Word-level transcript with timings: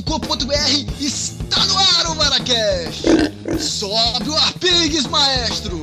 maracast.com.br 0.00 1.02
está 1.02 1.64
no 1.66 1.78
ar 1.78 2.06
o 2.06 2.14
Maracast! 2.16 3.02
Sobe 3.58 4.30
o 4.30 4.34
Arpigues, 4.34 5.06
maestro! 5.06 5.80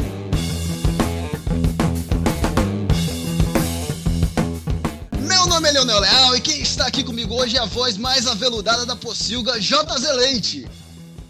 Meu 5.19 5.45
nome 5.47 5.69
é 5.69 5.71
Leonel 5.71 5.99
Leal 5.99 6.35
e 6.35 6.41
quem 6.41 6.61
está 6.61 6.87
aqui 6.87 7.03
comigo 7.03 7.35
hoje 7.35 7.57
é 7.57 7.59
a 7.59 7.65
voz 7.65 7.97
mais 7.97 8.27
aveludada 8.27 8.85
da 8.85 8.95
Pocilga, 8.95 9.59
JZ 9.59 10.15
Leite. 10.15 10.67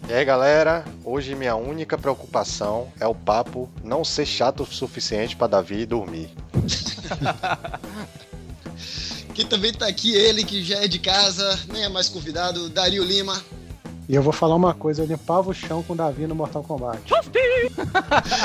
E 0.07 0.13
aí 0.13 0.23
galera, 0.23 0.85
hoje 1.03 1.35
minha 1.35 1.55
única 1.55 1.97
preocupação 1.97 2.91
é 2.99 3.05
o 3.07 3.15
papo 3.15 3.69
não 3.83 4.05
ser 4.05 4.25
chato 4.25 4.63
o 4.63 4.65
suficiente 4.65 5.35
para 5.35 5.47
Davi 5.47 5.85
dormir. 5.85 6.29
Quem 9.37 9.45
também 9.45 9.71
tá 9.71 9.85
aqui, 9.85 10.15
ele 10.15 10.43
que 10.43 10.63
já 10.63 10.83
é 10.83 10.87
de 10.87 10.97
casa, 10.97 11.59
nem 11.71 11.83
é 11.83 11.89
mais 11.89 12.09
convidado, 12.09 12.69
Dario 12.69 13.03
Lima. 13.03 13.39
E 14.09 14.15
eu 14.15 14.23
vou 14.23 14.33
falar 14.33 14.55
uma 14.55 14.73
coisa, 14.73 15.03
eu 15.03 15.05
limpava 15.05 15.51
o 15.51 15.53
chão 15.53 15.83
com 15.83 15.93
o 15.93 15.95
Davi 15.95 16.25
no 16.25 16.33
Mortal 16.33 16.63
Kombat. 16.63 17.03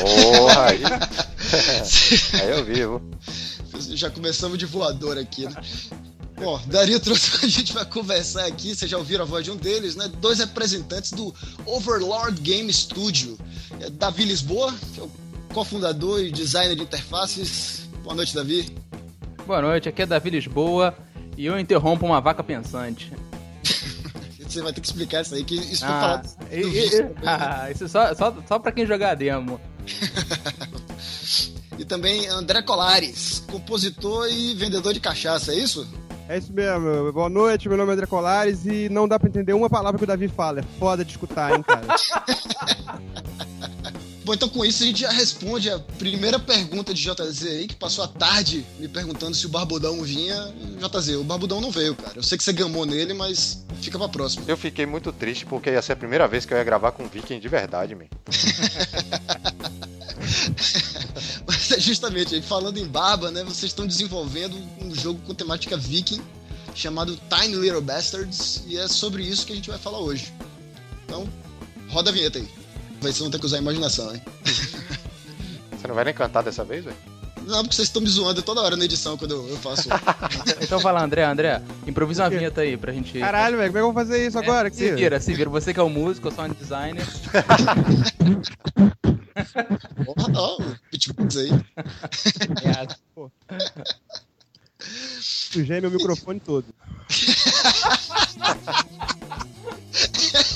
Porra, 0.03 0.67
aí. 0.67 0.83
aí 2.43 2.51
eu 2.51 2.63
vivo. 2.63 3.01
Já 3.95 4.11
começamos 4.11 4.59
de 4.59 4.67
voador 4.67 5.17
aqui, 5.17 5.47
né? 5.47 5.55
Bom, 6.37 6.61
Dario 6.67 7.01
trouxe 7.01 7.39
a 7.43 7.49
gente 7.49 7.73
para 7.73 7.87
conversar 7.87 8.45
aqui, 8.45 8.75
vocês 8.75 8.91
já 8.91 8.99
ouviram 8.99 9.25
a 9.25 9.27
voz 9.27 9.43
de 9.43 9.51
um 9.51 9.57
deles, 9.57 9.97
né? 9.97 10.11
Dois 10.21 10.41
representantes 10.41 11.13
do 11.13 11.35
Overlord 11.65 12.39
Game 12.43 12.71
Studio. 12.71 13.39
É 13.81 13.89
Davi 13.89 14.27
Lisboa, 14.27 14.75
que 14.93 15.01
é 15.01 15.03
o 15.03 15.11
cofundador 15.55 16.21
e 16.21 16.31
designer 16.31 16.77
de 16.77 16.83
interfaces. 16.83 17.89
Boa 18.05 18.15
noite, 18.15 18.35
Davi. 18.35 18.71
Boa 19.47 19.61
noite, 19.61 19.89
aqui 19.89 20.03
é 20.03 20.07
Davi 20.07 20.31
Lisboa 20.31 20.95
e 21.37 21.47
eu 21.47 21.59
interrompo 21.59 22.07
uma 22.07 22.21
vaca 22.21 22.43
pensante. 22.43 23.13
Você 24.39 24.61
vai 24.61 24.73
ter 24.73 24.81
que 24.83 24.87
explicar 24.87 25.23
isso 25.23 25.35
aí, 25.35 25.45
que 25.45 25.55
isso 25.55 25.85
foi 25.85 25.95
Ah, 25.95 26.01
falado. 26.01 26.29
e- 26.51 26.57
e- 26.61 27.13
ah, 27.27 27.71
isso 27.71 27.89
só, 27.89 28.15
só, 28.15 28.35
só 28.47 28.59
pra 28.59 28.71
quem 28.73 28.87
jogar 28.87 29.15
demo. 29.15 29.61
E 31.79 31.85
também 31.87 32.29
André 32.29 32.63
Colares, 32.63 33.43
compositor 33.51 34.29
e 34.31 34.55
vendedor 34.55 34.93
de 34.93 35.01
cachaça, 35.01 35.53
é 35.53 35.57
isso? 35.57 35.89
É 36.29 36.39
isso 36.39 36.53
mesmo. 36.53 37.11
Boa 37.13 37.29
noite, 37.31 37.67
meu 37.69 37.77
nome 37.79 37.91
é 37.91 37.95
André 37.95 38.07
Colares 38.07 38.65
e 38.67 38.89
não 38.91 39.09
dá 39.09 39.19
pra 39.19 39.29
entender 39.29 39.53
uma 39.55 39.69
palavra 39.71 39.99
que 39.99 40.05
o 40.05 40.07
Davi 40.07 40.29
fala. 40.29 40.61
É 40.61 40.63
foda 40.79 41.03
de 41.05 41.11
escutar, 41.13 41.57
hein, 41.57 41.63
cara. 41.63 41.83
Bom, 44.25 44.35
então 44.35 44.49
com 44.49 44.65
isso 44.65 44.83
a 44.83 44.87
gente 44.87 45.01
já 45.01 45.11
responde 45.11 45.69
a 45.69 45.79
primeira 45.79 46.39
pergunta 46.39 46.95
de 46.95 47.03
JZ 47.03 47.47
aí, 47.47 47.67
que 47.67 47.75
passou 47.75 48.05
a 48.05 48.09
tarde 48.09 48.65
me 48.79 48.87
perguntando 48.87 49.35
se 49.35 49.47
o 49.47 49.49
Barbudão 49.49 50.03
vinha. 50.03 50.55
JZ, 50.79 51.17
o 51.17 51.25
Barbudão 51.25 51.61
não 51.61 51.71
veio, 51.71 51.95
cara. 51.97 52.13
Eu 52.17 52.23
sei 52.23 52.39
que 52.39 52.45
você 52.45 52.53
gamou 52.53 52.87
nele, 52.87 53.15
mas 53.15 53.65
fica 53.81 53.99
pra 53.99 54.09
próxima. 54.09 54.45
Eu 54.47 54.57
fiquei 54.57 54.87
muito 54.87 55.13
triste 55.13 55.45
porque 55.45 55.71
ia 55.71 55.83
ser 55.83 55.93
a 55.93 55.97
primeira 55.97 56.29
vez 56.29 56.47
que 56.47 56.55
eu 56.55 56.59
ia 56.59 56.65
gravar 56.65 56.93
com 56.93 57.03
um 57.05 57.09
Viking 57.09 57.41
de 57.41 57.49
verdade, 57.49 57.95
man. 57.95 58.05
Mas 61.47 61.71
é 61.73 61.81
justamente 61.81 62.35
aí, 62.35 62.43
falando 62.43 62.79
em 62.79 62.87
barba, 62.87 63.31
né? 63.31 63.43
Vocês 63.43 63.71
estão 63.71 63.87
desenvolvendo 63.87 64.57
um 64.81 64.95
jogo 64.95 65.21
com 65.27 65.35
temática 65.35 65.77
viking 65.77 66.23
chamado 66.75 67.19
Tiny 67.29 67.57
Little 67.57 67.83
Bastards 67.83 68.63
e 68.67 68.79
é 68.79 68.89
sobre 68.89 69.23
isso 69.25 69.47
que 69.47 69.53
a 69.53 69.57
gente 69.57 69.69
vai 69.69 69.79
falar 69.79 69.99
hoje. 69.99 70.33
Então, 71.05 71.29
roda 71.89 72.11
a 72.11 72.13
vinheta 72.13 72.39
aí. 72.39 72.49
Vai 73.03 73.13
ser 73.13 73.25
não 73.25 73.31
ter 73.31 73.39
que 73.41 73.47
usar 73.47 73.57
a 73.57 73.61
imaginação, 73.61 74.15
hein? 74.15 74.23
Você 75.77 75.89
não 75.89 75.95
vai 75.95 76.05
nem 76.05 76.15
cantar 76.15 76.43
dessa 76.43 76.65
vez, 76.65 76.85
velho? 76.85 76.97
Não, 77.45 77.63
porque 77.63 77.75
vocês 77.75 77.89
estão 77.89 78.01
me 78.01 78.09
zoando 78.09 78.41
toda 78.41 78.61
hora 78.61 78.77
na 78.77 78.85
edição 78.85 79.19
quando 79.19 79.33
eu, 79.33 79.49
eu 79.49 79.57
faço. 79.57 79.89
Então 80.63 80.79
vai 80.79 80.93
lá, 80.93 81.03
André, 81.03 81.25
André, 81.25 81.61
improvisa 81.85 82.23
uma 82.23 82.31
vinheta 82.31 82.61
aí 82.61 82.77
pra 82.77 82.93
gente. 82.93 83.19
Caralho, 83.19 83.57
velho, 83.57 83.69
como 83.71 83.79
é 83.79 83.81
que 83.81 83.85
eu 83.85 83.93
vou 83.93 83.95
fazer 84.05 84.25
isso 84.25 84.39
agora 84.39 84.69
aqui? 84.69 84.77
Se 84.77 84.93
vira, 84.93 85.19
se 85.19 85.35
vira. 85.35 85.51
Você 85.51 85.75
que 85.75 85.81
é 85.81 85.83
o 85.83 85.89
músico, 85.89 86.29
eu 86.29 86.33
sou 86.33 86.45
um 86.45 86.51
designer. 86.51 87.05
Porra, 90.05 90.29
não, 90.29 90.77
pitbulls 90.89 91.37
aí. 91.37 91.51
Sujei 95.21 95.81
meu 95.81 95.91
microfone 95.91 96.39
todo. 96.39 96.67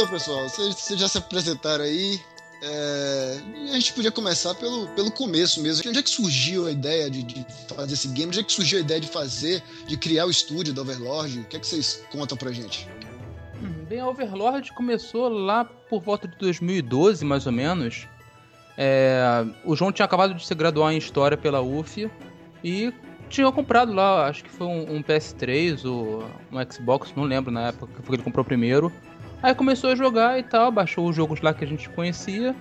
Então, 0.00 0.12
pessoal, 0.12 0.48
vocês, 0.48 0.98
já 0.98 1.06
se 1.06 1.18
apresentaram 1.18 1.84
aí. 1.84 2.18
é, 2.62 3.38
a 3.68 3.74
gente 3.74 3.92
podia 3.92 4.10
começar 4.10 4.54
pelo, 4.54 4.88
pelo 4.88 5.10
começo 5.10 5.62
mesmo. 5.62 5.86
Onde 5.86 5.98
é 5.98 6.02
que 6.02 6.08
surgiu 6.08 6.66
a 6.66 6.70
ideia 6.70 7.10
de, 7.10 7.22
de 7.22 7.44
fazer 7.68 7.92
esse 7.92 8.08
game? 8.08 8.28
Onde 8.28 8.40
é 8.40 8.42
que 8.42 8.50
surgiu 8.50 8.78
a 8.78 8.80
ideia 8.80 8.98
de 8.98 9.08
fazer, 9.08 9.62
de 9.86 9.98
criar 9.98 10.24
o 10.24 10.30
estúdio 10.30 10.72
da 10.72 10.80
Overlord? 10.80 11.40
O 11.40 11.44
que 11.44 11.58
é 11.58 11.60
que 11.60 11.66
vocês 11.66 12.02
contam 12.10 12.34
pra 12.34 12.50
gente? 12.50 12.88
Hum, 13.62 13.84
Bem, 13.90 14.00
a 14.00 14.08
Overlord 14.08 14.72
começou 14.72 15.28
lá 15.28 15.66
por 15.66 16.00
volta 16.00 16.26
de 16.26 16.34
2012, 16.38 17.22
mais 17.22 17.44
ou 17.44 17.52
menos. 17.52 18.08
É, 18.78 19.44
o 19.66 19.76
João 19.76 19.92
tinha 19.92 20.06
acabado 20.06 20.32
de 20.32 20.46
se 20.46 20.54
graduar 20.54 20.94
em 20.94 20.96
História 20.96 21.36
pela 21.36 21.60
UF 21.60 22.10
e 22.64 22.90
tinha 23.28 23.52
comprado 23.52 23.92
lá, 23.92 24.28
acho 24.28 24.44
que 24.44 24.50
foi 24.50 24.66
um, 24.66 24.96
um 24.96 25.02
PS3 25.02 25.84
ou 25.84 26.24
um 26.50 26.72
Xbox, 26.72 27.12
não 27.14 27.24
lembro 27.24 27.50
na 27.50 27.68
época 27.68 28.02
que 28.02 28.10
ele 28.14 28.22
comprou 28.22 28.42
primeiro. 28.42 28.90
Aí 29.42 29.54
começou 29.54 29.90
a 29.90 29.96
jogar 29.96 30.38
e 30.38 30.42
tal, 30.42 30.70
baixou 30.70 31.08
os 31.08 31.16
jogos 31.16 31.40
lá 31.40 31.54
que 31.54 31.64
a 31.64 31.66
gente 31.66 31.88
conhecia 31.88 32.54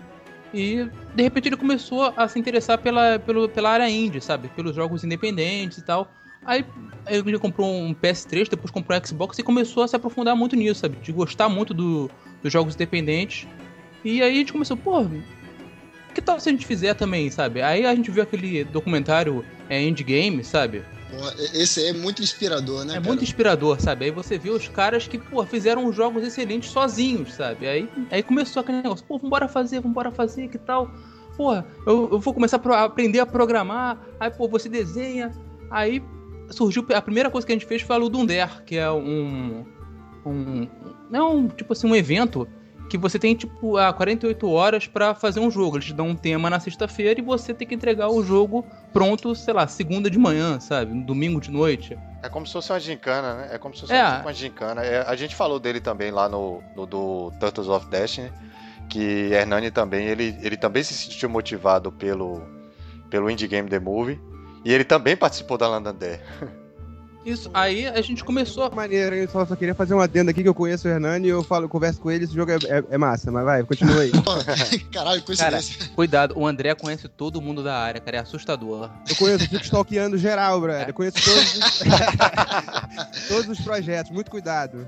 e 0.54 0.90
de 1.14 1.24
repente 1.24 1.50
ele 1.50 1.58
começou 1.58 2.14
a 2.16 2.28
se 2.28 2.40
interessar 2.40 2.78
pela, 2.78 3.20
pelo, 3.20 3.50
pela 3.50 3.70
área 3.70 3.90
indie, 3.90 4.22
sabe? 4.22 4.48
Pelos 4.50 4.76
jogos 4.76 5.04
independentes 5.04 5.78
e 5.78 5.84
tal. 5.84 6.12
Aí 6.46 6.66
ele 7.08 7.38
comprou 7.38 7.70
um 7.70 7.94
PS3, 7.94 8.50
depois 8.50 8.72
comprou 8.72 8.98
um 8.98 9.06
Xbox 9.06 9.38
e 9.38 9.44
começou 9.44 9.84
a 9.84 9.88
se 9.88 9.96
aprofundar 9.96 10.36
muito 10.36 10.56
nisso, 10.56 10.80
sabe? 10.82 10.98
De 11.02 11.12
gostar 11.12 11.50
muito 11.50 11.74
do, 11.74 12.10
dos 12.42 12.52
jogos 12.52 12.76
independentes. 12.76 13.48
E 14.04 14.24
aí 14.24 14.32
a 14.32 14.36
gente 14.36 14.54
começou, 14.54 14.78
pô, 14.78 15.06
que 16.14 16.22
tal 16.22 16.40
se 16.40 16.50
a 16.50 16.52
gente 16.52 16.66
fizer 16.66 16.94
também, 16.94 17.30
sabe? 17.30 17.62
Aí 17.62 17.86
a 17.86 17.94
gente 17.94 18.10
viu 18.10 18.24
aquele 18.24 18.64
documentário 18.64 19.44
é, 19.70 19.82
Indie 19.82 20.44
sabe? 20.44 20.82
Porra, 21.10 21.34
esse 21.54 21.88
é 21.88 21.94
muito 21.94 22.22
inspirador, 22.22 22.86
né? 22.86 22.94
É 22.94 22.96
cara? 22.98 23.08
muito 23.08 23.24
inspirador, 23.24 23.82
sabe? 23.82 24.06
Aí 24.06 24.12
você 24.12 24.38
vê 24.38 24.52
os 24.52 24.68
caras 24.68 25.08
que, 25.08 25.18
pô, 25.18 25.44
fizeram 25.44 25.92
jogos 25.92 26.24
excelentes 26.24 26.70
sozinhos, 26.70 27.34
sabe? 27.34 27.68
Aí, 27.68 27.90
aí 28.12 28.22
começou 28.22 28.62
aquele 28.62 28.82
negócio, 28.82 29.06
pô, 29.06 29.18
vambora 29.18 29.48
fazer, 29.48 29.80
vambora 29.80 30.12
fazer, 30.12 30.48
que 30.50 30.58
tal? 30.58 30.92
Porra, 31.36 31.66
eu, 31.88 32.10
eu 32.12 32.20
vou 32.20 32.34
começar 32.34 32.62
a 32.64 32.84
aprender 32.84 33.20
a 33.20 33.26
programar, 33.26 34.00
aí, 34.20 34.30
pô, 34.30 34.48
você 34.48 34.70
desenha. 34.70 35.32
Aí 35.72 36.04
surgiu, 36.52 36.86
a 36.94 37.02
primeira 37.02 37.30
coisa 37.30 37.46
que 37.46 37.54
a 37.54 37.56
gente 37.56 37.66
fez 37.66 37.82
foi 37.82 37.96
a 37.96 38.00
Ludum 38.00 38.26
Dare, 38.26 38.64
que 38.66 38.76
é 38.76 38.92
um... 38.92 39.66
um 40.26 40.68
não, 41.10 41.38
um, 41.38 41.48
tipo 41.48 41.74
assim, 41.74 41.88
um 41.88 41.96
evento 41.96 42.48
que 42.90 42.98
você 42.98 43.18
tem, 43.20 43.36
tipo, 43.36 43.78
a 43.78 43.94
48 43.94 44.50
horas 44.50 44.88
pra 44.88 45.14
fazer 45.16 45.40
um 45.40 45.50
jogo. 45.52 45.78
Eles 45.78 45.86
te 45.86 45.94
dão 45.94 46.08
um 46.10 46.16
tema 46.16 46.50
na 46.50 46.60
sexta-feira 46.60 47.20
e 47.20 47.24
você 47.24 47.54
tem 47.54 47.68
que 47.68 47.76
entregar 47.76 48.10
o 48.10 48.24
jogo 48.24 48.66
pronto, 48.92 49.34
sei 49.36 49.54
lá, 49.54 49.68
segunda 49.68 50.10
de 50.10 50.18
manhã, 50.18 50.60
sabe? 50.60 50.94
No 50.94 51.06
domingo 51.06 51.40
de 51.40 51.52
noite. 51.52 51.98
É 52.22 52.28
como 52.28 52.46
se 52.46 52.52
fosse 52.54 52.72
uma 52.74 52.80
gincana, 52.80 53.36
né? 53.36 53.50
É 53.54 53.58
como 53.58 53.74
se 53.76 53.82
fosse 53.82 53.94
É. 53.94 54.04
uma 54.22 54.34
gincana. 54.34 54.82
É, 54.84 55.02
a 55.08 55.16
gente 55.16 55.36
falou 55.36 55.60
dele 55.60 55.80
também 55.80 56.12
lá 56.12 56.28
no, 56.28 56.62
no 56.76 56.86
do 56.86 57.32
Turtles 57.40 57.68
of 57.70 57.86
Destiny, 57.88 58.30
que 58.90 59.32
Hernani 59.32 59.72
também, 59.72 60.08
ele, 60.08 60.36
ele 60.42 60.58
também 60.58 60.84
se 60.84 60.94
sentiu 60.94 61.30
motivado 61.30 61.92
pelo, 61.92 62.42
pelo 63.10 63.30
Indie 63.30 63.48
Game 63.48 63.70
The 63.70 63.80
Movie, 63.80 64.20
e 64.66 64.74
ele 64.74 64.84
também 64.84 65.16
participou 65.16 65.58
da 65.58 65.68
London 65.70 65.94
Dare. 65.94 66.20
Isso, 67.30 67.50
aí 67.54 67.86
a 67.88 68.02
gente 68.02 68.24
começou. 68.24 68.72
Maneiro, 68.72 69.16
hein? 69.16 69.28
Só, 69.32 69.46
só 69.46 69.56
queria 69.56 69.76
fazer 69.76 69.94
um 69.94 70.00
adendo 70.00 70.32
aqui 70.32 70.42
que 70.42 70.50
eu 70.50 70.54
conheço 70.54 70.88
o 70.88 70.92
Hernani 70.92 71.28
e 71.28 71.30
eu 71.30 71.44
falo, 71.44 71.70
converso 71.70 72.00
com 72.02 72.10
ele, 72.10 72.24
esse 72.26 72.34
jogo 72.34 72.52
é, 72.52 72.56
é- 72.68 72.84
é 72.92 72.98
massa, 72.98 73.32
mas 73.32 73.44
vai, 73.46 73.64
continua 73.64 74.02
aí. 74.02 74.12
Caralho, 74.92 75.22
coincidência. 75.22 75.90
Cuidado, 75.96 76.34
o 76.38 76.48
André 76.48 76.74
conhece 76.76 77.08
todo 77.08 77.42
mundo 77.42 77.64
da 77.64 77.78
área, 77.78 78.02
cara, 78.02 78.18
é 78.18 78.20
assustador. 78.20 78.90
Eu 79.08 79.16
conheço, 79.16 79.44
eu 79.46 79.50
fico 79.50 79.64
stalkeando 79.64 80.18
geral, 80.18 80.60
brother. 80.60 80.88
Eu 80.90 80.94
conheço 80.94 81.18
todos 81.24 81.56
os, 81.56 81.80
todos 83.28 83.60
os 83.60 83.64
projetos, 83.64 84.12
muito 84.12 84.32
cuidado. 84.32 84.86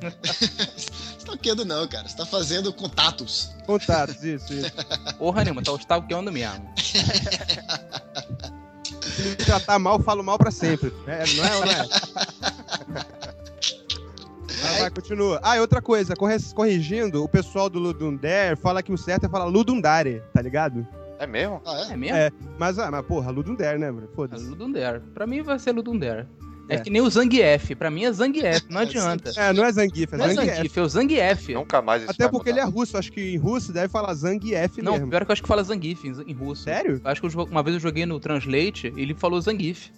Querendo 1.41 1.63
não, 1.65 1.87
cara. 1.87 2.07
Você 2.07 2.15
tá 2.17 2.25
fazendo 2.25 2.73
contatos. 2.73 3.51
Contatos, 3.65 4.23
isso, 4.23 4.53
isso. 4.53 4.71
Porra 5.17 5.43
nenhuma, 5.43 5.61
tá 5.63 5.71
stalkeando 5.75 6.31
mesmo. 6.31 6.69
Se 9.01 9.21
me 9.23 9.35
tratar 9.35 9.79
mal, 9.79 9.99
falo 9.99 10.23
mal 10.23 10.37
pra 10.37 10.51
sempre. 10.51 10.93
É, 11.07 11.23
não 11.35 11.45
é, 11.45 11.49
não 11.49 11.63
é? 11.71 11.87
Vai, 14.63 14.79
vai, 14.81 14.89
continua. 14.91 15.39
Ah, 15.43 15.57
e 15.57 15.59
outra 15.59 15.81
coisa, 15.81 16.13
corrigindo, 16.53 17.23
o 17.23 17.27
pessoal 17.27 17.69
do 17.69 17.79
Ludundare 17.79 18.55
fala 18.55 18.83
que 18.83 18.91
o 18.91 18.97
certo 18.97 19.25
é 19.25 19.29
falar 19.29 19.45
Ludundare, 19.45 20.21
tá 20.33 20.41
ligado? 20.41 20.85
É 21.19 21.25
mesmo? 21.27 21.61
Ah, 21.65 21.85
é? 21.89 21.93
É 21.93 21.97
mesmo? 21.97 22.17
É, 22.17 22.31
mas, 22.57 22.77
ah, 22.79 22.89
mas 22.91 23.05
porra, 23.05 23.31
Ludundare, 23.31 23.77
né, 23.79 23.91
bro? 23.91 24.05
É 24.11 24.15
Foda-se. 24.15 24.45
Ludum 24.45 24.71
Dare. 24.71 24.99
Pra 25.13 25.25
mim 25.27 25.41
vai 25.41 25.57
ser 25.59 25.71
Ludum 25.71 25.97
Dare. 25.97 26.25
É, 26.69 26.75
É. 26.75 26.79
que 26.79 26.89
nem 26.89 27.01
o 27.01 27.09
Zangief. 27.09 27.75
Pra 27.75 27.89
mim 27.91 28.05
é 28.05 28.11
Zangief, 28.11 28.63
não 28.69 28.81
adianta. 28.81 29.31
É, 29.35 29.51
não 29.53 29.65
é 29.65 29.71
Zangief, 29.71 30.13
é 30.13 30.17
Não 30.17 30.25
é 30.25 30.33
Zangief. 30.33 30.55
Zangief, 30.55 30.77
é 30.77 30.81
o 30.81 30.89
Zangief. 30.89 31.53
Nunca 31.53 31.81
mais 31.81 32.03
isso 32.03 32.11
Até 32.11 32.27
porque 32.27 32.49
ele 32.49 32.59
mudar. 32.61 32.71
é 32.71 32.73
russo, 32.73 32.97
acho 32.97 33.11
que 33.11 33.33
em 33.33 33.37
russo 33.37 33.71
deve 33.73 33.87
falar 33.89 34.13
Zangief 34.13 34.77
Não, 34.81 34.93
mesmo. 34.93 35.09
pior 35.09 35.25
que 35.25 35.31
eu 35.31 35.33
acho 35.33 35.41
que 35.41 35.47
fala 35.47 35.63
Zangief 35.63 36.05
em, 36.05 36.33
russo. 36.33 36.63
Sério? 36.63 37.01
Eu 37.03 37.11
Acho 37.11 37.21
que 37.21 37.27
eu 37.35 37.43
uma 37.45 37.61
vez 37.63 37.75
eu 37.75 37.79
joguei 37.79 38.05
no 38.05 38.19
Translate 38.19 38.93
ele 38.95 39.13
falou 39.13 39.39
Zangief. 39.41 39.89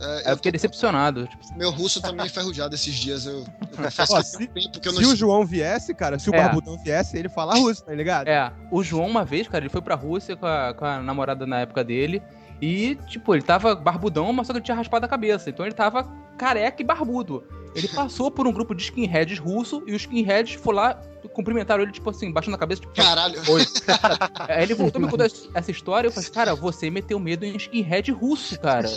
É, 0.00 0.04
Aí 0.04 0.22
eu 0.24 0.30
eu 0.30 0.36
fiquei 0.36 0.50
tô- 0.50 0.56
decepcionado. 0.56 1.26
Tipo, 1.26 1.56
Meu 1.58 1.70
russo 1.70 2.00
tá 2.00 2.10
meio 2.12 2.26
enferrujado 2.26 2.74
esses 2.74 2.94
dias. 2.94 3.26
Eu, 3.26 3.40
eu 3.40 3.46
confesso 3.76 4.12
Ó, 4.14 4.22
que 4.22 4.44
um 4.44 4.46
tempo 4.46 4.80
que 4.80 4.88
eu 4.88 4.92
não 4.92 5.00
Se 5.00 5.06
o 5.06 5.14
João 5.16 5.44
viesse, 5.46 5.94
cara, 5.94 6.18
se 6.18 6.30
o 6.30 6.34
É. 6.34 6.38
Barbudão 6.42 6.78
viesse, 6.82 7.18
ele 7.18 7.28
fala 7.28 7.54
russo, 7.54 7.84
tá 7.84 7.92
ligado? 7.94 8.26
É, 8.28 8.50
o 8.70 8.82
João, 8.82 9.06
uma 9.06 9.24
vez, 9.24 9.46
cara, 9.46 9.62
ele 9.62 9.68
foi 9.70 9.82
pra 9.82 9.94
Rússia 9.94 10.36
com 10.36 10.46
a, 10.46 10.72
com 10.74 10.84
a 10.84 11.02
namorada 11.02 11.46
na 11.46 11.60
época 11.60 11.84
dele. 11.84 12.22
E, 12.60 12.96
tipo, 13.06 13.34
ele 13.34 13.42
tava 13.42 13.74
barbudão, 13.74 14.32
mas 14.32 14.46
só 14.46 14.52
que 14.52 14.58
ele 14.58 14.64
tinha 14.64 14.76
raspado 14.76 15.06
a 15.06 15.08
cabeça. 15.08 15.48
Então 15.48 15.64
ele 15.64 15.74
tava 15.74 16.04
careca 16.36 16.82
e 16.82 16.84
barbudo. 16.84 17.44
Ele 17.74 17.88
passou 17.88 18.30
por 18.30 18.46
um 18.46 18.52
grupo 18.52 18.74
de 18.74 18.82
skinheads 18.82 19.38
russo 19.38 19.82
e 19.86 19.94
os 19.94 20.02
skinheads 20.02 20.54
foram 20.54 20.78
lá 20.78 21.02
cumprimentaram 21.32 21.82
ele, 21.82 21.92
tipo 21.92 22.10
assim, 22.10 22.32
baixando 22.32 22.56
a 22.56 22.58
cabeça, 22.58 22.80
tipo, 22.80 22.94
Caralho. 22.94 23.40
Oi. 23.48 23.64
Aí 24.48 24.64
ele 24.64 24.74
voltou 24.74 25.00
a 25.00 25.04
me 25.04 25.10
contar 25.10 25.26
essa 25.54 25.70
história 25.70 26.08
e 26.08 26.10
eu 26.10 26.12
falei, 26.12 26.30
cara, 26.30 26.54
você 26.54 26.90
meteu 26.90 27.18
medo 27.20 27.44
em 27.44 27.56
skinhead 27.56 28.10
russo, 28.10 28.58
cara. 28.58 28.88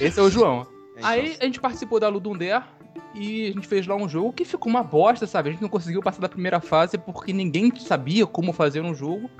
Esse 0.00 0.18
é 0.18 0.22
o 0.22 0.30
João. 0.30 0.66
É, 0.96 1.00
Aí 1.02 1.36
a 1.40 1.44
gente 1.44 1.60
participou 1.60 2.00
da 2.00 2.08
Ludundare 2.08 2.64
e 3.14 3.48
a 3.48 3.52
gente 3.52 3.66
fez 3.66 3.86
lá 3.86 3.94
um 3.94 4.08
jogo 4.08 4.32
que 4.32 4.44
ficou 4.44 4.70
uma 4.70 4.82
bosta, 4.82 5.26
sabe? 5.26 5.50
A 5.50 5.52
gente 5.52 5.62
não 5.62 5.68
conseguiu 5.68 6.02
passar 6.02 6.20
da 6.20 6.28
primeira 6.28 6.60
fase 6.60 6.96
porque 6.96 7.32
ninguém 7.32 7.72
sabia 7.78 8.26
como 8.26 8.52
fazer 8.52 8.80
um 8.80 8.94
jogo. 8.94 9.30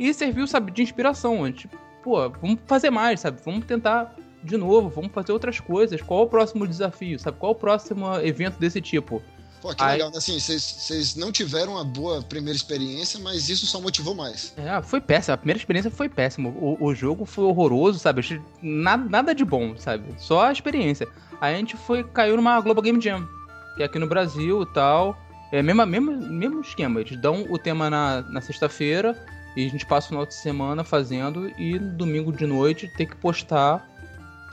E 0.00 0.14
serviu, 0.14 0.46
sabe, 0.46 0.72
de 0.72 0.82
inspiração. 0.82 1.44
A 1.44 1.46
gente, 1.48 1.68
pô, 2.02 2.28
vamos 2.30 2.58
fazer 2.66 2.88
mais, 2.90 3.20
sabe? 3.20 3.38
Vamos 3.44 3.66
tentar 3.66 4.16
de 4.42 4.56
novo, 4.56 4.88
vamos 4.88 5.12
fazer 5.12 5.32
outras 5.32 5.60
coisas. 5.60 6.00
Qual 6.00 6.20
é 6.20 6.22
o 6.24 6.26
próximo 6.26 6.66
desafio, 6.66 7.18
sabe? 7.18 7.36
Qual 7.38 7.52
é 7.52 7.54
o 7.54 7.58
próximo 7.58 8.14
evento 8.20 8.58
desse 8.58 8.80
tipo? 8.80 9.22
Pô, 9.60 9.74
que 9.74 9.82
Aí- 9.82 9.92
legal. 9.98 10.10
né? 10.10 10.16
Assim, 10.16 10.40
vocês- 10.40 11.14
não 11.16 11.30
tiveram 11.30 11.72
uma 11.74 11.84
boa 11.84 12.22
primeira 12.22 12.56
experiência, 12.56 13.20
mas 13.20 13.50
isso 13.50 13.66
só 13.66 13.78
motivou 13.78 14.14
mais. 14.14 14.54
É, 14.56 14.80
foi 14.80 15.02
péssimo. 15.02 15.34
A 15.34 15.36
primeira 15.36 15.58
experiência 15.58 15.90
foi 15.90 16.08
péssima. 16.08 16.48
O, 16.48 16.78
o 16.82 16.94
jogo 16.94 17.26
foi 17.26 17.44
horroroso, 17.44 17.98
sabe? 17.98 18.40
Nada, 18.62 19.06
nada 19.06 19.34
de 19.34 19.44
bom, 19.44 19.76
sabe? 19.76 20.04
Só 20.16 20.46
a 20.46 20.52
experiência. 20.52 21.06
Aí 21.42 21.54
a 21.54 21.58
gente 21.58 21.76
foi, 21.76 22.02
caiu 22.04 22.36
numa 22.36 22.58
Global 22.62 22.82
Game 22.82 22.98
Jam, 22.98 23.28
que 23.76 23.82
é 23.82 23.86
aqui 23.86 23.98
no 23.98 24.06
Brasil 24.06 24.62
e 24.62 24.66
tal. 24.72 25.14
É 25.52 25.60
mesmo, 25.62 25.84
mesmo, 25.84 26.12
mesmo 26.12 26.60
esquema. 26.62 26.98
Eles 27.02 27.20
dão 27.20 27.44
o 27.50 27.58
tema 27.58 27.90
na, 27.90 28.22
na 28.22 28.40
sexta-feira 28.40 29.14
e 29.56 29.66
a 29.66 29.70
gente 29.70 29.86
passa 29.86 30.06
o 30.06 30.08
final 30.10 30.26
de 30.26 30.34
semana 30.34 30.84
fazendo 30.84 31.50
e 31.58 31.78
domingo 31.78 32.32
de 32.32 32.46
noite 32.46 32.88
tem 32.96 33.06
que 33.06 33.16
postar. 33.16 33.88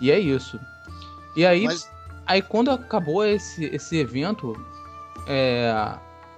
E 0.02 0.12
é 0.12 0.20
isso. 0.20 0.60
E 1.36 1.46
aí, 1.46 1.66
Mas 1.66 1.88
Aí 2.28 2.42
quando 2.42 2.70
acabou 2.70 3.26
esse, 3.26 3.66
esse 3.74 3.98
evento, 3.98 4.54
é, 5.28 5.74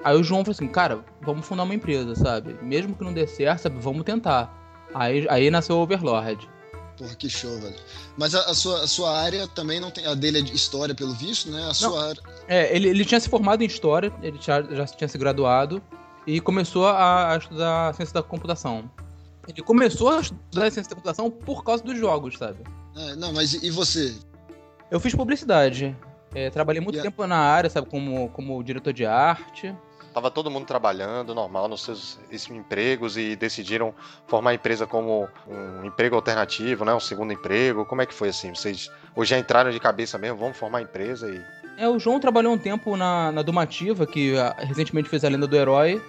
aí 0.04 0.16
o 0.16 0.24
João 0.24 0.46
falou 0.46 0.52
assim, 0.52 0.68
cara, 0.68 1.04
vamos 1.20 1.48
fundar 1.48 1.64
uma 1.64 1.74
empresa, 1.74 2.16
sabe? 2.16 2.56
Mesmo 2.62 2.96
que 2.96 3.04
não 3.04 3.12
dê 3.12 3.26
certo, 3.26 3.62
sabe, 3.62 3.80
vamos 3.80 4.04
tentar. 4.04 4.56
Aí, 4.94 5.28
aí 5.30 5.50
nasceu 5.50 5.78
o 5.78 5.80
Overlord. 5.80 6.48
Porra, 6.96 7.16
que 7.16 7.28
show, 7.28 7.60
velho. 7.60 7.76
Mas 8.16 8.36
a, 8.36 8.42
a 8.42 8.54
sua, 8.54 8.84
a 8.84 8.88
sua 8.88 9.18
área 9.18 9.48
também 9.48 9.80
não 9.80 9.90
tem. 9.90 10.06
A 10.06 10.14
dele 10.14 10.40
é 10.40 10.42
de 10.42 10.54
história, 10.54 10.94
pelo 10.94 11.14
visto, 11.14 11.50
né? 11.50 11.68
A 11.70 11.74
sua 11.74 12.10
área. 12.10 12.22
É, 12.48 12.76
ele, 12.76 12.90
ele 12.90 13.04
tinha 13.06 13.20
se 13.20 13.30
formado 13.30 13.64
em 13.64 13.68
História, 13.68 14.14
ele 14.22 14.38
já, 14.40 14.62
já 14.62 14.86
tinha 14.86 15.08
se 15.08 15.18
graduado 15.18 15.82
e 16.36 16.40
começou 16.40 16.88
a, 16.88 17.34
a 17.34 17.38
estudar 17.38 17.94
Ciência 17.96 18.14
da 18.14 18.24
Computação. 18.24 18.90
Ele 19.48 19.62
começou 19.64 20.10
a 20.10 20.20
estudar 20.20 20.70
Ciência 20.72 20.84
da 20.84 20.96
Computação 20.96 21.30
por 21.32 21.64
causa 21.64 21.84
dos 21.84 21.98
jogos, 21.98 22.38
sabe? 22.38 22.60
É, 22.96 23.16
não, 23.16 23.34
mas 23.34 23.54
e, 23.54 23.70
você? 23.72 24.16
Eu 24.92 25.00
fiz 25.00 25.14
publicidade. 25.16 25.96
É, 26.36 26.50
trabalhei 26.50 26.82
muito 26.82 26.98
E 26.98 27.00
a- 27.00 27.04
tempo 27.04 27.26
na 27.26 27.38
área, 27.38 27.70
sabe, 27.70 27.88
como, 27.90 28.30
como 28.30 28.64
diretor 28.64 28.94
de 28.94 29.06
arte. 29.06 29.74
Tava 30.14 30.30
todo 30.32 30.50
mundo 30.50 30.66
trabalhando 30.66 31.34
normal 31.36 31.68
nos 31.68 31.84
seus 31.84 32.20
esses 32.32 32.50
empregos 32.50 33.16
e 33.16 33.36
decidiram 33.36 33.94
formar 34.28 34.52
a 34.52 34.54
empresa 34.56 34.88
como 34.88 35.28
um 35.48 35.86
emprego 35.86 36.16
alternativo, 36.16 36.84
né? 36.84 36.94
Um 36.94 37.00
segundo 37.00 37.32
emprego. 37.32 37.86
Como 37.86 38.02
é 38.02 38.06
que 38.08 38.14
foi 38.14 38.30
assim? 38.30 38.50
Vocês 38.54 38.90
hoje 39.16 39.30
já 39.32 39.38
entraram 39.40 39.70
de 39.72 39.80
cabeça 39.80 40.18
mesmo, 40.18 40.38
vamos 40.40 40.58
formar 40.58 40.80
a 40.80 40.82
empresa 40.82 41.30
e 41.30 41.42
É, 41.78 41.88
o 41.88 41.98
João 42.00 42.20
trabalhou 42.20 42.52
um 42.54 42.58
tempo 42.58 42.98
na, 42.98 43.32
na 43.32 43.42
Dumativa, 43.44 44.06
que 44.08 44.36
ah, 44.38 44.56
recentemente 44.60 45.08
fez 45.08 45.24
a 45.24 45.30
Lenda 45.30 45.46
do 45.48 45.56
Herói. 45.56 46.02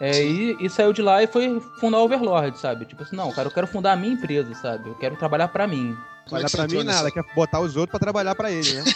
É, 0.00 0.22
e, 0.24 0.56
e 0.60 0.70
saiu 0.70 0.92
de 0.92 1.02
lá 1.02 1.22
e 1.22 1.26
foi 1.26 1.60
fundar 1.80 1.98
o 1.98 2.04
Overlord, 2.04 2.58
sabe? 2.58 2.84
Tipo 2.84 3.02
assim, 3.02 3.16
não, 3.16 3.32
cara, 3.32 3.48
eu 3.48 3.52
quero 3.52 3.66
fundar 3.66 3.92
a 3.92 3.96
minha 3.96 4.12
empresa, 4.14 4.54
sabe? 4.54 4.88
Eu 4.88 4.94
quero 4.94 5.16
trabalhar 5.16 5.48
pra 5.48 5.66
mim. 5.66 5.96
É 6.26 6.28
Trabalhar 6.28 6.50
pra 6.50 6.66
mim 6.68 6.84
nessa- 6.84 6.98
nada, 6.98 7.10
quer 7.10 7.24
botar 7.34 7.58
os 7.60 7.74
outros 7.74 7.90
pra 7.90 7.98
trabalhar 7.98 8.34
pra 8.34 8.50
ele, 8.50 8.74
né? 8.74 8.84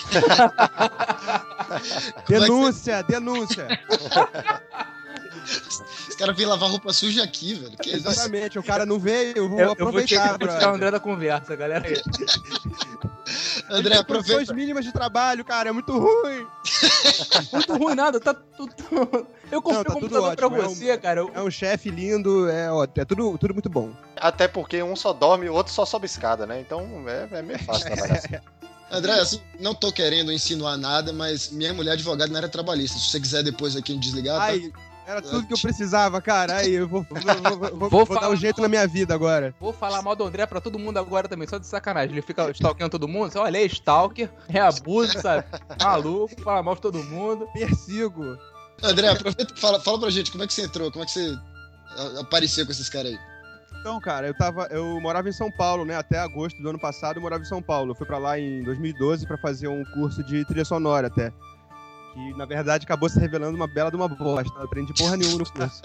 É 2.30 2.40
denúncia, 2.40 3.02
denúncia. 3.02 3.66
Os 6.08 6.14
caras 6.16 6.36
vêm 6.36 6.46
lavar 6.46 6.70
roupa 6.70 6.92
suja 6.92 7.22
aqui, 7.22 7.54
velho. 7.54 7.76
Que 7.76 7.90
isso? 7.90 8.08
Exatamente, 8.08 8.58
o 8.58 8.62
cara 8.62 8.86
não 8.86 8.98
veio, 8.98 9.36
eu 9.36 9.48
vou 9.48 9.58
Eu, 9.58 9.68
eu 9.70 9.74
vou 9.76 9.88
aproveitar, 9.88 10.38
tirar 10.38 10.70
o. 10.70 10.74
André 10.74 10.90
da 10.90 11.00
conversa, 11.00 11.56
galera. 11.56 11.84
André, 13.70 13.94
As 13.96 14.00
condições 14.00 14.00
aproveita. 14.00 14.54
mínimas 14.54 14.84
de 14.84 14.92
trabalho, 14.92 15.44
cara, 15.44 15.68
é 15.68 15.72
muito 15.72 15.92
ruim. 15.96 16.46
Muito 17.52 17.76
ruim 17.76 17.94
nada, 17.94 18.18
tá 18.20 18.34
tudo. 18.34 18.72
Eu 19.50 19.60
comprei 19.62 19.78
Não, 19.78 19.84
tá 19.84 19.92
um 19.92 20.00
tudo 20.00 20.14
computador 20.14 20.36
pra 20.36 20.46
ótimo, 20.46 20.62
é 20.62 20.66
um- 20.66 20.74
você, 20.74 20.98
cara. 20.98 21.20
eu- 21.20 21.30
É 21.34 21.42
um 21.42 21.50
chefe 21.50 21.90
lindo, 21.90 22.48
é, 22.48 22.70
ó, 22.70 22.84
é 22.84 23.04
tudo, 23.04 23.36
tudo 23.38 23.52
muito 23.54 23.68
bom. 23.68 23.92
até 24.16 24.48
porque 24.48 24.82
um 24.82 24.96
só 24.96 25.12
dorme, 25.12 25.48
o 25.48 25.54
outro 25.54 25.72
só 25.72 25.84
sobe 25.84 26.06
escada, 26.06 26.46
né? 26.46 26.60
Então 26.60 27.04
é, 27.08 27.28
é 27.38 27.42
meio 27.42 27.58
fácil 27.60 27.86
trabalhar 27.86 28.14
assim. 28.18 28.34
André, 28.90 29.12
assim, 29.20 29.40
não 29.58 29.74
tô 29.74 29.90
querendo 29.90 30.30
insinuar 30.32 30.76
nada, 30.76 31.12
mas 31.14 31.50
minha 31.50 31.72
mulher 31.72 31.92
é 31.92 31.94
advogada 31.94 32.30
na 32.30 32.40
área 32.40 32.48
trabalhista. 32.48 32.98
Se 32.98 33.10
você 33.10 33.20
quiser 33.20 33.42
depois 33.42 33.74
aqui 33.74 33.96
desligar, 33.96 34.38
tá? 34.38 34.52
Era 35.06 35.20
tudo 35.20 35.46
que 35.46 35.52
eu 35.54 35.58
precisava, 35.58 36.20
cara. 36.20 36.56
Aí, 36.58 36.72
eu 36.74 36.86
vou, 36.88 37.04
vou, 37.08 37.20
vou- 37.20 37.58
vou- 37.58 37.70
Vou 37.70 37.88
vou 37.90 38.06
dar 38.06 38.20
falar- 38.20 38.30
um 38.30 38.36
jeito 38.36 38.60
na 38.62 38.68
minha 38.68 38.86
vida 38.86 39.12
agora. 39.14 39.54
Vou 39.60 39.72
falar 39.72 40.00
mal 40.02 40.14
do 40.14 40.24
André 40.24 40.46
pra 40.46 40.60
todo 40.60 40.78
mundo 40.78 40.98
agora 40.98 41.28
também, 41.28 41.48
só 41.48 41.58
de 41.58 41.66
sacanagem. 41.66 42.12
Ele 42.12 42.22
fica 42.22 42.50
stalkeando 42.52 42.90
todo 42.90 43.08
mundo. 43.08 43.32
Olha, 43.36 43.58
é 43.58 43.64
stalker, 43.66 44.30
é 44.48 44.60
abuso, 44.60 45.20
sabe? 45.20 45.44
Maluco, 45.80 46.40
fala 46.40 46.62
mal 46.62 46.74
de 46.76 46.80
todo 46.80 47.02
mundo. 47.02 47.48
Persigo. 47.52 48.38
André, 48.82 49.08
aproveita 49.08 49.52
e 49.56 49.60
fala, 49.60 49.80
fala 49.80 49.98
pra 50.00 50.10
gente 50.10 50.30
como 50.30 50.44
é 50.44 50.46
que 50.46 50.52
você 50.54 50.62
entrou, 50.62 50.90
como 50.90 51.04
é 51.04 51.06
que 51.06 51.12
você 51.12 51.36
apareceu 52.20 52.64
com 52.64 52.72
esses 52.72 52.88
caras 52.88 53.12
aí. 53.12 53.18
Então, 53.80 54.00
cara, 54.00 54.28
eu 54.28 54.34
tava, 54.36 54.68
eu 54.70 55.00
morava 55.00 55.28
em 55.28 55.32
São 55.32 55.50
Paulo, 55.50 55.84
né? 55.84 55.96
Até 55.96 56.18
agosto 56.18 56.62
do 56.62 56.68
ano 56.68 56.78
passado 56.78 57.16
eu 57.16 57.22
morava 57.22 57.42
em 57.42 57.46
São 57.46 57.60
Paulo. 57.60 57.90
Eu 57.90 57.94
fui 57.96 58.06
pra 58.06 58.18
lá 58.18 58.38
em 58.38 58.62
2012 58.62 59.26
pra 59.26 59.36
fazer 59.38 59.66
um 59.66 59.84
curso 59.92 60.22
de 60.22 60.44
trilha 60.44 60.64
sonora 60.64 61.08
até. 61.08 61.32
Que 62.14 62.34
na 62.36 62.44
verdade 62.44 62.84
acabou 62.84 63.08
se 63.08 63.18
revelando 63.18 63.56
uma 63.56 63.66
bela 63.66 63.90
de 63.90 63.96
uma 63.96 64.08
bosta. 64.08 64.52
Não 64.54 64.64
aprendi 64.64 64.92
porra 64.94 65.16
nenhuma 65.16 65.38
no 65.38 65.50
curso. 65.50 65.82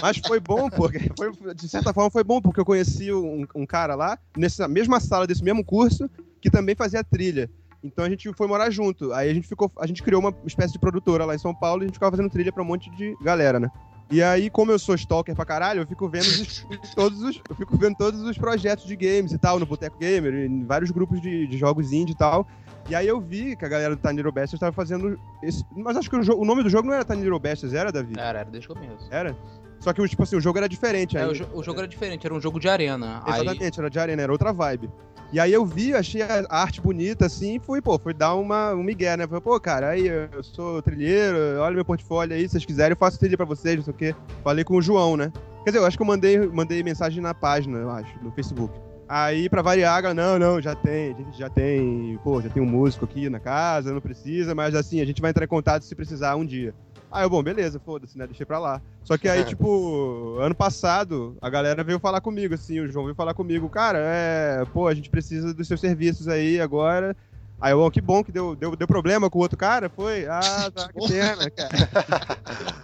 Mas 0.00 0.16
foi 0.18 0.40
bom, 0.40 0.70
porque 0.70 0.98
foi, 1.16 1.54
de 1.54 1.68
certa 1.68 1.92
forma 1.92 2.10
foi 2.10 2.24
bom, 2.24 2.40
porque 2.40 2.60
eu 2.60 2.64
conheci 2.64 3.12
um, 3.12 3.46
um 3.54 3.66
cara 3.66 3.94
lá, 3.94 4.18
nessa 4.36 4.66
mesma 4.66 5.00
sala 5.00 5.26
desse 5.26 5.44
mesmo 5.44 5.64
curso, 5.64 6.08
que 6.40 6.50
também 6.50 6.74
fazia 6.74 7.04
trilha. 7.04 7.50
Então 7.82 8.04
a 8.04 8.08
gente 8.10 8.30
foi 8.34 8.46
morar 8.46 8.70
junto. 8.70 9.12
Aí 9.12 9.30
a 9.30 9.34
gente 9.34 9.48
ficou, 9.48 9.70
a 9.78 9.86
gente 9.86 10.02
criou 10.02 10.20
uma 10.20 10.34
espécie 10.46 10.72
de 10.72 10.78
produtora 10.78 11.24
lá 11.24 11.34
em 11.34 11.38
São 11.38 11.54
Paulo 11.54 11.82
e 11.82 11.84
a 11.84 11.86
gente 11.86 11.94
ficava 11.94 12.16
fazendo 12.16 12.30
trilha 12.30 12.52
pra 12.52 12.62
um 12.62 12.66
monte 12.66 12.90
de 12.90 13.14
galera, 13.22 13.58
né? 13.60 13.70
E 14.10 14.20
aí, 14.22 14.50
como 14.50 14.72
eu 14.72 14.78
sou 14.78 14.96
stalker 14.96 15.36
pra 15.36 15.44
caralho, 15.44 15.82
eu 15.82 15.86
fico 15.86 16.08
vendo 16.08 16.24
os- 16.26 16.66
todos 16.96 17.22
os, 17.22 17.40
eu 17.48 17.54
fico 17.54 17.76
vendo 17.76 17.96
todos 17.96 18.20
os 18.22 18.36
projetos 18.36 18.84
de 18.84 18.96
games 18.96 19.32
e 19.32 19.38
tal, 19.38 19.58
no 19.60 19.64
Boteco 19.66 19.96
Gamer, 19.98 20.34
em 20.46 20.64
vários 20.64 20.90
grupos 20.90 21.20
de, 21.20 21.46
de 21.46 21.56
jogos 21.56 21.92
indie 21.92 22.12
e 22.12 22.16
tal. 22.16 22.46
E 22.88 22.94
aí 22.94 23.06
eu 23.06 23.20
vi 23.20 23.54
que 23.56 23.64
a 23.64 23.68
galera 23.68 23.94
do 23.94 24.00
Tiny 24.08 24.22
Bastards 24.22 24.58
tava 24.58 24.72
fazendo 24.72 25.18
esse. 25.42 25.64
Mas 25.76 25.96
acho 25.96 26.10
que 26.10 26.16
o, 26.16 26.38
o 26.40 26.44
nome 26.44 26.62
do 26.62 26.68
jogo 26.70 26.88
não 26.88 26.94
era 26.94 27.04
Tiny 27.04 27.28
Bastards, 27.30 27.72
era, 27.74 27.92
Davi? 27.92 28.14
Era, 28.18 28.40
era 28.40 28.50
desde 28.50 28.70
o 28.70 28.74
começo. 28.74 29.06
Era? 29.10 29.36
Só 29.78 29.92
que, 29.94 30.06
tipo 30.08 30.22
assim, 30.22 30.36
o 30.36 30.40
jogo 30.40 30.58
era 30.58 30.68
diferente 30.68 31.16
É, 31.16 31.26
o, 31.26 31.32
jo- 31.32 31.48
o 31.54 31.62
jogo 31.62 31.78
era 31.78 31.88
diferente, 31.88 32.26
era 32.26 32.34
um 32.34 32.40
jogo 32.40 32.60
de 32.60 32.68
arena. 32.68 33.22
Aí, 33.24 33.40
Exatamente, 33.42 33.80
era 33.80 33.88
de 33.88 33.98
arena, 33.98 34.22
era 34.22 34.32
outra 34.32 34.52
vibe. 34.52 34.90
E 35.32 35.38
aí 35.40 35.52
eu 35.52 35.64
vi, 35.64 35.94
achei 35.94 36.20
a 36.22 36.44
arte 36.50 36.80
bonita, 36.80 37.26
assim, 37.26 37.54
e 37.54 37.58
fui, 37.60 37.80
pô, 37.80 37.96
fui 37.98 38.12
dar 38.12 38.34
uma, 38.34 38.74
um 38.74 38.82
migué, 38.82 39.16
né? 39.16 39.26
Falei, 39.26 39.40
pô, 39.40 39.58
cara, 39.60 39.90
aí 39.90 40.06
eu 40.08 40.42
sou 40.42 40.82
trilheiro, 40.82 41.36
olha 41.60 41.76
meu 41.76 41.84
portfólio 41.84 42.34
aí, 42.34 42.42
se 42.42 42.48
vocês 42.50 42.64
quiserem, 42.66 42.90
eu 42.92 42.96
faço 42.96 43.18
trilha 43.18 43.36
pra 43.36 43.46
vocês, 43.46 43.76
não 43.76 43.84
sei 43.84 43.94
o 43.94 43.96
quê. 43.96 44.14
Falei 44.42 44.64
com 44.64 44.74
o 44.76 44.82
João, 44.82 45.16
né? 45.16 45.32
Quer 45.64 45.70
dizer, 45.70 45.78
eu 45.78 45.86
acho 45.86 45.96
que 45.96 46.02
eu 46.02 46.06
mandei, 46.06 46.36
mandei 46.48 46.82
mensagem 46.82 47.22
na 47.22 47.32
página, 47.32 47.78
eu 47.78 47.90
acho, 47.90 48.12
no 48.22 48.32
Facebook. 48.32 48.74
Aí, 49.12 49.48
pra 49.48 49.60
variar, 49.60 49.96
a 49.96 50.00
galera, 50.00 50.38
não, 50.38 50.38
não, 50.38 50.62
já 50.62 50.72
tem, 50.72 51.12
a 51.12 51.16
gente 51.16 51.36
já 51.36 51.50
tem, 51.50 52.16
pô, 52.22 52.40
já 52.40 52.48
tem 52.48 52.62
um 52.62 52.66
músico 52.66 53.06
aqui 53.06 53.28
na 53.28 53.40
casa, 53.40 53.92
não 53.92 54.00
precisa, 54.00 54.54
mas 54.54 54.72
assim, 54.72 55.00
a 55.00 55.04
gente 55.04 55.20
vai 55.20 55.32
entrar 55.32 55.44
em 55.44 55.48
contato 55.48 55.82
se 55.82 55.96
precisar 55.96 56.36
um 56.36 56.46
dia. 56.46 56.72
Aí 57.10 57.24
eu, 57.24 57.28
bom, 57.28 57.42
beleza, 57.42 57.80
foda-se, 57.80 58.16
né? 58.16 58.24
Deixei 58.24 58.46
pra 58.46 58.60
lá. 58.60 58.80
Só 59.02 59.18
que 59.18 59.28
aí, 59.28 59.42
tipo, 59.42 60.36
ano 60.38 60.54
passado, 60.54 61.36
a 61.42 61.50
galera 61.50 61.82
veio 61.82 61.98
falar 61.98 62.20
comigo, 62.20 62.54
assim, 62.54 62.78
o 62.78 62.86
João 62.86 63.06
veio 63.06 63.16
falar 63.16 63.34
comigo, 63.34 63.68
cara, 63.68 63.98
é, 64.00 64.64
pô, 64.72 64.86
a 64.86 64.94
gente 64.94 65.10
precisa 65.10 65.52
dos 65.52 65.66
seus 65.66 65.80
serviços 65.80 66.28
aí 66.28 66.60
agora. 66.60 67.16
Aí 67.60 67.72
eu, 67.72 67.80
"Ó, 67.80 67.90
que 67.90 68.00
bom 68.00 68.24
que 68.24 68.32
deu, 68.32 68.56
deu, 68.56 68.74
deu 68.74 68.88
problema 68.88 69.28
com 69.28 69.38
o 69.38 69.42
outro 69.42 69.58
cara, 69.58 69.90
foi? 69.90 70.26
Ah, 70.26 70.70
tá, 70.74 70.88
que 70.92 71.00
pena, 71.06 71.50
cara. 71.50 71.70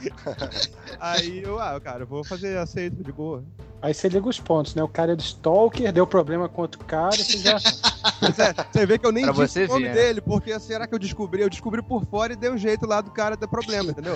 aí 1.00 1.42
eu, 1.42 1.58
ah, 1.58 1.80
cara, 1.80 2.02
eu 2.02 2.06
vou 2.06 2.24
fazer 2.24 2.58
aceito, 2.58 3.02
de 3.02 3.12
boa. 3.12 3.42
Aí 3.80 3.94
você 3.94 4.08
liga 4.08 4.28
os 4.28 4.40
pontos, 4.40 4.74
né? 4.74 4.82
O 4.82 4.88
cara 4.88 5.12
é 5.12 5.16
do 5.16 5.22
Stalker, 5.22 5.92
deu 5.92 6.06
problema 6.06 6.48
com 6.48 6.62
outro 6.62 6.84
cara, 6.84 7.16
você 7.16 7.38
já. 7.38 7.56
Pois 8.18 8.38
é, 8.38 8.54
você 8.72 8.86
vê 8.86 8.98
que 8.98 9.06
eu 9.06 9.12
nem 9.12 9.24
Pra 9.24 9.32
disse 9.44 9.64
o 9.64 9.68
nome 9.68 9.88
né? 9.88 9.92
dele, 9.92 10.22
porque 10.22 10.58
será 10.58 10.86
que 10.86 10.94
eu 10.94 10.98
descobri? 10.98 11.42
Eu 11.42 11.50
descobri 11.50 11.82
por 11.82 12.02
fora 12.06 12.32
e 12.32 12.36
dei 12.36 12.50
um 12.50 12.56
jeito 12.56 12.86
lá 12.86 13.02
do 13.02 13.10
cara 13.10 13.36
ter 13.36 13.46
problema, 13.46 13.90
entendeu? 13.90 14.14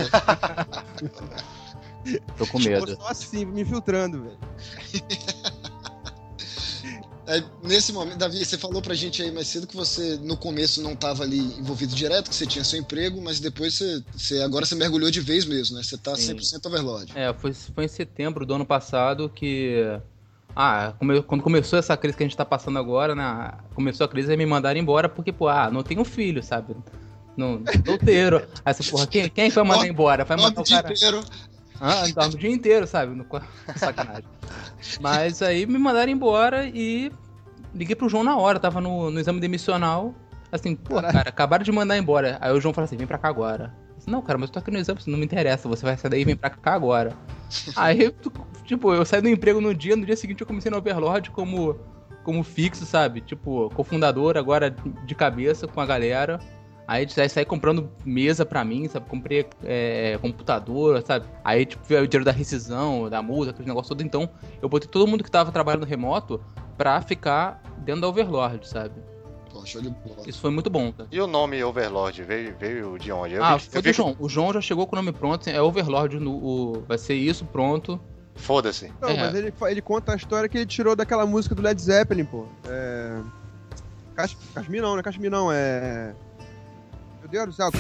Tô 2.39 2.47
com 2.47 2.59
Tô 2.59 2.65
medo. 2.67 2.97
só 2.97 3.09
assim, 3.09 3.45
me 3.45 3.61
infiltrando, 3.61 4.23
velho. 4.23 4.39
É, 7.31 7.45
nesse 7.63 7.93
momento, 7.93 8.19
Davi, 8.19 8.45
você 8.45 8.59
falou 8.59 8.83
pra 8.83 8.93
gente 8.93 9.23
aí 9.23 9.31
mais 9.31 9.47
cedo 9.47 9.65
que 9.65 9.77
você 9.77 10.19
no 10.21 10.37
começo 10.37 10.83
não 10.83 10.97
tava 10.97 11.23
ali 11.23 11.39
envolvido 11.39 11.95
direto, 11.95 12.29
que 12.29 12.35
você 12.35 12.45
tinha 12.45 12.65
seu 12.65 12.81
emprego, 12.81 13.23
mas 13.23 13.39
depois 13.39 13.75
você, 13.75 14.03
você 14.13 14.43
agora 14.43 14.67
você 14.67 14.75
mergulhou 14.75 15.13
de 15.13 15.21
vez 15.21 15.45
mesmo, 15.45 15.77
né? 15.77 15.83
Você 15.85 15.97
tá 15.97 16.17
Sim. 16.17 16.35
100% 16.35 16.67
Overlord. 16.67 17.13
É, 17.15 17.33
foi, 17.33 17.55
foi 17.55 17.85
em 17.85 17.89
setembro 17.89 18.45
do 18.45 18.55
ano 18.55 18.67
passado 18.67 19.29
que. 19.29 19.81
Ah, 20.57 20.93
quando 20.99 21.43
começou 21.45 21.79
essa 21.79 21.97
crise 21.97 22.17
que 22.17 22.25
a 22.25 22.27
gente 22.27 22.37
tá 22.37 22.45
passando 22.45 22.81
agora, 22.81 23.15
né? 23.15 23.53
Começou 23.77 24.05
a 24.05 24.09
crise 24.09 24.33
e 24.33 24.37
me 24.37 24.45
mandaram 24.45 24.81
embora 24.81 25.09
porque, 25.09 25.33
pô, 25.33 25.47
ah, 25.47 25.71
não 25.71 25.85
tenho 25.85 26.05
filho, 26.05 26.43
sabe? 26.43 26.75
Não, 27.37 27.63
solteiro. 27.87 28.45
Aí 28.65 28.75
você, 28.75 28.91
porra, 28.91 29.07
quem, 29.07 29.29
quem 29.29 29.51
vai 29.51 29.65
mandar 29.65 29.87
embora? 29.87 30.25
Vai 30.25 30.37
mandar 30.37 30.61
o 30.61 30.65
cara. 30.65 30.93
inteiro. 30.93 31.23
Ah, 31.81 32.07
dorme 32.15 32.35
o 32.35 32.39
dia 32.39 32.51
inteiro, 32.51 32.87
sabe? 32.87 33.15
No... 33.15 33.27
Sacanagem. 33.77 34.25
Mas 35.01 35.41
aí 35.41 35.65
me 35.67 35.79
mandaram 35.79 36.13
embora 36.13 36.67
e 36.67 37.11
liguei 37.75 37.97
pro 37.97 38.09
João 38.09 38.23
na 38.23 38.37
hora, 38.37 38.61
tava 38.61 38.81
no, 38.81 39.11
no 39.11 39.19
exame 39.19 39.41
demissional. 39.41 40.15
Assim, 40.53 40.75
pô, 40.75 40.97
Caralho. 40.97 41.15
cara, 41.15 41.29
acabaram 41.29 41.65
de 41.65 41.73
mandar 41.73 41.97
embora. 41.97 42.37
Aí 42.41 42.53
o 42.53 42.61
João 42.61 42.75
falou 42.75 42.85
assim: 42.85 42.97
vem 42.97 43.07
pra 43.07 43.19
cá 43.19 43.29
agora. 43.29 43.75
Disse, 43.97 44.11
não, 44.11 44.21
cara, 44.21 44.39
mas 44.39 44.49
eu 44.49 44.55
tô 44.55 44.59
aqui 44.59 44.71
no 44.71 44.79
exame, 44.79 45.01
não 45.07 45.19
me 45.19 45.25
interessa, 45.25 45.69
você 45.69 45.85
vai 45.85 45.97
sair 45.97 46.11
daí 46.11 46.23
e 46.23 46.25
vem 46.25 46.37
pra 46.37 46.51
cá 46.51 46.75
agora. 46.75 47.13
aí, 47.77 48.13
tipo, 48.65 48.93
eu 48.93 49.05
saí 49.05 49.21
do 49.21 49.29
emprego 49.29 49.61
no 49.61 49.75
dia, 49.75 49.95
no 49.95 50.05
dia 50.05 50.17
seguinte 50.17 50.41
eu 50.41 50.47
comecei 50.47 50.71
no 50.71 50.79
Overlord 50.79 51.31
como, 51.31 51.79
como 52.25 52.43
fixo, 52.43 52.85
sabe? 52.85 53.21
Tipo, 53.21 53.71
cofundador 53.71 54.37
agora 54.37 54.71
de 54.71 55.15
cabeça 55.15 55.69
com 55.69 55.81
a 55.81 55.87
galera. 55.87 56.41
Aí 56.91 57.07
aí 57.19 57.29
saí 57.29 57.45
comprando 57.45 57.89
mesa 58.05 58.45
pra 58.45 58.65
mim, 58.65 58.89
sabe? 58.89 59.07
Comprei 59.09 59.47
é, 59.63 60.19
computador, 60.21 61.01
sabe? 61.07 61.25
Aí, 61.45 61.65
tipo, 61.65 61.85
veio 61.87 62.03
o 62.03 62.09
dinheiro 62.09 62.25
da 62.25 62.33
rescisão, 62.33 63.09
da 63.09 63.23
multa, 63.23 63.53
aquele 63.53 63.69
negócio 63.69 63.91
todo. 63.91 64.03
Então, 64.03 64.29
eu 64.61 64.69
botei 64.69 64.89
todo 64.91 65.07
mundo 65.07 65.23
que 65.23 65.31
tava 65.31 65.53
trabalhando 65.53 65.87
remoto 65.87 66.43
pra 66.77 67.01
ficar 67.01 67.63
dentro 67.79 68.01
da 68.01 68.09
Overlord, 68.09 68.67
sabe? 68.67 68.95
Isso 70.27 70.41
foi 70.41 70.51
muito 70.51 70.69
bom, 70.69 70.91
tá? 70.91 71.05
E 71.13 71.21
o 71.21 71.29
nome 71.29 71.63
Overlord 71.63 72.25
veio, 72.25 72.57
veio 72.59 72.99
de 72.99 73.13
onde? 73.13 73.35
Eu 73.37 73.45
ah, 73.45 73.57
vi- 73.57 73.67
foi 73.69 73.83
do 73.83 73.85
vi- 73.85 73.93
João. 73.93 74.17
O 74.19 74.29
João 74.29 74.53
já 74.53 74.61
chegou 74.61 74.85
com 74.85 74.97
o 74.97 74.99
nome 74.99 75.13
pronto, 75.13 75.49
é 75.49 75.63
Overlord, 75.63 76.19
no, 76.19 76.33
o- 76.33 76.85
vai 76.89 76.99
ser 76.99 77.15
isso, 77.15 77.45
pronto. 77.45 78.01
Foda-se. 78.35 78.93
Não, 79.01 79.11
É. 79.11 79.17
mas 79.17 79.35
ele, 79.37 79.53
ele 79.69 79.81
conta 79.83 80.13
a 80.13 80.17
história 80.17 80.49
que 80.49 80.59
ele 80.59 80.67
tirou 80.67 80.97
daquela 80.97 81.25
música 81.25 81.55
do 81.55 81.63
Led 81.63 81.81
Zeppelin, 81.81 82.25
pô. 82.25 82.47
É. 82.67 83.21
Cash... 84.17 84.37
Kashmir 84.55 84.83
não, 84.83 84.97
né? 84.97 85.03
Kashmir 85.05 85.31
não, 85.31 85.53
é. 85.53 86.15
Meu 87.31 87.47
Deus 87.47 87.57
do 87.57 87.63
céu. 87.63 87.71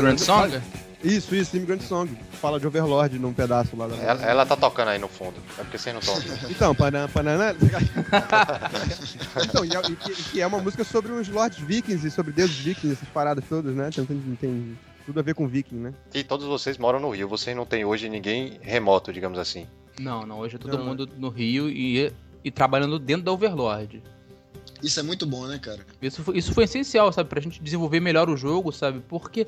Grand 0.00 0.18
Song? 0.18 0.60
Isso, 1.02 1.34
isso, 1.34 1.56
Immigrant 1.56 1.80
Song. 1.80 2.14
Fala 2.32 2.60
de 2.60 2.66
Overlord 2.66 3.18
num 3.18 3.32
pedaço 3.32 3.74
lá 3.74 3.86
da. 3.86 3.96
Ela, 3.96 4.22
ela 4.22 4.46
tá 4.46 4.54
tocando 4.54 4.88
aí 4.88 4.98
no 4.98 5.08
fundo. 5.08 5.34
É 5.58 5.62
porque 5.62 5.78
vocês 5.78 5.94
não 5.94 6.00
estão. 6.00 6.14
Então, 6.50 6.74
panã, 6.74 7.08
panana. 7.08 7.56
então, 9.42 9.64
e, 9.64 9.74
é- 9.74 9.90
e 9.90 9.96
que, 9.96 10.14
que 10.24 10.40
é 10.42 10.46
uma 10.46 10.58
música 10.58 10.84
sobre 10.84 11.12
os 11.12 11.26
Lords 11.28 11.58
Vikings 11.58 12.06
e 12.06 12.10
sobre 12.10 12.32
deuses 12.32 12.56
Vikings, 12.56 12.96
essas 12.96 13.08
paradas 13.08 13.44
todas, 13.48 13.74
né? 13.74 13.88
Tem, 13.94 14.04
tem, 14.04 14.38
tem 14.38 14.78
tudo 15.06 15.20
a 15.20 15.22
ver 15.22 15.34
com 15.34 15.48
Viking, 15.48 15.76
né? 15.76 15.94
E 16.12 16.22
todos 16.22 16.46
vocês 16.46 16.76
moram 16.76 17.00
no 17.00 17.08
Rio. 17.10 17.26
Vocês 17.28 17.56
não 17.56 17.64
têm 17.64 17.82
hoje 17.84 18.08
ninguém 18.10 18.58
remoto, 18.60 19.10
digamos 19.10 19.38
assim. 19.38 19.66
Não, 19.98 20.26
não, 20.26 20.38
hoje 20.38 20.56
é 20.56 20.58
todo 20.58 20.76
Não, 20.76 20.84
mundo 20.84 21.08
no 21.16 21.30
Rio 21.30 21.70
e, 21.70 22.12
e 22.44 22.50
trabalhando 22.50 22.98
dentro 22.98 23.24
da 23.24 23.32
Overlord. 23.32 24.02
Isso 24.82 25.00
é 25.00 25.02
muito 25.02 25.26
bom, 25.26 25.46
né, 25.46 25.58
cara? 25.58 25.80
Isso 26.00 26.22
foi, 26.22 26.38
isso 26.38 26.52
foi 26.52 26.64
essencial, 26.64 27.12
sabe? 27.12 27.28
Pra 27.28 27.40
gente 27.40 27.62
desenvolver 27.62 28.00
melhor 28.00 28.28
o 28.28 28.36
jogo, 28.36 28.72
sabe? 28.72 29.02
Porque 29.08 29.46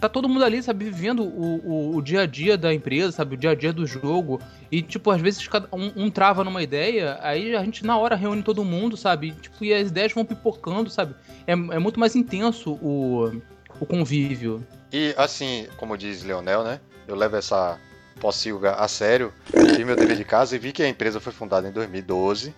tá 0.00 0.08
todo 0.08 0.28
mundo 0.28 0.44
ali, 0.44 0.62
sabe? 0.62 0.86
Vivendo 0.86 1.22
o, 1.22 1.56
o, 1.64 1.96
o 1.96 2.02
dia 2.02 2.22
a 2.22 2.26
dia 2.26 2.58
da 2.58 2.74
empresa, 2.74 3.12
sabe? 3.12 3.34
O 3.34 3.38
dia 3.38 3.50
a 3.50 3.54
dia 3.54 3.72
do 3.72 3.86
jogo. 3.86 4.40
E, 4.70 4.82
tipo, 4.82 5.10
às 5.10 5.20
vezes 5.20 5.46
cada 5.46 5.68
um, 5.72 5.92
um 6.04 6.10
trava 6.10 6.42
numa 6.42 6.62
ideia, 6.62 7.18
aí 7.22 7.54
a 7.54 7.64
gente 7.64 7.84
na 7.86 7.96
hora 7.96 8.16
reúne 8.16 8.42
todo 8.42 8.64
mundo, 8.64 8.96
sabe? 8.96 9.28
E, 9.28 9.32
tipo, 9.32 9.64
e 9.64 9.72
as 9.72 9.88
ideias 9.88 10.12
vão 10.12 10.24
pipocando, 10.24 10.90
sabe? 10.90 11.14
É, 11.46 11.52
é 11.52 11.78
muito 11.78 12.00
mais 12.00 12.16
intenso 12.16 12.72
o, 12.82 13.40
o 13.78 13.86
convívio. 13.86 14.66
E 14.92 15.14
assim, 15.16 15.68
como 15.76 15.96
diz 15.96 16.24
Leonel, 16.24 16.64
né? 16.64 16.80
Eu 17.06 17.14
levo 17.14 17.36
essa 17.36 17.78
pocilga 18.20 18.74
a 18.74 18.86
sério. 18.86 19.32
Fiz 19.46 19.84
meu 19.84 19.96
dever 19.96 20.16
de 20.16 20.24
casa 20.24 20.54
e 20.54 20.58
vi 20.58 20.72
que 20.72 20.82
a 20.82 20.88
empresa 20.88 21.20
foi 21.20 21.32
fundada 21.32 21.68
em 21.68 21.72
2012. 21.72 22.54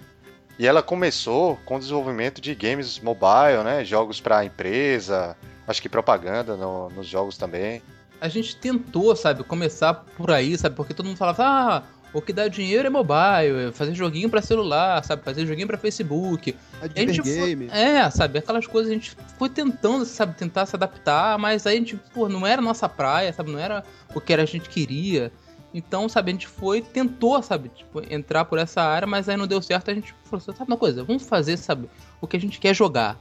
E 0.58 0.66
ela 0.66 0.82
começou 0.82 1.56
com 1.64 1.76
o 1.76 1.78
desenvolvimento 1.78 2.40
de 2.40 2.54
games 2.54 3.00
mobile, 3.00 3.62
né? 3.64 3.84
Jogos 3.84 4.20
pra 4.20 4.44
empresa, 4.44 5.37
acho 5.66 5.82
que 5.82 5.88
propaganda 5.88 6.56
no- 6.56 6.90
nos 6.90 7.06
jogos 7.06 7.37
também. 7.37 7.82
A 8.20 8.28
gente 8.28 8.56
tentou, 8.56 9.14
sabe, 9.16 9.42
começar 9.44 9.94
por 10.16 10.30
aí, 10.30 10.56
sabe? 10.56 10.76
Porque 10.76 10.94
todo 10.94 11.06
mundo 11.06 11.16
falava, 11.16 11.42
ah, 11.44 11.82
o 12.12 12.23
que 12.23 12.32
dá 12.32 12.46
dinheiro 12.46 12.87
é 12.87 12.90
mobile, 12.90 13.68
é 13.68 13.73
fazer 13.73 13.92
joguinho 13.94 14.30
pra 14.30 14.40
celular, 14.40 15.04
sabe? 15.04 15.23
Fazer 15.25 15.44
joguinho 15.44 15.66
pra 15.66 15.76
Facebook. 15.76 16.54
A 16.80 16.84
A 16.84 16.88
gente 16.88 17.20
foi- 17.20 17.32
Game. 17.56 17.68
É, 17.73 18.08
sabe, 18.11 18.38
aquelas 18.38 18.66
coisas 18.68 18.90
a 18.92 18.94
gente 18.94 19.16
foi 19.37 19.49
tentando, 19.49 20.04
sabe, 20.04 20.37
tentar 20.37 20.64
se 20.66 20.76
adaptar, 20.76 21.37
mas 21.37 21.66
aí 21.66 21.75
a 21.76 21.78
gente, 21.80 21.96
pô, 22.14 22.28
não 22.28 22.46
era 22.46 22.62
nossa 22.62 22.88
praia, 22.88 23.32
sabe, 23.32 23.50
não 23.50 23.58
era 23.58 23.82
o 24.14 24.20
que 24.20 24.32
a 24.32 24.44
gente 24.46 24.68
queria. 24.68 25.32
Então, 25.74 26.08
sabe, 26.08 26.30
a 26.30 26.34
gente 26.34 26.46
foi, 26.46 26.80
tentou, 26.80 27.42
sabe, 27.42 27.68
tipo, 27.68 28.00
entrar 28.08 28.44
por 28.44 28.60
essa 28.60 28.80
área, 28.80 29.08
mas 29.08 29.28
aí 29.28 29.36
não 29.36 29.46
deu 29.46 29.60
certo, 29.60 29.90
a 29.90 29.94
gente 29.94 30.14
falou, 30.22 30.40
sabe 30.40 30.70
uma 30.70 30.76
coisa, 30.76 31.02
vamos 31.02 31.24
fazer, 31.24 31.56
sabe, 31.56 31.90
o 32.20 32.28
que 32.28 32.36
a 32.36 32.40
gente 32.40 32.60
quer 32.60 32.72
jogar. 32.72 33.18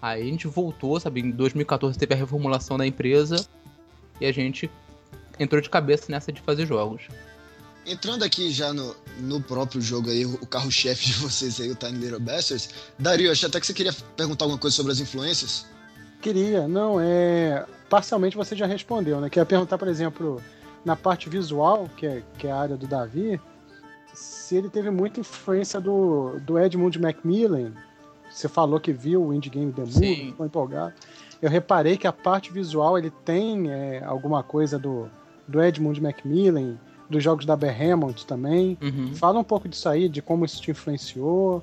Aí 0.00 0.22
a 0.22 0.24
gente 0.24 0.48
voltou, 0.48 0.98
sabe, 0.98 1.20
em 1.20 1.30
2014 1.30 1.98
teve 1.98 2.14
a 2.14 2.16
reformulação 2.16 2.78
da 2.78 2.86
empresa 2.86 3.46
e 4.18 4.24
a 4.24 4.32
gente 4.32 4.70
entrou 5.38 5.60
de 5.60 5.68
cabeça 5.68 6.06
nessa 6.08 6.32
de 6.32 6.40
fazer 6.40 6.66
jogos. 6.66 7.02
Entrando 7.86 8.22
aqui 8.22 8.50
já 8.50 8.72
no, 8.72 8.96
no 9.18 9.42
próprio 9.42 9.80
jogo 9.80 10.10
aí, 10.10 10.24
o 10.24 10.46
carro-chefe 10.46 11.06
de 11.06 11.12
vocês 11.14 11.60
aí, 11.60 11.70
o 11.70 11.74
Tiny 11.74 11.98
Little 11.98 12.20
Bastards. 12.20 12.70
Dario, 12.98 13.30
achei 13.30 13.46
até 13.46 13.60
que 13.60 13.66
você 13.66 13.74
queria 13.74 13.92
perguntar 14.16 14.46
alguma 14.46 14.58
coisa 14.58 14.74
sobre 14.74 14.92
as 14.92 15.00
influências. 15.00 15.66
Queria, 16.22 16.66
não, 16.66 16.98
é. 16.98 17.66
Parcialmente 17.88 18.36
você 18.36 18.54
já 18.54 18.66
respondeu, 18.66 19.20
né? 19.20 19.28
Queria 19.28 19.46
perguntar, 19.46 19.76
por 19.76 19.88
exemplo, 19.88 20.40
na 20.84 20.96
parte 20.96 21.28
visual, 21.28 21.88
que 21.96 22.06
é, 22.06 22.22
que 22.38 22.46
é 22.46 22.52
a 22.52 22.56
área 22.56 22.76
do 22.76 22.86
Davi, 22.86 23.40
se 24.12 24.56
ele 24.56 24.68
teve 24.68 24.90
muita 24.90 25.20
influência 25.20 25.80
do, 25.80 26.38
do 26.40 26.58
Edmund 26.58 26.98
Macmillan. 26.98 27.72
Você 28.30 28.48
falou 28.48 28.78
que 28.78 28.92
viu 28.92 29.24
o 29.24 29.34
Indie 29.34 29.50
Game 29.50 29.72
Demo, 29.72 29.90
Sim. 29.90 30.26
ficou 30.26 30.46
empolgado. 30.46 30.94
Eu 31.42 31.48
reparei 31.48 31.96
que 31.96 32.06
a 32.06 32.12
parte 32.12 32.52
visual 32.52 32.98
ele 32.98 33.10
tem 33.24 33.70
é, 33.70 34.04
alguma 34.04 34.42
coisa 34.42 34.78
do, 34.78 35.08
do 35.48 35.62
Edmund 35.62 36.00
Macmillan, 36.00 36.78
dos 37.08 37.22
jogos 37.24 37.44
da 37.44 37.56
Behemoth 37.56 38.24
também. 38.24 38.78
Uhum. 38.80 39.14
Fala 39.14 39.38
um 39.38 39.44
pouco 39.44 39.68
disso 39.68 39.88
aí, 39.88 40.08
de 40.08 40.22
como 40.22 40.44
isso 40.44 40.62
te 40.62 40.70
influenciou. 40.70 41.62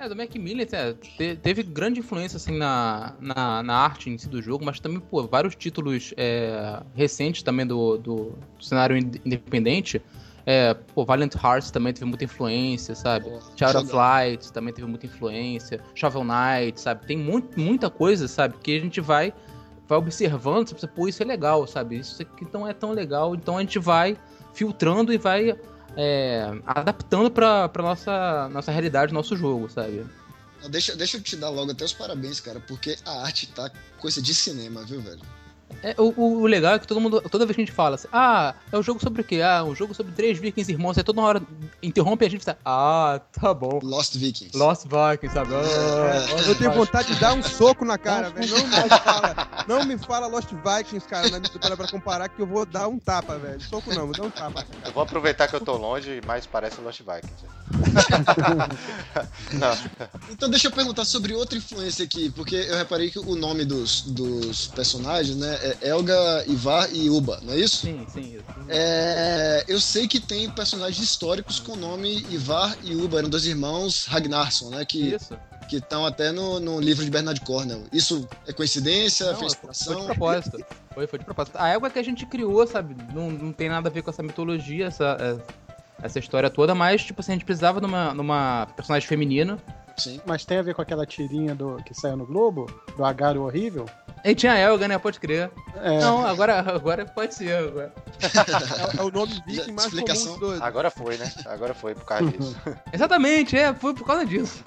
É, 0.00 0.08
do 0.08 0.16
Macmillan 0.16 0.62
é, 0.72 0.94
te- 0.94 1.36
teve 1.36 1.62
grande 1.62 2.00
influência 2.00 2.38
assim 2.38 2.56
na, 2.56 3.12
na, 3.20 3.62
na 3.62 3.74
arte 3.74 4.08
em 4.08 4.16
si 4.16 4.30
do 4.30 4.40
jogo, 4.40 4.64
mas 4.64 4.80
também, 4.80 4.98
pô, 4.98 5.26
vários 5.26 5.54
títulos 5.54 6.14
é, 6.16 6.80
recentes 6.94 7.42
também 7.42 7.66
do, 7.66 7.98
do 7.98 8.32
cenário 8.58 8.96
ind- 8.96 9.20
independente. 9.26 10.00
É, 10.46 10.72
pô, 10.72 11.04
Valiant 11.04 11.34
Hearts 11.34 11.70
também 11.70 11.92
teve 11.92 12.06
muita 12.06 12.24
influência, 12.24 12.94
sabe? 12.94 13.28
Pô, 13.28 13.40
Shadow 13.54 13.82
of. 13.82 13.94
Light 13.94 14.50
também 14.50 14.72
teve 14.72 14.88
muita 14.88 15.04
influência. 15.04 15.82
Shovel 15.94 16.24
Knight, 16.24 16.80
sabe? 16.80 17.04
Tem 17.06 17.18
muito, 17.18 17.60
muita 17.60 17.90
coisa, 17.90 18.26
sabe? 18.26 18.56
Que 18.62 18.78
a 18.78 18.80
gente 18.80 19.02
vai, 19.02 19.34
vai 19.86 19.98
observando, 19.98 20.66
você 20.68 20.74
pensa, 20.76 20.88
pô, 20.88 21.08
isso 21.08 21.22
é 21.22 21.26
legal, 21.26 21.66
sabe? 21.66 21.98
Isso 21.98 22.22
aqui 22.22 22.46
não 22.50 22.66
é 22.66 22.72
tão 22.72 22.92
legal. 22.92 23.34
Então 23.34 23.58
a 23.58 23.60
gente 23.60 23.78
vai 23.78 24.16
filtrando 24.54 25.12
e 25.12 25.18
vai 25.18 25.54
é, 26.02 26.50
adaptando 26.66 27.30
pra, 27.30 27.68
pra 27.68 27.82
nossa, 27.82 28.48
nossa 28.48 28.72
realidade, 28.72 29.12
nosso 29.12 29.36
jogo, 29.36 29.68
sabe? 29.68 30.06
Deixa, 30.70 30.96
deixa 30.96 31.18
eu 31.18 31.22
te 31.22 31.36
dar 31.36 31.50
logo 31.50 31.72
até 31.72 31.84
os 31.84 31.92
parabéns, 31.92 32.40
cara, 32.40 32.58
porque 32.60 32.96
a 33.04 33.22
arte 33.22 33.46
tá 33.48 33.70
coisa 33.98 34.22
de 34.22 34.34
cinema, 34.34 34.82
viu, 34.82 35.02
velho? 35.02 35.20
É, 35.82 35.94
o, 35.98 36.12
o- 36.16 36.40
o 36.42 36.46
legal 36.46 36.74
é 36.74 36.78
que 36.78 36.86
todo 36.86 37.00
mundo, 37.00 37.20
toda 37.22 37.46
vez 37.46 37.54
que 37.56 37.62
a 37.62 37.64
gente 37.64 37.74
fala 37.74 37.94
assim, 37.94 38.08
ah, 38.12 38.54
é 38.70 38.76
um 38.76 38.82
jogo 38.82 39.00
sobre 39.00 39.22
o 39.22 39.24
quê? 39.24 39.40
Ah, 39.40 39.64
um 39.64 39.74
jogo 39.74 39.94
sobre 39.94 40.12
três 40.12 40.38
vikings 40.38 40.70
irmãos, 40.70 40.98
aí 40.98 41.04
toda 41.04 41.20
hora 41.22 41.40
interrompe 41.82 42.24
a 42.24 42.28
gente 42.28 42.42
e 42.42 42.44
fala, 42.44 42.58
ah, 42.64 43.20
tá 43.32 43.54
bom. 43.54 43.78
Lost 43.82 44.14
Vikings. 44.16 44.56
Lost 44.56 44.82
Vikings, 44.84 45.32
sabe? 45.32 45.50
Ah, 45.54 46.32
Lost 46.34 46.48
Eu 46.48 46.54
tenho 46.54 46.72
vontade 46.72 47.14
de 47.14 47.20
dar 47.20 47.32
um 47.34 47.42
soco 47.42 47.84
na 47.84 47.96
cara, 47.96 48.28
velho. 48.30 48.58
Não 48.58 48.66
me 48.66 48.88
fala, 48.90 49.36
não 49.66 49.84
me 49.84 49.98
fala 49.98 50.26
Lost 50.26 50.48
Vikings, 50.50 51.06
cara, 51.08 51.28
na- 51.30 51.40
pra, 51.40 51.76
pra 51.76 51.88
comparar 51.88 52.28
que 52.28 52.42
eu 52.42 52.46
vou 52.46 52.66
dar 52.66 52.86
um 52.88 52.98
tapa, 52.98 53.38
velho. 53.38 53.60
Soco 53.62 53.94
não, 53.94 54.06
vou 54.06 54.14
dar 54.14 54.24
um 54.24 54.30
tapa. 54.30 54.64
Eu 54.84 54.92
vou 54.92 55.02
aproveitar 55.02 55.48
que 55.48 55.56
eu 55.56 55.60
tô 55.60 55.76
longe, 55.76 56.20
mas 56.26 56.46
parece 56.46 56.80
Lost 56.80 57.00
Vikings. 57.00 57.46
Então 60.30 60.48
deixa 60.48 60.68
eu 60.68 60.72
perguntar 60.72 61.04
sobre 61.04 61.34
outra 61.34 61.58
influência 61.58 62.04
aqui, 62.04 62.30
porque 62.30 62.54
eu 62.54 62.76
reparei 62.76 63.10
que 63.10 63.18
o 63.18 63.34
nome 63.34 63.64
dos, 63.64 64.02
dos 64.02 64.68
personagens, 64.68 65.36
né, 65.36 65.58
É, 65.62 65.76
é 65.82 65.88
Elga, 65.88 66.44
Ivar 66.46 66.88
e 66.92 67.08
Uba, 67.10 67.38
não 67.42 67.52
é 67.52 67.58
isso? 67.58 67.86
Sim, 67.86 68.06
sim. 68.08 68.34
Isso. 68.36 68.44
É, 68.68 69.64
eu 69.68 69.80
sei 69.80 70.06
que 70.06 70.20
tem 70.20 70.48
personagens 70.50 71.02
históricos 71.02 71.58
com 71.58 71.72
o 71.72 71.76
nome 71.76 72.24
Ivar 72.30 72.76
e 72.82 72.94
Uba, 72.94 73.18
eram 73.18 73.28
dois 73.28 73.44
irmãos 73.46 74.06
Ragnarsson, 74.06 74.70
né? 74.70 74.84
Que 74.84 75.14
Isso. 75.14 75.36
que 75.68 75.76
estão 75.76 76.04
até 76.06 76.32
no, 76.32 76.58
no 76.60 76.80
livro 76.80 77.04
de 77.04 77.10
Bernard 77.10 77.40
Cornell. 77.42 77.84
Isso 77.92 78.28
é 78.46 78.52
coincidência? 78.52 79.26
Não, 79.32 79.38
fez 79.38 79.54
foi 79.54 79.70
de 79.70 80.04
propósito. 80.06 80.58
Foi, 80.94 81.06
foi 81.06 81.18
de 81.18 81.24
propósito. 81.24 81.56
A 81.56 81.68
égua 81.68 81.90
que 81.90 81.98
a 81.98 82.02
gente 82.02 82.26
criou, 82.26 82.66
sabe? 82.66 82.96
Não, 83.14 83.30
não 83.30 83.52
tem 83.52 83.68
nada 83.68 83.88
a 83.88 83.92
ver 83.92 84.02
com 84.02 84.10
essa 84.10 84.22
mitologia, 84.22 84.86
essa, 84.86 85.16
é- 85.20 85.60
essa 86.02 86.18
história 86.18 86.50
toda, 86.50 86.74
mas, 86.74 87.04
tipo 87.04 87.20
assim, 87.20 87.32
a 87.32 87.34
gente 87.34 87.44
precisava 87.44 87.80
numa, 87.80 88.14
numa 88.14 88.66
personagem 88.74 89.06
feminina. 89.08 89.58
Sim. 89.96 90.20
Mas 90.24 90.44
tem 90.44 90.56
a 90.58 90.62
ver 90.62 90.74
com 90.74 90.80
aquela 90.80 91.04
tirinha 91.04 91.54
do, 91.54 91.76
que 91.84 91.92
saiu 91.94 92.16
no 92.16 92.24
Globo, 92.24 92.66
do 92.96 93.04
Agário 93.04 93.42
Horrível? 93.42 93.86
E 94.24 94.34
tinha 94.34 94.52
a 94.52 94.58
Elga, 94.58 94.86
né? 94.86 94.98
Pode 94.98 95.18
crer. 95.18 95.50
É, 95.76 95.98
Não, 96.00 96.26
agora, 96.26 96.58
agora 96.60 97.06
pode 97.06 97.34
ser. 97.34 97.54
Agora. 97.56 97.92
É, 98.20 98.96
é 99.00 99.02
o 99.02 99.10
nome 99.10 99.42
viking 99.46 99.72
mais 99.72 99.86
explicação. 99.86 100.26
comum 100.34 100.38
todos. 100.38 100.60
Agora 100.62 100.90
foi, 100.90 101.16
né? 101.16 101.32
Agora 101.46 101.72
foi 101.74 101.94
por 101.94 102.04
causa 102.04 102.26
disso. 102.30 102.56
Exatamente, 102.92 103.56
é, 103.56 103.72
foi 103.74 103.94
por 103.94 104.06
causa 104.06 104.26
disso. 104.26 104.62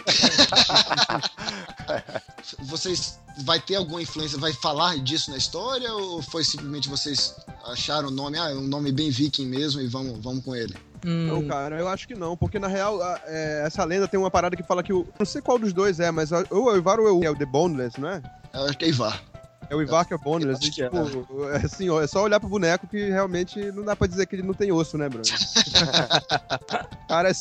Vocês 2.64 3.20
vai 3.44 3.60
ter 3.60 3.76
alguma 3.76 4.02
influência, 4.02 4.38
vai 4.40 4.54
falar 4.54 4.98
disso 4.98 5.32
na 5.32 5.38
história 5.38 5.92
ou 5.94 6.22
foi 6.22 6.44
simplesmente 6.44 6.90
vocês 6.90 7.36
acharam 7.66 8.10
o 8.10 8.12
nome, 8.12 8.38
ah, 8.38 8.50
é 8.52 8.56
um 8.56 8.68
nome 8.68 8.92
bem 8.92 9.10
viking 9.10 9.46
mesmo 9.46 9.82
e 9.82 9.88
vamos, 9.88 10.20
vamos 10.20 10.44
com 10.44 10.56
ele? 10.56 10.76
Hum, 11.06 11.28
Não, 11.28 11.48
cara, 11.48 11.78
eu 11.80 11.88
acho 11.88 12.08
que 12.08 12.16
não, 12.16 12.38
porque 12.38 12.58
na 12.60 12.68
real, 12.68 13.02
a- 13.02 13.20
é, 13.26 13.64
essa 13.66 13.84
lenda 13.84 14.08
tem 14.08 14.20
uma 14.20 14.32
parada 14.32 14.56
que 14.56 14.64
fala 14.64 14.82
que 14.82 14.94
o. 14.94 15.06
Não 15.20 15.26
sei 15.26 15.42
qual 15.42 15.60
dos 15.60 15.74
dois 15.74 16.00
é, 16.00 16.10
mas 16.12 16.32
ou 16.32 16.40
é 16.42 16.46
o 16.74 16.78
Ivar 16.78 17.00
ou 17.00 17.08
é 17.08 17.12
o, 17.12 17.24
é 17.26 17.30
o 17.30 17.36
The 17.36 17.46
Boneless, 17.46 18.00
não 18.00 18.10
é? 18.10 18.22
Eu 18.54 18.66
acho 18.66 18.78
que 18.78 18.86
é 18.86 18.90
Ivar. 18.90 19.22
É 19.74 19.75
o 19.75 19.82
é 19.82 20.18
Boneless. 20.18 20.68
acho 20.68 20.80
E, 20.80 20.84
é. 20.84 20.89
tipo, 20.89 21.50
é 21.50 21.56
assim, 21.58 21.89
ó, 21.89 22.01
é 22.01 22.08
só 22.08 22.24
olhar 22.24 22.39
pro 22.39 22.48
boneco 22.48 22.88
que 22.88 23.10
realmente 23.10 23.60
não 23.72 23.84
dá 23.84 23.96
pra 23.96 24.08
dizer 24.08 24.25
que 24.27 24.36
ele 24.36 24.44
não 24.44 24.53
tem 24.53 24.72
osso, 24.72 24.98
né, 24.98 25.10
Bruno? 25.10 25.24
cara, 27.10 27.30
é, 27.30 27.34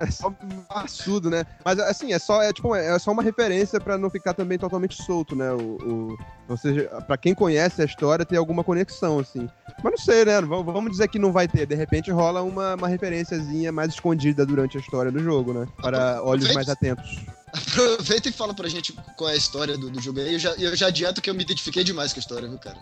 é 0.00 0.10
só 0.10 0.32
maçudo, 0.72 1.28
né? 1.28 1.44
Mas 1.64 1.78
assim, 1.80 2.12
é 2.12 2.18
só, 2.18 2.42
é, 2.42 2.52
tipo, 2.52 2.74
é 2.74 2.98
só 2.98 3.10
uma 3.10 3.22
referência 3.22 3.80
pra 3.80 3.98
não 3.98 4.08
ficar 4.08 4.34
também 4.34 4.58
totalmente 4.58 5.02
solto, 5.02 5.34
né? 5.34 5.50
O, 5.52 5.76
o, 5.82 6.18
ou 6.48 6.56
seja, 6.56 6.88
pra 7.06 7.16
quem 7.16 7.34
conhece 7.34 7.82
a 7.82 7.84
história, 7.84 8.24
ter 8.24 8.36
alguma 8.36 8.62
conexão, 8.62 9.18
assim. 9.18 9.48
Mas 9.82 9.92
não 9.92 9.98
sei, 9.98 10.24
né? 10.24 10.40
Vamos 10.40 10.72
vamos 10.72 10.90
dizer 10.92 11.08
que 11.08 11.18
não 11.18 11.32
vai 11.32 11.48
ter. 11.48 11.66
De 11.66 11.74
repente 11.74 12.10
rola 12.10 12.42
uma, 12.42 12.74
uma 12.74 12.88
referenciazinha 12.88 13.72
mais 13.72 13.92
escondida 13.92 14.46
durante 14.46 14.76
a 14.76 14.80
história 14.80 15.10
do 15.10 15.18
jogo, 15.18 15.52
né? 15.52 15.66
Para 15.80 16.22
olhos 16.22 16.52
mais 16.54 16.68
atentos. 16.68 17.24
Aproveita 17.52 18.28
e 18.28 18.32
fala 18.32 18.54
pra 18.54 18.68
gente 18.68 18.92
qual 19.16 19.28
é 19.28 19.34
a 19.34 19.36
história 19.36 19.76
do, 19.76 19.90
do 19.90 20.00
jogo 20.00 20.20
aí. 20.20 20.34
Eu 20.34 20.38
já, 20.38 20.50
eu 20.52 20.74
já 20.74 20.86
adianto 20.86 21.20
que 21.20 21.28
eu 21.28 21.34
me 21.34 21.42
identifiquei 21.42 21.84
demais 21.84 22.12
com 22.12 22.18
a 22.18 22.22
história, 22.22 22.48
viu, 22.48 22.58
cara? 22.58 22.78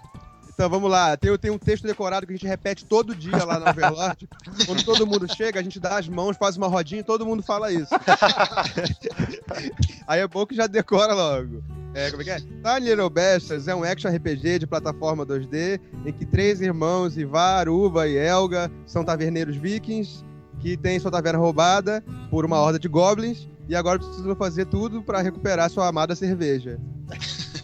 Então 0.60 0.68
vamos 0.68 0.90
lá, 0.90 1.16
tem, 1.16 1.34
tem 1.38 1.50
um 1.50 1.58
texto 1.58 1.86
decorado 1.86 2.26
que 2.26 2.34
a 2.34 2.36
gente 2.36 2.46
repete 2.46 2.84
todo 2.84 3.14
dia 3.14 3.44
lá 3.44 3.58
na 3.58 3.70
Overlord. 3.70 4.28
Quando 4.66 4.84
todo 4.84 5.06
mundo 5.06 5.26
chega, 5.34 5.58
a 5.58 5.62
gente 5.62 5.80
dá 5.80 5.98
as 5.98 6.06
mãos, 6.06 6.36
faz 6.36 6.56
uma 6.56 6.68
rodinha 6.68 7.00
e 7.00 7.04
todo 7.04 7.24
mundo 7.24 7.42
fala 7.42 7.72
isso. 7.72 7.88
Aí 10.06 10.20
é 10.20 10.28
bom 10.28 10.44
que 10.44 10.54
já 10.54 10.66
decora 10.66 11.14
logo. 11.14 11.64
É, 11.94 12.10
como 12.10 12.22
é 12.22 12.24
que 12.26 12.30
é? 12.30 12.36
Tiny 12.38 12.90
Little 12.90 13.08
Bastards 13.08 13.66
é 13.66 13.74
um 13.74 13.82
action 13.82 14.14
RPG 14.14 14.60
de 14.60 14.66
plataforma 14.66 15.24
2D 15.24 15.80
em 16.04 16.12
que 16.12 16.26
três 16.26 16.60
irmãos, 16.60 17.16
Ivar, 17.16 17.66
Uva 17.68 18.06
e 18.06 18.16
Elga, 18.16 18.70
são 18.86 19.02
taverneiros 19.02 19.56
vikings 19.56 20.22
que 20.60 20.76
têm 20.76 21.00
sua 21.00 21.10
taverna 21.10 21.38
roubada 21.38 22.04
por 22.30 22.44
uma 22.44 22.58
horda 22.58 22.78
de 22.78 22.86
goblins 22.86 23.48
e 23.70 23.76
agora 23.76 23.98
precisam 23.98 24.34
fazer 24.36 24.66
tudo 24.66 25.00
pra 25.02 25.20
recuperar 25.22 25.70
sua 25.70 25.86
amada 25.86 26.14
cerveja. 26.16 26.78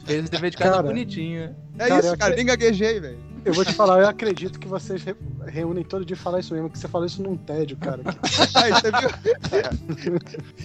fez 0.07 0.23
esse 0.23 0.31
dever 0.31 0.51
de 0.53 0.57
casa 0.57 0.71
Cara. 0.77 0.83
bonitinho. 0.85 1.55
É 1.79 1.89
Cara, 1.89 2.01
isso, 2.01 2.17
cara, 2.17 2.25
acre- 2.33 2.37
nem 2.37 2.47
gaguejei, 2.47 3.01
velho. 3.01 3.19
Eu 3.45 3.53
vou 3.55 3.65
te 3.65 3.73
falar, 3.73 4.01
eu 4.01 4.09
acredito 4.09 4.59
que 4.59 4.67
vocês 4.67 5.05
re- 5.05 5.15
reúnem 5.47 5.85
todo 5.85 6.05
dia 6.05 6.17
falar 6.17 6.41
isso 6.41 6.53
mesmo, 6.53 6.69
que 6.69 6.77
você 6.79 6.89
falou 6.89 7.07
isso 7.07 7.23
num 7.23 7.37
tédio, 7.37 7.77
cara. 7.77 8.03
Aí, 8.55 8.73
você 8.73 8.91
viu? 8.91 10.19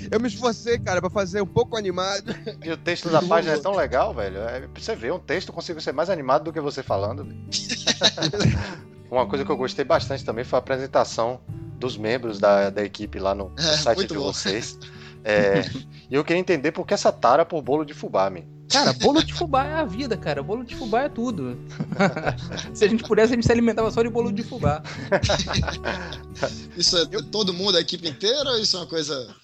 Eu 0.09 0.19
me 0.19 0.27
esforcei, 0.27 0.79
cara, 0.79 0.99
pra 0.99 1.09
fazer 1.09 1.41
um 1.41 1.45
pouco 1.47 1.77
animado. 1.77 2.33
E 2.63 2.71
o 2.71 2.77
texto 2.77 3.09
da 3.09 3.21
página 3.21 3.53
é 3.53 3.59
tão 3.59 3.75
legal, 3.75 4.13
velho. 4.15 4.37
É, 4.39 4.61
pra 4.61 4.81
você 4.81 4.95
ver, 4.95 5.13
um 5.13 5.19
texto 5.19 5.53
consigo 5.53 5.79
ser 5.79 5.91
mais 5.91 6.09
animado 6.09 6.43
do 6.45 6.53
que 6.53 6.59
você 6.59 6.81
falando. 6.81 7.23
velho. 7.25 7.39
Uma 9.11 9.27
coisa 9.27 9.43
que 9.43 9.51
eu 9.51 9.57
gostei 9.57 9.83
bastante 9.85 10.23
também 10.23 10.43
foi 10.45 10.57
a 10.57 10.59
apresentação 10.61 11.39
dos 11.77 11.97
membros 11.97 12.39
da, 12.39 12.69
da 12.69 12.83
equipe 12.83 13.19
lá 13.19 13.35
no, 13.35 13.49
no 13.49 13.59
É, 13.59 13.77
site 13.77 13.97
muito 13.97 14.13
de 14.13 14.19
bom. 14.19 14.25
vocês. 14.31 14.77
É, 15.23 15.61
e 16.09 16.15
eu 16.15 16.23
queria 16.23 16.39
entender 16.39 16.71
por 16.71 16.85
que 16.85 16.93
essa 16.93 17.11
tara 17.11 17.45
por 17.45 17.61
bolo 17.61 17.85
de 17.85 17.93
fubá, 17.93 18.29
man. 18.29 18.43
Cara, 18.69 18.93
bolo 18.93 19.21
de 19.21 19.33
fubá 19.33 19.65
é 19.65 19.73
a 19.73 19.83
vida, 19.83 20.15
cara. 20.15 20.41
Bolo 20.41 20.63
de 20.63 20.75
fubá 20.75 21.01
é 21.01 21.09
tudo. 21.09 21.57
Se 22.73 22.85
a 22.85 22.87
gente 22.87 23.03
pudesse, 23.03 23.33
a 23.33 23.35
gente 23.35 23.45
se 23.45 23.51
alimentava 23.51 23.91
só 23.91 24.01
de 24.01 24.09
bolo 24.09 24.31
de 24.31 24.43
fubá. 24.43 24.81
Isso 26.77 26.97
é 26.97 27.05
todo 27.29 27.53
mundo, 27.53 27.77
a 27.77 27.81
equipe 27.81 28.07
inteira 28.07 28.49
ou 28.51 28.59
isso 28.59 28.77
é 28.77 28.79
uma 28.79 28.87
coisa. 28.87 29.35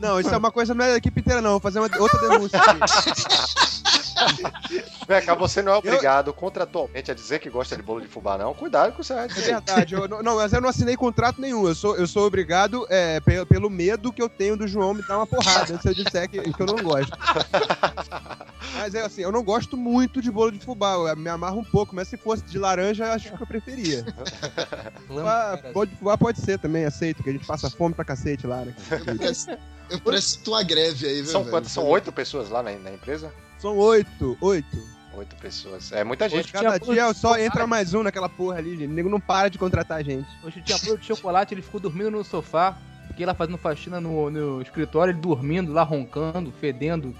Não, 0.00 0.18
isso 0.18 0.34
é 0.34 0.36
uma 0.36 0.50
coisa, 0.50 0.74
não 0.74 0.84
é 0.84 0.90
da 0.90 0.96
equipe 0.96 1.20
inteira, 1.20 1.40
não. 1.40 1.52
Vou 1.52 1.60
fazer 1.60 1.78
uma, 1.78 1.88
outra 1.96 2.28
denúncia 2.28 2.58
aqui. 2.58 2.80
Vem 5.08 5.22
cá, 5.24 5.34
você 5.34 5.62
não 5.62 5.72
é 5.72 5.76
obrigado 5.76 6.32
contratualmente 6.32 7.10
a 7.10 7.14
dizer 7.14 7.38
que 7.38 7.50
gosta 7.50 7.76
de 7.76 7.82
bolo 7.82 8.00
de 8.00 8.08
fubá, 8.08 8.38
não. 8.38 8.54
Cuidado 8.54 8.92
com 8.92 9.02
o 9.02 9.12
É 9.18 9.28
verdade. 9.28 9.94
Eu, 9.94 10.08
não, 10.08 10.36
mas 10.36 10.52
eu 10.52 10.60
não 10.60 10.68
assinei 10.68 10.96
contrato 10.96 11.40
nenhum. 11.40 11.66
Eu 11.66 11.74
sou, 11.74 11.96
eu 11.96 12.06
sou 12.06 12.26
obrigado 12.26 12.86
é, 12.88 13.20
pe- 13.20 13.44
pelo 13.46 13.68
medo 13.68 14.12
que 14.12 14.22
eu 14.22 14.28
tenho 14.28 14.56
do 14.56 14.66
João 14.66 14.94
me 14.94 15.02
dar 15.02 15.18
uma 15.18 15.26
porrada 15.26 15.78
se 15.78 15.88
eu 15.88 15.94
disser 15.94 16.28
que, 16.28 16.40
que 16.52 16.60
eu 16.62 16.66
não 16.66 16.82
gosto. 16.82 17.12
Mas 18.74 18.94
é 18.94 19.02
assim, 19.02 19.22
eu 19.22 19.32
não 19.32 19.42
gosto 19.42 19.76
muito 19.76 20.22
de 20.22 20.30
bolo 20.30 20.52
de 20.52 20.64
fubá. 20.64 20.94
Eu 20.94 21.16
me 21.16 21.28
amarro 21.28 21.60
um 21.60 21.64
pouco, 21.64 21.94
mas 21.94 22.08
se 22.08 22.16
fosse 22.16 22.42
de 22.44 22.58
laranja, 22.58 23.04
eu 23.04 23.12
acho 23.12 23.32
que 23.32 23.42
eu 23.42 23.46
preferia. 23.46 24.04
Ah, 25.26 25.58
bolo 25.72 25.86
de 25.86 25.96
fubá 25.96 26.16
pode 26.16 26.40
ser 26.40 26.58
também, 26.58 26.84
aceito, 26.84 27.22
que 27.22 27.30
a 27.30 27.32
gente 27.32 27.46
passa 27.46 27.68
fome 27.70 27.94
pra 27.94 28.04
cacete 28.04 28.46
lá, 28.46 28.64
né? 28.64 28.74
Eu 29.90 29.96
eu 29.96 30.00
presto 30.00 30.42
tua 30.42 30.62
greve 30.62 31.06
aí, 31.06 31.16
viu? 31.22 31.30
São 31.30 31.42
velho? 31.42 31.50
quantas? 31.50 31.72
São 31.72 31.86
oito 31.86 32.10
pessoas 32.12 32.48
lá 32.48 32.62
na, 32.62 32.70
na 32.72 32.92
empresa? 32.92 33.30
São 33.62 33.78
oito, 33.78 34.36
oito. 34.40 34.76
Oito 35.14 35.36
pessoas. 35.36 35.92
É 35.92 36.02
muita 36.02 36.28
gente. 36.28 36.52
Cada 36.52 36.80
dia 36.80 37.14
só 37.14 37.38
entra 37.38 37.64
mais 37.64 37.94
um 37.94 38.02
naquela 38.02 38.28
porra 38.28 38.58
ali, 38.58 38.76
gente. 38.76 38.90
O 38.90 38.92
nego 38.92 39.08
não 39.08 39.20
para 39.20 39.48
de 39.48 39.56
contratar 39.56 39.98
a 39.98 40.02
gente. 40.02 40.26
Hoje 40.42 40.60
tinha 40.62 40.76
bolo 40.78 40.98
de 40.98 41.06
chocolate, 41.06 41.54
ele 41.54 41.62
ficou 41.62 41.78
dormindo 41.78 42.10
no 42.10 42.24
sofá. 42.24 42.76
Fiquei 43.06 43.24
lá 43.24 43.34
fazendo 43.34 43.56
faxina 43.56 44.00
no, 44.00 44.28
no 44.30 44.60
escritório, 44.60 45.12
ele 45.12 45.20
dormindo 45.20 45.72
lá, 45.72 45.84
roncando, 45.84 46.50
fedendo. 46.50 47.14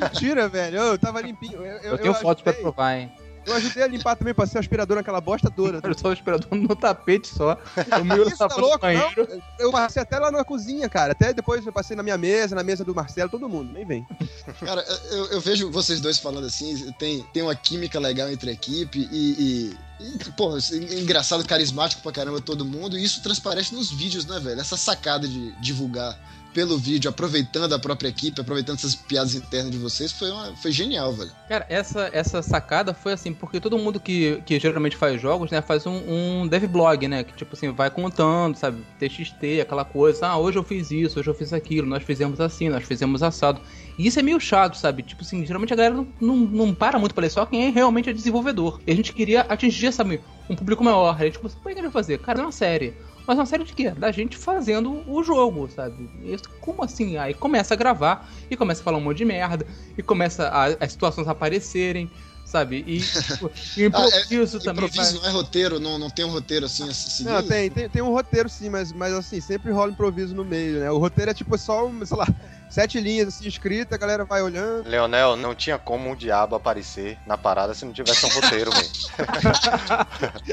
Mentira, 0.00 0.48
velho. 0.48 0.76
Eu 0.76 0.98
tava 0.98 1.20
limpinho. 1.20 1.64
Eu, 1.64 1.92
Eu, 1.92 1.98
tenho 1.98 2.14
fotos 2.14 2.42
pra 2.42 2.50
ajudei, 2.50 2.62
provar, 2.64 2.96
hein? 2.96 3.12
Eu 3.46 3.54
ajudei 3.54 3.82
a 3.82 3.86
limpar 3.86 4.16
também, 4.16 4.34
passei 4.34 4.58
o 4.58 4.60
aspirador 4.60 4.96
naquela 4.96 5.20
bosta 5.20 5.50
toda. 5.50 5.80
Olha 5.82 5.96
só 5.96 6.08
o 6.08 6.12
aspirador 6.12 6.48
no 6.54 6.74
tapete 6.74 7.28
só. 7.28 7.56
O 8.00 8.04
meu 8.04 8.26
Isso, 8.26 8.36
tá 8.36 8.54
louco? 8.56 8.78
banheiro. 8.78 9.28
Não, 9.28 9.42
eu 9.58 9.70
passei 9.70 10.02
até 10.02 10.18
lá 10.18 10.30
na 10.30 10.44
cozinha, 10.44 10.88
cara. 10.88 11.12
Até 11.12 11.32
depois 11.32 11.64
eu 11.64 11.72
passei 11.72 11.96
na 11.96 12.02
minha 12.02 12.18
mesa, 12.18 12.54
na 12.54 12.62
mesa 12.62 12.84
do 12.84 12.94
Marcelo, 12.94 13.30
todo 13.30 13.48
mundo. 13.48 13.72
Nem 13.72 13.86
vem. 13.86 14.06
Cara, 14.60 14.84
eu, 15.10 15.26
eu 15.26 15.40
vejo 15.40 15.70
vocês 15.70 16.00
dois 16.00 16.18
falando 16.18 16.46
assim, 16.46 16.92
tem, 16.98 17.22
tem 17.32 17.42
uma 17.42 17.54
química 17.54 17.98
legal 17.98 18.30
entre 18.30 18.50
a 18.50 18.52
equipe 18.52 19.08
e, 19.10 19.76
e, 20.00 20.32
pô, 20.36 20.56
engraçado, 20.98 21.44
carismático 21.46 22.02
pra 22.02 22.12
caramba 22.12 22.40
todo 22.40 22.64
mundo, 22.64 22.98
e 22.98 23.04
isso 23.04 23.22
transparece 23.22 23.74
nos 23.74 23.90
vídeos, 23.90 24.26
né, 24.26 24.38
velho? 24.40 24.60
Essa 24.60 24.76
sacada 24.76 25.26
de 25.26 25.52
divulgar 25.60 26.18
pelo 26.56 26.78
vídeo, 26.78 27.10
aproveitando 27.10 27.74
a 27.74 27.78
própria 27.78 28.08
equipe, 28.08 28.40
aproveitando 28.40 28.78
essas 28.78 28.94
piadas 28.94 29.34
internas 29.34 29.70
de 29.70 29.76
vocês, 29.76 30.10
foi, 30.10 30.30
uma, 30.30 30.56
foi 30.56 30.72
genial, 30.72 31.12
velho. 31.12 31.30
Cara, 31.50 31.66
essa, 31.68 32.08
essa 32.14 32.40
sacada 32.40 32.94
foi 32.94 33.12
assim, 33.12 33.34
porque 33.34 33.60
todo 33.60 33.76
mundo 33.76 34.00
que, 34.00 34.42
que 34.46 34.58
geralmente 34.58 34.96
faz 34.96 35.20
jogos, 35.20 35.50
né, 35.50 35.60
faz 35.60 35.84
um, 35.84 36.00
um 36.40 36.48
dev 36.48 36.64
blog, 36.64 37.06
né? 37.08 37.24
Que 37.24 37.34
tipo 37.34 37.54
assim, 37.54 37.70
vai 37.72 37.90
contando, 37.90 38.56
sabe? 38.56 38.82
TXT, 38.98 39.60
aquela 39.60 39.84
coisa. 39.84 40.28
Ah, 40.28 40.38
hoje 40.38 40.56
eu 40.56 40.64
fiz 40.64 40.90
isso, 40.90 41.20
hoje 41.20 41.28
eu 41.28 41.34
fiz 41.34 41.52
aquilo, 41.52 41.86
nós 41.86 42.02
fizemos 42.02 42.40
assim, 42.40 42.70
nós 42.70 42.84
fizemos 42.84 43.22
assado. 43.22 43.60
E 43.98 44.06
isso 44.06 44.18
é 44.18 44.22
meio 44.22 44.40
chato, 44.40 44.78
sabe? 44.78 45.02
Tipo 45.02 45.24
assim, 45.24 45.44
geralmente 45.44 45.74
a 45.74 45.76
galera 45.76 45.94
não, 45.94 46.06
não, 46.18 46.36
não 46.36 46.74
para 46.74 46.98
muito 46.98 47.14
pra 47.14 47.20
ler, 47.20 47.30
só 47.30 47.44
quem 47.44 47.66
é 47.66 47.68
realmente 47.68 48.08
é 48.08 48.14
desenvolvedor. 48.14 48.80
E 48.86 48.90
a 48.90 48.96
gente 48.96 49.12
queria 49.12 49.42
atingir, 49.42 49.92
sabe, 49.92 50.22
um 50.48 50.56
público 50.56 50.82
maior. 50.82 51.20
A 51.20 51.24
gente 51.26 51.38
começou, 51.38 51.60
o 51.60 51.62
que 51.62 51.68
a 51.68 51.72
gente 51.72 51.82
vai 51.82 51.92
fazer? 51.92 52.18
Cara, 52.20 52.40
é 52.40 52.42
uma 52.42 52.50
série. 52.50 52.94
Mas 53.26 53.36
uma 53.38 53.46
série 53.46 53.64
de 53.64 53.74
quê? 53.74 53.90
Da 53.90 54.12
gente 54.12 54.36
fazendo 54.36 55.02
o 55.06 55.22
jogo, 55.24 55.68
sabe? 55.68 56.08
Isso, 56.22 56.44
como 56.60 56.84
assim? 56.84 57.16
Aí 57.16 57.34
começa 57.34 57.74
a 57.74 57.76
gravar 57.76 58.28
e 58.50 58.56
começa 58.56 58.80
a 58.80 58.84
falar 58.84 58.98
um 58.98 59.02
monte 59.02 59.18
de 59.18 59.24
merda 59.24 59.66
e 59.98 60.02
começa 60.02 60.48
a- 60.48 60.76
as 60.78 60.92
situações 60.92 61.26
aparecerem, 61.26 62.08
sabe? 62.44 62.84
E, 62.86 63.00
tipo, 63.00 63.50
e 63.76 63.86
o 63.86 63.90
Ah, 63.92 64.08
é- 64.12 64.20
improviso 64.20 64.60
também. 64.60 64.84
Improviso 64.86 65.20
não 65.20 65.28
é 65.28 65.32
roteiro, 65.32 65.80
não, 65.80 65.98
não 65.98 66.08
tem 66.08 66.24
um 66.24 66.30
roteiro 66.30 66.66
assim 66.66 66.88
a 66.88 66.94
se 66.94 67.10
seguir. 67.10 67.30
Não, 67.30 67.42
tem, 67.42 67.68
tem, 67.70 67.88
tem 67.88 68.02
um 68.02 68.12
roteiro 68.12 68.48
sim, 68.48 68.70
mas, 68.70 68.92
mas 68.92 69.12
assim, 69.12 69.40
sempre 69.40 69.72
rola 69.72 69.90
improviso 69.90 70.32
no 70.34 70.44
meio, 70.44 70.78
né? 70.78 70.90
O 70.92 70.98
roteiro 70.98 71.32
é 71.32 71.34
tipo 71.34 71.58
só, 71.58 71.90
sei 72.04 72.16
lá, 72.16 72.26
sete 72.70 73.00
linhas 73.00 73.26
assim 73.28 73.48
escritas, 73.48 73.92
a 73.92 73.98
galera 74.00 74.24
vai 74.24 74.40
olhando. 74.42 74.88
Leonel, 74.88 75.36
não 75.36 75.52
tinha 75.54 75.78
como 75.78 76.08
um 76.10 76.14
diabo 76.14 76.54
aparecer 76.54 77.18
na 77.26 77.36
parada 77.36 77.74
se 77.74 77.84
não 77.84 77.92
tivesse 77.92 78.24
um 78.24 78.28
roteiro, 78.28 78.70
mesmo. 78.72 78.92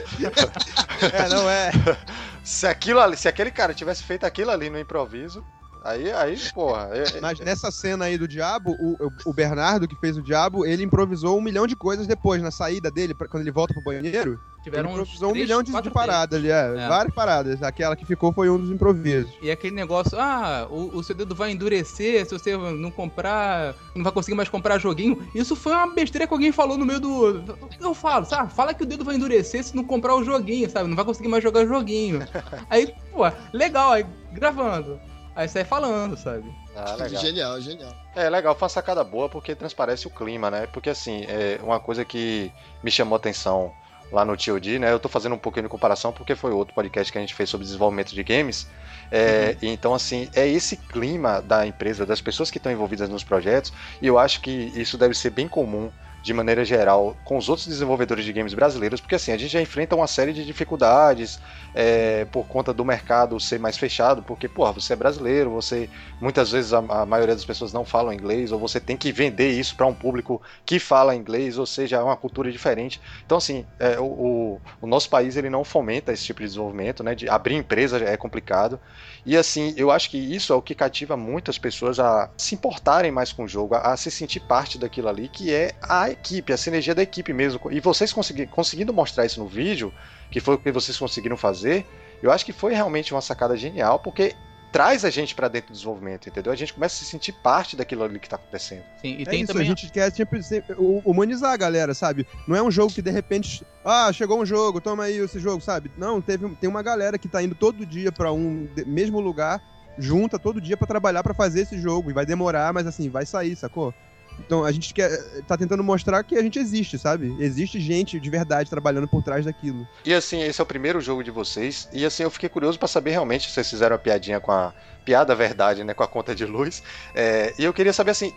É, 1.11 1.29
não 1.29 1.49
é. 1.49 1.71
Se 2.43 2.67
aquilo 2.67 2.99
ali, 2.99 3.17
se 3.17 3.27
aquele 3.27 3.51
cara 3.51 3.73
tivesse 3.73 4.03
feito 4.03 4.25
aquilo 4.25 4.51
ali 4.51 4.69
no 4.69 4.77
improviso, 4.79 5.43
Aí, 5.83 6.11
aí, 6.13 6.37
porra. 6.53 6.89
é- 6.93 7.19
Mas 7.19 7.39
nessa 7.41 7.69
cena 7.69 8.05
aí 8.05 8.17
do 8.17 8.27
Diabo, 8.27 8.71
o, 8.79 9.11
o 9.25 9.33
Bernardo, 9.33 9.87
que 9.87 9.95
fez 9.97 10.15
o 10.17 10.21
Diabo, 10.21 10.65
ele 10.65 10.83
improvisou 10.83 11.37
um 11.37 11.41
milhão 11.41 11.67
de 11.67 11.75
coisas 11.75 12.07
depois, 12.07 12.41
na 12.41 12.51
saída 12.51 12.89
dele, 12.89 13.13
pra- 13.13 13.27
quando 13.27 13.43
ele 13.43 13.51
volta 13.51 13.73
pro 13.73 13.83
banheiro. 13.83 14.39
Tiveram 14.63 14.91
ele 14.91 14.93
improvisou 15.01 15.29
um 15.29 15.33
três, 15.33 15.45
milhão 15.45 15.61
de, 15.61 15.73
de 15.73 15.91
paradas 15.91 16.39
ali, 16.39 16.49
é, 16.49 16.53
É. 16.77 16.87
Várias 16.87 17.13
paradas. 17.13 17.61
Aquela 17.61 17.97
que 17.97 18.05
ficou 18.05 18.31
foi 18.31 18.49
um 18.49 18.57
dos 18.57 18.71
improvisos. 18.71 19.29
E 19.41 19.51
aquele 19.51 19.75
negócio, 19.75 20.17
ah, 20.17 20.65
o, 20.71 20.97
o 20.99 21.03
seu 21.03 21.13
dedo 21.13 21.35
vai 21.35 21.51
endurecer 21.51 22.25
se 22.25 22.31
você 22.31 22.55
não 22.55 22.89
comprar, 22.89 23.75
não 23.93 24.05
vai 24.05 24.13
conseguir 24.13 24.37
mais 24.37 24.47
comprar 24.47 24.79
joguinho. 24.79 25.27
Isso 25.35 25.53
foi 25.53 25.73
uma 25.73 25.93
besteira 25.93 26.25
que 26.25 26.33
alguém 26.33 26.53
falou 26.53 26.77
no 26.77 26.85
meio 26.85 27.01
do. 27.01 27.43
Eu 27.81 27.93
falo, 27.93 28.25
sabe? 28.25 28.53
Fala 28.53 28.73
que 28.73 28.83
o 28.83 28.85
dedo 28.85 29.03
vai 29.03 29.15
endurecer 29.17 29.61
se 29.65 29.75
não 29.75 29.83
comprar 29.83 30.15
o 30.15 30.23
joguinho, 30.23 30.69
sabe? 30.69 30.87
Não 30.87 30.95
vai 30.95 31.03
conseguir 31.03 31.27
mais 31.27 31.43
jogar 31.43 31.65
joguinho. 31.65 32.19
Aí, 32.69 32.93
pô, 33.11 33.23
legal, 33.51 33.91
aí 33.91 34.05
gravando. 34.31 34.97
Aí 35.35 35.47
sai 35.47 35.63
falando, 35.63 36.15
sabe? 36.15 36.53
Ah, 36.75 36.95
legal. 36.95 37.21
Genial, 37.21 37.61
genial. 37.61 37.91
É 38.15 38.29
legal, 38.29 38.53
foi 38.55 38.65
uma 38.65 38.69
sacada 38.69 39.03
boa 39.03 39.27
porque 39.27 39.55
transparece 39.55 40.07
o 40.07 40.09
clima, 40.11 40.51
né? 40.51 40.67
Porque 40.67 40.89
assim, 40.89 41.25
é 41.27 41.59
uma 41.63 41.79
coisa 41.79 42.05
que 42.05 42.51
me 42.83 42.91
chamou 42.91 43.15
a 43.15 43.17
atenção 43.17 43.73
lá 44.11 44.23
no 44.23 44.37
TOD, 44.37 44.77
né? 44.77 44.91
Eu 44.91 44.99
tô 44.99 45.09
fazendo 45.09 45.33
um 45.33 45.39
pouquinho 45.39 45.63
de 45.63 45.69
comparação 45.69 46.13
porque 46.13 46.35
foi 46.35 46.51
outro 46.51 46.75
podcast 46.75 47.11
que 47.11 47.17
a 47.17 47.21
gente 47.21 47.33
fez 47.33 47.49
sobre 47.49 47.65
desenvolvimento 47.65 48.13
de 48.13 48.23
games. 48.23 48.67
É, 49.11 49.57
e 49.61 49.67
Então, 49.67 49.93
assim, 49.93 50.29
é 50.35 50.47
esse 50.47 50.77
clima 50.77 51.41
da 51.41 51.65
empresa, 51.65 52.05
das 52.05 52.21
pessoas 52.21 52.51
que 52.51 52.57
estão 52.57 52.71
envolvidas 52.71 53.09
nos 53.09 53.23
projetos, 53.23 53.73
e 54.01 54.07
eu 54.07 54.19
acho 54.19 54.39
que 54.41 54.71
isso 54.75 54.97
deve 54.97 55.15
ser 55.15 55.31
bem 55.31 55.47
comum 55.47 55.91
de 56.23 56.33
maneira 56.33 56.63
geral 56.63 57.17
com 57.25 57.37
os 57.37 57.49
outros 57.49 57.67
desenvolvedores 57.67 58.23
de 58.23 58.31
games 58.31 58.53
brasileiros, 58.53 59.01
porque 59.01 59.15
assim, 59.15 59.33
a 59.33 59.37
gente 59.37 59.51
já 59.51 59.61
enfrenta 59.61 59.93
uma 59.93 60.07
série 60.07 60.31
de 60.31 60.45
dificuldades 60.45 61.39
é, 61.75 62.25
por 62.31 62.47
conta 62.47 62.73
do 62.73 62.85
mercado 62.85 63.37
ser 63.41 63.59
mais 63.59 63.77
fechado, 63.77 64.23
porque, 64.23 64.47
porra, 64.47 64.71
você 64.71 64.93
é 64.93 64.95
brasileiro, 64.95 65.49
você 65.49 65.89
muitas 66.21 66.51
vezes 66.51 66.71
a, 66.71 66.77
a 66.77 67.05
maioria 67.05 67.35
das 67.35 67.43
pessoas 67.43 67.73
não 67.73 67.83
falam 67.83 68.13
inglês, 68.13 68.53
ou 68.53 68.59
você 68.59 68.79
tem 68.79 68.95
que 68.95 69.11
vender 69.11 69.51
isso 69.51 69.75
para 69.75 69.85
um 69.85 69.93
público 69.93 70.41
que 70.65 70.79
fala 70.79 71.13
inglês, 71.13 71.57
ou 71.57 71.65
seja, 71.65 71.97
é 71.97 72.01
uma 72.01 72.15
cultura 72.15 72.49
diferente. 72.49 73.01
Então, 73.25 73.37
assim, 73.37 73.65
é, 73.77 73.99
o, 73.99 74.05
o, 74.05 74.61
o 74.81 74.87
nosso 74.87 75.09
país 75.09 75.35
ele 75.35 75.49
não 75.49 75.65
fomenta 75.65 76.13
esse 76.13 76.23
tipo 76.23 76.39
de 76.39 76.45
desenvolvimento, 76.45 77.03
né? 77.03 77.13
De 77.13 77.27
abrir 77.27 77.55
empresa 77.55 77.97
é 77.97 78.15
complicado. 78.15 78.79
E 79.25 79.35
assim, 79.35 79.73
eu 79.77 79.91
acho 79.91 80.09
que 80.09 80.17
isso 80.17 80.53
é 80.53 80.55
o 80.55 80.61
que 80.61 80.75
cativa 80.75 81.17
muitas 81.17 81.57
pessoas 81.57 81.99
a 81.99 82.29
se 82.37 82.55
importarem 82.55 83.11
mais 83.11 83.31
com 83.31 83.43
o 83.43 83.47
jogo, 83.47 83.75
a, 83.75 83.93
a 83.93 83.97
se 83.97 84.11
sentir 84.11 84.41
parte 84.41 84.77
daquilo 84.77 85.09
ali, 85.09 85.27
que 85.27 85.53
é 85.53 85.73
a 85.81 86.12
equipe, 86.13 86.53
a 86.53 86.57
sinergia 86.57 86.95
da 86.95 87.03
equipe 87.03 87.33
mesmo. 87.33 87.59
E 87.71 87.79
vocês 87.79 88.13
consegui, 88.13 88.47
conseguindo 88.47 88.93
mostrar 88.93 89.25
isso 89.25 89.39
no 89.39 89.47
vídeo, 89.47 89.93
que 90.31 90.39
foi 90.39 90.55
o 90.55 90.57
que 90.57 90.71
vocês 90.71 90.97
conseguiram 90.97 91.35
fazer, 91.37 91.85
eu 92.21 92.31
acho 92.31 92.45
que 92.45 92.53
foi 92.53 92.73
realmente 92.73 93.13
uma 93.13 93.21
sacada 93.21 93.57
genial, 93.57 93.99
porque 93.99 94.33
traz 94.71 95.05
a 95.05 95.09
gente 95.11 95.35
para 95.35 95.47
dentro 95.47 95.67
do 95.69 95.73
desenvolvimento, 95.73 96.27
entendeu? 96.27 96.51
A 96.51 96.55
gente 96.55 96.73
começa 96.73 96.95
a 96.95 96.97
se 96.97 97.05
sentir 97.05 97.31
parte 97.31 97.75
daquilo 97.75 98.03
ali 98.03 98.19
que 98.19 98.27
tá 98.27 98.37
acontecendo. 98.37 98.81
Sim, 98.99 99.17
e 99.19 99.21
é 99.21 99.25
tem 99.25 99.43
isso, 99.43 99.51
também. 99.53 99.67
a 99.67 99.69
gente 99.69 99.91
quer 99.91 100.11
sempre, 100.11 100.41
sempre 100.41 100.73
hu- 100.73 100.99
humanizar 101.05 101.51
a 101.53 101.57
galera, 101.57 101.93
sabe? 101.93 102.25
Não 102.47 102.55
é 102.55 102.63
um 102.63 102.71
jogo 102.71 102.91
que 102.91 103.01
de 103.01 103.11
repente, 103.11 103.63
ah, 103.85 104.11
chegou 104.11 104.41
um 104.41 104.45
jogo, 104.45 104.81
toma 104.81 105.03
aí 105.03 105.17
esse 105.17 105.37
jogo, 105.39 105.61
sabe? 105.61 105.91
Não, 105.95 106.19
teve, 106.19 106.49
tem 106.55 106.67
uma 106.67 106.81
galera 106.81 107.19
que 107.19 107.27
tá 107.27 107.43
indo 107.43 107.53
todo 107.53 107.85
dia 107.85 108.11
pra 108.11 108.31
um 108.33 108.67
mesmo 108.87 109.19
lugar, 109.19 109.61
junta 109.99 110.39
todo 110.39 110.59
dia 110.59 110.75
pra 110.75 110.87
trabalhar 110.87 111.21
pra 111.21 111.35
fazer 111.35 111.61
esse 111.61 111.77
jogo 111.79 112.09
e 112.09 112.13
vai 112.13 112.25
demorar, 112.25 112.73
mas 112.73 112.87
assim, 112.87 113.09
vai 113.09 113.27
sair, 113.27 113.55
sacou? 113.55 113.93
Então 114.39 114.63
a 114.63 114.71
gente 114.71 114.93
quer, 114.93 115.09
tá 115.47 115.57
tentando 115.57 115.83
mostrar 115.83 116.23
que 116.23 116.35
a 116.37 116.41
gente 116.41 116.59
existe, 116.59 116.97
sabe? 116.97 117.35
Existe 117.39 117.79
gente 117.79 118.19
de 118.19 118.29
verdade 118.29 118.69
trabalhando 118.69 119.07
por 119.07 119.23
trás 119.23 119.45
daquilo. 119.45 119.87
E 120.05 120.13
assim, 120.13 120.41
esse 120.41 120.59
é 120.59 120.63
o 120.63 120.67
primeiro 120.67 120.99
jogo 121.01 121.23
de 121.23 121.31
vocês. 121.31 121.87
E 121.91 122.05
assim, 122.05 122.23
eu 122.23 122.31
fiquei 122.31 122.49
curioso 122.49 122.77
para 122.77 122.87
saber 122.87 123.11
realmente 123.11 123.47
se 123.47 123.53
vocês 123.53 123.69
fizeram 123.69 123.95
a 123.95 123.99
piadinha 123.99 124.39
com 124.39 124.51
a. 124.51 124.73
Piada 125.03 125.35
verdade, 125.35 125.83
né? 125.83 125.93
Com 125.93 126.03
a 126.03 126.07
conta 126.07 126.33
de 126.33 126.45
luz. 126.45 126.81
É, 127.13 127.53
e 127.59 127.65
eu 127.65 127.73
queria 127.73 127.91
saber 127.91 128.11
assim. 128.11 128.31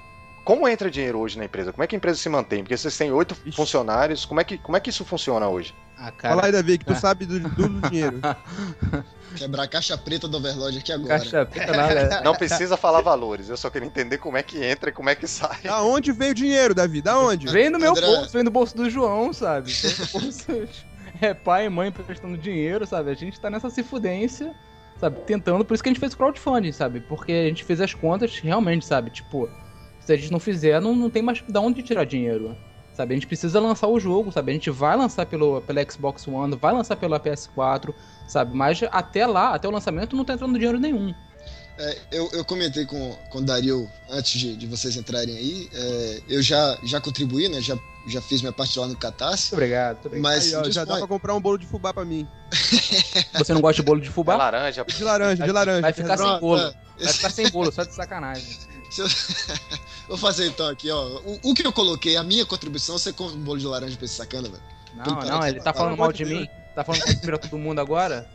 Como 0.47 0.69
entra 0.69 0.89
dinheiro 0.89 1.19
hoje 1.19 1.37
na 1.37 1.45
empresa? 1.45 1.73
Como 1.73 1.83
é 1.83 1.89
que 1.89 1.97
a 1.97 1.99
empresa 1.99 2.21
se 2.21 2.29
mantém? 2.29 2.63
Porque 2.63 2.77
vocês 2.77 2.97
têm 2.97 3.11
oito 3.11 3.35
funcionários. 3.53 4.25
Como 4.25 4.41
é, 4.41 4.45
que, 4.45 4.57
como 4.57 4.77
é 4.77 4.81
que 4.81 4.91
isso 4.91 5.05
funciona 5.05 5.49
hoje? 5.49 5.75
Ah, 5.99 6.13
Fala 6.23 6.35
aí, 6.35 6.41
cara. 6.43 6.53
Davi, 6.53 6.79
que 6.79 6.85
tu 6.85 6.93
Ah. 6.93 6.95
sabe 7.01 7.27
do, 7.27 7.41
do, 7.41 7.89
dinheiro. 7.91 8.21
Quebrar 9.35 9.65
a 9.65 9.67
caixa 9.69 9.99
preta 9.99 10.29
do 10.29 10.37
Overlord 10.37 10.79
aqui 10.79 10.93
agora. 10.93 11.19
Caixa 11.19 11.45
preta 11.45 11.77
nada. 11.77 12.21
Não 12.21 12.33
precisa 12.33 12.77
falar 12.77 13.01
valores. 13.01 13.49
Eu 13.49 13.57
só 13.57 13.69
queria 13.69 13.89
entender 13.89 14.19
como 14.19 14.37
é 14.37 14.43
que 14.45 14.65
entra 14.65 14.91
e 14.91 14.93
como 14.93 15.11
é 15.11 15.17
que 15.17 15.27
sai. 15.27 15.63
Da 15.65 15.83
onde 15.83 16.13
veio 16.13 16.31
o 16.31 16.35
dinheiro, 16.35 16.77
Davi? 16.77 17.03
Da 17.03 17.19
onde? 17.19 17.49
Vem 17.49 17.69
no 17.69 17.81
meu 17.81 17.91
André. 17.91 18.07
bolso, 18.07 18.31
vem 18.31 18.45
no 18.45 18.51
bolso 18.53 18.77
do 18.77 18.89
João, 18.89 19.33
sabe? 19.33 19.73
É 21.21 21.35
pai 21.35 21.67
e 21.67 21.69
mãe 21.69 21.91
prestando 21.91 22.39
dinheiro, 22.39 22.87
sabe? 22.87 23.11
A 23.11 23.15
gente 23.15 23.41
tá 23.41 23.51
nessa 23.51 23.69
cifudência, 23.69 24.55
sabe? 25.01 25.19
Tentando, 25.23 25.65
por 25.65 25.75
isso 25.75 25.83
que 25.83 25.89
a 25.89 25.93
gente 25.93 25.99
fez 26.01 26.13
o 26.13 26.17
crowdfunding, 26.17 26.71
sabe? 26.71 27.01
Porque 27.01 27.33
a 27.33 27.49
gente 27.49 27.65
fez 27.65 27.81
as 27.81 27.95
contas 27.95 28.39
realmente, 28.39 28.87
sabe? 28.87 29.11
Tipo, 29.11 29.51
se 30.07 30.13
a 30.13 30.17
gente 30.17 30.33
não 30.33 30.41
fizer, 30.41 30.81
não, 30.81 30.95
não 30.97 31.11
tem 31.11 31.21
mais 31.23 31.43
da 31.49 31.61
onde 31.61 31.83
tirar 31.83 32.05
dinheiro. 32.05 32.57
Sabe? 32.95 33.13
A 33.13 33.17
gente 33.17 33.27
precisa 33.27 33.61
lançar 33.61 33.89
o 33.89 34.01
jogo, 34.01 34.33
sabe? 34.33 34.53
A 34.53 34.55
gente 34.55 34.71
vai 34.71 34.97
lançar 34.97 35.27
pelo, 35.27 35.61
pela 35.61 35.85
Xbox 35.91 36.27
One, 36.27 36.57
vai 36.57 36.73
lançar 36.73 36.97
pela 36.97 37.21
PS4, 37.21 37.93
sabe? 38.27 38.57
Mas 38.57 38.81
até 38.91 39.27
lá, 39.27 39.53
até 39.55 39.69
o 39.69 39.71
lançamento, 39.71 40.17
não 40.17 40.25
tá 40.25 40.33
entrando 40.33 40.55
dinheiro 40.55 40.79
nenhum. 40.81 41.13
É, 41.79 41.99
eu, 42.11 42.31
eu 42.33 42.43
comentei 42.43 42.87
com, 42.87 43.13
com 43.31 43.39
o 43.41 43.43
Dario 43.43 43.87
antes 44.09 44.41
de, 44.41 44.57
de 44.57 44.67
vocês 44.67 44.97
entrarem 44.97 45.37
aí. 45.37 45.69
é, 45.75 46.21
eu 46.27 46.41
já, 46.41 46.79
já 46.85 46.99
contribuí, 46.99 47.51
né? 47.51 47.61
Já, 47.61 47.77
já 48.09 48.23
fiz 48.23 48.41
minha 48.41 48.53
parte 48.53 48.79
lá 48.79 48.87
no 48.87 48.97
Catarse. 48.97 49.49
Muito 49.53 49.53
obrigado, 49.57 49.99
obrigado. 50.07 50.23
Mas 50.23 50.55
Aí, 50.55 50.55
ó, 50.55 50.71
já 50.71 50.87
dá 50.87 50.97
pra 50.97 51.07
comprar 51.07 51.35
um 51.35 51.41
bolo 51.41 51.59
de 51.59 51.67
fubá 51.67 51.93
pra 51.93 52.03
mim. 52.03 52.27
Você 53.37 53.53
não 53.53 53.61
gosta 53.61 53.83
de 53.83 53.87
bolo 53.87 54.01
de 54.01 54.09
fubá? 54.09 54.37
laranja. 54.37 54.87
De 54.87 55.05
laranja, 55.05 55.45
de 55.45 55.53
laranja. 55.53 55.83
Vai 55.83 55.93
ficar 55.93 56.17
sem 56.17 56.41
bolo. 56.41 56.63
é. 56.63 56.73
Vai 57.05 57.13
ficar 57.13 57.31
sem 57.31 57.51
bolo, 57.51 57.71
só 57.71 57.85
de 57.85 57.95
sacanagem. 57.95 58.57
Se 58.91 59.03
eu- 59.03 59.09
Vou 60.09 60.17
fazer 60.17 60.47
então 60.47 60.69
aqui, 60.69 60.91
ó. 60.91 61.21
O, 61.25 61.51
o 61.51 61.55
que 61.55 61.67
eu 61.67 61.73
coloquei, 61.73 62.17
a 62.17 62.23
minha 62.23 62.47
contribuição, 62.47 62.99
você 62.99 63.13
compra 63.13 63.37
um 63.37 63.41
bolo 63.41 63.59
de 63.59 63.67
laranja 63.67 63.97
pra 63.97 64.05
esse 64.05 64.15
sacana, 64.15 64.49
velho. 64.49 64.63
Não, 64.95 65.21
não, 65.21 65.47
ele 65.47 65.61
tá 65.61 65.73
falando 65.73 65.97
mal 65.97 66.13
de 66.13 66.25
mim. 66.25 66.49
Tá 66.75 66.85
falando 66.85 67.05
mal 67.07 67.15
de 67.15 67.39
todo 67.39 67.59
mundo 67.59 67.81
agora? 67.81 68.29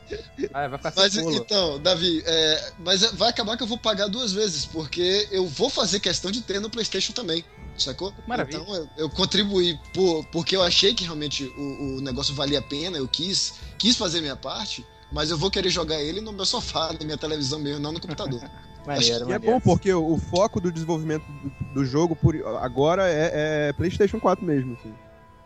Ah, 0.53 0.67
vai 0.67 0.77
ficar 0.77 0.93
Mas 0.95 1.13
sem 1.13 1.23
bolo. 1.23 1.35
então, 1.35 1.79
Davi, 1.79 2.23
é, 2.25 2.71
mas 2.79 3.01
vai 3.13 3.29
acabar 3.29 3.55
que 3.55 3.63
eu 3.63 3.67
vou 3.67 3.77
pagar 3.77 4.07
duas 4.07 4.33
vezes, 4.33 4.65
porque 4.65 5.27
eu 5.31 5.47
vou 5.47 5.69
fazer 5.69 5.99
questão 5.99 6.31
de 6.31 6.41
ter 6.41 6.59
no 6.59 6.69
PlayStation 6.69 7.13
também, 7.13 7.45
sacou? 7.77 8.13
Maravilha. 8.27 8.57
Então 8.57 8.75
eu, 8.75 8.89
eu 8.97 9.09
contribuí 9.09 9.79
por, 9.93 10.25
porque 10.27 10.55
eu 10.55 10.63
achei 10.63 10.93
que 10.93 11.03
realmente 11.03 11.45
o, 11.55 11.97
o 11.97 12.01
negócio 12.01 12.33
valia 12.33 12.59
a 12.59 12.63
pena, 12.63 12.97
eu 12.97 13.07
quis, 13.07 13.53
quis 13.77 13.95
fazer 13.95 14.21
minha 14.21 14.35
parte, 14.35 14.85
mas 15.11 15.29
eu 15.29 15.37
vou 15.37 15.49
querer 15.51 15.69
jogar 15.69 16.01
ele 16.01 16.21
no 16.21 16.31
meu 16.31 16.45
sofá, 16.45 16.93
na 16.97 17.05
minha 17.05 17.17
televisão 17.17 17.59
mesmo, 17.59 17.79
não 17.81 17.91
no 17.91 17.99
computador. 17.99 18.41
Maneiro, 18.85 19.29
E 19.29 19.33
é 19.33 19.37
bom 19.39 19.59
porque 19.59 19.93
o, 19.93 20.13
o 20.13 20.17
foco 20.17 20.59
do 20.59 20.71
desenvolvimento 20.71 21.23
do, 21.27 21.73
do 21.75 21.85
jogo 21.85 22.15
por, 22.15 22.35
agora 22.61 23.07
é, 23.07 23.67
é 23.69 23.73
PlayStation 23.73 24.19
4 24.19 24.43
mesmo. 24.43 24.73
assim. 24.73 24.91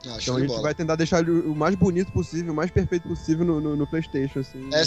Ah, 0.07 0.17
Então 0.21 0.35
a 0.35 0.39
gente 0.39 0.47
bola. 0.49 0.61
vai 0.61 0.73
tentar 0.73 0.95
deixar 0.95 1.19
ele 1.19 1.31
o 1.31 1.53
mais 1.53 1.75
bonito 1.75 2.13
possível, 2.13 2.53
o 2.53 2.55
mais 2.55 2.71
perfeito 2.71 3.09
possível 3.09 3.43
no, 3.45 3.59
no- 3.59 3.75
no 3.75 3.85
PlayStation. 3.87 4.39
Assim, 4.39 4.69
É, 4.71 4.85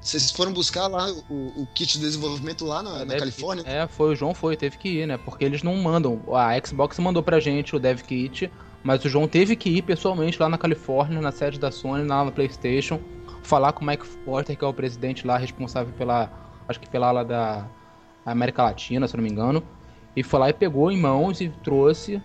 vocês 0.00 0.30
foram 0.32 0.52
buscar 0.52 0.86
lá 0.86 1.10
o, 1.30 1.62
o 1.62 1.66
kit 1.74 1.94
de 1.98 2.04
desenvolvimento 2.04 2.66
lá 2.66 2.82
na, 2.82 2.98
na 2.98 3.04
Dev 3.06 3.20
Califórnia? 3.20 3.64
Kit. 3.64 3.74
É, 3.74 3.86
foi, 3.88 4.12
o 4.12 4.16
João 4.16 4.34
foi, 4.34 4.54
teve 4.56 4.76
que 4.76 4.88
ir, 5.00 5.06
né? 5.06 5.16
Porque 5.16 5.44
eles 5.44 5.62
não 5.62 5.74
mandam. 5.76 6.20
A 6.34 6.50
Xbox 6.66 6.98
mandou 6.98 7.22
pra 7.22 7.40
gente 7.40 7.74
o 7.74 7.78
Dev 7.78 8.00
Kit, 8.02 8.50
mas 8.82 9.02
o 9.02 9.08
João 9.08 9.26
teve 9.26 9.56
que 9.56 9.70
ir 9.70 9.80
pessoalmente 9.82 10.38
lá 10.38 10.48
na 10.48 10.58
Califórnia, 10.58 11.22
na 11.22 11.32
sede 11.32 11.58
da 11.58 11.70
Sony, 11.70 12.04
lá 12.06 12.22
na 12.24 12.30
PlayStation, 12.32 13.00
falar 13.48 13.72
com 13.72 13.82
o 13.82 13.86
Mike 13.86 14.06
Porter, 14.24 14.56
que 14.56 14.64
é 14.64 14.68
o 14.68 14.74
presidente 14.74 15.26
lá 15.26 15.38
responsável 15.38 15.92
pela. 15.96 16.30
Acho 16.68 16.78
que 16.78 16.88
pela 16.88 17.08
ala 17.08 17.24
da 17.24 17.66
América 18.24 18.62
Latina, 18.62 19.08
se 19.08 19.14
eu 19.14 19.18
não 19.18 19.24
me 19.24 19.30
engano. 19.30 19.62
E 20.14 20.22
foi 20.22 20.38
lá 20.38 20.50
e 20.50 20.52
pegou 20.52 20.92
em 20.92 21.00
mãos 21.00 21.40
e 21.40 21.48
trouxe. 21.48 22.22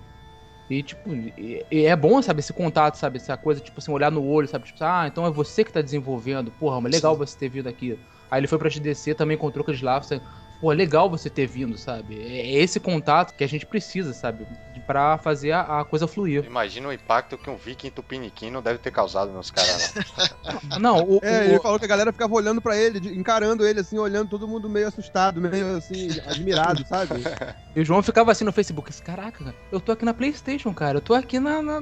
E, 0.69 0.83
tipo, 0.83 1.13
e, 1.13 1.65
e 1.71 1.86
é 1.86 1.95
bom, 1.95 2.21
sabe, 2.21 2.39
esse 2.39 2.51
contato, 2.51 2.95
sabe, 2.95 3.17
essa 3.17 3.38
coisa, 3.38 3.62
tipo 3.62 3.79
assim, 3.79 3.91
olhar 3.91 4.12
no 4.12 4.25
olho, 4.25 4.47
sabe, 4.47 4.65
tipo, 4.65 4.83
ah, 4.83 5.05
então 5.07 5.25
é 5.25 5.29
você 5.29 5.63
que 5.63 5.71
tá 5.71 5.81
desenvolvendo, 5.81 6.51
porra, 6.51 6.79
mas 6.81 6.91
legal 6.91 7.15
você 7.15 7.38
ter 7.38 7.49
vindo 7.49 7.67
aqui. 7.67 7.99
Aí 8.31 8.39
ele 8.39 8.47
foi 8.47 8.57
pra 8.57 8.69
GDC, 8.69 9.13
também 9.13 9.36
encontrou 9.36 9.63
com 9.63 9.71
lá, 9.81 10.01
você, 10.01 10.21
pô, 10.59 10.71
é 10.71 10.75
legal 10.75 11.09
você 11.09 11.29
ter 11.29 11.45
vindo, 11.47 11.77
sabe? 11.77 12.19
É 12.21 12.53
esse 12.59 12.79
contato 12.79 13.35
que 13.35 13.43
a 13.43 13.47
gente 13.47 13.65
precisa, 13.65 14.13
sabe, 14.13 14.45
pra 14.87 15.17
fazer 15.17 15.51
a, 15.51 15.81
a 15.81 15.85
coisa 15.85 16.07
fluir. 16.07 16.45
Imagina 16.45 16.87
o 16.89 16.93
impacto 16.93 17.37
que 17.37 17.49
um 17.49 17.57
viking 17.57 17.89
tupiniquim 17.89 18.49
não 18.51 18.61
deve 18.61 18.79
ter 18.79 18.91
causado 18.91 19.31
nos 19.31 19.51
caras. 19.51 19.93
Não, 20.79 21.03
o, 21.03 21.19
É, 21.21 21.39
o- 21.39 21.43
ele 21.43 21.59
falou 21.59 21.79
que 21.79 21.85
a 21.85 21.87
galera 21.87 22.11
ficava 22.11 22.33
olhando 22.33 22.61
pra 22.61 22.77
ele, 22.77 22.99
encarando 23.17 23.65
ele, 23.65 23.79
assim, 23.79 23.97
olhando 23.97 24.29
todo 24.29 24.47
mundo 24.47 24.69
meio 24.69 24.87
assustado, 24.87 25.39
meio 25.41 25.77
assim, 25.77 26.09
admirado, 26.27 26.85
sabe? 26.87 27.23
e 27.75 27.81
o 27.81 27.85
João 27.85 28.01
ficava 28.03 28.31
assim 28.31 28.43
no 28.43 28.51
Facebook, 28.51 28.91
caraca, 29.01 29.43
cara, 29.43 29.55
eu 29.71 29.79
tô 29.79 29.91
aqui 29.91 30.05
na 30.05 30.13
Playstation, 30.13 30.73
cara, 30.73 30.97
eu 30.97 31.01
tô 31.01 31.13
aqui 31.13 31.39
na... 31.39 31.61
na- 31.61 31.81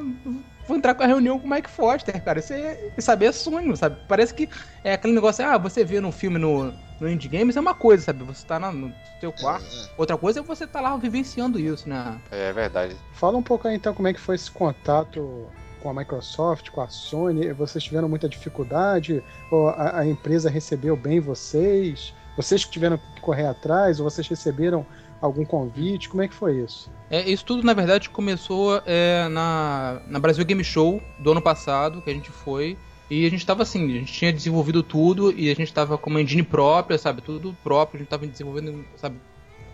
Vou 0.67 0.78
entrar 0.78 0.93
com 0.95 1.04
a 1.04 1.08
reunião 1.08 1.39
com 1.39 1.47
o 1.47 1.50
Mike 1.50 1.69
Foster, 1.69 2.24
cara. 2.24 2.39
Isso 2.39 2.54
é, 2.54 2.91
sabe, 3.00 3.26
é 3.26 3.32
sonho, 3.32 3.76
sabe? 3.76 3.97
Parece 4.08 4.34
que 4.34 4.47
é 4.84 4.93
aquele 4.93 5.13
negócio, 5.13 5.45
ah, 5.45 5.58
você 5.58 5.84
vê 5.84 6.00
no 6.00 6.12
filme 6.12 6.38
no, 6.38 6.74
no 7.00 7.10
Indie 7.10 7.28
Games 7.28 7.58
é 7.58 7.60
uma 7.60 7.74
coisa, 7.74 8.04
sabe? 8.04 8.24
Você 8.24 8.45
tá 8.45 8.60
na- 8.60 8.71
no 8.71 8.93
seu 9.19 9.32
quarto. 9.34 9.65
É, 9.65 9.86
é. 9.86 9.89
Outra 9.97 10.17
coisa 10.17 10.39
é 10.39 10.43
você 10.43 10.65
tá 10.65 10.80
lá 10.82 10.95
vivenciando 10.97 11.60
isso, 11.60 11.88
né? 11.89 12.17
É 12.32 12.54
verdade. 12.54 12.95
Fala 13.13 13.38
um 13.38 13.43
pouco 13.43 13.67
aí 13.67 13.76
então 13.76 13.93
como 13.93 14.08
é 14.08 14.13
que 14.13 14.19
foi 14.19 14.36
esse 14.36 14.50
contato 14.50 15.47
com 15.82 15.89
a 15.89 15.93
Microsoft, 15.93 16.69
com 16.69 16.82
a 16.82 16.88
Sony. 16.88 17.52
Vocês 17.54 17.84
tiveram 17.84 18.08
muita 18.08 18.30
dificuldade? 18.30 19.24
Ou 19.52 19.69
a, 19.69 20.00
a 20.00 20.06
empresa 20.08 20.50
recebeu 20.50 20.95
bem 20.95 21.19
vocês? 21.19 22.13
Vocês 22.38 22.63
que 22.63 22.71
tiveram 22.71 22.97
que 23.15 23.21
correr 23.21 23.47
atrás, 23.47 24.00
ou 24.00 24.10
vocês 24.10 24.28
receberam 24.28 24.86
algum 25.21 25.45
convite? 25.45 26.10
Como 26.10 26.23
é 26.23 26.27
que 26.27 26.34
foi 26.34 26.57
isso? 26.60 26.91
É, 27.10 27.29
isso 27.29 27.45
tudo, 27.45 27.63
na 27.63 27.73
verdade, 27.73 28.10
começou 28.10 28.81
é, 28.86 29.27
na, 29.29 30.01
na 30.07 30.19
Brasil 30.19 30.43
Game 30.43 30.63
Show 30.63 31.01
do 31.19 31.31
ano 31.31 31.41
passado, 31.41 32.01
que 32.01 32.10
a 32.10 32.13
gente 32.13 32.31
foi. 32.31 32.77
E 33.10 33.25
a 33.25 33.29
gente 33.29 33.45
tava 33.45 33.63
assim, 33.63 33.84
a 33.86 33.99
gente 33.99 34.13
tinha 34.13 34.31
desenvolvido 34.31 34.81
tudo 34.81 35.31
e 35.38 35.51
a 35.51 35.53
gente 35.53 35.73
tava 35.73 35.97
com 35.97 36.10
uma 36.10 36.21
engine 36.21 36.43
própria, 36.43 36.97
sabe? 36.97 37.21
Tudo 37.21 37.55
próprio, 37.62 37.97
a 37.97 37.99
gente 37.99 38.07
tava 38.07 38.25
desenvolvendo, 38.25 38.86
sabe? 38.95 39.19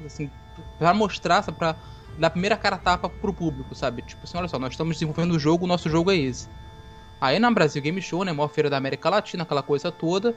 Assim, 0.04 0.30
pra 0.80 0.94
mostrar, 0.94 1.44
sabe? 1.44 1.58
Pra 1.58 1.76
dar 2.18 2.28
a 2.28 2.32
primeira 2.32 2.58
cara 2.58 2.78
tapa 2.78 3.08
pro 3.08 3.32
público, 3.32 3.76
sabe? 3.76 4.02
Tipo 4.02 4.24
assim, 4.24 4.40
olha 4.40 4.48
só, 4.48 4.58
nós 4.58 4.72
estamos 4.72 4.96
desenvolvendo 4.96 5.34
o 5.34 5.40
jogo, 5.40 5.66
o 5.66 5.68
nosso 5.68 5.88
jogo 5.88 6.12
é 6.12 6.16
esse. 6.16 6.50
Aí 7.22 7.38
na 7.38 7.52
Brasil 7.52 7.82
Game 7.82 8.02
Show, 8.02 8.24
né? 8.24 8.34
Maior 8.34 8.50
feira 8.50 8.72
da 8.72 8.78
América 8.78 9.10
Latina, 9.10 9.44
aquela 9.44 9.62
coisa 9.62 9.92
toda. 9.92 10.36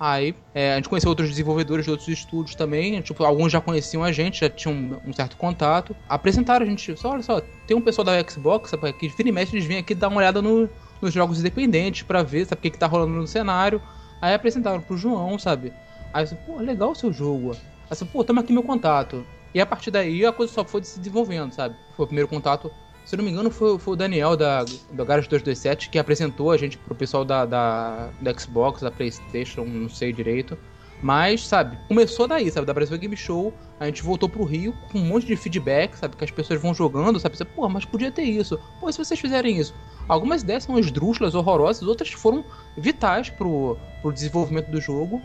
Aí 0.00 0.34
é, 0.54 0.72
a 0.72 0.76
gente 0.76 0.88
conheceu 0.88 1.10
outros 1.10 1.28
desenvolvedores 1.28 1.84
de 1.84 1.90
outros 1.90 2.08
estúdios 2.08 2.54
também. 2.54 2.98
Tipo, 3.02 3.22
alguns 3.22 3.52
já 3.52 3.60
conheciam 3.60 4.02
a 4.02 4.10
gente, 4.10 4.40
já 4.40 4.48
tinham 4.48 4.74
um, 4.74 5.10
um 5.10 5.12
certo 5.12 5.36
contato. 5.36 5.94
Apresentaram 6.08 6.64
a 6.64 6.68
gente, 6.68 6.96
só 6.96 7.10
olha 7.10 7.22
só, 7.22 7.42
tem 7.66 7.76
um 7.76 7.82
pessoal 7.82 8.06
da 8.06 8.22
Xbox, 8.26 8.70
sabe, 8.70 8.90
que 8.94 9.08
vira 9.08 9.28
e 9.28 9.32
mexe, 9.32 9.54
eles 9.54 9.66
vêm 9.66 9.76
aqui 9.76 9.94
dar 9.94 10.08
uma 10.08 10.16
olhada 10.16 10.40
no, 10.40 10.70
nos 11.02 11.12
jogos 11.12 11.38
independentes 11.38 12.02
para 12.02 12.22
ver, 12.22 12.46
sabe, 12.46 12.60
o 12.60 12.62
que, 12.62 12.70
que 12.70 12.78
tá 12.78 12.86
rolando 12.86 13.12
no 13.12 13.26
cenário. 13.26 13.82
Aí 14.22 14.32
apresentaram 14.32 14.80
pro 14.80 14.96
João, 14.96 15.38
sabe? 15.38 15.70
Aí 16.14 16.22
eu 16.22 16.24
disse, 16.24 16.36
pô, 16.46 16.56
legal 16.56 16.92
o 16.92 16.94
seu 16.94 17.12
jogo. 17.12 17.50
Aí 17.50 17.58
eu 17.58 17.90
disse, 17.90 18.04
pô, 18.06 18.24
toma 18.24 18.40
aqui 18.40 18.54
meu 18.54 18.62
contato. 18.62 19.22
E 19.54 19.60
a 19.60 19.66
partir 19.66 19.90
daí 19.90 20.24
a 20.24 20.32
coisa 20.32 20.50
só 20.50 20.64
foi 20.64 20.82
se 20.82 20.98
desenvolvendo, 20.98 21.52
sabe? 21.52 21.76
Foi 21.94 22.04
o 22.04 22.06
primeiro 22.06 22.28
contato 22.28 22.70
se 23.10 23.16
não 23.16 23.24
me 23.24 23.30
engano, 23.32 23.50
foi, 23.50 23.76
foi 23.76 23.94
o 23.94 23.96
Daniel 23.96 24.36
da, 24.36 24.64
da 24.92 25.04
Garage 25.04 25.28
227 25.28 25.90
que 25.90 25.98
apresentou 25.98 26.52
a 26.52 26.56
gente 26.56 26.78
pro 26.78 26.94
pessoal 26.94 27.24
da, 27.24 27.44
da, 27.44 28.08
da 28.20 28.38
Xbox, 28.38 28.82
da 28.82 28.90
PlayStation, 28.90 29.64
não 29.64 29.88
sei 29.88 30.12
direito. 30.12 30.56
Mas, 31.02 31.44
sabe, 31.44 31.76
começou 31.88 32.28
daí, 32.28 32.48
sabe? 32.52 32.68
Da 32.68 32.72
Brasil 32.72 32.96
Game 32.98 33.16
Show, 33.16 33.52
a 33.80 33.86
gente 33.86 34.04
voltou 34.04 34.28
pro 34.28 34.44
Rio 34.44 34.72
com 34.92 34.98
um 34.98 35.04
monte 35.04 35.26
de 35.26 35.34
feedback, 35.34 35.96
sabe? 35.96 36.14
Que 36.14 36.22
as 36.22 36.30
pessoas 36.30 36.62
vão 36.62 36.72
jogando, 36.72 37.18
sabe? 37.18 37.36
Você, 37.36 37.44
Pô, 37.44 37.68
mas 37.68 37.84
podia 37.84 38.12
ter 38.12 38.22
isso. 38.22 38.60
Pô, 38.78 38.92
se 38.92 38.98
vocês 38.98 39.18
fizerem 39.18 39.58
isso. 39.58 39.74
Algumas 40.06 40.42
ideias 40.42 40.62
são 40.62 40.78
esdrúxulas, 40.78 41.34
horrorosas, 41.34 41.82
outras 41.82 42.10
foram 42.12 42.44
vitais 42.78 43.28
pro, 43.28 43.76
pro 44.02 44.12
desenvolvimento 44.12 44.70
do 44.70 44.80
jogo. 44.80 45.20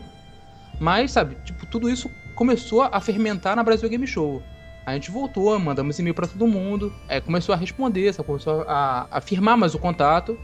Mas, 0.80 1.12
sabe, 1.12 1.36
tipo, 1.44 1.64
tudo 1.66 1.88
isso 1.88 2.10
começou 2.34 2.82
a 2.82 3.00
fermentar 3.00 3.54
na 3.54 3.62
Brasil 3.62 3.88
Game 3.88 4.08
Show. 4.08 4.42
A 4.86 4.94
gente 4.94 5.10
voltou, 5.10 5.58
mandamos 5.58 5.98
e-mail 5.98 6.14
para 6.14 6.28
todo 6.28 6.46
mundo, 6.46 6.92
é, 7.08 7.20
começou 7.20 7.52
a 7.52 7.58
responder, 7.58 8.12
sabe? 8.14 8.24
começou 8.24 8.64
a, 8.68 9.08
a 9.10 9.20
firmar 9.20 9.58
mais 9.58 9.74
o 9.74 9.80
contato. 9.80 10.38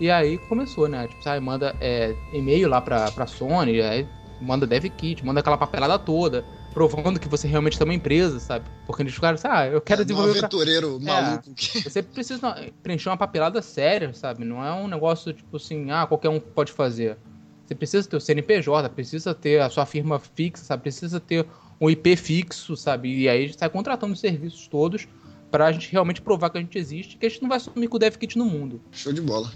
E 0.00 0.10
aí 0.10 0.38
começou, 0.38 0.88
né? 0.88 1.06
Tipo, 1.06 1.22
sabe, 1.22 1.44
manda 1.44 1.76
é, 1.80 2.16
e-mail 2.32 2.66
lá 2.66 2.80
pra, 2.80 3.12
pra 3.12 3.26
Sony, 3.26 3.82
aí 3.82 4.08
manda 4.40 4.66
dev 4.66 4.84
kit, 4.86 5.24
manda 5.24 5.40
aquela 5.40 5.58
papelada 5.58 5.98
toda, 5.98 6.44
provando 6.72 7.20
que 7.20 7.28
você 7.28 7.46
realmente 7.46 7.78
tem 7.78 7.86
uma 7.86 7.94
empresa, 7.94 8.40
sabe? 8.40 8.64
Porque 8.86 9.02
eles 9.02 9.14
ficaram, 9.14 9.38
ah, 9.44 9.66
eu 9.66 9.82
quero 9.82 10.00
é, 10.00 10.04
desenvolver. 10.04 10.32
Um 10.32 10.38
aventureiro 10.38 11.00
pra... 11.04 11.22
maluco. 11.22 11.50
É, 11.50 11.80
você 11.88 12.02
precisa 12.02 12.72
preencher 12.82 13.10
uma 13.10 13.18
papelada 13.18 13.60
séria, 13.60 14.12
sabe? 14.14 14.46
Não 14.46 14.64
é 14.64 14.72
um 14.72 14.88
negócio 14.88 15.32
tipo 15.32 15.56
assim, 15.56 15.90
ah, 15.90 16.06
qualquer 16.06 16.30
um 16.30 16.40
pode 16.40 16.72
fazer. 16.72 17.18
Você 17.66 17.74
precisa 17.74 18.08
ter 18.08 18.16
o 18.16 18.20
CNPJ, 18.20 18.88
precisa 18.90 19.34
ter 19.34 19.60
a 19.60 19.70
sua 19.70 19.86
firma 19.86 20.18
fixa, 20.18 20.64
sabe? 20.64 20.82
Precisa 20.82 21.20
ter 21.20 21.46
um 21.80 21.90
IP 21.90 22.16
fixo, 22.16 22.76
sabe? 22.76 23.22
E 23.22 23.28
aí 23.28 23.44
a 23.44 23.46
gente 23.46 23.58
sai 23.58 23.68
contratando 23.68 24.12
os 24.12 24.20
serviços 24.20 24.66
todos 24.68 25.06
pra 25.50 25.70
gente 25.70 25.90
realmente 25.92 26.20
provar 26.20 26.50
que 26.50 26.58
a 26.58 26.60
gente 26.60 26.76
existe, 26.76 27.16
que 27.16 27.26
a 27.26 27.28
gente 27.28 27.42
não 27.42 27.48
vai 27.48 27.60
sumir 27.60 27.88
com 27.88 27.96
o 27.96 27.98
dev 27.98 28.16
kit 28.16 28.36
no 28.36 28.44
mundo. 28.44 28.80
Show 28.90 29.12
de 29.12 29.20
bola. 29.20 29.50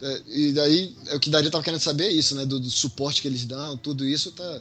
É, 0.00 0.22
e 0.28 0.52
daí, 0.52 0.94
é 1.08 1.16
o 1.16 1.20
que 1.20 1.30
Daria 1.30 1.50
tava 1.50 1.64
querendo 1.64 1.80
saber 1.80 2.04
é 2.04 2.12
isso, 2.12 2.34
né? 2.34 2.44
Do, 2.44 2.60
do, 2.60 2.70
suporte 2.70 3.22
que 3.22 3.28
eles 3.28 3.44
dão, 3.44 3.76
tudo 3.76 4.04
isso 4.04 4.30
tá. 4.32 4.60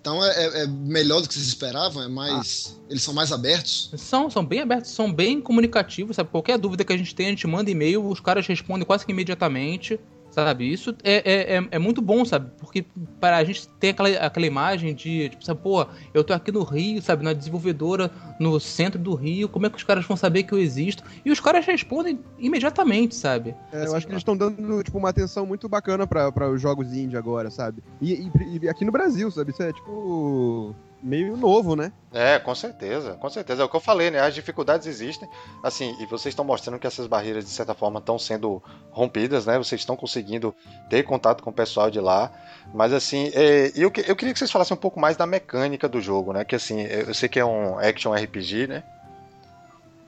Então 0.00 0.22
é, 0.22 0.28
é, 0.30 0.62
é 0.62 0.66
melhor 0.66 1.22
do 1.22 1.28
que 1.28 1.34
vocês 1.34 1.46
esperavam, 1.46 2.02
é 2.02 2.08
mais. 2.08 2.76
Ah. 2.76 2.84
Eles 2.90 3.02
são 3.02 3.14
mais 3.14 3.32
abertos? 3.32 3.90
São, 3.96 4.30
são 4.30 4.44
bem 4.44 4.60
abertos, 4.60 4.90
são 4.90 5.10
bem 5.10 5.40
comunicativos, 5.40 6.16
sabe? 6.16 6.30
Qualquer 6.30 6.58
dúvida 6.58 6.84
que 6.84 6.92
a 6.92 6.96
gente 6.96 7.14
tem, 7.14 7.26
a 7.26 7.30
gente 7.30 7.46
manda 7.46 7.70
e-mail, 7.70 8.06
os 8.06 8.20
caras 8.20 8.46
respondem 8.46 8.84
quase 8.84 9.06
que 9.06 9.12
imediatamente. 9.12 9.98
Sabe? 10.34 10.64
Isso 10.64 10.92
é, 11.04 11.14
é, 11.14 11.56
é, 11.58 11.68
é, 11.70 11.78
muito 11.78 12.02
bom, 12.02 12.24
sabe? 12.24 12.50
Porque 12.58 12.84
para 13.20 13.36
a 13.36 13.44
gente 13.44 13.68
ter 13.78 13.90
aquela, 13.90 14.08
aquela 14.08 14.46
imagem 14.46 14.92
de, 14.92 15.28
tipo, 15.28 15.44
sabe, 15.44 15.60
pô, 15.62 15.86
eu 16.12 16.24
tô 16.24 16.32
aqui 16.32 16.50
no 16.50 16.64
Rio, 16.64 17.00
sabe, 17.00 17.22
na 17.22 17.32
desenvolvedora 17.32 18.10
no 18.40 18.58
centro 18.58 18.98
do 19.00 19.14
Rio, 19.14 19.48
como 19.48 19.66
é 19.66 19.70
que 19.70 19.76
os 19.76 19.84
caras 19.84 20.04
vão 20.04 20.16
saber 20.16 20.42
que 20.42 20.52
eu 20.52 20.58
existo? 20.58 21.04
E 21.24 21.30
os 21.30 21.38
caras 21.38 21.64
respondem 21.64 22.18
imediatamente, 22.36 23.14
sabe? 23.14 23.54
É, 23.72 23.86
eu 23.86 23.94
acho 23.94 24.06
que 24.06 24.12
eles 24.12 24.22
estão 24.22 24.36
dando, 24.36 24.82
tipo, 24.82 24.98
uma 24.98 25.10
atenção 25.10 25.46
muito 25.46 25.68
bacana 25.68 26.04
para 26.04 26.50
os 26.50 26.60
jogos 26.60 26.92
indie 26.92 27.16
agora, 27.16 27.48
sabe? 27.48 27.80
E, 28.02 28.12
e, 28.12 28.58
e 28.60 28.68
aqui 28.68 28.84
no 28.84 28.90
Brasil, 28.90 29.30
sabe? 29.30 29.52
Isso 29.52 29.62
é, 29.62 29.72
tipo 29.72 30.74
meio 31.04 31.36
novo, 31.36 31.76
né? 31.76 31.92
É, 32.12 32.38
com 32.38 32.54
certeza, 32.54 33.12
com 33.14 33.28
certeza. 33.28 33.62
É 33.62 33.64
o 33.64 33.68
que 33.68 33.76
eu 33.76 33.80
falei, 33.80 34.10
né? 34.10 34.20
As 34.20 34.34
dificuldades 34.34 34.86
existem, 34.86 35.28
assim, 35.62 35.94
e 36.00 36.06
vocês 36.06 36.32
estão 36.32 36.44
mostrando 36.44 36.78
que 36.78 36.86
essas 36.86 37.06
barreiras, 37.06 37.44
de 37.44 37.50
certa 37.50 37.74
forma, 37.74 37.98
estão 37.98 38.18
sendo 38.18 38.62
rompidas, 38.90 39.44
né? 39.44 39.58
Vocês 39.58 39.82
estão 39.82 39.96
conseguindo 39.96 40.54
ter 40.88 41.02
contato 41.02 41.42
com 41.42 41.50
o 41.50 41.52
pessoal 41.52 41.90
de 41.90 42.00
lá. 42.00 42.32
Mas, 42.72 42.92
assim, 42.94 43.30
é, 43.34 43.70
eu, 43.76 43.92
eu 44.06 44.16
queria 44.16 44.32
que 44.32 44.38
vocês 44.38 44.50
falassem 44.50 44.74
um 44.74 44.80
pouco 44.80 44.98
mais 44.98 45.16
da 45.16 45.26
mecânica 45.26 45.86
do 45.86 46.00
jogo, 46.00 46.32
né? 46.32 46.44
Que, 46.44 46.56
assim, 46.56 46.80
eu 46.80 47.12
sei 47.12 47.28
que 47.28 47.38
é 47.38 47.44
um 47.44 47.78
action 47.78 48.14
RPG, 48.14 48.66
né? 48.66 48.82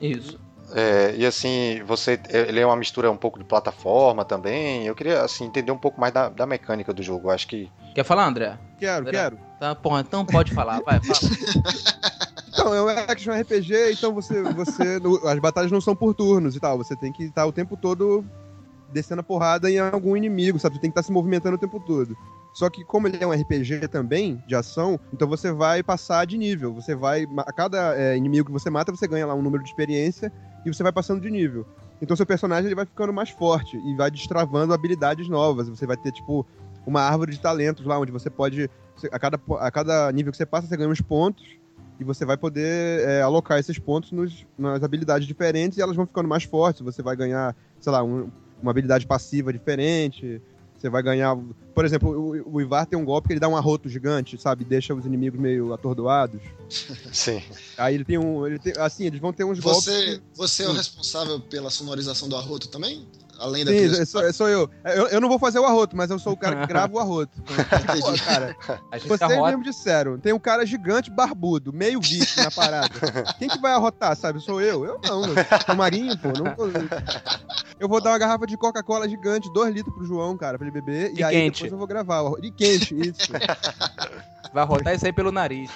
Isso. 0.01 0.46
É, 0.73 1.15
e 1.15 1.25
assim, 1.25 1.81
você 1.85 2.19
ele 2.29 2.59
é 2.59 2.65
uma 2.65 2.75
mistura 2.75 3.09
um 3.09 3.17
pouco 3.17 3.39
de 3.39 3.45
plataforma 3.45 4.25
também. 4.25 4.85
Eu 4.85 4.95
queria 4.95 5.21
assim 5.21 5.45
entender 5.45 5.71
um 5.71 5.77
pouco 5.77 5.99
mais 5.99 6.13
da, 6.13 6.29
da 6.29 6.45
mecânica 6.45 6.93
do 6.93 7.01
jogo. 7.01 7.27
Eu 7.27 7.31
acho 7.31 7.47
que 7.47 7.71
quer 7.95 8.03
falar, 8.03 8.27
André? 8.27 8.57
Quero, 8.77 9.01
André? 9.01 9.11
quero. 9.11 9.39
Tá, 9.59 9.73
porra, 9.73 10.01
então 10.01 10.25
pode 10.25 10.53
falar, 10.53 10.81
vai, 10.81 10.99
fala. 10.99 11.19
Então, 12.59 12.73
é 12.73 12.81
um 12.81 12.87
action 12.89 13.39
RPG, 13.39 13.91
então 13.91 14.11
você, 14.11 14.41
você 14.41 14.99
as 15.25 15.39
batalhas 15.39 15.71
não 15.71 15.79
são 15.79 15.95
por 15.95 16.15
turnos 16.15 16.55
e 16.55 16.59
tal. 16.59 16.75
Você 16.79 16.95
tem 16.95 17.13
que 17.13 17.23
estar 17.25 17.45
o 17.45 17.51
tempo 17.51 17.77
todo 17.77 18.25
descendo 18.91 19.21
a 19.21 19.23
porrada 19.23 19.69
em 19.69 19.77
algum 19.77 20.17
inimigo, 20.17 20.57
sabe? 20.57 20.75
Você 20.75 20.81
tem 20.81 20.89
que 20.89 20.93
estar 20.99 21.03
se 21.03 21.11
movimentando 21.11 21.55
o 21.55 21.59
tempo 21.59 21.79
todo. 21.79 22.17
Só 22.53 22.67
que 22.71 22.83
como 22.83 23.07
ele 23.07 23.19
é 23.21 23.27
um 23.27 23.31
RPG 23.31 23.87
também, 23.89 24.41
de 24.47 24.55
ação, 24.55 24.99
então 25.13 25.27
você 25.27 25.51
vai 25.51 25.83
passar 25.83 26.25
de 26.25 26.35
nível. 26.35 26.73
Você 26.73 26.95
vai. 26.95 27.27
A 27.37 27.53
cada 27.53 27.95
é, 27.95 28.17
inimigo 28.17 28.47
que 28.47 28.51
você 28.51 28.71
mata, 28.71 28.91
você 28.91 29.07
ganha 29.07 29.27
lá 29.27 29.35
um 29.35 29.41
número 29.43 29.63
de 29.63 29.69
experiência 29.69 30.33
e 30.65 30.73
você 30.73 30.83
vai 30.83 30.91
passando 30.91 31.21
de 31.21 31.29
nível. 31.29 31.65
Então 32.01 32.15
seu 32.15 32.25
personagem 32.25 32.67
ele 32.67 32.75
vai 32.75 32.85
ficando 32.85 33.11
mais 33.11 33.29
forte 33.29 33.77
e 33.77 33.95
vai 33.95 34.11
destravando 34.11 34.73
habilidades 34.73 35.27
novas. 35.27 35.67
Você 35.67 35.85
vai 35.85 35.97
ter, 35.97 36.11
tipo, 36.11 36.45
uma 36.85 37.01
árvore 37.01 37.31
de 37.31 37.39
talentos 37.39 37.85
lá, 37.85 37.99
onde 37.99 38.11
você 38.11 38.29
pode. 38.29 38.69
A 39.11 39.19
cada, 39.19 39.39
a 39.59 39.71
cada 39.71 40.11
nível 40.11 40.31
que 40.31 40.37
você 40.37 40.45
passa, 40.45 40.67
você 40.67 40.77
ganha 40.77 40.89
uns 40.89 41.01
pontos. 41.01 41.45
E 41.99 42.03
você 42.03 42.23
vai 42.25 42.37
poder 42.37 43.07
é, 43.07 43.21
alocar 43.23 43.57
esses 43.57 43.79
pontos 43.79 44.11
nos, 44.11 44.45
nas 44.55 44.83
habilidades 44.83 45.27
diferentes 45.27 45.79
e 45.79 45.81
elas 45.81 45.95
vão 45.95 46.05
ficando 46.05 46.29
mais 46.29 46.43
fortes. 46.43 46.81
Você 46.81 47.01
vai 47.01 47.15
ganhar, 47.15 47.55
sei 47.79 47.91
lá, 47.91 48.03
um, 48.03 48.29
uma 48.61 48.69
habilidade 48.69 49.07
passiva 49.07 49.51
diferente. 49.51 50.39
Você 50.77 50.89
vai 50.89 51.01
ganhar. 51.01 51.35
Por 51.73 51.85
exemplo, 51.85 52.09
o, 52.09 52.55
o, 52.55 52.61
Ivar 52.61 52.85
tem 52.85 52.97
um 52.97 53.03
golpe 53.03 53.27
que 53.27 53.33
ele 53.33 53.39
dá 53.39 53.47
um 53.47 53.57
arroto 53.57 53.89
gigante, 53.89 54.39
sabe? 54.39 54.63
Deixa 54.63 54.93
os 54.93 55.05
inimigos 55.05 55.39
meio 55.39 55.73
atordoados. 55.73 56.41
Sim. 57.11 57.41
Aí 57.77 57.95
ele 57.95 58.05
tem 58.05 58.17
um. 58.17 58.45
Ele 58.45 58.59
tem, 58.59 58.73
assim, 58.77 59.05
eles 59.05 59.19
vão 59.19 59.33
ter 59.33 59.43
uns 59.43 59.59
você, 59.59 59.91
golpes. 59.91 60.17
Que... 60.17 60.21
Você 60.35 60.63
é 60.63 60.69
o 60.69 60.73
responsável 60.73 61.39
pela 61.39 61.71
sonorização 61.71 62.29
do 62.29 62.35
arroto 62.35 62.67
também? 62.67 63.07
Além 63.39 63.63
da 63.63 63.71
Sim, 63.71 64.05
sou, 64.05 64.33
sou 64.33 64.49
eu. 64.49 64.69
eu. 64.83 65.07
eu. 65.07 65.21
não 65.21 65.29
vou 65.29 65.39
fazer 65.39 65.59
o 65.59 65.65
arroto, 65.65 65.95
mas 65.95 66.09
eu 66.09 66.19
sou 66.19 66.33
o 66.33 66.37
cara 66.37 66.55
que 66.61 66.67
grava 66.67 66.93
o 66.93 66.99
arroto. 66.99 67.41
Pô, 67.43 68.17
cara, 68.23 68.55
vocês 69.07 69.41
mesmo 69.41 69.63
disseram, 69.63 70.17
tem 70.17 70.33
um 70.33 70.39
cara 70.39 70.65
gigante 70.65 71.11
barbudo, 71.11 71.71
meio 71.71 71.99
visto 72.01 72.37
na 72.37 72.51
parada. 72.51 72.89
Quem 73.37 73.47
que 73.47 73.59
vai 73.59 73.73
arrotar, 73.73 74.15
sabe? 74.15 74.39
Sou 74.39 74.61
eu? 74.61 74.85
Eu 74.85 74.99
não, 75.03 75.23
sou 75.65 75.75
marinho, 75.75 76.17
pô. 76.17 76.29
Não 76.29 76.55
Eu 77.79 77.87
vou 77.87 78.01
dar 78.01 78.11
uma 78.11 78.17
garrafa 78.17 78.47
de 78.47 78.57
Coca-Cola 78.57 79.07
gigante, 79.07 79.51
dois 79.53 79.73
litros 79.73 79.93
pro 79.93 80.05
João, 80.05 80.35
cara, 80.35 80.57
pra 80.57 80.67
ele 80.67 80.73
beber. 80.73 81.13
De 81.13 81.21
e 81.21 81.23
quente. 81.23 81.25
aí 81.25 81.51
depois 81.51 81.71
eu 81.71 81.77
vou 81.77 81.87
gravar. 81.87 82.23
De 82.39 82.51
quente, 82.51 82.95
isso. 82.95 83.31
Vai 84.53 84.63
arrotar 84.63 84.95
isso 84.95 85.05
aí 85.05 85.13
pelo 85.13 85.31
nariz. 85.31 85.69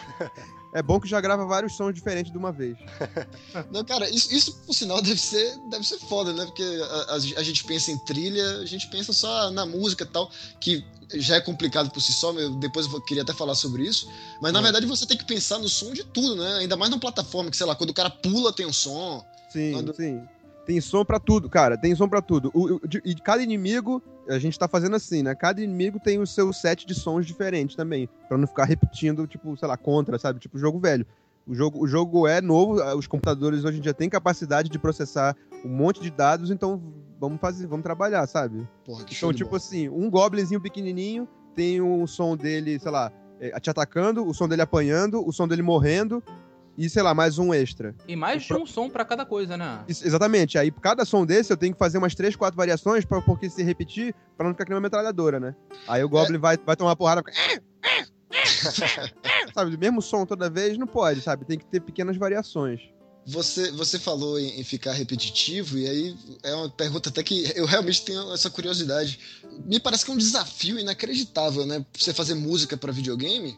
É 0.74 0.82
bom 0.82 1.00
que 1.00 1.08
já 1.08 1.20
grava 1.20 1.46
vários 1.46 1.76
sons 1.76 1.94
diferentes 1.94 2.32
de 2.32 2.38
uma 2.38 2.52
vez. 2.52 2.78
Não, 3.72 3.84
cara, 3.84 4.10
isso, 4.10 4.34
isso 4.34 4.54
por 4.66 4.74
sinal 4.74 5.02
deve 5.02 5.20
ser, 5.20 5.58
deve 5.70 5.86
ser 5.86 6.00
foda, 6.00 6.32
né? 6.32 6.46
Porque 6.46 6.64
a, 6.64 7.14
a, 7.14 7.16
a 7.16 7.44
gente 7.44 7.64
pensa 7.66 7.92
em 7.92 7.98
trilha, 8.00 8.60
a 8.60 8.66
gente 8.66 8.88
pensa 8.90 9.12
só 9.12 9.52
na 9.52 9.66
música 9.66 10.04
e 10.04 10.08
tal, 10.08 10.32
que 10.60 10.86
já 11.14 11.36
é 11.36 11.42
complicado 11.42 11.92
por 11.92 12.00
si 12.02 12.14
só, 12.14 12.32
eu, 12.34 12.52
depois 12.56 12.86
eu 12.92 13.02
queria 13.02 13.24
até 13.24 13.34
falar 13.34 13.56
sobre 13.56 13.84
isso. 13.84 14.10
Mas 14.42 14.54
na 14.54 14.60
é. 14.60 14.64
verdade 14.64 14.86
você 14.86 15.06
tem 15.06 15.18
que 15.18 15.26
pensar 15.26 15.60
no 15.60 15.68
som 15.68 15.92
de 15.92 16.04
tudo, 16.04 16.36
né? 16.36 16.60
Ainda 16.60 16.78
mais 16.78 16.90
numa 16.90 17.00
plataforma 17.00 17.52
que, 17.52 17.58
sei 17.58 17.66
lá, 17.66 17.76
quando 17.76 17.90
o 17.90 17.94
cara 17.94 18.10
pula 18.10 18.54
tem 18.54 18.66
um 18.66 18.74
som. 18.74 19.26
Sim, 19.50 19.74
quando... 19.74 19.94
sim. 19.94 20.22
Tem 20.66 20.80
som 20.80 21.04
para 21.04 21.20
tudo, 21.20 21.50
cara. 21.50 21.78
Tem 21.78 21.96
som 21.96 22.08
para 22.08 22.22
tudo. 22.22 22.52
O, 22.54 22.76
o, 22.76 22.88
de, 22.88 23.02
e 23.04 23.16
cada 23.16 23.42
inimigo, 23.42 24.02
a 24.30 24.38
gente 24.38 24.58
tá 24.58 24.68
fazendo 24.68 24.96
assim, 24.96 25.24
né? 25.24 25.34
Cada 25.36 25.62
inimigo 25.62 26.00
tem 26.00 26.20
o 26.20 26.28
seu 26.28 26.54
set 26.54 26.86
de 26.86 26.94
sons 26.94 27.26
diferentes 27.26 27.76
também. 27.76 28.08
para 28.28 28.38
não 28.38 28.48
ficar 28.48 28.66
repetindo, 28.66 29.26
tipo, 29.28 29.56
sei 29.58 29.68
lá, 29.68 29.78
contra, 29.78 30.20
sabe? 30.20 30.40
Tipo, 30.40 30.58
jogo 30.58 30.80
velho. 30.80 31.06
O 31.48 31.56
jogo, 31.56 31.84
o 31.84 31.88
jogo 31.88 32.28
é 32.28 32.40
novo, 32.40 32.76
os 32.96 33.08
computadores 33.08 33.66
hoje 33.66 33.80
em 33.80 33.82
dia 33.82 33.94
têm 33.94 34.08
capacidade 34.08 34.70
de 34.70 34.78
processar 34.78 35.36
um 35.66 35.70
monte 35.70 36.00
de 36.00 36.12
dados, 36.12 36.52
então 36.52 36.82
vamos 37.20 37.42
fazer, 37.42 37.66
vamos 37.68 37.84
trabalhar, 37.84 38.26
sabe? 38.28 38.68
Porra, 38.86 39.04
que 39.04 39.16
então, 39.16 39.34
tipo 39.34 39.56
assim, 39.56 39.90
um 39.90 40.10
goblinzinho 40.10 40.62
pequenininho 40.62 41.28
tem 41.56 41.82
o 41.82 42.06
som 42.06 42.38
dele, 42.38 42.80
sei 42.80 42.92
lá, 42.92 43.12
é, 43.40 43.60
te 43.60 43.70
atacando, 43.70 44.26
o 44.26 44.34
som 44.34 44.48
dele 44.48 44.62
apanhando, 44.62 45.28
o 45.28 45.32
som 45.32 45.48
dele 45.48 45.64
morrendo 45.64 46.24
e, 46.82 46.90
sei 46.90 47.04
lá, 47.04 47.14
mais 47.14 47.38
um 47.38 47.54
extra. 47.54 47.94
E 48.08 48.16
mais 48.16 48.42
de 48.42 48.54
um 48.56 48.66
som 48.66 48.90
pra 48.90 49.06
cada 49.06 49.24
coisa, 49.24 49.56
né? 49.56 49.84
Isso, 49.88 50.04
exatamente. 50.04 50.58
Aí, 50.58 50.72
cada 50.72 51.06
som 51.06 51.24
desse, 51.24 51.54
eu 51.54 51.58
tenho 51.58 51.74
que 51.74 51.78
fazer 51.78 52.00
umas 52.00 52.16
3, 52.16 52.36
4 52.36 52.58
variações, 52.58 53.06
pra, 53.06 53.22
porque 53.22 53.52
se 53.52 53.62
repetir, 53.62 54.16
pra 54.36 54.48
não 54.48 54.54
ficar 54.54 54.66
que 54.66 54.72
nem 54.72 54.76
uma 54.78 54.82
metralhadora, 54.82 55.40
né? 55.40 55.56
Aí 55.88 56.04
o 56.04 56.10
Goblin 56.10 56.40
vai, 56.40 56.58
vai 56.58 56.76
tomar 56.76 56.90
uma 56.90 56.96
porrada. 56.96 57.22
fica, 57.24 57.62
sabe, 59.54 59.76
o 59.76 59.80
mesmo 59.80 60.02
som 60.02 60.26
toda 60.26 60.50
vez 60.50 60.76
não 60.76 60.88
pode, 60.88 61.22
sabe? 61.22 61.46
Tem 61.46 61.60
que 61.60 61.66
ter 61.66 61.82
pequenas 61.82 62.18
variações. 62.18 62.82
Você, 63.28 63.70
você 63.74 64.00
falou 64.00 64.40
em, 64.40 64.60
em 64.60 64.64
ficar 64.64 64.94
repetitivo, 64.94 65.78
e 65.78 65.88
aí 65.88 66.18
é 66.42 66.56
uma 66.56 66.70
pergunta 66.70 67.10
até 67.10 67.22
que 67.22 67.52
eu 67.56 67.68
realmente 67.68 68.04
tenho 68.04 68.34
essa 68.34 68.50
curiosidade. 68.50 69.20
Me 69.64 69.80
parece 69.80 70.04
que 70.04 70.10
é 70.10 70.14
um 70.16 70.18
desafio 70.18 70.80
inacreditável, 70.80 71.64
né? 71.64 71.86
Você 71.96 72.12
fazer 72.12 72.34
música 72.34 72.76
pra 72.76 72.92
videogame, 72.92 73.56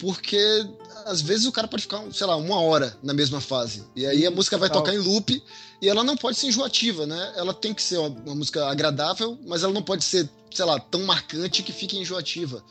porque 0.00 0.66
às 1.04 1.20
vezes 1.20 1.46
o 1.46 1.52
cara 1.52 1.68
pode 1.68 1.82
ficar, 1.82 2.02
sei 2.10 2.26
lá, 2.26 2.36
uma 2.36 2.60
hora 2.60 2.96
na 3.02 3.12
mesma 3.12 3.40
fase. 3.40 3.84
E 3.94 4.06
aí 4.06 4.26
a 4.26 4.30
música 4.30 4.56
vai 4.56 4.68
total. 4.68 4.82
tocar 4.82 4.96
em 4.96 4.98
loop 4.98 5.42
e 5.80 5.88
ela 5.88 6.02
não 6.02 6.16
pode 6.16 6.38
ser 6.38 6.46
enjoativa, 6.46 7.06
né? 7.06 7.32
Ela 7.36 7.52
tem 7.52 7.74
que 7.74 7.82
ser 7.82 7.98
uma, 7.98 8.08
uma 8.08 8.34
música 8.34 8.66
agradável, 8.66 9.38
mas 9.46 9.62
ela 9.62 9.72
não 9.72 9.82
pode 9.82 10.02
ser, 10.02 10.28
sei 10.50 10.64
lá, 10.64 10.80
tão 10.80 11.04
marcante 11.04 11.62
que 11.62 11.72
fique 11.72 11.98
enjoativa. 11.98 12.64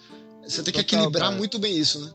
Você 0.43 0.63
tem 0.63 0.73
que 0.73 0.83
Total, 0.83 0.99
equilibrar 0.99 1.27
cara. 1.27 1.37
muito 1.37 1.59
bem 1.59 1.77
isso, 1.77 1.99
né? 1.99 2.11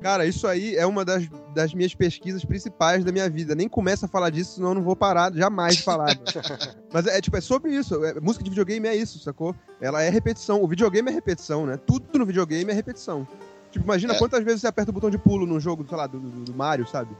Cara, 0.00 0.24
isso 0.26 0.46
aí 0.46 0.76
é 0.76 0.86
uma 0.86 1.04
das, 1.04 1.24
das 1.54 1.74
minhas 1.74 1.92
pesquisas 1.92 2.44
principais 2.44 3.04
da 3.04 3.10
minha 3.10 3.28
vida. 3.28 3.54
Nem 3.54 3.68
começa 3.68 4.06
a 4.06 4.08
falar 4.08 4.30
disso, 4.30 4.56
senão 4.56 4.68
eu 4.68 4.74
não 4.76 4.82
vou 4.82 4.94
parar 4.94 5.32
jamais 5.32 5.76
de 5.76 5.82
falar. 5.82 6.16
Mas 6.92 7.06
é 7.06 7.20
tipo, 7.20 7.36
é 7.36 7.40
sobre 7.40 7.74
isso. 7.74 8.04
É, 8.04 8.20
música 8.20 8.44
de 8.44 8.50
videogame 8.50 8.86
é 8.86 8.94
isso, 8.94 9.18
sacou? 9.18 9.56
Ela 9.80 10.02
é 10.02 10.08
repetição. 10.08 10.62
O 10.62 10.68
videogame 10.68 11.10
é 11.10 11.12
repetição, 11.12 11.66
né? 11.66 11.76
Tudo 11.76 12.16
no 12.16 12.26
videogame 12.26 12.70
é 12.70 12.74
repetição. 12.74 13.26
Tipo, 13.70 13.84
imagina 13.84 14.14
É. 14.14 14.18
quantas 14.18 14.42
vezes 14.44 14.60
você 14.62 14.66
aperta 14.66 14.90
o 14.90 14.94
botão 14.94 15.10
de 15.10 15.18
pulo 15.18 15.46
num 15.46 15.60
jogo, 15.60 15.84
sei 15.88 15.96
lá, 15.96 16.06
do, 16.06 16.18
do, 16.18 16.40
do 16.44 16.54
Mario, 16.54 16.86
sabe? 16.86 17.14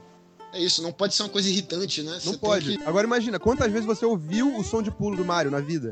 É 0.53 0.61
isso, 0.61 0.83
não 0.83 0.93
pode 0.93 1.15
ser 1.15 1.23
uma 1.25 1.29
coisa 1.29 1.49
irritante, 1.49 2.03
né? 2.03 2.13
Não 2.25 2.33
Você 2.33 2.39
pode. 2.39 2.79
que- 2.79 2.85
Agora 2.85 3.07
imagina, 3.07 3.39
quantas 3.39 3.71
vezes 3.71 3.87
você 3.87 4.07
ouviu 4.07 4.57
o 4.57 4.65
som 4.65 4.83
de 4.83 4.91
pulo 4.91 5.15
do 5.17 5.25
Mario 5.25 5.51
na 5.51 5.61
vida? 5.61 5.91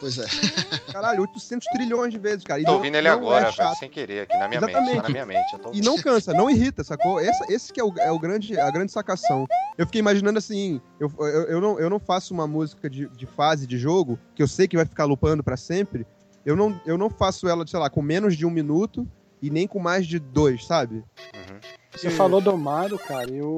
Pois 0.00 0.16
é. 0.16 0.24
Caralho, 0.92 1.22
800 1.22 1.66
trilhões 1.72 2.12
de 2.12 2.18
vezes, 2.18 2.42
cara. 2.44 2.60
E 2.60 2.64
Tô 2.64 2.70
não- 2.70 2.78
ouvindo 2.78 2.94
ele 2.94 3.08
não 3.08 3.16
agora, 3.18 3.48
é 3.48 3.50
velho, 3.50 3.74
sem 3.76 3.90
querer, 3.90 4.20
aqui 4.22 4.32
na 4.38 4.48
minha 4.48 4.60
mente. 4.60 4.70
Exatamente. 4.70 4.96
Tá 4.96 5.02
na 5.02 5.08
minha 5.10 5.26
mente. 5.26 5.52
Eu 5.52 5.58
tô... 5.58 5.72
E 5.74 5.80
não 5.82 5.98
cansa, 6.00 6.32
não 6.32 6.48
irrita, 6.48 6.82
sacou? 6.84 7.20
Esse, 7.20 7.52
esse 7.52 7.72
que 7.72 7.80
é, 7.80 7.84
o, 7.84 7.92
é 7.98 8.10
o 8.10 8.18
grande, 8.18 8.58
a 8.58 8.70
grande 8.70 8.92
sacação. 8.92 9.46
Eu 9.76 9.84
fiquei 9.86 9.98
imaginando 9.98 10.38
assim, 10.38 10.80
eu, 11.00 11.12
eu, 11.18 11.26
eu, 11.26 11.60
não, 11.60 11.78
eu 11.80 11.90
não 11.90 11.98
faço 11.98 12.32
uma 12.32 12.46
música 12.46 12.88
de, 12.88 13.08
de 13.08 13.26
fase 13.26 13.66
de 13.66 13.76
jogo, 13.76 14.18
que 14.34 14.42
eu 14.42 14.48
sei 14.48 14.66
que 14.68 14.76
vai 14.76 14.86
ficar 14.86 15.04
lupando 15.04 15.42
pra 15.44 15.56
sempre, 15.56 16.06
eu 16.46 16.56
não, 16.56 16.80
eu 16.86 16.96
não 16.96 17.10
faço 17.10 17.46
ela, 17.48 17.66
sei 17.66 17.78
lá, 17.78 17.90
com 17.90 18.00
menos 18.00 18.36
de 18.36 18.46
um 18.46 18.50
minuto 18.50 19.06
e 19.42 19.50
nem 19.50 19.66
com 19.66 19.78
mais 19.78 20.06
de 20.06 20.18
dois, 20.18 20.64
sabe? 20.66 20.96
Uhum. 20.96 21.58
Você 21.92 22.10
falou 22.10 22.40
do 22.40 22.56
Mario, 22.56 22.96
cara, 22.96 23.28
e 23.28 23.42
o, 23.42 23.48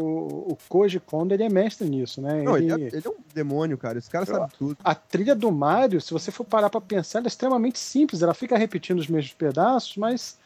o 0.48 0.56
Koji 0.68 0.98
Kondo, 0.98 1.34
ele 1.34 1.42
é 1.42 1.48
mestre 1.50 1.86
nisso, 1.88 2.22
né? 2.22 2.42
Não, 2.42 2.56
ele, 2.56 2.72
Ele- 2.72 2.84
é, 2.84 2.86
ele 2.86 3.02
é 3.04 3.10
um 3.10 3.16
demônio, 3.34 3.76
cara. 3.76 3.98
Esse 3.98 4.08
cara 4.08 4.24
sabe 4.24 4.50
tudo. 4.58 4.78
A 4.82 4.94
trilha 4.94 5.34
do 5.34 5.52
Mario, 5.52 6.00
se 6.00 6.10
você 6.10 6.30
for 6.30 6.44
parar 6.44 6.70
pra 6.70 6.80
pensar, 6.80 7.18
ela 7.18 7.26
é 7.26 7.28
extremamente 7.28 7.78
simples. 7.78 8.22
Ela 8.22 8.32
fica 8.32 8.56
repetindo 8.56 8.98
os 8.98 9.08
mesmos 9.08 9.34
pedaços, 9.34 9.94
mas 9.98 10.38
é, 10.38 10.39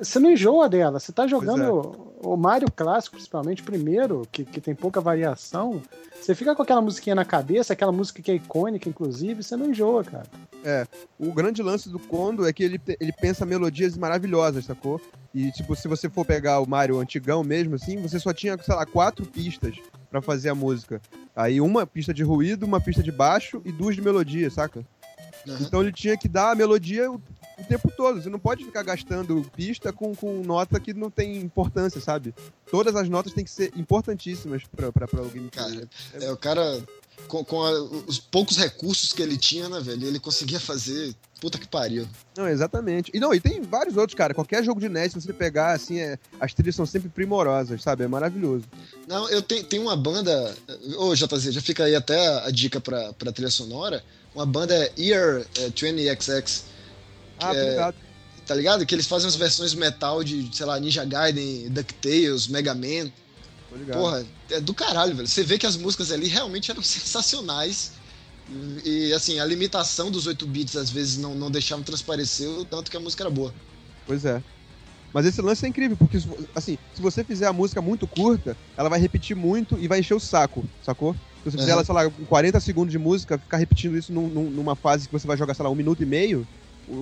você 0.00 0.18
não 0.18 0.30
enjoa 0.30 0.68
dela. 0.68 0.98
Você 0.98 1.12
tá 1.12 1.26
jogando 1.26 2.12
o 2.22 2.36
Mario 2.36 2.70
clássico, 2.70 3.16
principalmente, 3.16 3.62
primeiro, 3.62 4.26
que, 4.30 4.44
que 4.44 4.60
tem 4.60 4.74
pouca 4.74 5.00
variação. 5.00 5.82
Você 6.20 6.34
fica 6.34 6.54
com 6.54 6.62
aquela 6.62 6.80
musiquinha 6.80 7.14
na 7.14 7.24
cabeça, 7.24 7.72
aquela 7.72 7.92
música 7.92 8.22
que 8.22 8.30
é 8.30 8.34
icônica, 8.34 8.88
inclusive, 8.88 9.42
você 9.42 9.56
não 9.56 9.70
enjoa, 9.70 10.04
cara. 10.04 10.26
O 11.18 11.32
grande 11.32 11.62
lance 11.62 11.88
do 11.88 11.98
Kondo 11.98 12.46
é 12.46 12.52
que 12.52 12.62
ele, 12.62 12.80
ele 13.00 13.12
pensa 13.12 13.44
melodias 13.44 13.96
maravilhosas, 13.96 14.64
sacou? 14.64 15.00
E, 15.34 15.50
tipo, 15.50 15.74
se 15.74 15.88
você 15.88 16.08
for 16.08 16.24
pegar 16.24 16.60
o 16.60 16.68
Mario 16.68 17.00
antigão 17.00 17.42
mesmo, 17.42 17.74
assim, 17.74 17.96
você 18.00 18.20
só 18.20 18.32
tinha, 18.32 18.56
sei 18.62 18.74
lá, 18.74 18.86
quatro 18.86 19.26
pistas 19.26 19.76
pra 20.10 20.22
fazer 20.22 20.50
a 20.50 20.54
música. 20.54 21.00
Aí 21.34 21.60
uma 21.60 21.86
pista 21.86 22.12
de 22.12 22.22
ruído, 22.22 22.64
uma 22.66 22.80
pista 22.80 23.02
de 23.02 23.10
baixo 23.10 23.62
e 23.64 23.72
duas 23.72 23.96
de 23.96 24.02
melodia, 24.02 24.50
saca? 24.50 24.84
Uhum. 25.46 25.56
Então 25.60 25.80
ele 25.80 25.92
tinha 25.92 26.16
que 26.16 26.28
dar 26.28 26.52
a 26.52 26.54
melodia 26.54 27.10
o, 27.62 27.68
tempo 27.68 27.90
todo. 27.96 28.22
Você 28.22 28.28
não 28.28 28.38
pode 28.38 28.64
ficar 28.64 28.82
gastando 28.82 29.44
pista 29.56 29.92
com, 29.92 30.14
com 30.14 30.42
nota 30.42 30.78
que 30.80 30.92
não 30.92 31.10
tem 31.10 31.36
importância, 31.36 32.00
sabe? 32.00 32.34
Todas 32.70 32.94
as 32.96 33.08
notas 33.08 33.32
têm 33.32 33.44
que 33.44 33.50
ser 33.50 33.72
importantíssimas 33.76 34.62
pra, 34.74 34.92
pra, 34.92 35.08
pra 35.08 35.22
o 35.22 35.28
gameplay. 35.28 35.50
Cara, 35.50 35.88
é, 36.20 36.30
o 36.32 36.36
cara, 36.36 36.82
com, 37.28 37.44
com 37.44 37.62
a- 37.62 37.82
os 38.06 38.18
poucos 38.18 38.56
recursos 38.56 39.12
que 39.12 39.22
ele 39.22 39.36
tinha, 39.36 39.68
né, 39.68 39.80
velho? 39.80 40.06
Ele 40.06 40.18
conseguia 40.20 40.60
fazer. 40.60 41.14
Puta 41.40 41.58
que 41.58 41.66
pariu. 41.66 42.06
Não, 42.36 42.48
exatamente. 42.48 43.10
E 43.12 43.18
não, 43.18 43.34
e 43.34 43.40
tem 43.40 43.60
vários 43.62 43.96
outros, 43.96 44.14
cara. 44.16 44.32
Qualquer 44.32 44.62
jogo 44.62 44.78
de 44.80 44.88
NES, 44.88 45.12
se 45.12 45.20
você 45.20 45.32
pegar, 45.32 45.72
assim, 45.72 45.98
é, 45.98 46.16
as 46.40 46.54
trilhas 46.54 46.76
são 46.76 46.86
sempre 46.86 47.08
primorosas, 47.08 47.82
sabe? 47.82 48.04
É 48.04 48.08
maravilhoso. 48.08 48.64
Não, 49.08 49.28
eu 49.28 49.42
tenho, 49.42 49.64
tenho 49.64 49.82
uma 49.82 49.96
banda. 49.96 50.54
Ô, 50.98 51.12
JZ, 51.16 51.52
já 51.52 51.60
fica 51.60 51.82
aí 51.84 51.96
até 51.96 52.44
a 52.46 52.50
dica 52.52 52.80
pra, 52.80 53.12
pra 53.14 53.32
trilha 53.32 53.50
sonora. 53.50 54.04
Uma 54.34 54.46
banda 54.46 54.72
é 54.72 54.92
Ear 54.96 55.44
é, 55.58 55.68
20XX, 55.70 56.62
Ah, 57.42 57.52
É, 57.54 57.92
tá 58.46 58.54
ligado? 58.54 58.84
Que 58.86 58.94
eles 58.94 59.06
fazem 59.06 59.28
as 59.28 59.36
versões 59.36 59.74
metal 59.74 60.22
de, 60.24 60.54
sei 60.54 60.66
lá, 60.66 60.78
Ninja 60.78 61.04
Gaiden, 61.04 61.68
DuckTales, 61.70 62.46
Mega 62.48 62.74
Man. 62.74 63.10
Porra, 63.92 64.26
é 64.50 64.60
do 64.60 64.74
caralho, 64.74 65.14
velho. 65.16 65.28
Você 65.28 65.42
vê 65.42 65.58
que 65.58 65.66
as 65.66 65.76
músicas 65.76 66.10
ali 66.12 66.28
realmente 66.28 66.70
eram 66.70 66.82
sensacionais. 66.82 67.92
E, 68.84 69.08
e, 69.08 69.12
assim, 69.12 69.38
a 69.38 69.44
limitação 69.44 70.10
dos 70.10 70.26
8 70.26 70.46
bits 70.46 70.76
às 70.76 70.90
vezes 70.90 71.16
não, 71.16 71.34
não 71.34 71.50
deixavam 71.50 71.84
transparecer 71.84 72.48
o 72.48 72.64
tanto 72.64 72.90
que 72.90 72.96
a 72.96 73.00
música 73.00 73.22
era 73.22 73.30
boa. 73.30 73.54
Pois 74.06 74.24
é. 74.24 74.42
Mas 75.12 75.26
esse 75.26 75.42
lance 75.42 75.64
é 75.64 75.68
incrível, 75.68 75.96
porque, 75.96 76.16
assim, 76.54 76.78
se 76.94 77.02
você 77.02 77.22
fizer 77.22 77.46
a 77.46 77.52
música 77.52 77.82
muito 77.82 78.06
curta, 78.08 78.56
ela 78.76 78.88
vai 78.88 78.98
repetir 78.98 79.36
muito 79.36 79.78
e 79.78 79.86
vai 79.86 80.00
encher 80.00 80.14
o 80.14 80.20
saco, 80.20 80.66
sacou? 80.82 81.12
Se 81.14 81.50
você 81.50 81.58
fizer 81.58 81.64
Aham. 81.64 81.72
ela, 81.72 81.84
sei 81.84 81.94
lá, 81.94 82.10
com 82.10 82.24
40 82.24 82.58
segundos 82.60 82.92
de 82.92 82.98
música, 82.98 83.38
ficar 83.38 83.58
repetindo 83.58 83.96
isso 83.96 84.12
num- 84.12 84.50
numa 84.50 84.74
fase 84.74 85.06
que 85.06 85.12
você 85.12 85.26
vai 85.26 85.36
jogar, 85.36 85.52
sei 85.54 85.64
lá, 85.64 85.70
um 85.70 85.74
minuto 85.74 86.02
e 86.02 86.06
meio, 86.06 86.48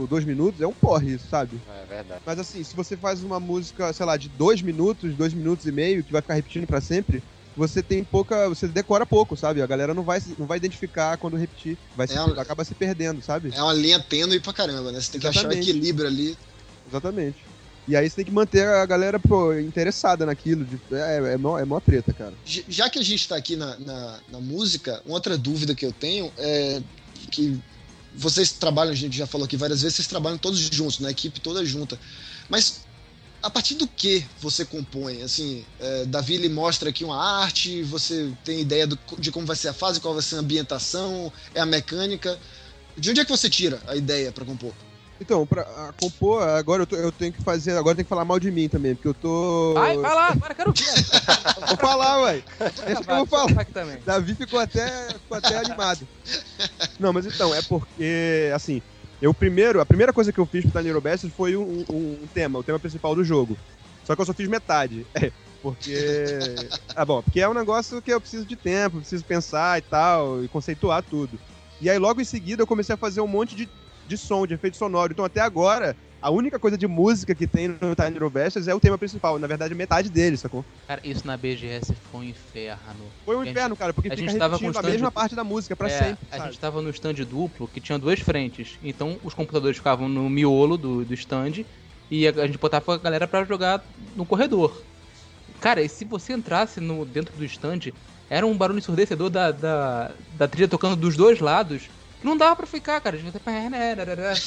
dois 0.08 0.24
minutos, 0.24 0.60
é 0.60 0.66
um 0.66 0.72
porre 0.72 1.14
isso, 1.14 1.28
sabe? 1.28 1.60
É 1.66 1.86
verdade. 1.86 2.22
Mas 2.24 2.38
assim, 2.38 2.62
se 2.64 2.74
você 2.76 2.96
faz 2.96 3.22
uma 3.22 3.40
música, 3.40 3.92
sei 3.92 4.06
lá, 4.06 4.16
de 4.16 4.28
dois 4.28 4.62
minutos, 4.62 5.16
dois 5.16 5.34
minutos 5.34 5.66
e 5.66 5.72
meio, 5.72 6.04
que 6.04 6.12
vai 6.12 6.22
ficar 6.22 6.34
repetindo 6.34 6.66
pra 6.66 6.80
sempre, 6.80 7.22
você 7.56 7.82
tem 7.82 8.04
pouca. 8.04 8.48
Você 8.48 8.68
decora 8.68 9.04
pouco, 9.04 9.36
sabe? 9.36 9.60
A 9.60 9.66
galera 9.66 9.92
não 9.92 10.04
vai, 10.04 10.20
não 10.38 10.46
vai 10.46 10.58
identificar 10.58 11.18
quando 11.18 11.36
repetir. 11.36 11.78
Vai 11.94 12.06
se, 12.06 12.14
É 12.14 12.22
um- 12.22 12.38
acaba 12.38 12.64
se 12.64 12.74
perdendo, 12.74 13.20
sabe? 13.20 13.50
É 13.52 13.62
uma 13.62 13.72
linha 13.74 14.00
tênue 14.00 14.40
pra 14.40 14.52
caramba, 14.52 14.92
né? 14.92 15.00
Você 15.00 15.12
tem 15.12 15.20
que 15.20 15.26
achar 15.26 15.40
o 15.40 15.52
Exatamente. 15.52 15.70
equilíbrio 15.70 16.06
ali. 16.06 16.36
Exatamente. 16.86 17.46
E 17.88 17.96
aí 17.96 18.08
você 18.08 18.16
tem 18.16 18.24
que 18.24 18.32
manter 18.32 18.66
a 18.66 18.86
galera, 18.86 19.18
pô, 19.18 19.52
interessada 19.54 20.24
naquilo. 20.24 20.64
de- 20.64 20.80
é, 20.92 21.32
é, 21.34 21.38
mó, 21.38 21.58
é 21.58 21.64
mó 21.64 21.80
treta, 21.80 22.14
cara. 22.14 22.36
Já 22.44 22.88
que 22.88 22.98
a 22.98 23.02
gente 23.02 23.26
tá 23.26 23.36
aqui 23.36 23.56
na, 23.56 23.78
na, 23.78 24.20
na 24.28 24.40
música, 24.40 25.02
uma 25.04 25.14
outra 25.14 25.36
dúvida 25.36 25.74
que 25.74 25.84
eu 25.84 25.92
tenho 25.92 26.30
é 26.38 26.80
que 27.32 27.58
vocês 28.14 28.52
trabalham, 28.52 28.92
a 28.92 28.96
gente 28.96 29.16
já 29.16 29.26
falou 29.26 29.44
aqui 29.44 29.56
várias 29.56 29.82
vezes, 29.82 29.96
vocês 29.96 30.08
trabalham 30.08 30.38
todos 30.38 30.58
juntos, 30.58 30.98
na 30.98 31.10
equipe 31.10 31.40
toda 31.40 31.64
junta. 31.64 31.98
Mas 32.48 32.80
a 33.42 33.48
partir 33.48 33.74
do 33.74 33.86
que 33.86 34.26
você 34.40 34.64
compõe? 34.64 35.22
Assim, 35.22 35.64
é, 35.78 36.04
Davi 36.04 36.34
ele 36.34 36.48
mostra 36.48 36.90
aqui 36.90 37.04
uma 37.04 37.16
arte, 37.16 37.82
você 37.82 38.32
tem 38.44 38.60
ideia 38.60 38.86
do- 38.86 38.98
de 39.18 39.30
como 39.30 39.46
vai 39.46 39.56
ser 39.56 39.68
a 39.68 39.72
fase, 39.72 40.00
qual 40.00 40.12
vai 40.14 40.22
ser 40.22 40.36
a 40.36 40.40
ambientação, 40.40 41.32
é 41.54 41.60
a 41.60 41.66
mecânica. 41.66 42.38
De 42.96 43.10
onde 43.10 43.20
é 43.20 43.24
que 43.24 43.30
você 43.30 43.48
tira 43.48 43.80
a 43.86 43.96
ideia 43.96 44.30
pra 44.32 44.44
compor? 44.44 44.74
Então, 45.20 45.46
pra 45.46 45.62
a 45.62 45.92
compor, 45.92 46.42
agora 46.42 46.82
eu, 46.82 46.86
tô- 46.86 46.96
eu 46.96 47.12
tenho 47.12 47.32
que 47.32 47.42
fazer. 47.42 47.72
Agora 47.72 47.90
eu 47.92 47.96
tenho 47.96 48.06
que 48.06 48.08
falar 48.08 48.24
mal 48.24 48.40
de 48.40 48.50
mim 48.50 48.68
também, 48.68 48.94
porque 48.94 49.08
eu 49.08 49.14
tô. 49.14 49.74
Vai, 49.74 49.96
vai 49.96 50.14
lá, 50.14 50.28
agora 50.30 50.54
quero 50.54 50.72
ver. 50.72 50.84
Vou 51.68 51.76
falar, 51.76 52.22
ué. 52.22 52.42
Deixa 52.86 53.04
que 53.04 53.10
eu 53.10 53.16
vou 53.16 53.26
falar. 53.26 53.66
Davi 54.04 54.34
ficou 54.34 54.58
até, 54.58 55.12
ficou 55.12 55.36
até 55.36 55.58
animado. 55.58 56.08
Não, 56.98 57.12
mas 57.12 57.26
então, 57.26 57.54
é 57.54 57.60
porque, 57.62 58.50
assim, 58.54 58.80
eu 59.20 59.34
primeiro, 59.34 59.80
a 59.80 59.86
primeira 59.86 60.12
coisa 60.12 60.32
que 60.32 60.40
eu 60.40 60.46
fiz 60.46 60.64
pro 60.64 60.82
Tiny 60.82 60.98
Best 61.00 61.28
foi 61.30 61.54
um, 61.56 61.84
um- 61.92 62.22
um 62.22 62.26
tema, 62.32 62.58
o 62.58 62.64
tema 62.64 62.78
principal 62.80 63.14
do 63.14 63.22
jogo. 63.22 63.58
Só 64.04 64.14
que 64.16 64.22
eu 64.22 64.26
só 64.26 64.32
fiz 64.34 64.48
metade. 64.48 65.06
É, 65.22 65.30
porque. 65.62 66.70
Ah, 66.96 67.04
bom, 67.04 67.22
porque 67.22 67.38
é 67.38 67.46
um 67.46 67.52
negócio 67.52 68.00
que 68.00 68.10
eu 68.10 68.18
preciso 68.18 68.46
de 68.46 68.56
tempo, 68.56 68.96
preciso 68.96 69.22
pensar 69.26 69.78
e 69.78 69.82
tal, 69.82 70.42
e 70.42 70.48
conceituar 70.48 71.02
tudo. 71.02 71.38
E 71.82 71.90
aí, 71.90 71.98
logo 71.98 72.18
em 72.18 72.24
seguida, 72.24 72.62
eu 72.62 72.66
comecei 72.66 72.94
a 72.94 72.98
fazer 72.98 73.20
um 73.20 73.26
monte 73.26 73.54
de, 73.54 73.68
de 74.10 74.18
som, 74.18 74.44
de 74.46 74.54
efeito 74.54 74.76
sonoro. 74.76 75.12
Então, 75.12 75.24
até 75.24 75.40
agora, 75.40 75.96
a 76.20 76.30
única 76.30 76.58
coisa 76.58 76.76
de 76.76 76.86
música 76.88 77.32
que 77.34 77.46
tem 77.46 77.68
no 77.68 77.94
Tiny 77.94 78.18
Best 78.30 78.68
é 78.68 78.74
o 78.74 78.80
tema 78.80 78.98
principal. 78.98 79.38
Na 79.38 79.46
verdade, 79.46 79.72
metade 79.74 80.10
dele, 80.10 80.36
sacou? 80.36 80.64
Cara, 80.88 81.00
isso 81.04 81.24
na 81.26 81.36
BGS 81.36 81.94
foi 82.10 82.20
um 82.20 82.24
inferno. 82.24 83.12
Foi 83.24 83.36
um 83.36 83.44
gente- 83.44 83.52
inferno, 83.52 83.76
cara, 83.76 83.94
porque 83.94 84.12
a 84.12 84.16
gente 84.16 84.36
tava 84.36 84.58
com 84.58 84.76
a 84.76 84.82
mesma 84.82 85.12
parte 85.12 85.36
da 85.36 85.44
música 85.44 85.76
pra 85.76 85.88
É, 85.88 85.90
sempre. 85.90 86.26
A 86.30 86.36
sabe? 86.38 86.50
gente 86.50 86.60
tava 86.60 86.82
no 86.82 86.90
stand 86.90 87.14
duplo 87.24 87.68
que 87.68 87.80
tinha 87.80 87.98
duas 87.98 88.18
frentes. 88.20 88.76
Então 88.82 89.18
os 89.22 89.32
computadores 89.32 89.76
ficavam 89.76 90.08
no 90.08 90.28
miolo 90.28 90.76
do, 90.76 91.04
do 91.04 91.14
stand 91.14 91.64
e 92.10 92.26
a, 92.26 92.30
a 92.30 92.46
gente 92.46 92.58
botava 92.58 92.94
a 92.94 92.98
galera 92.98 93.28
pra 93.28 93.44
jogar 93.44 93.84
no 94.16 94.26
corredor. 94.26 94.84
Cara, 95.60 95.80
e 95.82 95.88
se 95.88 96.04
você 96.04 96.32
entrasse 96.32 96.80
no, 96.80 97.04
dentro 97.04 97.36
do 97.36 97.44
stand, 97.44 97.92
era 98.28 98.46
um 98.46 98.56
barulho 98.56 98.78
ensurdecedor 98.78 99.30
da, 99.30 99.50
da, 99.52 100.14
da 100.28 100.48
trilha 100.48 100.68
tocando 100.68 100.96
dos 100.96 101.16
dois 101.16 101.38
lados. 101.40 101.88
Não 102.22 102.36
dava 102.36 102.54
pra 102.56 102.66
ficar, 102.66 103.00
cara. 103.00 103.16
A 103.16 103.18
gente 103.18 103.32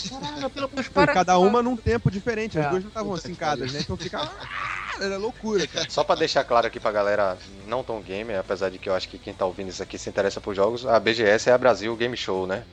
Caralho, 0.10 0.50
pelo 0.50 0.70
menos 0.70 0.88
para. 0.90 1.14
cada 1.14 1.38
uma 1.40 1.62
num 1.62 1.76
tempo 1.76 2.12
diferente, 2.12 2.58
as 2.60 2.66
É. 2.66 2.70
duas 2.70 2.84
não 2.84 2.90
estavam 2.90 3.14
que 3.16 3.22
sincadas, 3.22 3.74
né? 3.74 3.80
Então 3.82 3.98
fica. 3.98 4.30
Era 5.02 5.18
loucura, 5.18 5.66
cara. 5.68 5.90
Só 5.90 6.04
pra 6.04 6.16
deixar 6.16 6.44
claro 6.44 6.68
aqui 6.68 6.80
pra 6.80 6.92
galera 6.92 7.38
não 7.68 7.84
tão 7.84 8.00
gamer, 8.02 8.40
apesar 8.40 8.70
de 8.70 8.78
que 8.78 8.88
eu 8.88 8.94
acho 8.94 9.10
que 9.10 9.18
quem 9.18 9.34
tá 9.34 9.46
ouvindo 9.46 9.70
isso 9.70 9.82
aqui 9.82 9.98
se 9.98 10.08
interessa 10.10 10.40
por 10.40 10.54
jogos, 10.54 10.86
a 10.86 11.00
BGS 11.00 11.50
é 11.50 11.54
a 11.54 11.58
Brasil 11.58 11.96
Game 11.96 12.16
Show, 12.16 12.46
né? 12.46 12.64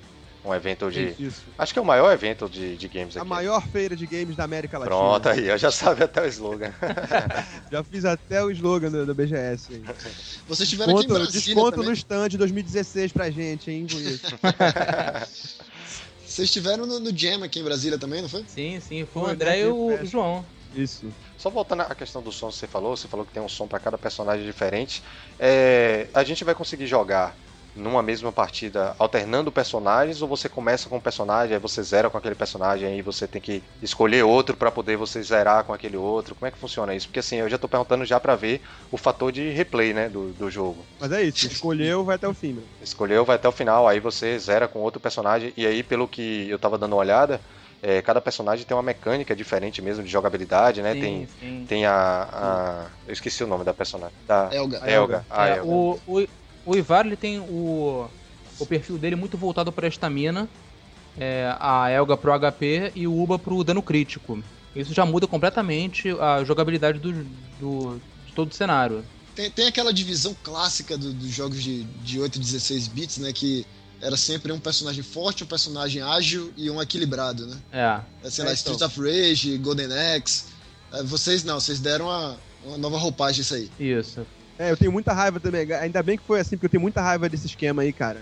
Um 0.43 0.55
evento 0.55 0.91
de. 0.91 1.09
Isso, 1.09 1.23
isso. 1.23 1.43
Acho 1.59 1.73
que 1.73 1.79
é 1.79 1.83
o 1.83 1.85
maior 1.85 2.11
evento 2.13 2.49
de, 2.49 2.75
de 2.77 2.89
games 2.89 3.15
A 3.17 3.21
aqui. 3.21 3.29
maior 3.29 3.63
feira 3.69 3.95
de 3.95 4.07
games 4.07 4.35
da 4.37 4.45
América 4.45 4.79
Latina. 4.79 4.97
Pronto, 4.97 5.29
aí, 5.29 5.47
eu 5.49 5.59
já 5.59 5.71
sabe 5.71 6.03
até 6.03 6.23
o 6.23 6.27
slogan. 6.27 6.73
Já 7.71 7.85
fiz 7.85 8.05
até 8.07 8.43
o 8.43 8.51
slogan 8.51 8.91
do, 8.91 9.05
do 9.07 9.15
BGS. 9.15 9.75
aí. 9.75 9.83
Vocês 10.49 10.61
estiveram 10.67 10.97
aqui 10.97 11.05
em 11.05 11.09
Desconto, 11.09 11.21
Brasília 11.21 11.55
desconto 11.55 11.71
também. 11.73 11.89
no 11.89 11.93
stand 11.93 12.29
2016 12.31 13.13
pra 13.13 13.31
gente, 13.31 13.71
hein? 13.71 13.87
Vocês 16.25 16.47
estiveram 16.47 16.87
no, 16.87 17.01
no 17.01 17.17
Jam 17.17 17.43
aqui 17.43 17.59
em 17.61 17.65
Brasília 17.65 17.99
também, 17.99 18.23
não 18.23 18.29
foi? 18.29 18.45
Sim, 18.47 18.81
sim. 18.81 19.07
Foi 19.13 19.23
o 19.23 19.25
Foi, 19.27 19.35
André 19.35 19.51
né, 19.51 19.61
e 19.63 19.67
o 19.67 20.07
João. 20.07 20.45
Isso. 20.75 21.07
Só 21.37 21.51
voltando 21.51 21.83
à 21.83 21.95
questão 21.95 22.23
do 22.23 22.31
som 22.31 22.49
que 22.49 22.55
você 22.55 22.67
falou, 22.67 22.97
você 22.97 23.09
falou 23.09 23.27
que 23.27 23.33
tem 23.33 23.43
um 23.43 23.49
som 23.49 23.67
pra 23.67 23.81
cada 23.81 23.99
personagem 23.99 24.47
diferente. 24.47 25.03
É, 25.39 26.07
a 26.15 26.23
gente 26.23 26.45
vai 26.45 26.55
conseguir 26.55 26.87
jogar 26.87 27.35
numa 27.75 28.03
mesma 28.03 28.33
partida 28.33 28.95
alternando 28.99 29.53
personagens 29.53 30.21
ou 30.23 30.29
você 30.29 30.49
começa 30.49 30.89
com 30.89 30.97
um 30.97 31.01
personagem, 31.01 31.55
aí 31.55 31.61
você 31.61 31.83
zera 31.83 32.11
com 32.11 32.17
aquele 32.19 32.35
personagem, 32.35 32.89
aí 32.89 33.03
você 33.03 33.27
tem 33.29 33.41
que 33.41 33.63
escolher 33.81 34.25
outro 34.25 34.57
pra 34.57 34.71
poder 34.71 34.97
você 34.97 35.23
zerar 35.23 35.65
com 35.65 35.73
aquele 35.73 35.97
outro? 35.97 36.35
Como 36.35 36.47
é 36.49 36.51
que 36.51 36.59
funciona 36.59 36.95
isso? 36.95 37.07
Porque 37.07 37.21
assim, 37.21 37.37
eu 37.37 37.49
já 37.49 37.59
tô 37.59 37.69
perguntando 37.69 38.05
já 38.05 38.19
pra 38.19 38.35
ver 38.37 38.61
o 38.91 38.97
fator 38.97 39.31
de 39.33 39.51
replay, 39.51 39.93
né, 39.93 40.09
do, 40.09 40.33
do 40.33 40.51
jogo. 40.51 40.85
Mas 41.01 41.13
é 41.13 41.23
isso, 41.23 41.47
escolheu, 41.47 42.05
vai 42.05 42.17
até 42.17 42.29
o 42.29 42.35
fim, 42.35 42.53
meu. 42.53 42.65
Escolheu, 42.81 43.25
vai 43.25 43.37
até 43.37 43.49
o 43.49 43.53
final, 43.53 43.87
aí 43.87 44.01
você 44.01 44.39
zera 44.39 44.67
com 44.67 44.81
outro 44.81 45.01
personagem, 45.01 45.53
e 45.57 45.67
aí, 45.67 45.83
pelo 45.83 46.09
que 46.09 46.49
eu 46.49 46.59
tava 46.59 46.77
dando 46.79 46.93
uma 46.95 46.99
olhada, 47.01 47.41
é, 47.83 48.03
cada 48.03 48.21
personagem 48.21 48.65
tem 48.67 48.77
uma 48.77 48.83
mecânica 48.83 49.35
diferente 49.35 49.81
mesmo 49.81 50.03
de 50.05 50.11
jogabilidade, 50.11 50.83
né? 50.83 50.93
Sim, 50.95 51.01
tem 51.01 51.27
sim. 51.27 51.65
tem 51.67 51.87
a, 51.87 52.29
a- 52.33 52.91
Eu 53.07 53.13
esqueci 53.13 53.43
o 53.43 53.47
nome 53.47 53.65
da 53.65 53.73
personagem. 53.73 54.15
Da 54.27 54.49
Elga. 54.53 54.81
A 54.83 54.91
Elga. 54.91 55.27
A 55.31 55.49
É, 55.49 55.59
Elga. 55.59 55.65
o, 55.65 55.99
o, 56.07 56.27
o 56.67 56.77
Ivar 56.77 57.07
ele 57.07 57.17
tem 57.17 57.39
o, 57.39 58.09
o 58.59 58.67
perfil 58.67 58.99
dele 58.99 59.17
muito 59.17 59.37
voltado 59.37 59.71
para 59.73 59.89
estamina, 59.89 60.49
é, 61.19 61.55
a 61.59 61.91
Elga 61.91 62.17
pro 62.17 62.33
HP 62.39 62.93
e 62.95 63.07
o 63.07 63.19
Uba 63.21 63.39
pro 63.39 63.63
dano 63.65 63.83
crítico. 63.83 64.43
Isso 64.75 64.95
já 64.95 65.05
muda 65.05 65.27
completamente 65.27 66.11
a 66.21 66.45
jogabilidade 66.45 66.99
do, 66.99 67.13
do- 67.59 68.01
de 68.27 68.33
todo 68.35 68.53
o 68.53 68.55
cenário. 68.55 69.05
Tem, 69.35 69.51
tem 69.51 69.67
aquela 69.67 69.93
divisão 69.93 70.37
clássica 70.45 70.97
do- 70.97 71.13
dos 71.13 71.31
jogos 71.31 71.63
de, 71.63 71.83
de 72.05 72.21
8 72.21 72.37
e 72.37 72.39
16 72.39 72.87
bits, 72.89 73.19
né? 73.19 73.33
Que 73.33 73.67
era 74.01 74.17
sempre 74.17 74.53
um 74.53 74.61
personagem 74.61 75.03
forte, 75.03 75.43
um 75.45 75.47
personagem 75.47 76.01
ágil 76.03 76.53
e 76.57 76.71
um 76.71 76.81
equilibrado, 76.81 77.47
né? 77.47 77.57
É. 77.73 78.01
É, 78.27 78.31
sei 78.31 78.45
É, 78.45 78.49
lá, 78.49 78.53
então. 78.55 78.73
Streets 78.75 78.83
of 78.83 79.01
Rage, 79.01 79.59
Golden 79.59 79.89
Axe. 80.17 80.45
É, 80.93 81.03
vocês 81.03 81.43
não, 81.43 81.59
vocês 81.59 81.81
deram 81.81 82.07
uma, 82.07 82.37
uma 82.65 82.79
nova 82.79 82.97
roupagem 82.99 83.41
isso 83.43 83.55
aí. 83.55 83.69
Isso. 83.79 84.25
É, 84.61 84.71
eu 84.71 84.77
tenho 84.77 84.93
muita 84.93 85.15
raiva 85.15 85.41
também. 85.41 85.73
Ainda 85.73 86.03
bem 86.03 86.19
que 86.19 86.25
foi 86.27 86.39
assim, 86.39 86.51
porque 86.51 86.67
eu 86.67 86.71
tenho 86.71 86.83
muita 86.83 87.01
raiva 87.01 87.31
desse 87.31 87.47
esquema 87.47 87.81
aí, 87.81 87.93
cara. 87.93 88.21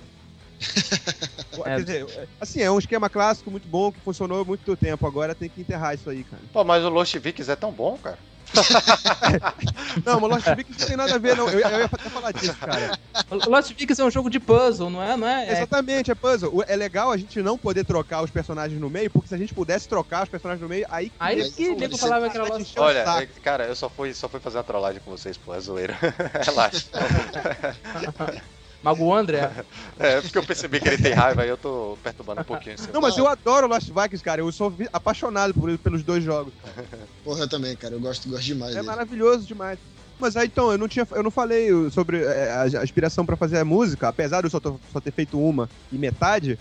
É. 1.64 1.74
Quer 1.74 1.84
dizer, 1.84 2.28
assim, 2.40 2.60
é 2.60 2.70
um 2.70 2.78
esquema 2.78 3.10
clássico 3.10 3.50
muito 3.50 3.66
bom 3.66 3.90
que 3.90 3.98
funcionou 4.00 4.40
há 4.40 4.44
muito 4.44 4.76
tempo. 4.76 5.06
Agora 5.06 5.34
tem 5.34 5.48
que 5.48 5.60
enterrar 5.60 5.94
isso 5.94 6.08
aí, 6.08 6.22
cara. 6.22 6.40
Pô, 6.52 6.62
mas 6.62 6.84
o 6.84 6.88
Lost 6.88 7.16
Vikings 7.16 7.50
é 7.50 7.56
tão 7.56 7.72
bom, 7.72 7.98
cara. 7.98 8.16
Não, 10.04 10.20
mas 10.20 10.30
Lost 10.30 10.46
Vikings 10.56 10.80
não 10.80 10.86
tem 10.86 10.96
nada 10.96 11.14
a 11.14 11.18
ver, 11.18 11.36
não. 11.36 11.48
Eu, 11.48 11.60
eu 11.60 11.78
ia 11.80 11.84
até 11.84 12.08
falar 12.10 12.32
disso, 12.32 12.56
cara. 12.58 12.98
O 13.30 13.50
Lost 13.50 13.68
Vikings 13.68 14.00
é 14.00 14.04
um 14.04 14.10
jogo 14.10 14.30
de 14.30 14.40
puzzle, 14.40 14.90
não 14.90 15.02
é? 15.02 15.16
Não 15.16 15.26
é? 15.26 15.46
é 15.48 15.52
Exatamente, 15.52 16.10
é 16.10 16.14
puzzle. 16.14 16.50
O- 16.54 16.62
É 16.66 16.76
legal 16.76 17.10
a 17.10 17.16
gente 17.16 17.42
não 17.42 17.58
poder 17.58 17.84
trocar 17.84 18.22
os 18.22 18.30
personagens 18.30 18.80
no 18.80 18.88
meio, 18.90 19.10
porque 19.10 19.28
se 19.28 19.34
a 19.34 19.38
gente 19.38 19.54
pudesse 19.54 19.88
trocar 19.88 20.22
os 20.24 20.28
personagens 20.28 20.62
no 20.62 20.68
meio, 20.68 20.86
aí. 20.88 21.10
Aí 21.18 21.42
Aí, 21.42 21.50
que 21.52 21.68
pô, 21.74 21.80
nego 21.80 21.96
você 21.96 22.00
falava 22.00 22.30
que 22.30 22.36
era 22.36 22.46
Lost 22.48 22.76
o 22.76 22.80
Olha, 22.80 22.98
é- 22.98 23.26
cara, 23.40 23.66
eu 23.66 23.76
só 23.76 23.88
fui, 23.88 24.14
só 24.14 24.28
fui 24.28 24.40
fazer 24.40 24.58
uma 24.58 24.64
trollagem 24.64 25.00
com 25.00 25.10
vocês, 25.10 25.36
pô, 25.36 25.54
é 25.54 25.60
zoeira. 25.60 25.96
Relaxa. 26.44 26.88
Mago 28.82 29.12
André. 29.12 29.40
É, 29.98 30.20
porque 30.20 30.38
eu 30.38 30.44
percebi 30.46 30.78
que 30.80 30.86
ele 30.88 31.02
tem 31.02 31.12
raiva 31.12 31.44
e 31.44 31.48
eu 31.48 31.56
tô 31.56 31.96
perturbando 32.02 32.40
um 32.40 32.44
pouquinho. 32.44 32.76
assim. 32.76 32.92
Não, 32.92 33.00
mas 33.00 33.18
eu 33.18 33.26
adoro 33.26 33.66
Lost 33.66 33.88
Vikings, 33.88 34.22
cara. 34.22 34.40
Eu 34.40 34.52
sou 34.52 34.72
apaixonado 34.92 35.52
por- 35.52 35.76
pelos 35.78 36.04
dois 36.04 36.22
jogos. 36.22 36.52
Porra, 37.24 37.40
eu 37.40 37.48
também, 37.48 37.76
cara. 37.76 37.94
Eu 37.94 38.00
gosto, 38.00 38.28
gosto 38.28 38.44
demais 38.44 38.72
É 38.72 38.76
dele. 38.76 38.86
maravilhoso 38.86 39.44
demais. 39.46 39.78
Mas 40.20 40.36
aí 40.36 40.46
então, 40.46 40.70
eu 40.70 40.78
não 40.78 40.86
tinha, 40.88 41.06
eu 41.12 41.22
não 41.22 41.30
falei 41.30 41.68
sobre 41.90 42.22
é, 42.24 42.50
a, 42.52 42.62
a 42.80 42.84
inspiração 42.84 43.26
pra 43.26 43.36
fazer 43.36 43.58
a 43.58 43.64
música, 43.64 44.08
apesar 44.08 44.40
de 44.40 44.46
eu 44.46 44.50
só, 44.50 44.60
tô- 44.60 44.78
só 44.92 45.00
ter 45.00 45.12
feito 45.12 45.38
uma 45.38 45.68
e 45.90 45.98
metade. 45.98 46.58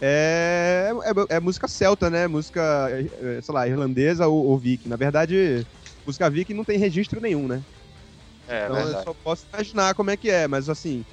É, 0.00 0.90
é, 1.30 1.36
é 1.36 1.40
música 1.40 1.66
celta, 1.68 2.08
né? 2.08 2.26
Música, 2.26 2.88
é, 2.90 3.40
sei 3.42 3.54
lá, 3.54 3.66
irlandesa 3.68 4.26
ou, 4.28 4.46
ou 4.46 4.58
viking. 4.58 4.88
Na 4.88 4.96
verdade, 4.96 5.66
música 6.06 6.30
viking 6.30 6.54
não 6.54 6.64
tem 6.64 6.78
registro 6.78 7.20
nenhum, 7.20 7.46
né? 7.48 7.62
É, 8.46 8.64
então 8.64 8.76
eu 8.78 8.84
verdade. 8.84 9.04
só 9.04 9.14
posso 9.14 9.46
imaginar 9.52 9.94
como 9.94 10.10
é 10.10 10.16
que 10.16 10.30
é, 10.30 10.46
mas 10.48 10.68
assim. 10.68 11.04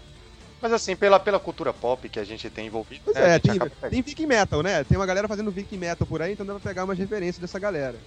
Mas 0.61 0.73
assim, 0.73 0.95
pela, 0.95 1.19
pela 1.19 1.39
cultura 1.39 1.73
pop 1.73 2.07
que 2.09 2.19
a 2.19 2.23
gente 2.23 2.49
tem 2.49 2.67
envolvido, 2.67 3.01
Pois 3.05 3.15
né, 3.15 3.35
é, 3.35 3.39
tem, 3.39 3.59
tem 3.89 4.01
viking 4.01 4.25
metal, 4.25 4.63
né? 4.63 4.83
Tem 4.83 4.97
uma 4.97 5.05
galera 5.05 5.27
fazendo 5.27 5.51
viking 5.51 5.77
metal 5.77 6.07
por 6.07 6.21
aí, 6.21 6.33
então 6.33 6.45
dá 6.45 6.53
pra 6.53 6.61
pegar 6.69 6.85
umas 6.85 6.97
referências 6.97 7.39
dessa 7.39 7.59
galera. 7.59 8.01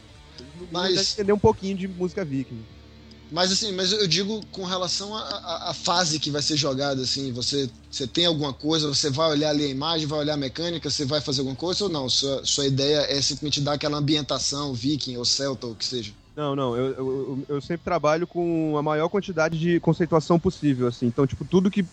Mas- 0.71 1.13
entender 1.15 1.33
um 1.33 1.39
pouquinho 1.39 1.77
de 1.77 1.89
música 1.89 2.25
viking. 2.25 2.65
Mas 3.31 3.53
assim, 3.53 3.73
mas 3.73 3.93
eu 3.93 4.07
digo 4.09 4.41
com 4.51 4.65
relação 4.65 5.15
à- 5.15 5.75
fase 5.75 6.19
que 6.19 6.31
vai 6.31 6.41
ser 6.41 6.57
jogada, 6.57 7.03
assim, 7.03 7.31
você, 7.33 7.71
você 7.91 8.07
tem 8.07 8.25
alguma 8.25 8.55
coisa, 8.55 8.89
você 8.89 9.11
vai 9.11 9.29
olhar 9.31 9.51
ali 9.51 9.65
a 9.65 9.69
imagem, 9.69 10.07
vai 10.07 10.19
olhar 10.21 10.35
a 10.35 10.37
mecânica, 10.37 10.89
você 10.91 11.05
vai 11.05 11.21
fazer 11.21 11.41
alguma 11.41 11.57
coisa 11.57 11.85
ou 11.85 11.91
não? 11.91 12.09
Sua, 12.09 12.43
sua 12.45 12.67
ideia 12.67 13.01
é 13.09 13.21
simplesmente 13.21 13.61
dar 13.61 13.75
aquela 13.75 13.99
ambientação 13.99 14.73
viking 14.73 15.17
ou 15.19 15.25
celta 15.27 15.67
ou 15.67 15.73
o 15.75 15.77
que 15.77 15.85
seja. 15.85 16.13
Não, 16.35 16.55
não, 16.57 16.77
eu, 16.77 16.87
eu, 16.93 16.97
eu- 16.97 17.45
eu 17.57 17.61
sempre 17.61 17.85
trabalho 17.85 18.27
com 18.27 18.77
a 18.79 18.83
maior 18.83 19.09
quantidade 19.09 19.59
de 19.59 19.79
conceituação 19.81 20.39
possível, 20.39 20.87
assim. 20.87 21.07
Então, 21.07 21.27
tipo, 21.27 21.45
tudo 21.45 21.71
que, 21.71 21.85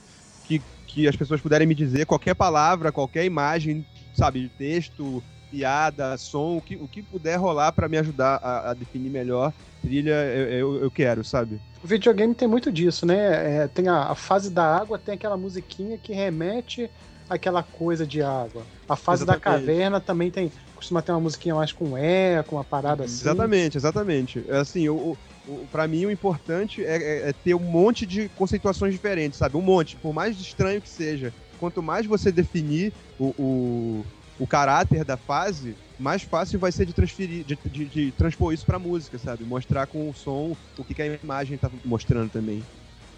que, 0.88 1.08
as 1.08 1.16
pessoas 1.16 1.42
puderem 1.42 1.68
me 1.68 1.76
dizer, 1.76 2.06
qualquer 2.06 2.36
palavra, 2.36 2.92
qualquer 2.92 3.26
imagem, 3.26 3.86
sabe, 4.14 4.50
texto, 4.58 5.24
piada, 5.50 6.18
som, 6.18 6.58
o 6.58 6.62
que, 6.62 6.76
o 6.76 6.88
que 6.88 7.02
puder 7.02 7.38
rolar 7.38 7.72
pra 7.72 7.88
me 7.88 7.98
ajudar 7.98 8.40
a, 8.42 8.72
a 8.72 8.74
definir 8.74 9.10
melhor 9.10 9.54
trilha, 9.82 10.14
eu, 10.26 10.50
eu, 10.50 10.84
eu 10.84 10.92
quero, 10.92 11.24
sabe? 11.24 11.60
O 11.84 11.88
videogame 11.88 12.34
tem 12.34 12.48
muito 12.48 12.72
disso, 12.72 13.06
né? 13.06 13.64
É, 13.64 13.68
tem 13.68 13.88
a, 13.88 14.12
a 14.12 14.16
fase 14.16 14.50
da 14.50 14.76
água, 14.76 14.98
tem 14.98 15.14
aquela 15.14 15.38
musiquinha 15.38 15.98
que 15.98 16.14
remete 16.14 16.90
àquela 17.30 17.62
coisa 17.62 18.06
de 18.06 18.22
água. 18.22 18.66
A 18.90 18.96
fase 18.96 19.26
da 19.26 19.34
Exatamente. 19.34 19.66
caverna 19.66 20.02
também 20.02 20.32
tem. 20.32 20.52
Costuma 20.74 21.02
ter 21.02 21.12
uma 21.12 21.22
musiquinha 21.22 21.56
mais 21.56 21.72
com 21.72 21.96
eco, 21.98 22.56
uma 22.56 22.64
parada 22.64 23.04
assim. 23.04 23.24
Exatamente, 23.24 23.78
exatamente. 23.78 24.46
É 24.48 24.58
Assim, 24.58 24.90
o, 24.90 25.16
o, 25.48 25.68
pra 25.72 25.88
mim 25.88 26.06
o 26.06 26.12
importante 26.12 26.84
é, 26.84 26.96
é- 26.98 27.30
é 27.30 27.34
ter 27.34 27.54
um 27.56 27.60
monte 27.60 28.06
de 28.06 28.30
conceituações 28.30 28.94
diferentes, 28.94 29.40
sabe? 29.40 29.58
Um 29.58 29.62
monte, 29.62 29.96
por 29.98 30.14
mais 30.14 30.38
estranho 30.40 30.82
que 30.82 30.90
seja. 30.90 31.34
Quanto 31.60 31.82
mais 31.82 32.06
você 32.06 32.32
definir 32.32 32.92
o, 33.20 33.28
o, 33.42 34.06
o 34.40 34.48
caráter 34.48 35.06
da 35.06 35.16
fase, 35.16 35.76
mais 35.98 36.22
fácil 36.24 36.60
vai 36.60 36.72
ser 36.72 36.86
de 36.86 36.94
transferir, 36.94 37.46
de, 37.46 37.58
de, 37.70 37.86
de 37.86 38.12
transpor 38.12 38.54
isso 38.54 38.66
pra 38.66 38.78
música, 38.78 39.18
sabe? 39.18 39.44
Mostrar 39.46 39.88
com 39.88 40.10
o 40.10 40.14
som 40.14 40.56
o 40.78 40.84
que, 40.84 40.94
que 40.94 41.02
a 41.02 41.18
imagem 41.24 41.58
tá 41.58 41.70
mostrando 41.86 42.30
também. 42.30 42.62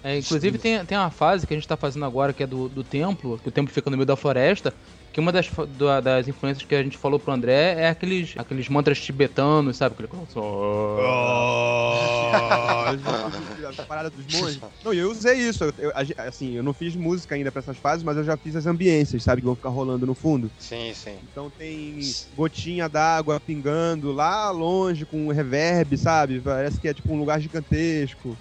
É, 0.04 0.20
inclusive 0.20 0.58
tem, 0.60 0.86
tem 0.86 0.98
uma 0.98 1.10
fase 1.10 1.48
que 1.48 1.54
a 1.54 1.58
gente 1.58 1.68
tá 1.68 1.76
fazendo 1.76 2.06
agora 2.06 2.32
que 2.32 2.44
é 2.44 2.48
do, 2.48 2.70
do 2.70 2.84
templo, 2.84 3.40
que 3.40 3.50
o 3.50 3.52
templo 3.52 3.74
fica 3.74 3.90
no 3.90 3.98
meio 3.98 4.06
da 4.06 4.16
floresta, 4.16 4.74
que 5.12 5.20
uma 5.20 5.32
das, 5.32 5.50
da- 5.78 6.00
das 6.02 6.28
influências 6.28 6.66
que 6.66 6.76
a 6.76 6.84
gente 6.84 6.98
falou 6.98 7.20
pro 7.20 7.34
André 7.34 7.76
é 7.80 7.90
aqueles, 7.90 8.34
aqueles 8.38 8.70
mantras 8.70 9.00
tibetanos, 9.00 9.78
sabe? 9.78 9.94
Aquele... 9.94 10.08
a 13.68 13.84
parada 13.88 14.10
dos 14.10 14.26
monges. 14.28 14.60
Não, 14.84 14.94
e 14.94 14.98
eu 14.98 15.12
usei 15.12 15.36
isso. 15.38 15.64
Eu- 15.78 15.92
assim, 16.18 16.56
eu 16.56 16.64
não 16.64 16.74
fiz 16.74 16.96
música 16.96 17.36
ainda 17.36 17.52
pra 17.52 17.60
essas 17.60 17.78
fases, 17.78 18.04
mas 18.04 18.18
eu 18.18 18.24
já 18.24 18.38
fiz 18.38 18.56
as 18.56 18.66
ambiências, 18.66 19.24
sabe? 19.24 19.42
Que 19.42 19.46
vão 19.48 19.56
ficar 19.56 19.70
rolando 19.70 20.06
no 20.06 20.16
fundo. 20.16 20.52
Sim, 20.58 20.94
sim. 20.94 21.18
Então 21.24 21.50
tem 21.50 22.00
gotinha 22.36 22.88
d'água 22.88 23.40
pingando 23.40 24.12
lá 24.12 24.50
longe 24.52 25.06
com 25.06 25.30
reverb, 25.30 25.98
sabe? 25.98 26.42
Parece 26.42 26.80
que 26.80 26.88
é 26.88 26.94
tipo 26.94 27.12
um 27.14 27.18
lugar 27.18 27.40
gigantesco. 27.42 28.38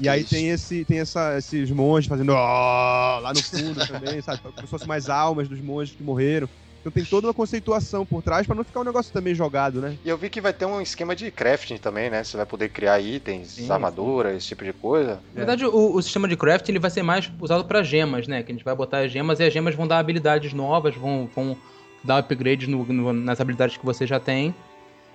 E 0.00 0.08
aí 0.08 0.20
isso. 0.22 0.30
tem 0.30 0.48
esse 0.48 0.84
tem 0.84 0.98
essa, 1.00 1.36
esses 1.38 1.70
monges 1.70 2.08
fazendo 2.08 2.32
"ó" 2.32 3.18
lá 3.20 3.32
no 3.32 3.42
fundo 3.42 3.86
também, 3.86 4.20
sabe? 4.22 4.40
Como 4.42 4.66
se 4.66 4.70
fossem 4.70 4.88
mais 4.88 5.08
almas 5.08 5.48
dos 5.48 5.60
monges 5.60 5.94
que 5.94 6.02
morreram. 6.06 6.48
Então 6.80 6.92
tem 6.92 7.04
toda 7.04 7.26
uma 7.26 7.34
conceituação 7.34 8.06
por 8.06 8.22
trás 8.22 8.46
pra 8.46 8.54
não 8.54 8.64
ficar 8.64 8.80
um 8.80 8.84
negócio 8.84 9.12
também 9.12 9.34
jogado, 9.34 9.80
né? 9.80 9.98
E 10.04 10.08
eu 10.08 10.16
vi 10.16 10.30
que 10.30 10.40
vai 10.40 10.52
ter 10.52 10.66
um 10.66 10.80
esquema 10.80 11.16
de 11.16 11.32
crafting 11.32 11.78
também, 11.78 12.08
né? 12.08 12.22
Você 12.22 12.36
vai 12.36 12.46
poder 12.46 12.68
criar 12.68 13.00
itens, 13.00 13.54
Sim, 13.54 13.70
armaduras, 13.72 14.36
esse 14.36 14.46
tipo 14.46 14.64
de 14.64 14.72
coisa. 14.72 15.20
Na 15.32 15.40
verdade, 15.40 15.66
o, 15.66 15.94
o 15.96 16.00
sistema 16.00 16.28
de 16.28 16.36
craft 16.36 16.68
ele 16.68 16.78
vai 16.78 16.90
ser 16.90 17.02
mais 17.02 17.30
usado 17.40 17.64
para 17.64 17.82
gemas, 17.82 18.28
né? 18.28 18.42
Que 18.44 18.52
a 18.52 18.54
gente 18.54 18.64
vai 18.64 18.74
botar 18.74 18.98
as 19.00 19.10
gemas 19.10 19.40
e 19.40 19.44
as 19.44 19.52
gemas 19.52 19.74
vão 19.74 19.86
dar 19.86 19.98
habilidades 19.98 20.52
novas, 20.52 20.94
vão, 20.94 21.28
vão 21.34 21.56
dar 22.04 22.18
upgrades 22.18 22.68
no- 22.68 22.84
no- 22.84 23.12
nas 23.12 23.40
habilidades 23.40 23.76
que 23.76 23.84
você 23.84 24.06
já 24.06 24.20
tem. 24.20 24.54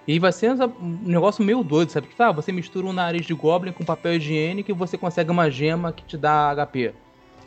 E 0.07 0.19
vai 0.19 0.31
ser 0.31 0.51
um 0.51 0.99
negócio 1.03 1.43
meio 1.43 1.63
doido, 1.63 1.91
sabe? 1.91 2.07
Que 2.07 2.21
ah, 2.21 2.31
você 2.31 2.51
mistura 2.51 2.85
um 2.87 2.91
nariz 2.93 3.25
de 3.25 3.33
goblin 3.33 3.71
com 3.71 3.85
papel 3.85 4.15
higiênico 4.15 4.71
e 4.71 4.73
você 4.73 4.97
consegue 4.97 5.31
uma 5.31 5.49
gema 5.49 5.93
que 5.93 6.03
te 6.05 6.17
dá 6.17 6.49
HP. 6.51 6.93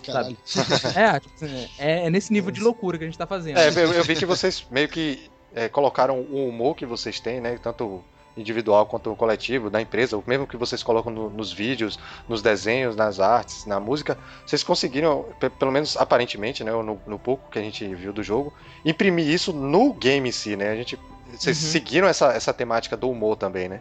Caralho. 0.06 0.36
É, 0.94 1.20
tipo 1.20 1.34
assim, 1.36 1.68
é, 1.78 2.06
é 2.06 2.10
nesse 2.10 2.32
nível 2.32 2.50
de 2.50 2.60
loucura 2.60 2.98
que 2.98 3.04
a 3.04 3.06
gente 3.06 3.18
tá 3.18 3.26
fazendo. 3.26 3.58
É, 3.58 3.68
eu, 3.68 3.92
eu 3.92 4.04
vi 4.04 4.14
que 4.16 4.26
vocês 4.26 4.66
meio 4.70 4.88
que 4.88 5.30
é, 5.54 5.68
colocaram 5.68 6.18
o 6.20 6.48
humor 6.48 6.74
que 6.74 6.84
vocês 6.86 7.20
têm, 7.20 7.40
né? 7.40 7.58
Tanto 7.62 8.02
individual 8.36 8.84
quanto 8.86 9.14
coletivo 9.14 9.70
da 9.70 9.80
empresa, 9.80 10.16
o 10.18 10.24
mesmo 10.26 10.44
que 10.44 10.56
vocês 10.56 10.82
colocam 10.82 11.12
no- 11.12 11.30
nos 11.30 11.52
vídeos, 11.52 11.98
nos 12.28 12.42
desenhos, 12.42 12.96
nas 12.96 13.20
artes, 13.20 13.64
na 13.64 13.78
música, 13.78 14.18
vocês 14.44 14.60
conseguiram, 14.64 15.24
pe- 15.38 15.50
pelo 15.50 15.70
menos 15.70 15.96
aparentemente, 15.96 16.64
né, 16.64 16.72
no, 16.72 17.00
no 17.06 17.16
pouco 17.18 17.48
que 17.48 17.60
a 17.60 17.62
gente 17.62 17.86
viu 17.94 18.12
do 18.12 18.24
jogo, 18.24 18.52
imprimir 18.84 19.28
isso 19.28 19.52
no 19.52 19.92
game 19.92 20.28
em 20.28 20.32
si, 20.32 20.56
né? 20.56 20.70
A 20.70 20.74
gente, 20.74 20.98
vocês 21.32 21.62
Uhum. 21.62 21.70
seguiram 21.70 22.08
essa, 22.08 22.32
essa 22.32 22.52
temática 22.52 22.96
do 22.96 23.08
humor 23.08 23.36
também, 23.36 23.68
né? 23.68 23.80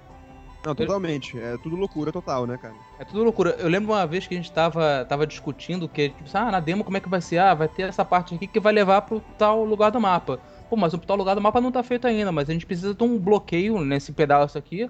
Não, 0.66 0.74
totalmente. 0.74 1.38
É 1.38 1.57
tudo 1.57 1.76
loucura 1.76 2.11
total, 2.11 2.47
né, 2.47 2.57
cara? 2.57 2.76
É 2.97 3.03
tudo 3.03 3.24
loucura. 3.24 3.51
Eu 3.59 3.68
lembro 3.68 3.91
uma 3.91 4.07
vez 4.07 4.26
que 4.26 4.34
a 4.34 4.38
gente 4.38 4.51
tava, 4.51 5.05
tava 5.05 5.28
discutindo 5.28 5.89
que, 5.89 6.09
tipo, 6.09 6.30
ah, 6.34 6.51
na 6.51 6.59
demo 6.59 6.84
como 6.84 6.95
é 6.95 7.01
que 7.01 7.09
vai 7.09 7.22
ser? 7.22 7.39
Ah, 7.39 7.53
vai 7.53 7.68
ter 7.68 7.84
essa 7.84 8.05
parte 8.05 8.36
aqui 8.36 8.47
que 8.47 8.59
vai 8.59 8.72
levar 8.72 9.01
pro 9.01 9.20
tal 9.38 9.66
lugar 9.66 9.91
do 9.91 9.99
mapa. 9.99 10.39
Pô, 10.70 10.78
mas 10.78 10.93
o 10.93 10.97
tal 10.97 11.18
lugar 11.18 11.36
do 11.36 11.41
mapa 11.41 11.59
não 11.59 11.72
tá 11.72 11.84
feito 11.84 12.07
ainda, 12.07 12.32
mas 12.32 12.49
a 12.49 12.53
gente 12.53 12.66
precisa 12.66 12.93
de 12.93 13.03
um 13.03 13.20
bloqueio 13.20 13.84
nesse 13.84 14.14
pedaço 14.14 14.57
aqui 14.57 14.89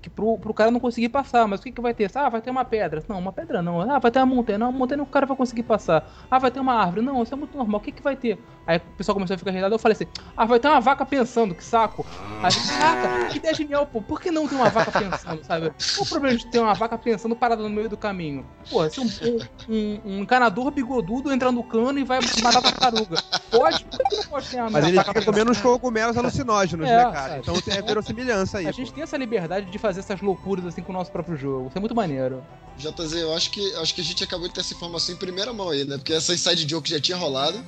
que 0.00 0.08
pro, 0.08 0.38
pro 0.38 0.54
cara 0.54 0.70
não 0.70 0.80
conseguir 0.80 1.08
passar. 1.08 1.46
Mas 1.46 1.60
o 1.60 1.62
que, 1.62 1.72
que 1.72 1.80
vai 1.80 1.92
ter? 1.94 2.10
Ah, 2.14 2.28
vai 2.28 2.40
ter 2.40 2.50
uma 2.50 2.64
pedra. 2.64 3.02
Não, 3.08 3.18
uma 3.18 3.32
pedra 3.32 3.60
não. 3.62 3.80
Ah, 3.80 3.98
vai 3.98 4.10
ter 4.10 4.18
uma 4.18 4.26
montanha. 4.34 4.58
Não, 4.58 4.70
uma 4.70 4.78
montanha 4.78 5.02
o 5.02 5.06
cara 5.06 5.26
vai 5.26 5.36
conseguir 5.36 5.62
passar. 5.62 6.08
Ah, 6.30 6.38
vai 6.38 6.50
ter 6.50 6.60
uma 6.60 6.74
árvore. 6.74 7.02
Não, 7.02 7.22
isso 7.22 7.34
é 7.34 7.36
muito 7.36 7.56
normal. 7.56 7.80
O 7.80 7.82
que, 7.82 7.92
que 7.92 8.02
vai 8.02 8.16
ter? 8.16 8.38
Aí 8.66 8.78
o 8.78 8.96
pessoal 8.96 9.14
começou 9.14 9.34
a 9.34 9.38
ficar 9.38 9.50
irritado. 9.50 9.74
Eu 9.74 9.78
falei 9.78 9.94
assim: 9.94 10.06
Ah, 10.36 10.44
vai 10.44 10.58
ter 10.58 10.68
uma 10.68 10.80
vaca 10.80 11.04
pensando, 11.04 11.54
que 11.54 11.64
saco. 11.64 12.06
Aí, 12.42 12.50
caraca, 12.78 13.26
que 13.26 13.38
ideia 13.38 13.54
genial, 13.54 13.86
pô. 13.86 14.00
Por 14.00 14.20
que 14.20 14.30
não 14.30 14.48
ter 14.48 14.54
uma 14.54 14.70
vaca 14.70 14.90
pensando, 14.90 15.44
sabe? 15.44 15.70
Qual 15.94 16.06
o 16.06 16.08
problema 16.08 16.36
de 16.36 16.46
ter 16.46 16.58
uma 16.60 16.74
vaca 16.74 16.96
pensando 16.96 17.36
parada 17.36 17.62
no 17.62 17.70
meio 17.70 17.88
do 17.88 17.96
caminho? 17.96 18.46
Pô, 18.70 18.88
se 18.88 19.00
um, 19.00 19.04
um, 19.04 19.74
um, 19.74 20.00
um 20.04 20.18
encanador 20.20 20.70
bigodudo 20.70 21.32
entra 21.32 21.52
no 21.52 21.62
cano 21.62 21.98
e 21.98 22.04
vai 22.04 22.20
matar 22.42 22.58
a 22.58 22.62
tartaruga. 22.62 23.16
Pode? 23.50 23.84
Por 23.84 23.98
que 23.98 24.16
não 24.16 24.24
pode 24.24 24.48
ter 24.48 24.56
uma 24.60 24.70
Mas 24.70 24.86
ele 24.86 24.98
fica 25.02 25.24
comendo 25.24 25.50
uns 25.50 25.60
cogumelos 25.60 26.16
alucinógenos, 26.16 26.88
É, 26.88 26.96
né, 27.04 27.12
cara? 27.12 27.34
é. 27.34 27.38
Então 27.38 27.60
tem 27.60 27.76
a 27.76 27.82
verossimilhança 27.82 28.58
aí. 28.58 28.66
A 28.66 28.70
pô. 28.70 28.76
gente 28.76 28.92
tem 28.92 29.02
essa 29.02 29.16
liberdade 29.16 29.66
de 29.66 29.78
fazer 29.78 29.89
essas 29.96 30.20
loucuras 30.20 30.66
assim 30.66 30.82
com 30.82 30.92
o 30.92 30.94
nosso 30.94 31.10
próprio 31.10 31.36
jogo. 31.36 31.68
Isso 31.68 31.78
é 31.78 31.80
muito 31.80 31.94
maneiro. 31.94 32.42
JZ, 32.76 33.12
eu 33.14 33.34
acho 33.34 33.50
que, 33.50 33.74
acho 33.76 33.94
que 33.94 34.00
a 34.00 34.04
gente 34.04 34.24
acabou 34.24 34.48
de 34.48 34.54
ter 34.54 34.60
essa 34.60 34.74
informação 34.74 35.14
em 35.14 35.18
primeira 35.18 35.52
mão 35.52 35.70
aí, 35.70 35.84
né? 35.84 35.96
Porque 35.96 36.12
essa 36.12 36.32
inside 36.32 36.68
joke 36.68 36.88
já 36.88 37.00
tinha 37.00 37.16
rolado. 37.16 37.62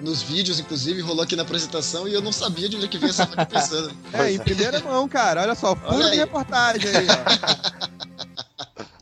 Nos 0.00 0.22
vídeos, 0.22 0.58
inclusive, 0.58 1.02
rolou 1.02 1.22
aqui 1.22 1.36
na 1.36 1.42
apresentação 1.42 2.08
e 2.08 2.14
eu 2.14 2.22
não 2.22 2.32
sabia 2.32 2.70
de 2.70 2.76
onde 2.76 2.86
é 2.86 2.88
que 2.88 2.96
vinha 2.96 3.10
essa 3.10 3.24
vaca 3.26 3.44
pensando. 3.44 3.94
É, 4.14 4.32
em 4.32 4.38
primeira 4.38 4.80
mão, 4.80 5.06
cara. 5.06 5.42
Olha 5.42 5.54
só, 5.54 5.74
puro 5.74 5.94
Olha 5.94 6.14
reportagem 6.14 6.90
aí, 6.90 7.06
ó. 7.06 7.90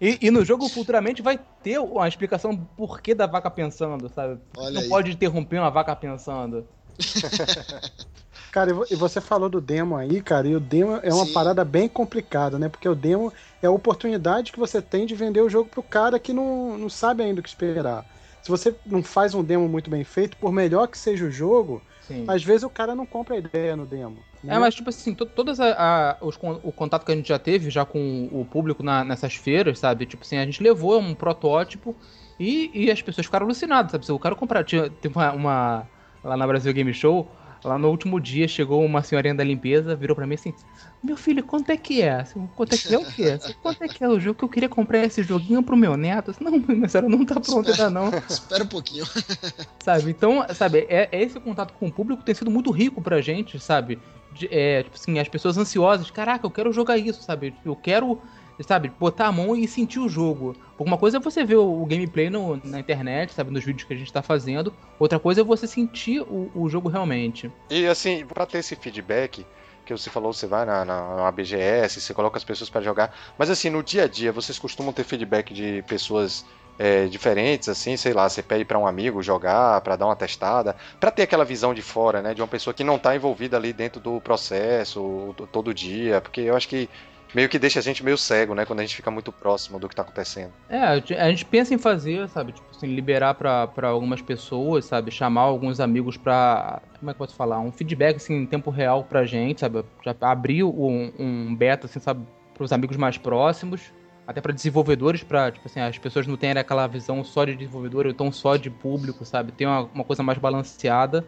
E, 0.01 0.19
e 0.23 0.31
no 0.31 0.45
jogo, 0.45 0.69
futuramente, 0.69 1.23
vai 1.23 1.39
ter 1.63 1.79
uma 1.79 2.07
explicação 2.07 2.55
do 2.55 2.65
porquê 2.77 3.15
da 3.15 3.27
vaca 3.27 3.51
pensando, 3.51 4.09
sabe? 4.15 4.41
Olha 4.57 4.75
não 4.75 4.83
aí. 4.83 4.89
pode 4.89 5.11
interromper 5.11 5.59
uma 5.59 5.71
vaca 5.71 5.95
pensando. 5.97 6.67
Cara, 8.51 8.71
e 8.71 8.73
vo- 8.73 8.87
você 8.97 9.21
falou 9.21 9.49
do 9.51 9.61
demo 9.61 9.97
aí, 9.97 10.23
cara, 10.23 10.49
e 10.49 10.57
o 10.57 10.61
demo 10.61 10.97
é 11.03 11.13
uma 11.13 11.27
Sim. 11.27 11.33
parada 11.33 11.65
bem 11.65 11.89
complicada, 11.89 12.59
né? 12.59 12.69
Porque 12.69 12.89
o 12.89 12.95
demo 12.95 13.33
é 13.61 13.67
a 13.67 13.71
oportunidade 13.71 14.53
que 14.53 14.59
você 14.59 14.81
tem 14.81 15.05
de 15.07 15.15
vender 15.15 15.43
o 15.43 15.51
jogo 15.51 15.69
pro 15.69 15.83
cara 15.83 16.19
que 16.19 16.33
não, 16.33 16.79
não 16.79 16.89
sabe 16.89 17.23
ainda 17.23 17.41
o 17.41 17.43
que 17.43 17.49
esperar. 17.49 18.07
Se 18.41 18.49
você 18.51 18.75
não 18.87 19.03
faz 19.03 19.35
um 19.35 19.45
demo 19.45 19.69
muito 19.69 19.91
bem 19.91 20.03
feito, 20.05 20.37
por 20.39 20.51
melhor 20.53 20.87
que 20.89 20.97
seja 20.97 21.27
o 21.27 21.31
jogo, 21.31 21.85
Sim. 22.01 22.27
às 22.27 22.43
vezes 22.43 22.63
o 22.63 22.71
cara 22.71 22.95
não 22.95 23.05
compra 23.07 23.35
a 23.35 23.39
ideia 23.39 23.77
no 23.77 23.85
demo. 23.87 24.25
né? 24.43 24.55
É, 24.55 24.59
mas 24.59 24.75
tipo 24.75 24.89
assim, 24.89 25.15
to- 25.15 25.27
todas 25.27 25.61
a, 25.61 26.13
a- 26.13 26.19
os, 26.25 26.37
o 26.63 26.73
contato 26.73 27.05
que 27.05 27.13
a 27.13 27.17
gente 27.17 27.29
já 27.29 27.39
teve 27.39 27.69
já 27.71 27.85
com 27.85 28.29
o 28.33 28.47
público 28.47 28.83
na- 28.83 29.05
nessas 29.05 29.35
feiras, 29.35 29.79
sabe? 29.79 30.07
Tipo 30.07 30.25
assim, 30.25 30.39
a 30.39 30.45
gente 30.45 30.63
levou 30.63 30.99
um 31.01 31.15
protótipo 31.15 31.99
e, 32.39 32.71
e 32.87 32.91
as 32.91 33.03
pessoas 33.03 33.27
ficaram 33.27 33.45
alucinadas, 33.47 33.93
sabe? 33.93 34.07
Se 34.07 34.13
o 34.13 34.19
cara 34.19 34.35
comprar, 34.35 34.65
tinha, 34.65 34.89
teve 34.89 35.15
uma, 35.17 35.33
uma- 35.33 35.91
lá 36.25 36.37
na 36.37 36.47
Brasil 36.47 36.73
Game 36.73 36.93
Show, 36.95 37.31
lá 37.65 37.79
no 37.79 37.89
último 37.91 38.21
dia 38.21 38.47
chegou 38.49 38.85
uma 38.85 39.03
senhorinha 39.03 39.35
da 39.35 39.45
limpeza, 39.45 39.95
virou 39.97 40.15
pra 40.17 40.27
mim 40.27 40.35
assim: 40.35 40.55
"Meu 41.03 41.17
filho, 41.17 41.45
quanto 41.45 41.71
é 41.71 41.77
que 41.77 42.03
é? 42.03 42.13
Assim, 42.21 42.47
Quanto 42.55 42.73
é 42.75 42.79
que 42.79 42.95
é 42.95 42.99
o 42.99 43.05
quê? 43.07 43.25
Assim, 43.25 43.53
Quanto 43.63 43.83
é 43.83 43.89
que 43.89 44.03
é 44.05 44.09
o 44.09 44.19
jogo 44.19 44.39
que 44.39 44.45
eu 44.45 44.49
queria 44.49 44.69
comprar 44.69 44.99
esse 45.05 45.23
joguinho 45.23 45.63
pro 45.63 45.77
meu 45.77 45.97
neto?" 45.97 46.33
Não, 46.41 46.53
minha 46.53 46.89
senhora 46.89 47.09
não 47.09 47.25
tá 47.25 47.41
pronta 47.41 47.71
ainda 47.71 47.91
não. 47.91 48.09
Espera 48.29 48.65
um 48.65 48.69
pouquinho. 48.69 49.05
Sabe? 49.81 50.11
Então, 50.11 50.45
sabe, 50.55 50.87
é, 50.89 51.09
é 51.11 51.23
esse 51.23 51.39
contato 51.41 51.73
com 51.75 51.87
o 51.87 51.93
público 51.93 52.23
tem 52.23 52.35
sido 52.35 52.51
muito 52.51 52.71
rico 52.71 53.01
pra 53.01 53.21
gente, 53.21 53.59
sabe? 53.59 53.99
De- 54.31 54.49
é, 54.51 54.83
tipo 54.83 54.97
assim, 54.97 55.19
as 55.19 55.29
pessoas 55.29 55.57
ansiosas, 55.57 56.11
caraca, 56.11 56.47
eu 56.47 56.51
quero 56.51 56.73
jogar 56.73 56.99
isso, 56.99 57.23
sabe? 57.23 57.55
Eu 57.65 57.75
quero, 57.75 58.21
sabe, 58.65 58.91
botar 58.99 59.27
a 59.27 59.33
mão 59.33 59.55
e 59.57 59.67
sentir 59.69 59.99
o 60.01 60.09
jogo. 60.09 60.55
Uma 60.79 60.97
coisa 60.99 61.19
é 61.19 61.21
você 61.21 61.45
ver 61.45 61.57
o, 61.57 61.83
o 61.83 61.87
gameplay 61.87 62.29
no- 62.31 62.61
na 62.65 62.81
internet, 62.81 63.33
sabe, 63.33 63.51
nos 63.51 63.65
vídeos 63.65 63.87
que 63.87 63.93
a 63.95 63.97
gente 63.97 64.13
tá 64.13 64.23
fazendo. 64.23 64.73
Outra 64.99 65.19
coisa 65.19 65.41
é 65.41 65.45
você 65.45 65.67
sentir 65.67 66.21
o, 66.23 66.51
o 66.55 66.69
jogo 66.69 66.89
realmente. 66.89 67.51
E 67.71 67.87
assim, 67.87 68.25
pra 68.27 68.47
ter 68.47 68.59
esse 68.59 68.75
feedback, 68.77 69.45
que 69.85 69.93
você 69.97 70.11
falou, 70.11 70.33
você 70.33 70.47
vai 70.47 70.65
na, 70.67 70.85
na, 70.85 71.17
na 71.17 71.33
BGS, 71.33 72.01
você 72.01 72.13
coloca 72.13 72.37
as 72.37 72.45
pessoas 72.45 72.69
pra 72.69 72.81
jogar, 72.81 73.15
mas 73.39 73.49
assim, 73.51 73.71
no 73.71 73.83
dia 73.83 74.05
a 74.05 74.09
dia, 74.09 74.31
vocês 74.33 74.59
costumam 74.59 74.93
ter 74.93 75.03
feedback 75.05 75.55
de 75.55 75.83
pessoas 75.89 76.45
é, 76.79 77.07
diferentes, 77.07 77.69
assim, 77.69 77.97
sei 77.97 78.13
lá, 78.13 78.29
você 78.29 78.43
pede 78.43 78.65
pra 78.65 78.79
um 78.79 78.87
amigo 78.87 79.23
jogar, 79.23 79.81
pra 79.81 79.97
dar 79.97 80.05
uma 80.07 80.15
testada, 80.15 80.77
pra 81.01 81.11
ter 81.11 81.23
aquela 81.23 81.45
visão 81.45 81.73
de 81.75 81.83
fora, 81.83 82.21
né, 82.23 82.35
de 82.35 82.41
uma 82.43 82.47
pessoa 82.47 82.75
que 82.75 82.85
não 82.85 82.99
tá 82.99 83.17
envolvida 83.17 83.57
ali 83.57 83.73
dentro 83.73 84.01
do 84.01 84.21
processo 84.21 85.33
to- 85.37 85.47
todo 85.47 85.75
dia, 85.75 86.21
porque 86.21 86.43
eu 86.43 86.55
acho 86.57 86.69
que 86.69 86.89
meio 87.35 87.49
que 87.49 87.59
deixa 87.59 87.79
a 87.79 87.83
gente 87.83 88.05
meio 88.05 88.17
cego, 88.17 88.55
né, 88.55 88.65
quando 88.65 88.81
a 88.81 88.83
gente 88.83 88.97
fica 88.97 89.11
muito 89.11 89.31
próximo 89.33 89.79
do 89.79 89.89
que 89.89 89.95
tá 89.95 90.03
acontecendo. 90.03 90.53
É, 90.69 90.79
a 90.83 91.31
gente- 91.31 91.45
pensa 91.45 91.75
em 91.75 91.79
fazer, 91.79 92.29
sabe, 92.29 92.53
tipo 92.53 92.67
assim, 92.71 92.87
liberar 92.87 93.35
pra, 93.35 93.67
pra 93.67 93.89
algumas 93.89 94.21
pessoas, 94.23 94.85
sabe, 94.85 95.11
chamar 95.11 95.43
alguns 95.43 95.81
amigos 95.81 96.17
pra, 96.17 96.81
como 96.99 97.11
é 97.11 97.15
que 97.15 97.21
eu 97.21 97.27
posso 97.27 97.37
falar, 97.37 97.61
um 97.61 97.73
feedback, 97.73 98.17
assim, 98.17 98.35
em 98.35 98.47
tempo 98.47 98.71
real 98.71 99.05
pra 99.05 99.25
gente, 99.25 99.61
sabe, 99.61 99.85
já 100.05 100.15
abrir 100.21 100.65
um, 100.65 101.13
um 101.19 101.55
beta, 101.55 101.87
assim, 101.87 102.01
sabe, 102.01 102.25
pros 102.55 102.73
amigos 102.73 102.97
mais 102.97 103.17
próximos, 103.19 103.93
até 104.27 104.41
pra 104.41 104.53
desenvolvedores, 104.53 105.23
pra, 105.23 105.51
tipo 105.51 105.67
assim, 105.67 105.81
as 105.81 105.97
pessoas 105.97 106.27
não 106.27 106.37
terem 106.37 106.61
aquela 106.61 106.87
visão 106.87 107.25
só 107.25 107.45
de 107.45 107.55
desenvolvedor, 107.57 108.05
ou 108.07 108.11
então 108.13 108.31
só 108.33 108.57
de 108.57 108.69
público, 108.69 109.25
sabe, 109.25 109.53
ter 109.53 109.65
uma, 109.67 109.83
uma 109.95 110.05
coisa 110.05 110.23
mais 110.23 110.39
balanceada, 110.39 111.25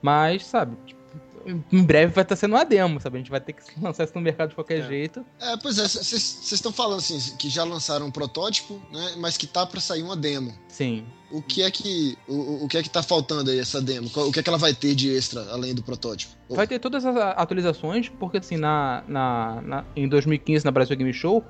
mas, 0.00 0.44
sabe, 0.46 0.76
tipo, 0.86 1.00
em 1.72 1.82
breve 1.84 2.12
vai 2.12 2.22
estar 2.22 2.36
sendo 2.36 2.52
uma 2.54 2.64
demo, 2.64 3.00
sabe, 3.00 3.16
a 3.16 3.20
gente 3.20 3.30
vai 3.30 3.40
ter 3.40 3.52
que 3.52 3.62
lançar 3.80 4.04
isso 4.04 4.12
no 4.14 4.20
mercado 4.20 4.50
de 4.50 4.54
qualquer 4.54 4.80
É. 4.80 4.86
jeito, 4.86 5.24
É, 5.40 5.56
pois 5.56 5.78
é, 5.78 5.86
vocês 5.86 6.52
estão 6.52 6.72
falando 6.72 6.98
assim, 6.98 7.18
que 7.36 7.48
já 7.48 7.64
lançaram 7.64 8.06
um 8.06 8.10
protótipo, 8.10 8.80
né? 8.92 9.14
Mas 9.18 9.36
que 9.36 9.46
tá 9.46 9.64
pra 9.66 9.80
sair 9.80 10.02
uma 10.02 10.16
demo. 10.16 10.52
sim. 10.68 11.04
O 11.32 11.42
que 11.42 11.62
é 11.62 11.70
que. 11.70 12.16
O, 12.28 12.64
o 12.64 12.68
que 12.68 12.78
é 12.78 12.82
que 12.82 12.88
tá 12.88 13.02
faltando 13.02 13.50
aí 13.50 13.58
essa 13.58 13.80
demo? 13.82 14.08
O 14.14 14.30
que 14.30 14.38
é 14.38 14.42
que 14.42 14.48
ela 14.48 14.58
vai 14.58 14.72
ter 14.72 14.94
de 14.94 15.10
extra 15.12 15.40
além 15.50 15.74
do 15.74 15.82
protótipo? 15.82 16.32
Vai 16.48 16.64
ter 16.64 16.78
todas 16.78 17.04
as 17.04 17.16
atualizações, 17.16 18.08
porque 18.08 18.36
assim, 18.38 18.56
na, 18.56 19.02
na, 19.08 19.60
na- 19.62 19.84
em 19.96 20.06
2015, 20.06 20.64
na 20.64 20.70
Brasil 20.70 20.96
Game 20.96 21.12
Show, 21.12 21.42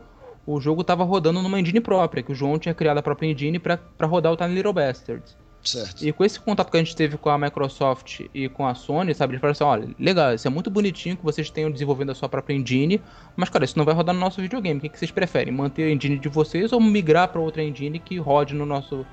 o 0.47 0.59
jogo 0.59 0.83
tava 0.83 1.05
rodando 1.05 1.43
numa 1.43 1.61
engine 1.61 1.81
própria, 1.81 2.23
que 2.23 2.33
o 2.33 2.35
João 2.35 2.59
tinha 2.59 2.75
criado 2.75 2.97
a 2.99 3.03
própria 3.03 3.27
engine 3.31 3.59
pra 3.59 3.77
pra 3.77 4.07
rodar 4.07 4.33
o 4.33 4.37
Tiny 4.39 4.55
Little 4.55 4.73
Bastards. 4.73 5.37
Certo. 5.65 6.07
E 6.07 6.13
com 6.13 6.25
esse 6.25 6.39
contato 6.39 6.71
que 6.71 6.77
a 6.77 6.81
gente 6.81 6.95
teve 6.95 7.17
com 7.17 7.31
a 7.31 7.39
Microsoft 7.39 8.21
e 8.35 8.49
com 8.49 8.67
a 8.67 8.75
Sony, 8.75 9.15
sabe, 9.15 9.33
eles 9.33 9.41
falaram 9.41 9.53
assim, 9.53 9.65
olha, 9.65 9.95
legal, 9.99 10.35
isso 10.35 10.47
é 10.47 10.51
muito 10.51 10.71
bonitinho 10.71 11.17
que 11.17 11.25
vocês 11.25 11.49
tenham 11.51 11.71
desenvolvendo 11.71 12.11
a 12.11 12.15
sua 12.15 12.29
própria 12.29 12.55
engine, 12.55 13.01
mas 13.35 13.49
cara, 13.49 13.65
isso 13.65 13.79
não 13.79 13.85
vai 13.85 13.95
rodar 13.95 14.15
no 14.15 14.21
nosso 14.21 14.41
videogame. 14.41 14.79
O 14.79 14.83
que, 14.83 14.99
vocês 14.99 15.11
preferem? 15.11 15.53
Manter 15.53 15.85
a 15.85 15.91
engine 15.91 16.19
de 16.19 16.29
vocês 16.29 16.73
ou 16.73 16.81
migrar 16.81 17.29
pra 17.29 17.41
outra 17.41 17.63
engine 17.63 17.99
que 17.99 18.19
rode 18.19 18.55
no 18.55 18.67
nosso, 18.67 19.07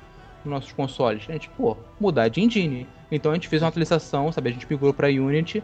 nos 0.43 0.53
nossos 0.53 0.71
consoles? 0.73 1.23
A 1.29 1.33
gente, 1.33 1.49
pô, 1.49 1.77
mudar 1.99 2.27
de 2.27 2.41
engine. 2.41 2.87
Então 3.09 3.31
a 3.31 3.35
gente 3.35 3.47
fez 3.47 3.61
uma 3.61 3.69
atualização, 3.69 4.31
sabe, 4.31 4.49
a 4.49 4.53
gente 4.53 4.67
migrou 4.69 4.93
pra 4.93 5.07
Unity 5.07 5.63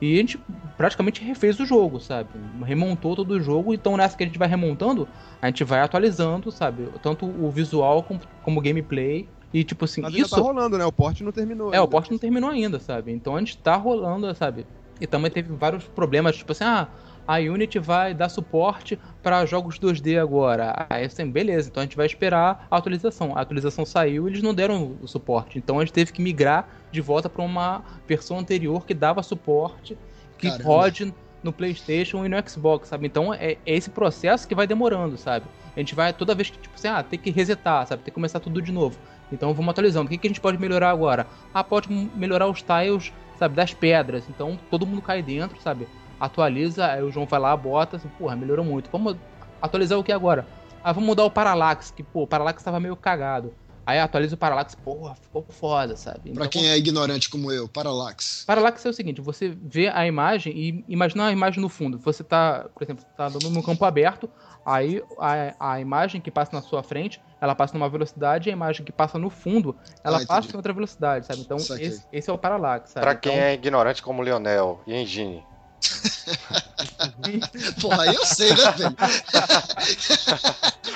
e 0.00 0.14
a 0.14 0.16
gente 0.16 0.40
praticamente 0.78 1.22
refez 1.22 1.60
o 1.60 1.66
jogo, 1.66 2.00
sabe? 2.00 2.30
Remontou 2.64 3.14
todo 3.14 3.32
o 3.32 3.40
jogo, 3.40 3.74
então 3.74 3.96
nessa 3.96 4.16
que 4.16 4.22
a 4.22 4.26
gente 4.26 4.38
vai 4.38 4.48
remontando, 4.48 5.06
a 5.42 5.46
gente 5.46 5.62
vai 5.62 5.80
atualizando, 5.80 6.50
sabe? 6.50 6.88
Tanto 7.02 7.26
o 7.26 7.50
visual 7.50 8.06
como 8.42 8.60
o 8.60 8.62
gameplay. 8.62 9.28
E 9.52 9.64
tipo 9.64 9.84
assim, 9.84 10.00
Mas 10.00 10.14
ainda 10.14 10.26
isso. 10.26 10.36
tá 10.36 10.40
rolando, 10.40 10.78
né? 10.78 10.84
O 10.84 10.92
porte 10.92 11.24
não 11.24 11.32
terminou. 11.32 11.74
É, 11.74 11.78
o 11.78 11.82
ainda. 11.82 11.90
porte 11.90 12.10
não 12.10 12.18
terminou 12.18 12.50
ainda, 12.50 12.78
sabe? 12.78 13.12
Então 13.12 13.36
a 13.36 13.38
gente 13.40 13.58
tá 13.58 13.76
rolando, 13.76 14.32
sabe? 14.34 14.66
E 15.00 15.06
também 15.06 15.30
teve 15.30 15.52
vários 15.54 15.84
problemas, 15.84 16.36
tipo 16.36 16.52
assim, 16.52 16.64
ah, 16.64 16.88
a 17.26 17.38
Unity 17.38 17.78
vai 17.78 18.12
dar 18.12 18.28
suporte 18.28 18.98
para 19.22 19.46
jogos 19.46 19.78
2D 19.78 20.20
agora. 20.20 20.86
Ah, 20.90 20.96
assim, 20.96 21.30
beleza, 21.30 21.68
então 21.68 21.80
a 21.80 21.86
gente 21.86 21.96
vai 21.96 22.06
esperar 22.06 22.66
a 22.70 22.76
atualização. 22.76 23.36
A 23.36 23.40
atualização 23.40 23.86
saiu 23.86 24.26
e 24.26 24.32
eles 24.32 24.42
não 24.42 24.52
deram 24.54 24.96
o 25.00 25.08
suporte. 25.08 25.58
Então 25.58 25.78
a 25.78 25.84
gente 25.84 25.94
teve 25.94 26.12
que 26.12 26.20
migrar 26.20 26.68
de 26.90 27.00
volta 27.00 27.28
para 27.28 27.42
uma 27.42 27.82
versão 28.06 28.38
anterior 28.38 28.84
que 28.84 28.92
dava 28.92 29.22
suporte, 29.22 29.96
que 30.36 30.48
Caramba. 30.48 30.64
rode 30.64 31.14
no 31.42 31.52
PlayStation 31.52 32.24
e 32.24 32.28
no 32.28 32.36
Xbox, 32.48 32.88
sabe? 32.88 33.06
Então 33.06 33.32
é, 33.32 33.52
é 33.52 33.58
esse 33.66 33.90
processo 33.90 34.46
que 34.46 34.54
vai 34.54 34.66
demorando, 34.66 35.16
sabe? 35.16 35.46
A 35.74 35.78
gente 35.78 35.94
vai 35.94 36.12
toda 36.12 36.34
vez 36.34 36.50
que, 36.50 36.58
tipo 36.58 36.74
assim, 36.74 36.88
ah, 36.88 37.02
tem 37.02 37.18
que 37.18 37.30
resetar, 37.30 37.86
sabe? 37.86 38.02
Tem 38.02 38.10
que 38.10 38.14
começar 38.14 38.40
tudo 38.40 38.60
de 38.60 38.72
novo. 38.72 38.98
Então 39.32 39.54
vamos 39.54 39.70
atualizando. 39.70 40.06
O 40.06 40.08
que, 40.08 40.18
que 40.18 40.26
a 40.26 40.30
gente 40.30 40.40
pode 40.40 40.58
melhorar 40.58 40.90
agora? 40.90 41.26
Ah, 41.54 41.62
pode 41.62 41.88
melhorar 41.90 42.48
os 42.48 42.62
tiles, 42.62 43.12
sabe, 43.38 43.54
das 43.54 43.72
pedras. 43.72 44.28
Então 44.28 44.58
todo 44.70 44.86
mundo 44.86 45.00
cai 45.00 45.22
dentro, 45.22 45.60
sabe? 45.60 45.88
Atualiza, 46.18 46.86
aí 46.86 47.02
o 47.02 47.10
João 47.10 47.26
vai 47.26 47.40
lá, 47.40 47.56
bota, 47.56 47.96
assim, 47.96 48.08
porra, 48.18 48.36
melhorou 48.36 48.64
muito. 48.64 48.90
Vamos 48.90 49.16
atualizar 49.62 49.98
o 49.98 50.04
que 50.04 50.12
agora? 50.12 50.46
Ah, 50.82 50.92
vamos 50.92 51.08
mudar 51.08 51.24
o 51.24 51.30
Parallax, 51.30 51.90
que, 51.90 52.02
pô, 52.02 52.22
o 52.22 52.26
Parallax 52.26 52.62
tava 52.62 52.80
meio 52.80 52.96
cagado. 52.96 53.54
Aí 53.90 53.98
atualiza 53.98 54.36
o 54.36 54.38
Parallax, 54.38 54.76
porra, 54.76 55.16
ficou 55.16 55.44
foda, 55.50 55.96
sabe? 55.96 56.32
Pra 56.32 56.46
quem 56.46 56.68
é 56.68 56.76
ignorante 56.78 57.28
como 57.28 57.50
eu, 57.50 57.68
Parallax. 57.68 58.44
Parallax 58.46 58.86
é 58.86 58.88
o 58.88 58.92
seguinte, 58.92 59.20
você 59.20 59.48
vê 59.48 59.88
a 59.88 60.06
imagem 60.06 60.56
e 60.56 60.84
imagina 60.86 61.26
a 61.26 61.32
imagem 61.32 61.60
no 61.60 61.68
fundo. 61.68 61.98
Você 61.98 62.22
tá, 62.22 62.68
por 62.72 62.84
exemplo, 62.84 63.04
tá 63.16 63.26
andando 63.26 63.50
num 63.50 63.60
campo 63.62 63.84
aberto, 63.84 64.30
aí 64.64 65.02
a, 65.18 65.72
a 65.72 65.80
imagem 65.80 66.20
que 66.20 66.30
passa 66.30 66.54
na 66.54 66.62
sua 66.62 66.84
frente, 66.84 67.20
ela 67.40 67.52
passa 67.52 67.74
numa 67.74 67.88
velocidade 67.88 68.48
e 68.48 68.50
a 68.50 68.52
imagem 68.52 68.84
que 68.84 68.92
passa 68.92 69.18
no 69.18 69.28
fundo, 69.28 69.76
ela 70.04 70.18
Ah, 70.18 70.26
passa 70.26 70.52
em 70.52 70.56
outra 70.56 70.72
velocidade, 70.72 71.26
sabe? 71.26 71.40
Então 71.40 71.56
esse, 71.58 72.06
esse 72.12 72.30
é 72.30 72.32
o 72.32 72.38
Parallax, 72.38 72.90
sabe? 72.92 73.04
Pra 73.04 73.16
quem 73.16 73.32
Então, 73.32 73.44
é 73.44 73.54
ignorante 73.54 74.02
como 74.02 74.22
o 74.22 74.24
Lionel 74.24 74.80
e 74.86 74.94
Engine. 74.94 75.42
Porra, 77.80 78.02
aí 78.04 78.14
eu 78.14 78.24
sei, 78.26 78.50
né, 78.50 78.72
velho? 78.76 78.96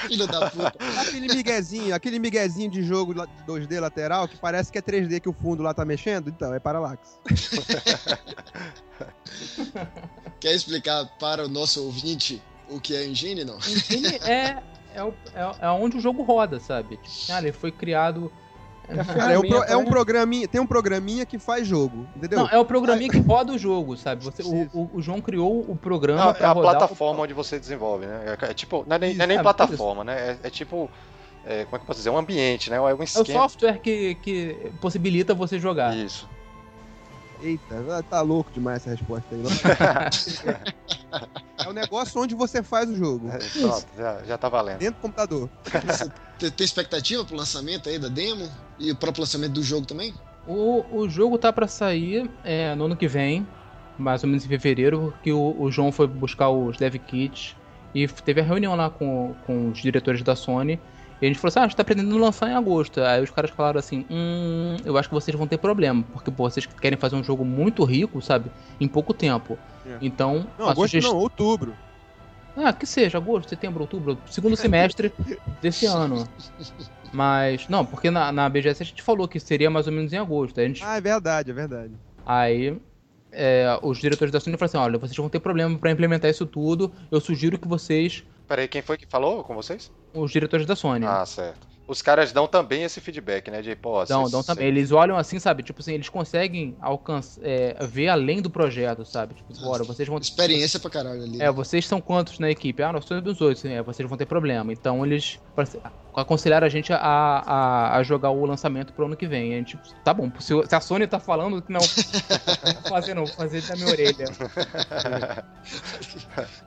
Filho 0.06 0.26
da 0.26 0.50
puta. 0.50 0.74
Aquele 1.00 1.34
miguezinho, 1.34 1.94
aquele 1.94 2.18
miguezinho 2.18 2.70
de 2.70 2.82
jogo 2.82 3.14
lá- 3.14 3.26
de 3.26 3.42
2D 3.44 3.80
lateral 3.80 4.28
que 4.28 4.36
parece 4.36 4.70
que 4.70 4.78
é 4.78 4.82
3D 4.82 5.20
que 5.20 5.28
o 5.28 5.32
fundo 5.32 5.62
lá 5.62 5.72
tá 5.72 5.84
mexendo, 5.84 6.28
então 6.28 6.52
é 6.52 6.60
Parallax. 6.60 7.18
Quer 10.40 10.54
explicar 10.54 11.06
para 11.18 11.46
o 11.46 11.48
nosso 11.48 11.82
ouvinte 11.82 12.42
o 12.68 12.78
que 12.80 12.94
é 12.94 13.06
engine, 13.06 13.44
não? 13.44 13.56
Engine 13.58 14.16
é, 14.22 14.58
é, 14.94 14.94
é, 14.94 15.56
é 15.60 15.68
onde 15.70 15.96
o 15.96 16.00
jogo 16.00 16.22
roda, 16.22 16.60
sabe? 16.60 16.98
Ah, 17.30 17.38
ele 17.38 17.52
foi 17.52 17.72
criado... 17.72 18.30
É 18.86 18.96
Cara, 19.02 19.32
é, 19.32 19.38
um 19.38 19.40
pro- 19.40 19.48
ferramenta, 19.50 19.72
é 19.72 19.76
um 19.76 19.82
né? 19.84 19.88
programinha, 19.90 20.48
tem 20.48 20.60
um 20.60 20.66
programinha 20.66 21.24
que 21.24 21.38
faz 21.38 21.66
jogo, 21.66 22.06
entendeu? 22.14 22.40
Não, 22.40 22.48
é 22.48 22.58
o 22.58 22.64
programinha 22.66 23.10
que 23.10 23.18
roda 23.20 23.52
o 23.52 23.58
jogo, 23.58 23.96
sabe? 23.96 24.22
Você, 24.24 24.42
o, 24.42 24.68
o- 24.74 24.90
o 24.94 25.00
João 25.02 25.20
criou 25.22 25.64
o 25.68 25.74
programa 25.74 26.22
Não, 26.24 26.30
é 26.30 26.34
pra 26.34 26.50
a 26.50 26.52
rodar 26.52 26.76
plataforma 26.78 27.22
onde 27.22 27.32
você 27.32 27.58
desenvolve, 27.58 28.04
né? 28.06 28.36
É, 28.40 28.50
é 28.50 28.54
tipo, 28.54 28.84
não 28.86 28.96
é 28.96 28.98
nem, 28.98 29.14
não 29.14 29.24
é 29.24 29.26
nem 29.28 29.42
plataforma, 29.42 30.04
né? 30.04 30.38
É, 30.42 30.46
é 30.48 30.50
tipo, 30.50 30.90
é, 31.46 31.64
como 31.64 31.76
é 31.76 31.78
que 31.78 31.82
eu 31.82 31.86
posso 31.86 31.98
dizer? 32.00 32.10
Um 32.10 32.18
ambiente, 32.18 32.68
né? 32.68 32.76
É 32.76 32.80
um 32.80 32.88
É 32.88 32.94
o 32.94 33.02
esquema. 33.02 33.26
software 33.48 33.78
que, 33.78 34.16
que 34.16 34.70
possibilita 34.82 35.32
você 35.34 35.58
jogar. 35.58 35.96
Isso. 35.96 36.28
Eita, 37.40 38.02
tá 38.08 38.20
louco 38.20 38.50
demais 38.50 38.78
essa 38.78 38.90
resposta 38.90 39.34
aí. 39.34 39.42
é 41.58 41.68
o 41.68 41.72
negócio 41.72 42.20
onde 42.20 42.34
você 42.34 42.62
faz 42.62 42.88
o 42.88 42.96
jogo, 42.96 43.28
É, 43.28 43.38
pronto, 43.60 43.86
já, 43.96 44.22
já 44.24 44.38
tá 44.38 44.48
valendo. 44.48 44.78
dentro 44.78 44.94
do 44.94 45.02
computador. 45.02 45.50
Tem, 46.36 46.50
tem 46.50 46.64
expectativa 46.64 47.24
pro 47.24 47.36
lançamento 47.36 47.88
aí 47.88 47.96
da 47.96 48.08
demo? 48.08 48.50
E 48.76 48.90
o 48.90 48.96
próprio 48.96 49.22
lançamento 49.22 49.52
do 49.52 49.62
jogo 49.62 49.86
também? 49.86 50.12
O, 50.48 50.84
o 50.90 51.08
jogo 51.08 51.38
tá 51.38 51.52
pra 51.52 51.68
sair 51.68 52.28
é, 52.42 52.74
no 52.74 52.86
ano 52.86 52.96
que 52.96 53.06
vem, 53.06 53.46
mais 53.96 54.24
ou 54.24 54.28
menos 54.28 54.44
em 54.44 54.48
fevereiro, 54.48 55.12
porque 55.12 55.32
o, 55.32 55.54
o 55.56 55.70
João 55.70 55.92
foi 55.92 56.08
buscar 56.08 56.50
os 56.50 56.76
dev 56.76 56.96
kits 56.96 57.54
e 57.94 58.08
teve 58.08 58.40
a 58.40 58.44
reunião 58.44 58.74
lá 58.74 58.90
com, 58.90 59.32
com 59.46 59.70
os 59.70 59.78
diretores 59.78 60.22
da 60.22 60.34
Sony. 60.34 60.80
E 61.24 61.26
a 61.26 61.30
gente 61.30 61.38
falou 61.40 61.48
assim: 61.48 61.58
ah, 61.58 61.62
a 61.62 61.66
gente 61.68 61.76
tá 61.76 61.82
pretendendo 61.84 62.18
lançar 62.18 62.50
em 62.50 62.54
agosto. 62.54 63.00
Aí 63.00 63.22
os 63.22 63.30
caras 63.30 63.50
falaram 63.50 63.78
assim: 63.78 64.04
hum, 64.10 64.76
eu 64.84 64.98
acho 64.98 65.08
que 65.08 65.14
vocês 65.14 65.34
vão 65.36 65.46
ter 65.46 65.56
problema, 65.56 66.04
porque 66.12 66.30
pô, 66.30 66.48
vocês 66.50 66.66
querem 66.66 66.98
fazer 66.98 67.16
um 67.16 67.24
jogo 67.24 67.44
muito 67.46 67.82
rico, 67.84 68.20
sabe? 68.20 68.50
Em 68.78 68.86
pouco 68.86 69.14
tempo. 69.14 69.58
É. 69.86 69.96
Então, 70.02 70.46
Não, 70.58 70.68
agosto 70.68 70.90
sugest- 70.90 71.08
não, 71.10 71.16
outubro. 71.18 71.74
Ah, 72.56 72.72
que 72.72 72.86
seja, 72.86 73.16
agosto, 73.18 73.48
setembro, 73.48 73.80
outubro, 73.80 74.18
segundo 74.30 74.54
semestre 74.54 75.12
desse 75.62 75.86
ano. 75.86 76.28
Mas, 77.12 77.68
não, 77.68 77.84
porque 77.84 78.10
na, 78.10 78.30
na 78.30 78.48
BGS 78.48 78.82
a 78.82 78.86
gente 78.86 79.02
falou 79.02 79.26
que 79.26 79.40
seria 79.40 79.70
mais 79.70 79.86
ou 79.86 79.92
menos 79.92 80.12
em 80.12 80.18
agosto. 80.18 80.58
Aí, 80.60 80.66
a 80.66 80.68
gente, 80.68 80.84
Ah, 80.84 80.96
é 80.96 81.00
verdade, 81.00 81.50
é 81.50 81.54
verdade. 81.54 81.92
aí 82.26 82.76
é, 83.32 83.78
os 83.82 83.98
diretores 83.98 84.30
da 84.30 84.38
Sony 84.38 84.56
falaram 84.56 84.66
assim: 84.66 84.78
olha, 84.78 84.98
vocês 84.98 85.16
vão 85.16 85.28
ter 85.28 85.40
problema 85.40 85.76
pra 85.78 85.90
implementar 85.90 86.30
isso 86.30 86.46
tudo. 86.46 86.92
Eu 87.10 87.20
sugiro 87.20 87.58
que 87.58 87.66
vocês, 87.66 88.22
Peraí, 88.54 88.68
quem 88.68 88.82
foi 88.82 88.96
que 88.96 89.04
falou 89.04 89.42
com 89.42 89.52
vocês? 89.52 89.90
os 90.14 90.30
diretores 90.30 90.64
da 90.64 90.76
Sony, 90.76 91.04
Ah, 91.04 91.26
certo. 91.26 91.66
Os 91.86 92.00
caras 92.00 92.32
dão 92.32 92.46
também 92.46 92.82
esse 92.82 92.98
feedback, 93.00 93.50
né? 93.50 93.60
De, 93.60 93.76
pô, 93.76 94.02
dão, 94.04 94.28
dão 94.30 94.42
também. 94.42 94.66
Eles 94.66 94.90
olham 94.90 95.18
assim, 95.18 95.38
sabe? 95.38 95.62
Tipo 95.62 95.80
assim, 95.80 95.92
eles 95.92 96.08
conseguem 96.08 96.76
alcançar, 96.80 97.40
é, 97.44 97.76
ver 97.86 98.08
além 98.08 98.40
do 98.40 98.48
projeto, 98.48 99.04
sabe? 99.04 99.34
Tipo, 99.34 99.52
bora, 99.60 99.84
vocês 99.84 100.08
vão. 100.08 100.18
Experiência 100.18 100.80
pra 100.80 100.88
caralho 100.88 101.22
ali. 101.22 101.42
É, 101.42 101.50
vocês 101.50 101.86
são 101.86 102.00
quantos 102.00 102.38
na 102.38 102.50
equipe? 102.50 102.82
Ah, 102.82 102.92
nós 102.92 103.04
somos 103.04 103.40
oito. 103.40 103.66
É, 103.66 103.82
vocês 103.82 104.08
vão 104.08 104.16
ter 104.16 104.24
problema. 104.24 104.72
Então 104.72 105.04
eles 105.04 105.38
aconselharam 106.14 106.66
a 106.66 106.70
gente 106.70 106.92
a, 106.92 106.96
a, 106.98 107.96
a 107.96 108.02
jogar 108.02 108.30
o 108.30 108.46
lançamento 108.46 108.92
pro 108.92 109.04
ano 109.06 109.16
que 109.16 109.26
vem. 109.26 109.52
A 109.52 109.56
gente, 109.58 109.78
tá 110.04 110.14
bom, 110.14 110.30
se, 110.38 110.54
se 110.66 110.74
a 110.74 110.80
Sony 110.80 111.06
tá 111.06 111.18
falando 111.18 111.60
que 111.60 111.72
não, 111.72 111.80
não 111.80 112.72
vou 112.80 112.90
fazer 112.90 113.14
não, 113.14 113.26
vou 113.26 113.34
fazer 113.34 113.62
da 113.62 113.76
minha 113.76 113.88
orelha. 113.88 114.26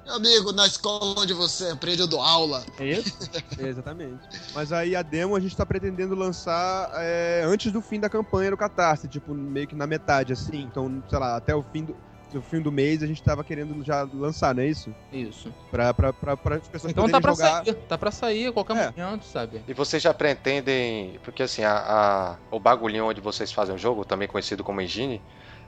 Meu 0.05 0.15
amigo, 0.15 0.51
na 0.51 0.67
escola 0.67 1.19
onde 1.19 1.33
você 1.33 1.69
aprende, 1.69 2.01
eu 2.01 2.07
dou 2.07 2.21
aula. 2.21 2.63
É 2.79 2.85
isso? 2.85 3.17
Exatamente. 3.57 4.19
Mas 4.53 4.71
aí 4.71 4.95
a 4.95 5.01
demo 5.09 5.35
a 5.35 5.39
gente 5.39 5.55
tá 5.55 5.65
pretendendo 5.65 6.15
lançar 6.15 6.89
é, 6.95 7.43
antes 7.45 7.71
do 7.71 7.81
fim 7.81 7.99
da 7.99 8.09
campanha 8.09 8.51
do 8.51 8.57
Catarse, 8.57 9.07
tipo, 9.07 9.33
meio 9.33 9.67
que 9.67 9.75
na 9.75 9.87
metade, 9.87 10.33
assim. 10.33 10.61
Então, 10.63 11.03
sei 11.09 11.19
lá, 11.19 11.35
até 11.37 11.55
o 11.55 11.63
fim 11.63 11.83
do, 11.85 11.95
fim 12.41 12.61
do 12.61 12.71
mês 12.71 13.01
a 13.01 13.07
gente 13.07 13.23
tava 13.23 13.43
querendo 13.43 13.83
já 13.83 14.07
lançar, 14.13 14.53
não 14.53 14.61
é 14.63 14.67
isso? 14.67 14.93
Isso. 15.11 15.51
Pra, 15.71 15.93
pra, 15.93 16.11
pra, 16.13 16.35
pra 16.37 16.55
as 16.57 16.67
pessoas 16.67 16.91
Então 16.91 17.09
tá 17.09 17.19
pra 17.21 17.31
jogar. 17.33 17.63
sair, 17.65 17.73
tá 17.73 17.97
pra 17.97 18.11
sair 18.11 18.47
a 18.47 18.51
qualquer 18.53 18.75
É. 18.77 18.91
momento, 19.01 19.23
sabe? 19.25 19.61
E 19.67 19.73
vocês 19.73 20.03
já 20.03 20.13
pretendem. 20.13 21.19
Porque 21.23 21.41
assim, 21.43 21.63
a, 21.63 21.73
a- 21.77 22.35
o 22.51 22.59
bagulhinho 22.59 23.05
onde 23.05 23.21
vocês 23.21 23.51
fazem 23.51 23.73
o 23.75 23.77
jogo, 23.77 24.03
também 24.05 24.27
conhecido 24.27 24.63
como 24.63 24.81
engine, 24.81 25.21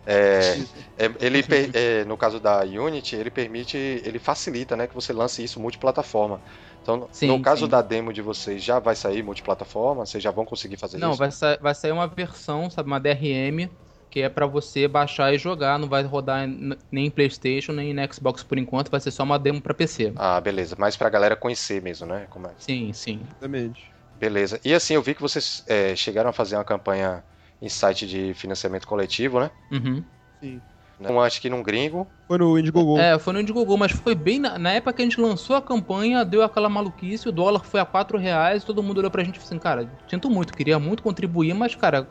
é, 0.06 0.60
é- 0.98 1.12
ele, 1.20 1.44
é, 1.74 2.04
no 2.06 2.18
caso 2.18 2.40
da 2.40 2.62
Unity, 2.62 3.16
ele 3.16 3.30
permite, 3.30 3.78
ele 3.78 4.18
facilita, 4.20 4.76
né, 4.76 4.88
que 4.88 4.96
você 4.96 5.14
lance 5.14 5.44
isso 5.44 5.60
multiplataforma. 5.60 6.42
Então, 6.98 7.10
Sim, 7.12 7.28
no 7.38 7.40
caso 7.40 7.68
sim. 7.68 7.70
da 7.70 7.82
demo 7.82 8.12
de 8.14 8.22
vocês, 8.22 8.64
já 8.64 8.80
vai 8.80 8.96
sair 8.96 9.24
multiplataforma? 9.24 10.06
Vocês 10.06 10.24
já 10.24 10.32
vão 10.32 10.46
conseguir 10.46 10.78
fazer 10.78 11.00
Não, 11.00 11.10
isso? 11.10 11.18
vai, 11.18 11.32
sa 11.32 11.58
vai 11.62 11.74
sair 11.76 11.92
uma 11.92 12.08
versão, 12.08 12.70
sabe, 12.70 12.88
uma 12.90 13.00
DRM, 13.00 13.70
que 14.10 14.22
é 14.22 14.30
pra 14.30 14.46
você 14.48 14.88
baixar 14.88 15.34
e 15.34 15.38
jogar, 15.38 15.78
não 15.80 15.88
vai 15.88 16.04
rodar 16.04 16.48
em- 16.48 16.70
nem 16.92 17.06
em 17.08 17.12
PlayStation, 17.12 17.72
nem 17.74 17.92
em 17.92 18.12
Xbox 18.14 18.44
por 18.44 18.58
enquanto, 18.58 18.90
vai 18.92 19.00
ser 19.00 19.12
só 19.12 19.24
uma 19.24 19.40
demo 19.40 19.62
pra 19.62 19.74
PC. 19.74 20.14
Ah, 20.16 20.40
beleza. 20.42 20.76
Mas 20.78 20.98
pra 20.98 21.10
galera 21.10 21.36
conhecer 21.36 21.82
mesmo, 21.82 22.06
né? 22.08 22.28
Como 22.28 22.48
é? 22.48 22.58
Sim, 22.58 22.94
sim. 22.94 23.24
Exatamente. 23.24 23.96
Beleza. 24.14 24.60
E 24.66 24.74
assim, 24.74 24.96
eu 24.96 25.04
vi 25.04 25.16
que 25.16 25.22
vocês 25.22 25.64
é, 25.68 25.96
chegaram 25.96 26.30
a 26.30 26.34
fazer 26.34 26.56
uma 26.58 26.66
campanha 26.66 27.26
em 27.62 27.70
site 27.70 28.08
de 28.08 28.34
financiamento 28.34 28.88
coletivo, 28.88 29.40
né? 29.40 29.52
Uhum. 29.72 30.12
Sim. 30.42 30.64
Um, 31.00 31.20
acho 31.20 31.40
que 31.40 31.50
num 31.50 31.64
gringo. 31.64 32.08
Foi 32.28 32.38
no 32.38 32.60
Indiegogo. 32.60 33.00
É, 33.00 33.18
foi 33.18 33.34
no 33.34 33.40
Indiegogo, 33.40 33.78
mas 33.78 33.92
foi 33.92 34.14
bem 34.14 34.40
na, 34.40 34.60
na 34.60 34.72
época 34.72 34.94
que 34.94 35.02
a 35.02 35.06
gente 35.06 35.20
lançou 35.20 35.56
a 35.56 35.62
campanha, 35.62 36.26
deu 36.26 36.44
aquela 36.44 36.68
maluquice, 36.68 37.30
o 37.30 37.32
dólar 37.32 37.64
foi 37.64 37.80
a 37.80 37.86
4 37.86 38.18
reais, 38.18 38.64
todo 38.64 38.84
mundo 38.84 38.98
olhou 38.98 39.10
pra 39.10 39.24
gente 39.24 39.38
e 39.38 39.40
falou 39.40 39.48
assim, 39.48 39.60
cara, 39.60 39.90
sinto 40.10 40.30
muito, 40.30 40.54
queria 40.54 40.78
muito 40.78 41.02
contribuir, 41.02 41.54
mas, 41.54 41.74
cara, 41.74 42.08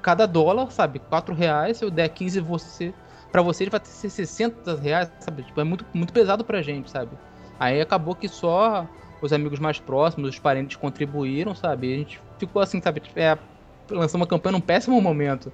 cada 0.00 0.26
dólar, 0.26 0.70
sabe, 0.70 1.00
4 1.00 1.34
reais, 1.34 1.78
se 1.78 1.84
eu 1.84 1.90
der 1.90 2.08
15 2.08 2.40
você, 2.40 2.94
pra 3.32 3.42
vocês 3.42 3.68
vai 3.68 3.80
ter 3.80 3.88
que 3.88 3.96
ser 3.96 4.10
60 4.10 4.76
reais, 4.76 5.10
sabe, 5.18 5.42
tipo, 5.42 5.60
é 5.60 5.64
muito, 5.64 5.84
muito 5.92 6.12
pesado 6.12 6.44
pra 6.44 6.62
gente, 6.62 6.90
sabe. 6.90 7.10
Aí 7.58 7.80
acabou 7.80 8.14
que 8.14 8.28
só 8.28 8.86
os 9.20 9.32
amigos 9.32 9.58
mais 9.58 9.78
próximos, 9.80 10.30
os 10.30 10.38
parentes 10.38 10.76
contribuíram, 10.76 11.54
sabe, 11.54 11.88
e 11.88 11.94
a 11.94 11.96
gente 11.98 12.20
ficou 12.38 12.62
assim, 12.62 12.80
sabe, 12.80 13.02
é, 13.16 13.36
lançou 13.90 14.18
uma 14.18 14.26
campanha 14.26 14.52
num 14.52 14.60
péssimo 14.60 15.00
momento. 15.00 15.52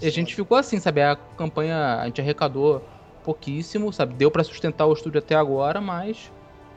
E 0.00 0.06
a 0.06 0.10
gente 0.10 0.34
ficou 0.34 0.56
assim, 0.56 0.78
sabe? 0.78 1.02
A 1.02 1.16
campanha 1.36 1.98
a 2.00 2.06
gente 2.06 2.20
arrecadou 2.20 2.84
pouquíssimo, 3.24 3.92
sabe? 3.92 4.14
Deu 4.14 4.30
pra 4.30 4.44
sustentar 4.44 4.86
o 4.86 4.92
estúdio 4.92 5.18
até 5.18 5.34
agora, 5.34 5.80
mas 5.80 6.30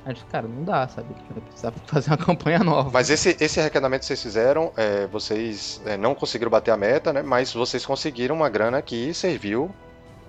a 0.05 0.09
gente, 0.09 0.25
cara, 0.25 0.47
não 0.47 0.63
dá, 0.63 0.87
sabe? 0.87 1.07
Precisava 1.45 1.75
fazer 1.85 2.09
uma 2.09 2.17
campanha 2.17 2.59
nova. 2.59 2.89
Mas 2.91 3.09
esse, 3.09 3.37
esse 3.39 3.59
arrecadamento 3.59 4.01
que 4.01 4.07
vocês 4.07 4.21
fizeram, 4.21 4.71
é, 4.75 5.07
vocês 5.07 5.81
é, 5.85 5.95
não 5.97 6.15
conseguiram 6.15 6.49
bater 6.49 6.71
a 6.71 6.77
meta, 6.77 7.13
né? 7.13 7.21
Mas 7.21 7.53
vocês 7.53 7.85
conseguiram 7.85 8.35
uma 8.35 8.49
grana 8.49 8.81
que 8.81 9.13
serviu, 9.13 9.69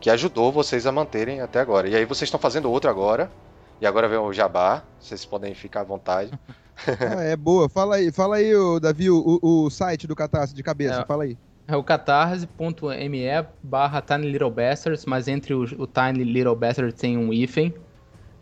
que 0.00 0.10
ajudou 0.10 0.52
vocês 0.52 0.86
a 0.86 0.92
manterem 0.92 1.40
até 1.40 1.60
agora. 1.60 1.88
E 1.88 1.96
aí 1.96 2.04
vocês 2.04 2.26
estão 2.26 2.38
fazendo 2.40 2.70
outro 2.70 2.90
agora. 2.90 3.30
E 3.80 3.86
agora 3.86 4.08
vem 4.08 4.18
o 4.18 4.32
Jabá. 4.32 4.82
Vocês 5.00 5.24
podem 5.24 5.54
ficar 5.54 5.80
à 5.80 5.84
vontade. 5.84 6.30
Ah, 6.86 7.22
é 7.22 7.36
boa. 7.36 7.68
Fala 7.68 7.96
aí, 7.96 8.10
fala 8.10 8.36
aí, 8.36 8.50
Davi, 8.80 9.08
o, 9.08 9.38
o 9.42 9.70
site 9.70 10.06
do 10.06 10.16
Catarse 10.16 10.54
de 10.54 10.62
cabeça, 10.62 11.02
É. 11.02 11.04
fala 11.04 11.24
aí. 11.24 11.36
É 11.72 11.76
o 11.76 11.82
catarse.me 11.82 13.46
barra 13.62 14.02
Tiny 14.02 14.30
Little 14.30 14.50
Bastards, 14.50 15.06
mas 15.06 15.26
entre 15.26 15.54
o, 15.54 15.62
o 15.62 15.86
Tiny 15.86 16.22
Little 16.22 16.54
Bastards 16.54 16.94
tem 17.00 17.16
um 17.16 17.32
hífen. 17.32 17.72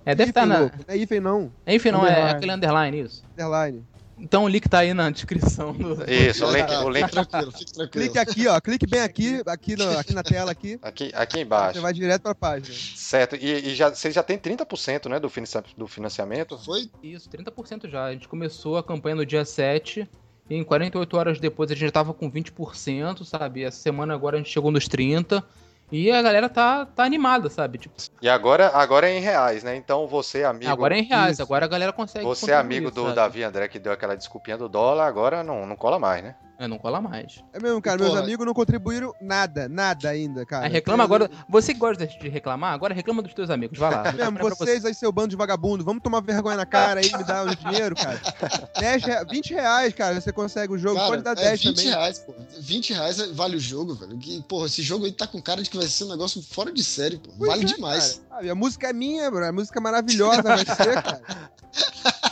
É, 0.05 0.15
deve 0.15 0.31
estar 0.31 0.45
Hífen, 0.47 0.59
na. 0.59 0.61
Não 0.63 0.71
é 0.89 0.97
hífen 0.97 1.21
não, 1.21 1.53
Enfim, 1.67 1.91
não, 1.93 2.05
é 2.07 2.11
Underline. 2.11 2.31
aquele 2.37 2.53
underline, 2.53 3.01
isso. 3.03 3.25
underline. 3.33 3.85
Então 4.19 4.45
o 4.45 4.49
link 4.49 4.69
tá 4.69 4.81
aí 4.81 4.93
na 4.93 5.09
descrição 5.11 5.73
do. 5.73 5.93
Isso, 6.11 6.45
o 6.45 6.51
link, 6.53 6.71
o 6.71 6.89
link 6.91 7.05
Fique 7.05 7.13
tranquilo, 7.13 7.53
fique 7.53 7.73
tranquilo. 7.73 8.05
Clique 8.13 8.19
aqui, 8.19 8.49
ó, 8.49 8.61
clique 8.61 8.87
bem 8.87 9.01
aqui, 9.01 9.41
aqui, 9.47 9.77
no- 9.77 9.97
aqui 9.99 10.13
na 10.13 10.23
tela 10.23 10.51
aqui, 10.51 10.79
aqui, 10.83 11.11
aqui 11.15 11.37
você 11.37 11.43
embaixo. 11.43 11.81
vai 11.81 11.93
direto 11.93 12.23
pra 12.23 12.35
página. 12.35 12.75
Certo. 12.97 13.37
E, 13.37 13.69
e 13.71 13.75
já, 13.77 13.89
vocês 13.95 14.13
já 14.13 14.23
têm 14.23 14.37
30% 14.39 15.09
né, 15.09 15.21
do, 15.21 15.31
do 15.79 15.87
financiamento. 15.87 16.59
Foi? 16.59 16.91
Isso, 17.03 17.31
30% 17.31 17.89
já. 17.89 18.05
A 18.07 18.13
gente 18.13 18.27
começou 18.29 18.77
a 18.77 18.83
campanha 18.83 19.15
no 19.15 19.25
dia 19.25 19.45
7 19.45 20.01
e 20.01 20.09
em 20.51 20.65
48 20.65 21.17
horas 21.17 21.39
depois 21.39 21.71
a 21.71 21.75
gente 21.75 21.87
já 21.87 21.93
tava 21.93 22.13
com 22.13 22.31
20%, 22.31 23.25
sabe? 23.25 23.63
Essa 23.65 23.81
semana 23.81 24.15
agora 24.15 24.37
a 24.37 24.39
gente 24.39 24.51
chegou 24.51 24.71
nos 24.71 24.89
30%. 24.89 25.43
E 25.93 26.11
a 26.11 26.23
galera 26.23 26.49
tá, 26.49 26.87
tá 26.87 27.03
animada, 27.03 27.51
sabe? 27.51 27.77
Tipo, 27.79 27.95
E 28.23 28.29
agora, 28.29 28.69
agora 28.69 29.11
é 29.11 29.19
em 29.19 29.21
reais, 29.21 29.65
né? 29.65 29.75
Então 29.75 30.07
você, 30.07 30.45
amigo. 30.45 30.71
agora 30.71 30.95
é 30.95 31.01
em 31.01 31.03
reais, 31.03 31.33
isso. 31.33 31.43
agora 31.43 31.65
a 31.65 31.69
galera 31.69 31.93
consegue. 31.93 32.25
Você, 32.25 32.53
é 32.53 32.55
amigo 32.55 32.93
do 32.93 33.03
sabe? 33.03 33.17
Davi 33.17 33.43
André, 33.43 33.67
que 33.67 33.79
deu 33.79 33.93
aquela 33.93 34.17
desculpinha 34.17 34.57
do 34.57 34.69
dólar, 34.69 35.07
agora 35.09 35.43
não, 35.43 35.67
não 35.67 35.75
cola 35.75 35.99
mais, 35.99 36.23
né? 36.23 36.37
É, 36.61 36.69
não 36.69 36.77
cola 36.79 37.01
mais. 37.01 37.43
É 37.55 37.59
mesmo, 37.59 37.81
cara. 37.81 37.97
Porra. 37.97 38.11
Meus 38.11 38.23
amigos 38.23 38.45
não 38.45 38.53
contribuíram 38.53 39.15
nada, 39.19 39.67
nada 39.67 40.11
ainda, 40.11 40.45
cara. 40.45 40.67
Aí 40.67 40.71
reclama 40.71 41.03
Eu- 41.03 41.07
agora. 41.07 41.31
Você 41.49 41.73
que 41.73 41.81
gosta 41.81 42.07
de 42.07 42.29
reclamar, 42.29 42.75
agora 42.75 42.93
reclama 42.93 43.23
dos 43.23 43.33
teus 43.33 43.49
amigos. 43.49 43.79
Vai 43.79 43.91
lá. 43.91 44.13
Mesmo, 44.13 44.39
vocês 44.51 44.85
aí, 44.85 44.95
seu 44.95 45.11
bando 45.11 45.29
de 45.29 45.37
vagabundo, 45.37 45.83
vamos 45.83 46.03
tomar 46.03 46.21
vergonha 46.21 46.59
na 46.59 46.67
cara 46.67 47.01
aí 47.01 47.09
e 47.09 47.17
me 47.17 47.25
dar 47.25 47.47
o 47.47 47.57
dinheiro, 47.57 47.97
cara. 47.97 48.21
10 48.79 49.03
rea- 49.05 49.25
20 49.25 49.55
reais, 49.55 49.95
cara, 49.95 50.21
você 50.21 50.31
consegue 50.35 50.75
o 50.75 50.79
jogo. 50.79 50.97
Cara, 50.97 51.09
Pode 51.09 51.23
dar 51.23 51.33
é 51.33 51.35
10 51.37 51.63
20 51.63 51.77
também. 51.77 51.91
reais, 51.93 52.19
pô. 52.19 52.35
20 52.59 52.93
reais 52.93 53.17
vale 53.33 53.57
o 53.57 53.61
jogo, 53.61 53.95
velho. 53.95 54.19
Que, 54.19 54.43
porra, 54.43 54.67
esse 54.67 54.83
jogo 54.83 55.07
aí 55.07 55.13
tá 55.13 55.27
com 55.27 55.41
cara 55.41 55.63
de 55.63 55.71
que 55.71 55.79
vai 55.79 55.87
ser 55.87 56.05
um 56.05 56.09
negócio 56.11 56.43
fora 56.43 56.71
de 56.71 56.85
série, 56.85 57.17
pô. 57.17 57.31
Pois 57.39 57.51
vale 57.53 57.63
é, 57.63 57.67
demais. 57.75 58.21
cara. 58.29 58.53
A 58.53 58.55
música 58.55 58.87
é 58.91 58.93
minha, 58.93 59.31
bro. 59.31 59.47
A 59.47 59.51
música 59.53 59.79
é 59.79 59.83
maravilhosa 59.83 60.43
vai 60.43 60.59
ser, 60.59 61.03
cara. 61.03 61.23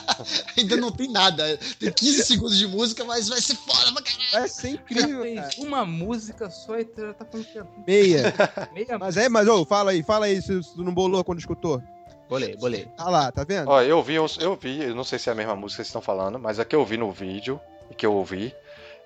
Ainda 0.56 0.76
não 0.76 0.90
tem 0.90 1.08
nada. 1.10 1.56
Tem 1.78 1.92
15 1.92 2.24
segundos 2.24 2.58
de 2.58 2.66
música, 2.66 3.04
mas 3.04 3.28
vai 3.28 3.40
ser 3.40 3.54
foda 3.54 3.92
pra 3.92 4.02
caralho. 4.02 4.17
Vai 4.32 4.48
ser 4.48 4.70
incrível, 4.70 5.34
cara. 5.34 5.50
uma 5.58 5.84
música 5.84 6.50
só 6.50 6.78
e 6.78 6.84
tá 6.84 7.14
tá 7.14 7.24
falando 7.24 7.46
que 7.46 7.58
é 7.58 7.64
Meia. 7.86 8.34
meia. 8.74 8.98
Mas 8.98 9.16
é, 9.16 9.28
mas, 9.28 9.48
ô, 9.48 9.64
fala 9.64 9.92
aí, 9.92 10.02
fala 10.02 10.26
aí 10.26 10.40
se 10.42 10.60
tu 10.74 10.82
não 10.82 10.92
bolou 10.92 11.22
quando 11.24 11.38
escutou. 11.38 11.82
Bolei, 12.28 12.56
bolei. 12.56 12.88
Ah 12.98 13.08
lá, 13.08 13.32
tá 13.32 13.42
vendo? 13.42 13.68
Ó, 13.68 13.80
eu 13.80 14.02
vi, 14.02 14.16
eu 14.16 14.26
vi, 14.60 14.82
eu 14.84 14.94
não 14.94 15.04
sei 15.04 15.18
se 15.18 15.30
é 15.30 15.32
a 15.32 15.34
mesma 15.34 15.56
música 15.56 15.76
que 15.76 15.76
vocês 15.76 15.88
estão 15.88 16.02
falando, 16.02 16.38
mas 16.38 16.60
a 16.60 16.64
que 16.64 16.76
eu 16.76 16.84
vi 16.84 16.98
no 16.98 17.10
vídeo 17.10 17.58
e 17.90 17.94
que 17.94 18.04
eu 18.04 18.12
ouvi. 18.12 18.54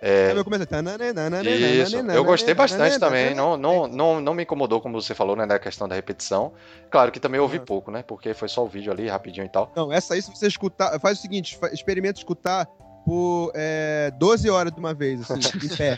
É, 0.04 0.30
Isso, 1.80 1.96
eu 1.96 2.24
gostei 2.24 2.52
bastante 2.54 2.98
também. 2.98 3.36
Não, 3.36 3.56
não, 3.56 3.86
não, 3.86 4.20
não 4.20 4.34
me 4.34 4.42
incomodou, 4.42 4.80
como 4.80 5.00
você 5.00 5.14
falou, 5.14 5.36
né, 5.36 5.46
da 5.46 5.60
questão 5.60 5.86
da 5.86 5.94
repetição. 5.94 6.52
Claro 6.90 7.12
que 7.12 7.20
também 7.20 7.38
eu 7.38 7.44
ouvi 7.44 7.60
pouco, 7.60 7.88
né? 7.92 8.02
Porque 8.02 8.34
foi 8.34 8.48
só 8.48 8.64
o 8.64 8.66
vídeo 8.66 8.90
ali, 8.90 9.06
rapidinho 9.06 9.46
e 9.46 9.48
tal. 9.48 9.70
Não, 9.76 9.92
essa 9.92 10.14
aí, 10.14 10.20
se 10.22 10.28
você 10.28 10.48
escutar, 10.48 10.98
faz 10.98 11.20
o 11.20 11.22
seguinte, 11.22 11.56
experimenta 11.72 12.18
escutar 12.18 12.68
por 13.04 13.50
é, 13.54 14.10
12 14.18 14.48
horas 14.50 14.72
de 14.72 14.78
uma 14.78 14.94
vez, 14.94 15.20
assim, 15.30 15.40
em 15.64 15.76
pé. 15.76 15.96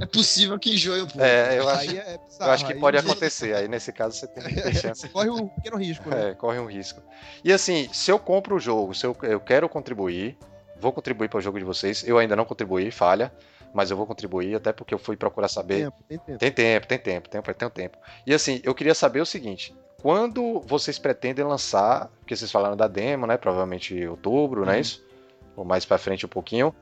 É 0.00 0.06
possível 0.06 0.58
que 0.58 0.74
enjoe 0.74 1.02
um 1.02 1.06
pouco. 1.06 1.22
É, 1.22 1.58
eu 1.58 1.68
acho, 1.68 1.90
Aí 1.90 1.98
é 1.98 2.18
eu 2.40 2.50
acho 2.50 2.66
que 2.66 2.72
aí 2.74 2.80
pode 2.80 2.96
acontecer. 2.98 3.54
Aí 3.54 3.68
nesse 3.68 3.92
caso 3.92 4.16
você 4.16 4.26
tem 4.26 4.42
que 4.44 4.60
ter 4.60 4.74
chance. 4.74 5.00
Você 5.02 5.08
corre 5.08 5.30
um 5.30 5.48
pequeno 5.48 5.76
risco, 5.76 6.10
né? 6.10 6.30
É, 6.30 6.34
corre 6.34 6.58
um 6.58 6.66
risco. 6.66 7.00
E 7.44 7.52
assim, 7.52 7.88
se 7.92 8.10
eu 8.10 8.18
compro 8.18 8.56
o 8.56 8.60
jogo, 8.60 8.94
se 8.94 9.06
eu, 9.06 9.16
eu 9.22 9.40
quero 9.40 9.68
contribuir, 9.68 10.36
vou 10.78 10.92
contribuir 10.92 11.28
para 11.28 11.38
o 11.38 11.42
jogo 11.42 11.58
de 11.58 11.64
vocês. 11.64 12.04
Eu 12.06 12.18
ainda 12.18 12.36
não 12.36 12.44
contribuí, 12.44 12.90
falha, 12.90 13.32
mas 13.72 13.90
eu 13.90 13.96
vou 13.96 14.06
contribuir, 14.06 14.54
até 14.54 14.72
porque 14.72 14.92
eu 14.94 14.98
fui 14.98 15.16
procurar 15.16 15.48
saber. 15.48 15.84
Tempo, 15.84 15.96
tem 16.08 16.18
tempo. 16.18 16.38
Tem 16.38 16.50
tempo, 16.52 16.86
tem 16.88 16.98
tempo, 16.98 17.54
tem 17.54 17.68
um 17.68 17.70
tempo. 17.70 17.98
E 18.26 18.34
assim, 18.34 18.60
eu 18.64 18.74
queria 18.74 18.94
saber 18.94 19.20
o 19.20 19.26
seguinte: 19.26 19.74
quando 20.02 20.60
vocês 20.66 20.98
pretendem 20.98 21.44
lançar, 21.44 22.08
porque 22.18 22.36
vocês 22.36 22.50
falaram 22.50 22.76
da 22.76 22.88
demo, 22.88 23.26
né? 23.26 23.36
Provavelmente 23.36 23.94
em 23.94 24.08
outubro, 24.08 24.64
não 24.64 24.72
é 24.72 24.76
Uhum. 24.76 24.80
isso? 24.80 25.11
Ou 25.56 25.64
mais 25.64 25.84
pra 25.84 25.98
frente 25.98 26.26
um 26.26 26.28
pouquinho. 26.28 26.74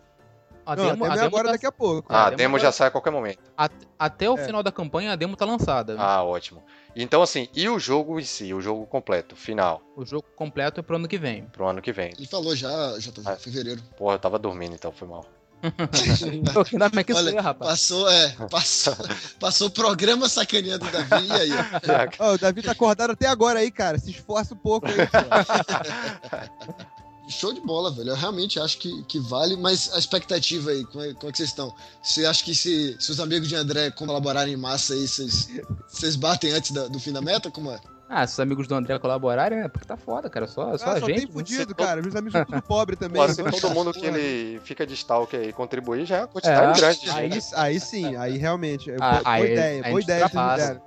A 0.67 0.77
Não, 0.77 0.85
demo, 0.87 1.05
a 1.05 1.09
a 1.09 1.11
demo 1.13 1.25
é 1.25 1.27
agora 1.27 1.45
tá- 1.47 1.53
daqui 1.53 1.67
a 1.67 1.73
pouco. 1.73 2.13
Ah, 2.13 2.27
a 2.27 2.29
demo 2.31 2.37
demo 2.37 2.57
tá- 2.59 2.65
já 2.65 2.73
sai 2.73 2.89
a 2.89 2.91
qualquer 2.91 3.11
momento. 3.11 3.39
at- 3.57 3.73
até 3.99 4.29
o 4.31 4.39
É. 4.39 4.45
final 4.45 4.63
da 4.63 4.71
campanha 4.71 5.13
a 5.13 5.17
demo 5.17 5.35
tá 5.35 5.45
lançada. 5.45 5.97
Ah, 5.99 6.23
ótimo. 6.23 6.63
Então, 6.95 7.23
assim, 7.23 7.49
e 7.55 7.69
o 7.69 7.79
jogo 7.79 8.21
em 8.21 8.25
si, 8.25 8.53
o 8.55 8.61
jogo 8.61 8.87
completo, 8.87 9.35
final, 9.35 9.81
O 9.97 10.05
jogo 10.05 10.25
completo 10.37 10.81
é 10.81 10.83
pro 10.83 10.97
ano 10.97 11.09
que 11.09 11.19
vem. 11.19 11.45
pro 11.47 11.67
ano 11.67 11.81
que 11.81 11.93
vem? 11.93 12.13
Ele 12.17 12.27
falou 12.27 12.55
já, 12.55 12.69
já 12.99 13.11
tá 13.11 13.23
Ah. 13.27 13.33
em 13.35 13.39
fevereiro. 13.39 13.83
Porra, 13.97 14.15
eu 14.15 14.19
tava 14.19 14.39
dormindo, 14.39 14.75
então 14.75 14.93
foi 14.93 15.09
mal. 15.09 15.25
Tô 16.55 16.61
aqui 16.61 16.79
na 16.79 16.89
minha 16.89 17.05
que 17.05 17.13
Olha, 17.13 17.41
rapaz. 17.43 17.71
Passou, 17.71 18.09
é, 18.11 18.35
passou, 18.51 18.95
passou 19.41 19.69
o 19.69 19.71
programa 19.71 20.27
sacaneando 20.29 20.87
o 20.87 20.91
Davi 20.91 21.27
e 21.27 21.33
aí. 21.33 21.51
ó. 22.21 22.31
Ó, 22.31 22.35
o 22.35 22.39
Davi 22.39 22.63
tá 22.63 22.73
acordado 22.73 23.11
até 23.11 23.27
agora 23.27 23.59
aí, 23.59 23.71
cara. 23.71 23.99
Se 23.99 24.11
esforça 24.11 24.55
um 24.55 24.59
pouco 24.59 24.87
aí. 24.87 24.95
Show 27.31 27.53
de 27.53 27.61
bola, 27.61 27.91
velho. 27.93 28.11
Eu 28.11 28.17
realmente 28.17 28.59
acho 28.59 28.79
que, 28.79 29.03
que 29.05 29.19
vale, 29.21 29.57
mas 29.57 29.93
a 29.95 29.99
expectativa 29.99 30.71
aí, 30.71 30.85
como 30.85 31.05
é, 31.05 31.15
como 31.15 31.29
é 31.29 31.33
que 31.33 31.37
vocês 31.39 31.49
estão? 31.51 31.73
Você 32.03 32.27
acha 32.27 32.45
que 32.45 32.55
se, 32.55 32.97
se 32.99 33.11
os 33.11 33.21
amigos 33.21 33.49
de 33.49 33.55
André 33.57 33.91
colaborarem 33.91 34.55
em 34.55 34.57
massa 34.57 34.95
aí, 34.95 35.07
vocês, 35.07 35.49
vocês 35.89 36.17
batem 36.17 36.53
antes 36.53 36.71
da- 36.73 36.89
do 36.89 36.99
fim 36.99 37.13
da 37.13 37.21
meta? 37.23 37.51
Como 37.51 37.71
é? 37.71 37.79
Ah, 38.13 38.27
se 38.27 38.33
os 38.33 38.41
amigos 38.41 38.67
do 38.67 38.75
André 38.75 38.99
colaborarem, 38.99 39.61
é 39.61 39.69
porque 39.69 39.87
tá 39.87 39.97
foda, 39.97 40.29
cara. 40.29 40.49
Só, 40.49 40.77
só 40.77 40.85
Ah, 40.87 40.93
a 40.95 41.01
só 41.01 41.07
gente. 41.07 41.19
tem 41.19 41.27
né? 41.27 41.33
fudido, 41.33 41.69
Se 41.69 41.75
cara. 41.77 42.03
Meus 42.03 42.17
amigos 42.17 42.33
são 42.33 42.45
tudo 42.45 42.63
pobre 42.63 42.97
também. 42.97 43.23
Pô, 43.23 43.33
se 43.33 43.41
Então, 43.41 43.53
todo 43.61 43.73
mundo 43.75 43.93
que 43.93 44.05
ele 44.05 44.61
fica 44.65 44.85
de 44.85 44.95
stalker 44.95 45.41
e 45.49 45.53
contribuir, 45.53 46.05
já 46.07 46.17
é 46.17 46.21
uma 46.23 46.27
quantidade 46.27 46.77
É. 46.79 46.81
grande 46.81 47.01
de 47.03 47.11
Aí, 47.11 47.31
gente. 47.31 47.47
aí 47.55 47.79
sim, 47.79 48.17
aí 48.17 48.37
realmente. 48.37 48.91
é 48.91 48.97
Ah, 49.01 49.11
boa, 49.11 49.23
boa 49.23 49.35
aí- 49.37 49.53
ideia, 49.53 49.81
a 49.87 49.89
boa 49.91 50.01
ideia 50.01 50.29
deram. 50.29 50.83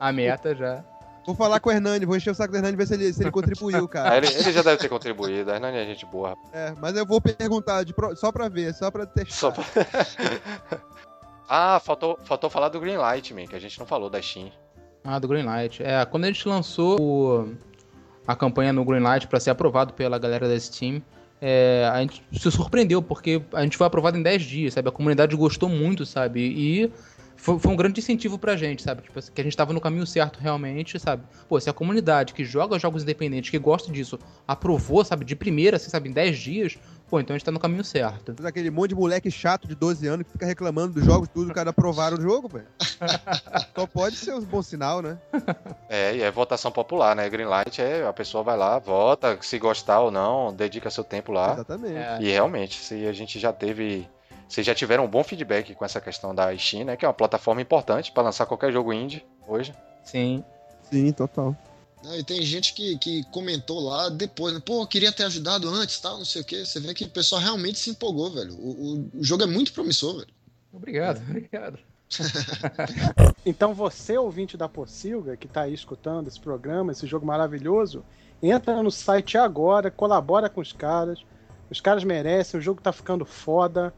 A 0.00 0.12
meta 0.12 0.54
já. 0.56 0.84
Vou 1.28 1.34
falar 1.34 1.60
com 1.60 1.68
o 1.68 1.72
Hernani, 1.74 2.06
vou 2.06 2.16
encher 2.16 2.30
o 2.30 2.34
saco 2.34 2.50
do 2.52 2.56
Hernani 2.56 2.72
e 2.72 2.76
ver 2.78 2.86
se 2.86 2.94
ele, 2.94 3.12
se 3.12 3.22
ele 3.22 3.30
contribuiu, 3.30 3.84
Ah, 3.84 3.88
cara. 3.92 4.16
ele, 4.16 4.28
ele 4.28 4.50
já 4.50 4.62
deve 4.62 4.78
ter 4.78 4.88
contribuído, 4.88 5.50
a 5.52 5.56
Hernani 5.56 5.76
é 5.76 5.84
gente 5.84 6.06
boa. 6.06 6.30
rapaz. 6.30 6.48
É, 6.54 6.74
mas 6.80 6.96
eu 6.96 7.04
vou 7.04 7.20
perguntar 7.20 7.84
pro- 7.92 8.16
só 8.16 8.32
pra 8.32 8.48
ver, 8.48 8.72
só 8.72 8.90
pra 8.90 9.04
testar. 9.04 9.34
Só 9.34 9.50
pra... 9.50 9.62
ah, 11.46 11.78
faltou, 11.84 12.18
faltou 12.24 12.48
falar 12.48 12.70
do 12.70 12.80
Greenlight, 12.80 13.34
man, 13.34 13.44
que 13.46 13.54
a 13.54 13.58
gente 13.60 13.78
não 13.78 13.84
falou 13.86 14.08
da 14.08 14.22
Steam. 14.22 14.50
Ah, 15.04 15.18
do 15.18 15.28
Greenlight. 15.28 15.82
É, 15.82 16.02
quando 16.06 16.24
a 16.24 16.28
gente 16.28 16.48
lançou 16.48 16.98
o- 16.98 17.54
a 18.26 18.34
campanha 18.34 18.72
no 18.72 18.82
Greenlight 18.82 19.26
pra 19.28 19.38
ser 19.38 19.50
aprovado 19.50 19.92
pela 19.92 20.18
galera 20.18 20.48
da 20.48 20.58
Steam, 20.58 21.02
é, 21.42 21.86
a 21.92 22.00
gente 22.00 22.22
se 22.32 22.50
surpreendeu, 22.50 23.02
porque 23.02 23.42
a 23.52 23.62
gente 23.64 23.76
foi 23.76 23.86
aprovado 23.86 24.16
em 24.16 24.22
10 24.22 24.42
dias, 24.42 24.72
sabe? 24.72 24.88
A 24.88 24.92
comunidade 24.92 25.36
gostou 25.36 25.68
muito, 25.68 26.06
sabe? 26.06 26.40
E 26.40 26.92
foi, 27.38 27.58
foi 27.58 27.72
um 27.72 27.76
grande 27.76 28.00
incentivo 28.00 28.38
pra 28.38 28.56
gente, 28.56 28.82
sabe? 28.82 29.02
Tipo, 29.02 29.20
que 29.32 29.40
a 29.40 29.44
gente 29.44 29.56
tava 29.56 29.72
no 29.72 29.80
caminho 29.80 30.06
certo 30.06 30.38
realmente, 30.38 30.98
sabe? 30.98 31.22
Pô, 31.48 31.58
se 31.58 31.70
a 31.70 31.72
comunidade 31.72 32.34
que 32.34 32.44
joga 32.44 32.78
jogos 32.78 33.02
independentes, 33.04 33.50
que 33.50 33.58
gosta 33.58 33.90
disso, 33.90 34.18
aprovou, 34.46 35.04
sabe? 35.04 35.24
De 35.24 35.34
primeira, 35.36 35.76
assim, 35.76 35.88
sabe? 35.88 36.08
Em 36.08 36.12
10 36.12 36.38
dias, 36.38 36.78
pô, 37.08 37.20
então 37.20 37.34
a 37.34 37.38
gente 37.38 37.44
tá 37.44 37.52
no 37.52 37.60
caminho 37.60 37.84
certo. 37.84 38.34
Mas 38.36 38.44
Aquele 38.44 38.70
monte 38.70 38.90
de 38.90 38.96
moleque 38.96 39.30
chato 39.30 39.68
de 39.68 39.74
12 39.74 40.06
anos 40.06 40.26
que 40.26 40.32
fica 40.32 40.44
reclamando 40.44 40.94
dos 40.94 41.04
jogos, 41.04 41.28
tudo, 41.32 41.50
o 41.50 41.54
cara 41.54 41.70
aprovaram 41.70 42.18
o 42.18 42.20
jogo, 42.20 42.48
velho. 42.48 42.66
Só 43.74 43.86
pode 43.86 44.16
ser 44.16 44.34
um 44.34 44.40
bom 44.40 44.62
sinal, 44.62 45.00
né? 45.00 45.16
É, 45.88 46.16
e 46.16 46.22
é 46.22 46.30
votação 46.30 46.72
popular, 46.72 47.14
né? 47.14 47.28
Greenlight 47.30 47.80
é 47.80 48.06
a 48.06 48.12
pessoa 48.12 48.42
vai 48.42 48.56
lá, 48.56 48.78
vota, 48.78 49.38
se 49.40 49.58
gostar 49.58 50.00
ou 50.00 50.10
não, 50.10 50.52
dedica 50.52 50.90
seu 50.90 51.04
tempo 51.04 51.30
lá. 51.32 51.52
Exatamente. 51.52 51.96
É, 51.96 52.18
E 52.20 52.30
realmente, 52.30 52.80
se 52.80 53.06
a 53.06 53.12
gente 53.12 53.38
já 53.38 53.52
teve. 53.52 54.08
Vocês 54.48 54.66
já 54.66 54.74
tiveram 54.74 55.04
um 55.04 55.08
bom 55.08 55.22
feedback 55.22 55.74
com 55.74 55.84
essa 55.84 56.00
questão 56.00 56.34
da 56.34 56.56
Steam, 56.56 56.84
né? 56.84 56.96
Que 56.96 57.04
é 57.04 57.08
uma 57.08 57.14
plataforma 57.14 57.60
importante 57.60 58.10
para 58.10 58.22
lançar 58.22 58.46
qualquer 58.46 58.72
jogo 58.72 58.92
indie 58.92 59.24
hoje. 59.46 59.74
sim. 60.04 60.42
Sim, 60.90 61.12
total. 61.12 61.54
Não, 62.02 62.16
e 62.16 62.24
tem 62.24 62.40
gente 62.42 62.72
que, 62.72 62.96
que 62.96 63.22
comentou 63.24 63.78
lá 63.80 64.08
depois, 64.08 64.54
né? 64.54 64.60
Pô, 64.64 64.80
eu 64.82 64.86
queria 64.86 65.12
ter 65.12 65.24
ajudado 65.24 65.68
antes, 65.68 66.00
tal, 66.00 66.16
não 66.16 66.24
sei 66.24 66.40
o 66.40 66.44
quê. 66.44 66.64
Você 66.64 66.80
vê 66.80 66.94
que 66.94 67.04
o 67.04 67.10
pessoal 67.10 67.42
realmente 67.42 67.78
se 67.78 67.90
empolgou, 67.90 68.30
velho. 68.32 68.54
O, 68.54 68.70
o- 68.70 69.10
o 69.20 69.22
jogo 69.22 69.42
é 69.42 69.46
muito 69.46 69.70
promissor, 69.72 70.14
velho. 70.20 70.28
Obrigado, 70.72 71.20
obrigado. 71.28 71.78
Então 73.44 73.74
você, 73.74 74.16
ouvinte 74.16 74.56
da 74.56 74.68
Pocilga, 74.68 75.36
que 75.36 75.46
está 75.46 75.62
aí 75.62 75.74
escutando 75.74 76.28
esse 76.28 76.40
programa, 76.40 76.92
esse 76.92 77.06
jogo 77.06 77.26
maravilhoso, 77.26 78.04
entra 78.42 78.82
no 78.82 78.90
site 78.90 79.36
agora, 79.38 79.90
colabora 79.90 80.48
com 80.48 80.60
os 80.60 80.72
caras. 80.72 81.20
Os 81.70 81.80
caras 81.80 82.04
merecem, 82.04 82.58
o 82.58 82.62
jogo 82.62 82.80
tá 82.80 82.92
ficando 82.92 83.24
foda. 83.26 83.92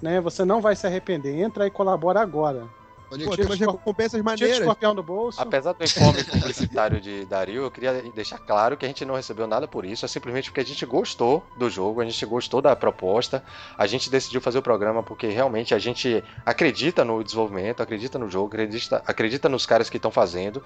Né? 0.00 0.20
Você 0.20 0.44
não 0.44 0.60
vai 0.60 0.76
se 0.76 0.86
arrepender. 0.86 1.40
Entra 1.40 1.66
e 1.66 1.70
colabora 1.70 2.20
agora. 2.20 2.68
Pode 3.08 3.24
Pô, 3.24 3.36
tem 3.36 3.46
umas 3.46 3.58
recompensas 3.58 4.20
maneiras. 4.20 4.58
escorpião 4.58 4.94
do 4.94 5.02
bolso. 5.02 5.40
Apesar 5.40 5.72
do 5.72 5.82
informe 5.84 6.22
publicitário 6.24 7.00
de 7.00 7.24
Dario, 7.24 7.62
eu 7.62 7.70
queria 7.70 8.02
deixar 8.14 8.38
claro 8.38 8.76
que 8.76 8.84
a 8.84 8.88
gente 8.88 9.04
não 9.04 9.14
recebeu 9.14 9.46
nada 9.46 9.68
por 9.68 9.84
isso, 9.84 10.04
é 10.04 10.08
simplesmente 10.08 10.50
porque 10.50 10.60
a 10.60 10.64
gente 10.64 10.84
gostou 10.84 11.44
do 11.56 11.70
jogo, 11.70 12.00
a 12.00 12.04
gente 12.04 12.26
gostou 12.26 12.60
da 12.60 12.74
proposta, 12.74 13.44
a 13.78 13.86
gente 13.86 14.10
decidiu 14.10 14.40
fazer 14.40 14.58
o 14.58 14.62
programa 14.62 15.04
porque 15.04 15.28
realmente 15.28 15.72
a 15.72 15.78
gente 15.78 16.22
acredita 16.44 17.04
no 17.04 17.22
desenvolvimento, 17.22 17.80
acredita 17.80 18.18
no 18.18 18.28
jogo, 18.28 18.48
acredita, 18.48 19.00
acredita 19.06 19.48
nos 19.48 19.64
caras 19.64 19.88
que 19.88 19.98
estão 19.98 20.10
fazendo. 20.10 20.60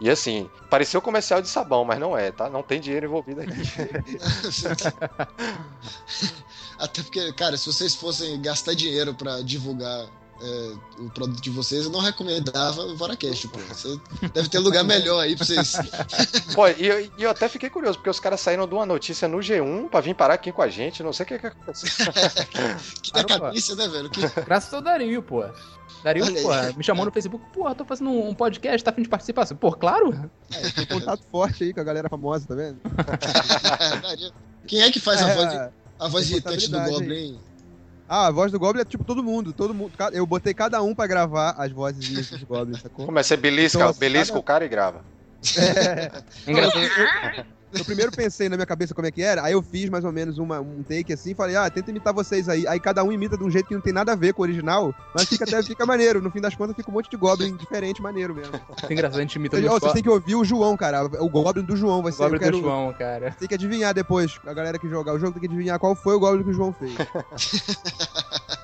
E 0.00 0.10
assim, 0.10 0.50
pareceu 0.68 1.00
comercial 1.00 1.40
de 1.40 1.48
sabão, 1.48 1.84
mas 1.84 2.00
não 2.00 2.18
é, 2.18 2.32
tá? 2.32 2.50
Não 2.50 2.62
tem 2.62 2.80
dinheiro 2.80 3.06
envolvido 3.06 3.42
aqui. 3.42 3.52
Até 6.78 7.02
porque, 7.02 7.32
cara, 7.32 7.56
se 7.56 7.66
vocês 7.66 7.94
fossem 7.94 8.40
gastar 8.40 8.74
dinheiro 8.74 9.14
pra 9.14 9.40
divulgar 9.42 10.08
é, 10.42 10.72
o 10.98 11.10
produto 11.10 11.40
de 11.40 11.50
vocês, 11.50 11.84
eu 11.84 11.90
não 11.90 12.00
recomendava 12.00 12.82
o 12.82 12.96
VoraCast, 12.96 13.48
pô. 13.48 13.58
Você 13.60 13.98
deve 14.32 14.48
ter 14.48 14.58
lugar 14.58 14.82
melhor 14.82 15.20
aí 15.20 15.36
pra 15.36 15.44
vocês. 15.44 15.74
Pô, 16.54 16.66
e 16.68 16.86
eu, 16.86 17.00
e 17.00 17.22
eu 17.22 17.30
até 17.30 17.48
fiquei 17.48 17.70
curioso, 17.70 17.98
porque 17.98 18.10
os 18.10 18.18
caras 18.18 18.40
saíram 18.40 18.66
de 18.66 18.74
uma 18.74 18.84
notícia 18.84 19.28
no 19.28 19.38
G1 19.38 19.88
pra 19.88 20.00
vir 20.00 20.14
parar 20.14 20.34
aqui 20.34 20.50
com 20.50 20.62
a 20.62 20.68
gente, 20.68 21.02
não 21.02 21.12
sei 21.12 21.24
o 21.24 21.26
que, 21.28 21.38
que 21.38 21.46
aconteceu. 21.46 21.88
Que 23.02 23.12
pô. 23.12 23.18
decadência, 23.18 23.74
né, 23.76 23.88
velho? 23.88 24.10
Que... 24.10 24.20
Graças 24.44 24.72
ao 24.74 24.82
Dario, 24.82 25.22
pô. 25.22 25.44
Dario, 26.02 26.26
pô, 26.42 26.50
me 26.76 26.84
chamou 26.84 27.04
no 27.04 27.12
Facebook, 27.12 27.44
pô, 27.52 27.72
tô 27.74 27.84
fazendo 27.84 28.10
um 28.10 28.34
podcast, 28.34 28.82
tá 28.82 28.90
afim 28.90 29.02
de 29.02 29.08
participar? 29.08 29.46
Pô, 29.54 29.72
claro. 29.72 30.30
Tem 30.74 30.86
contato 30.86 31.22
forte 31.30 31.64
aí 31.64 31.72
com 31.72 31.80
a 31.80 31.84
galera 31.84 32.08
famosa, 32.08 32.46
tá 32.46 32.54
vendo? 32.54 32.80
Quem 34.66 34.82
é 34.82 34.90
que 34.90 34.98
faz 34.98 35.22
a 35.22 35.34
voz, 35.34 35.52
É, 35.52 35.70
a 35.98 36.08
voz 36.08 36.30
irritante 36.30 36.68
do 36.68 36.80
Goblin? 36.80 37.38
Ah, 38.08 38.26
a 38.26 38.30
voz 38.30 38.52
do 38.52 38.58
Goblin 38.58 38.82
é 38.82 38.84
tipo 38.84 39.04
todo 39.04 39.22
mundo, 39.22 39.52
todo 39.52 39.74
mundo. 39.74 39.92
Eu 40.12 40.26
botei 40.26 40.52
cada 40.52 40.82
um 40.82 40.94
pra 40.94 41.06
gravar 41.06 41.50
as 41.56 41.72
vozes 41.72 42.28
dos 42.30 42.42
Goblins, 42.44 42.80
sacou? 42.82 43.06
Como 43.06 43.18
é? 43.18 43.22
Você 43.22 43.36
belisca, 43.36 43.78
Então, 43.78 43.92
belisca 43.94 44.26
cada- 44.28 44.38
o 44.38 44.42
cara 44.42 44.64
e 44.64 44.68
grava. 44.68 45.04
Engraçado. 46.46 47.46
Eu 47.74 47.84
primeiro 47.84 48.12
pensei 48.12 48.48
na 48.48 48.56
minha 48.56 48.66
cabeça 48.66 48.94
como 48.94 49.06
é 49.06 49.10
que 49.10 49.22
era, 49.22 49.44
aí 49.44 49.52
eu 49.52 49.62
fiz 49.62 49.88
mais 49.88 50.04
ou 50.04 50.12
menos 50.12 50.38
uma, 50.38 50.60
um 50.60 50.82
take 50.82 51.12
assim, 51.12 51.34
falei, 51.34 51.56
ah, 51.56 51.68
tenta 51.68 51.90
imitar 51.90 52.12
vocês 52.12 52.48
aí. 52.48 52.66
Aí 52.66 52.78
cada 52.78 53.02
um 53.02 53.12
imita 53.12 53.36
de 53.36 53.44
um 53.44 53.50
jeito 53.50 53.66
que 53.66 53.74
não 53.74 53.80
tem 53.80 53.92
nada 53.92 54.12
a 54.12 54.14
ver 54.14 54.32
com 54.32 54.42
o 54.42 54.44
original, 54.44 54.94
mas 55.14 55.28
fica 55.28 55.44
até 55.44 55.62
fica 55.62 55.84
maneiro. 55.84 56.22
No 56.22 56.30
fim 56.30 56.40
das 56.40 56.54
contas, 56.54 56.76
fica 56.76 56.90
um 56.90 56.94
monte 56.94 57.10
de 57.10 57.16
Goblin 57.16 57.56
diferente, 57.56 58.00
maneiro 58.00 58.34
mesmo. 58.34 58.54
É 58.88 58.92
engraçado, 58.92 59.18
a 59.18 59.22
gente 59.22 59.36
imita 59.36 59.56
Vocês, 59.56 59.70
ó, 59.70 59.78
vocês 59.78 59.92
têm 59.92 60.02
que 60.02 60.10
ouvir 60.10 60.34
o 60.34 60.44
João, 60.44 60.76
cara. 60.76 61.04
O 61.04 61.28
Goblin 61.28 61.64
do 61.64 61.76
João 61.76 62.02
vai 62.02 62.12
o 62.12 62.14
ser. 62.14 62.22
Goblin 62.22 62.36
eu 62.36 62.40
quero, 62.40 62.56
do 62.58 62.62
João, 62.62 62.92
cara. 62.92 63.30
Tem 63.38 63.48
que 63.48 63.54
adivinhar 63.54 63.92
depois, 63.94 64.38
a 64.46 64.52
galera 64.52 64.78
que 64.78 64.88
jogar 64.88 65.14
o 65.14 65.18
jogo 65.18 65.32
tem 65.32 65.40
que 65.40 65.46
adivinhar 65.46 65.78
qual 65.78 65.94
foi 65.94 66.14
o 66.14 66.20
Goblin 66.20 66.44
que 66.44 66.50
o 66.50 66.54
João 66.54 66.72
fez. 66.72 66.94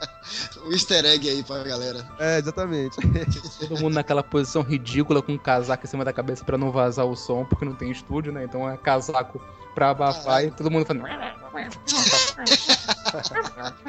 Um 0.66 0.72
easter 0.72 1.04
egg 1.04 1.28
aí 1.28 1.42
pra 1.42 1.62
galera. 1.62 2.06
É, 2.18 2.38
exatamente. 2.38 2.96
Todo 3.60 3.80
mundo 3.80 3.94
naquela 3.94 4.22
posição 4.22 4.62
ridícula 4.62 5.22
com 5.22 5.32
um 5.32 5.38
casaco 5.38 5.84
em 5.86 5.88
cima 5.88 6.04
da 6.04 6.12
cabeça 6.12 6.44
pra 6.44 6.58
não 6.58 6.70
vazar 6.70 7.06
o 7.06 7.16
som, 7.16 7.44
porque 7.44 7.64
não 7.64 7.74
tem 7.74 7.90
estúdio, 7.90 8.32
né? 8.32 8.44
Então 8.44 8.68
é 8.68 8.76
casaco 8.76 9.40
pra 9.74 9.90
abafar 9.90 10.44
e 10.44 10.50
todo 10.50 10.70
mundo 10.70 10.84
falando. 10.84 11.06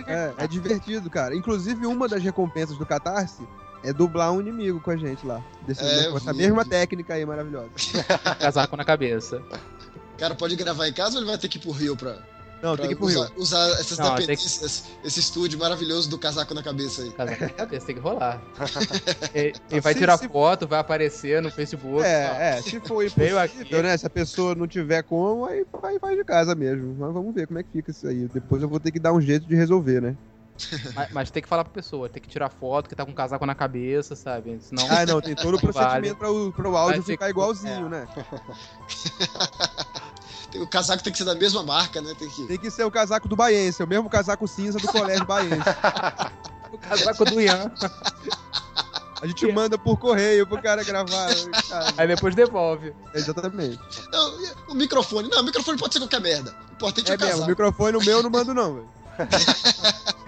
É, 0.08 0.34
é 0.38 0.48
divertido, 0.48 1.10
cara. 1.10 1.36
Inclusive, 1.36 1.86
uma 1.86 2.08
das 2.08 2.22
recompensas 2.24 2.78
do 2.78 2.86
Catarse 2.86 3.48
é 3.84 3.92
dublar 3.92 4.32
um 4.32 4.40
inimigo 4.40 4.80
com 4.80 4.92
a 4.92 4.98
gente 4.98 5.26
lá. 5.26 5.42
Desse, 5.66 5.84
É, 5.84 6.10
com 6.10 6.18
essa 6.18 6.32
vi, 6.32 6.40
mesma 6.40 6.64
técnica 6.66 7.14
aí 7.14 7.26
maravilhosa. 7.26 7.70
casaco 8.40 8.78
na 8.78 8.86
cabeça. 8.86 9.42
O 10.16 10.18
cara 10.20 10.36
pode 10.36 10.56
gravar 10.56 10.88
em 10.88 10.94
casa 10.94 11.16
ou 11.16 11.22
ele 11.22 11.30
vai 11.30 11.38
ter 11.38 11.48
que 11.48 11.58
ir 11.58 11.62
pro 11.62 11.72
Rio 11.72 11.96
pra, 11.98 12.18
Não, 12.62 12.78
tem 12.78 12.88
que 12.88 12.94
ir 12.94 12.96
pro 12.96 13.08
Rio. 13.08 13.20
usar, 13.22 13.32
usar 13.38 13.70
essas 13.80 13.98
Não, 13.98 14.06
tem 14.16 14.16
que- 14.16 14.22
dependências, 14.28 14.84
esse 15.04 15.20
estúdio 15.20 15.58
maravilhoso 15.58 16.10
do 16.10 16.18
casaco 16.18 16.54
na 16.54 16.62
cabeça 16.62 17.02
aí? 17.02 17.12
Casaco 17.12 17.44
na 17.44 17.50
cabeça, 17.50 17.86
tem 17.88 17.96
que 17.96 18.02
rolar. 18.02 18.42
Ele, 19.34 19.54
ele 19.72 19.82
vai 19.82 19.94
Se- 19.94 20.00
tirar 20.00 20.18
se- 20.18 20.28
foto, 20.30 20.68
vai 20.68 20.80
aparecer 20.80 21.42
no 21.42 21.50
Facebook. 21.52 22.04
É, 22.06 22.58
é, 22.58 22.62
se 22.62 22.80
for 22.82 23.04
impossível, 23.06 23.40
aqui. 23.40 23.82
né? 23.82 23.98
Se 23.98 24.06
a 24.06 24.10
pessoa 24.10 24.54
não 24.56 24.68
tiver 24.68 25.02
como, 25.04 25.46
aí 25.46 25.66
vai, 25.82 25.98
vai 25.98 26.16
de 26.16 26.24
casa 26.24 26.54
mesmo. 26.56 26.96
Mas 27.00 27.14
vamos 27.14 27.34
ver 27.34 27.48
como 27.48 27.60
é 27.60 27.64
que 27.64 27.70
fica 27.72 27.90
isso 27.92 28.08
aí. 28.08 28.28
Depois 28.34 28.62
eu 28.62 28.70
vou 28.70 28.80
ter 28.80 28.92
que 28.92 29.00
dar 29.00 29.12
um 29.14 29.22
jeito 29.22 29.46
de 29.48 29.56
resolver, 29.56 30.02
né? 30.02 30.16
Mas, 30.94 31.12
mas 31.12 31.32
tem 31.32 31.42
que 31.42 31.50
falar 31.50 31.64
pra 31.64 31.74
pessoa, 31.74 32.08
tem 32.08 32.22
que 32.22 32.30
tirar 32.30 32.48
foto, 32.50 32.88
que 32.88 32.94
tá 32.96 33.04
com 33.04 33.12
o 33.12 33.16
casaco 33.16 33.44
na 33.48 33.56
cabeça, 33.56 34.16
sabe? 34.16 34.60
Senão. 34.62 34.86
Ah, 34.92 35.04
não, 35.08 35.20
tem 35.20 35.34
todo 35.34 35.56
o 35.56 35.58
Vale. 35.72 35.74
procedimento 35.74 36.16
para 36.18 36.30
o, 36.32 36.52
pra 36.54 36.70
o 36.70 36.78
áudio 36.78 37.02
ficar 37.02 37.26
que- 37.26 37.32
igualzinho, 37.32 37.88
é. 37.88 37.90
né? 37.90 38.08
O 40.56 40.68
casaco 40.68 41.04
tem 41.04 41.12
que 41.12 41.18
ser 41.18 41.26
da 41.26 41.36
mesma 41.36 41.64
marca, 41.64 42.02
né? 42.02 42.14
Tem 42.18 42.30
que. 42.30 42.46
Tem 42.48 42.58
que 42.58 42.70
ser 42.72 42.84
o 42.84 42.92
casaco 42.92 43.28
do 43.28 43.36
Baense, 43.36 43.82
o 43.84 43.88
mesmo 43.88 44.10
casaco 44.10 44.48
cinza 44.48 44.80
do 44.80 44.88
colégio 44.88 45.26
Baense. 45.26 45.56
o 46.72 46.78
casaco 46.78 47.26
do 47.26 47.40
Ian. 47.42 47.72
A 49.22 49.28
gente 49.28 49.46
manda 49.52 49.78
por 49.78 49.98
correio 49.98 50.48
pro 50.48 50.62
cara 50.62 50.84
gravar. 50.84 51.30
cara. 51.70 51.94
Aí 51.98 52.08
depois 52.08 52.34
devolve. 52.36 52.94
Exatamente. 53.14 53.80
Não, 54.12 54.34
o 54.70 54.74
microfone. 54.74 55.30
Não, 55.30 55.42
o 55.42 55.44
microfone 55.44 55.78
pode 55.78 55.94
ser 55.94 56.00
qualquer 56.00 56.20
merda. 56.22 56.56
O 56.72 56.74
importante 56.74 57.12
é, 57.12 57.14
É 57.14 57.18
o 57.18 57.20
mesmo, 57.20 57.28
o 57.28 57.32
casaco. 57.34 57.50
microfone 57.50 57.98
o 57.98 58.02
meu 58.02 58.18
eu 58.18 58.24
não 58.24 58.30
mando 58.30 58.54
não, 58.54 58.74
velho. 58.76 58.90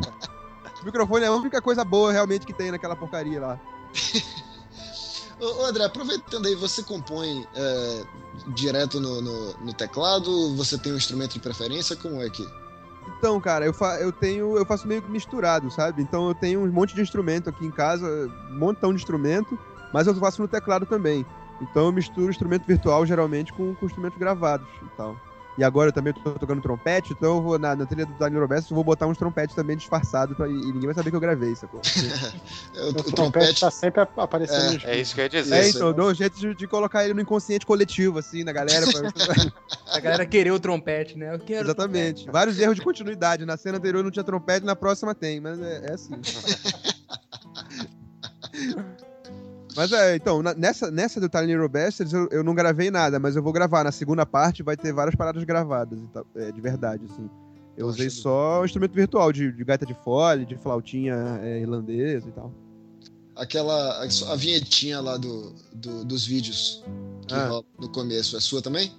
O 0.81 0.85
microfone 0.85 1.23
é 1.23 1.27
a 1.29 1.31
única 1.31 1.61
coisa 1.61 1.85
boa 1.85 2.11
realmente 2.11 2.45
que 2.45 2.51
tem 2.51 2.69
naquela 2.69 2.93
porcaria 2.93 3.39
lá. 3.39 3.57
Ô, 5.43 5.65
André, 5.65 5.83
aproveitando 5.85 6.45
aí, 6.47 6.55
você 6.55 6.81
compõe 6.83 7.45
é, 7.55 8.03
direto 8.55 8.99
no, 8.99 9.21
no- 9.21 9.53
no 9.57 9.73
teclado? 9.73 10.55
Você 10.55 10.77
tem 10.77 10.93
um 10.93 10.97
instrumento 10.97 11.33
de 11.33 11.39
preferência? 11.39 11.95
Como 11.95 12.21
é 12.21 12.29
que. 12.29 12.45
Então, 13.17 13.39
cara, 13.41 13.65
eu, 13.65 13.73
fa 13.73 13.99
eu 13.99 14.11
tenho. 14.11 14.57
Eu 14.57 14.65
faço 14.65 14.87
meio 14.87 15.01
que 15.01 15.11
misturado, 15.11 15.69
sabe? 15.71 16.01
Então 16.01 16.27
eu 16.27 16.35
tenho 16.35 16.61
um 16.61 16.71
monte 16.71 16.95
de 16.95 17.01
instrumento 17.01 17.49
aqui 17.49 17.65
em 17.65 17.71
casa, 17.71 18.05
um 18.51 18.57
montão 18.57 18.91
de 18.93 18.99
instrumento, 18.99 19.57
mas 19.93 20.07
eu 20.07 20.15
faço 20.15 20.41
no 20.41 20.47
teclado 20.47 20.85
também. 20.85 21.25
Então 21.61 21.85
eu 21.85 21.91
misturo 21.91 22.29
instrumento 22.29 22.65
virtual 22.65 23.05
geralmente 23.05 23.53
com, 23.53 23.75
com 23.75 23.85
instrumentos 23.85 24.17
gravados 24.17 24.67
e 24.81 24.97
tal. 24.97 25.15
E 25.57 25.63
agora 25.63 25.89
eu 25.89 25.93
também 25.93 26.13
tô 26.13 26.31
tocando 26.33 26.61
trompete, 26.61 27.13
então 27.13 27.37
eu 27.37 27.43
vou 27.43 27.59
na, 27.59 27.75
na 27.75 27.85
trilha 27.85 28.05
do 28.07 28.13
Daniel 28.13 28.41
Roberto, 28.41 28.71
eu 28.71 28.75
vou 28.75 28.83
botar 28.83 29.05
uns 29.05 29.17
trompetes 29.17 29.55
também 29.55 29.77
disfarçados 29.77 30.35
pra, 30.35 30.47
e 30.47 30.51
ninguém 30.51 30.85
vai 30.85 30.95
saber 30.95 31.11
que 31.11 31.15
eu 31.15 31.19
gravei, 31.19 31.55
sacou? 31.55 31.79
o, 32.75 32.89
O, 32.89 32.93
trompete 32.93 33.15
trompete. 33.15 33.59
tá 33.59 33.69
sempre 33.69 34.01
ap- 34.01 34.17
aparecendo 34.17 34.81
É, 34.85 34.95
É 34.95 34.99
isso 34.99 35.13
que 35.13 35.21
eu 35.21 35.25
ia 35.25 35.29
dizer. 35.29 35.55
É, 35.55 35.67
Isso, 35.67 35.77
então 35.77 35.89
eu 35.89 35.93
dou 35.93 36.09
um 36.09 36.13
jeito 36.13 36.39
de, 36.39 36.55
de 36.55 36.67
colocar 36.67 37.03
ele 37.05 37.13
no 37.13 37.21
inconsciente 37.21 37.65
coletivo, 37.65 38.17
assim, 38.17 38.43
na 38.43 38.51
galera. 38.51 38.85
pra- 38.87 39.53
A 39.93 39.99
galera 39.99 40.25
querer 40.25 40.51
o 40.51 40.59
trompete, 40.59 41.15
né? 41.17 41.35
Eu 41.35 41.39
quero. 41.39 41.65
Exatamente. 41.67 42.25
Vários 42.31 42.57
erros 42.59 42.75
de 42.75 42.81
continuidade. 42.81 43.45
Na 43.45 43.55
cena 43.55 43.77
anterior 43.77 44.03
não 44.03 44.09
tinha 44.09 44.23
trompete, 44.23 44.65
na 44.65 44.75
próxima 44.75 45.13
tem, 45.13 45.39
mas 45.39 45.61
é, 45.61 45.85
é 45.85 45.93
assim. 45.93 46.15
mas 49.75 49.91
é, 49.91 50.15
então, 50.15 50.41
na- 50.43 50.53
nessa, 50.53 50.89
nessa 50.91 51.19
do 51.19 51.27
Tiny 51.29 51.51
Hero 51.53 51.67
Bastards 51.69 52.13
eu, 52.13 52.27
eu 52.31 52.43
não 52.43 52.53
gravei 52.55 52.89
nada, 52.91 53.19
mas 53.19 53.35
eu 53.35 53.43
vou 53.43 53.51
gravar. 53.53 53.83
Na 53.83 53.91
segunda 53.91 54.25
parte 54.25 54.61
vai 54.63 54.75
ter 54.77 54.93
várias 54.93 55.15
paradas 55.15 55.43
gravadas, 55.43 55.99
e 55.99 56.07
tal, 56.07 56.25
é, 56.35 56.51
de 56.51 56.61
verdade, 56.61 57.05
assim. 57.05 57.29
Eu 57.75 57.87
usei 57.87 58.09
só 58.09 58.61
o 58.61 58.65
instrumento 58.65 58.93
virtual, 58.93 59.31
de, 59.31 59.51
de 59.51 59.63
gaita 59.63 59.85
de 59.85 59.95
fole, 60.03 60.45
de 60.45 60.55
flautinha 60.57 61.39
é, 61.41 61.59
irlandesa 61.61 62.27
e 62.29 62.31
tal. 62.31 62.53
Aquela. 63.35 64.03
A, 64.03 64.07
a 64.31 64.35
vinhetinha 64.35 65.01
lá 65.01 65.17
do, 65.17 65.55
do- 65.73 66.05
dos 66.05 66.23
vídeos 66.25 66.83
que 67.27 67.33
Ah. 67.33 67.61
no 67.79 67.89
começo. 67.89 68.37
É 68.37 68.39
sua 68.39 68.61
também? 68.61 68.91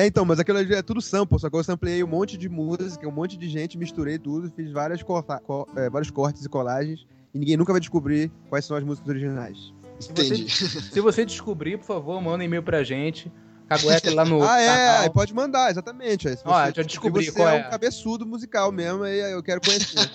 É, 0.00 0.06
então, 0.06 0.24
mas 0.24 0.40
aquilo 0.40 0.56
ali 0.56 0.74
é 0.74 0.80
tudo 0.80 1.02
sample, 1.02 1.38
só 1.38 1.50
que 1.50 1.56
eu 1.56 1.62
sampleei 1.62 2.02
um 2.02 2.06
monte 2.06 2.38
de 2.38 2.48
música, 2.48 3.06
um 3.06 3.12
monte 3.12 3.36
de 3.36 3.46
gente, 3.50 3.76
misturei 3.76 4.18
tudo, 4.18 4.50
fiz 4.56 4.72
várias 4.72 5.02
corta- 5.02 5.38
co- 5.40 5.68
é, 5.76 5.90
vários 5.90 6.10
cortes 6.10 6.42
e 6.42 6.48
colagens, 6.48 7.06
e 7.34 7.38
ninguém 7.38 7.54
nunca 7.58 7.70
vai 7.70 7.80
descobrir 7.80 8.32
quais 8.48 8.64
são 8.64 8.78
as 8.78 8.82
músicas 8.82 9.10
originais. 9.10 9.74
Entendi. 10.08 10.48
Se 10.50 11.00
você 11.02 11.26
descobrir, 11.26 11.76
por 11.76 11.84
favor, 11.84 12.18
manda 12.22 12.38
um 12.38 12.42
e-mail 12.46 12.62
pra 12.62 12.82
gente. 12.82 13.30
Cagueta 13.68 14.12
lá 14.14 14.24
no. 14.24 14.40
ah, 14.42 14.58
é, 14.58 14.66
canal. 14.66 15.02
aí 15.02 15.10
pode 15.10 15.34
mandar, 15.34 15.70
exatamente. 15.70 16.28
Aí, 16.28 16.34
se 16.36 16.42
Ó, 16.46 16.50
você- 16.64 16.72
já 16.76 16.82
descobri 16.82 17.24
se 17.26 17.30
você 17.32 17.36
qual 17.36 17.48
é 17.50 17.58
é. 17.58 17.66
um 17.66 17.70
cabeçudo 17.70 18.24
musical 18.24 18.72
mesmo, 18.72 19.02
aí 19.02 19.20
eu 19.32 19.42
quero 19.42 19.60
conhecer. 19.60 19.98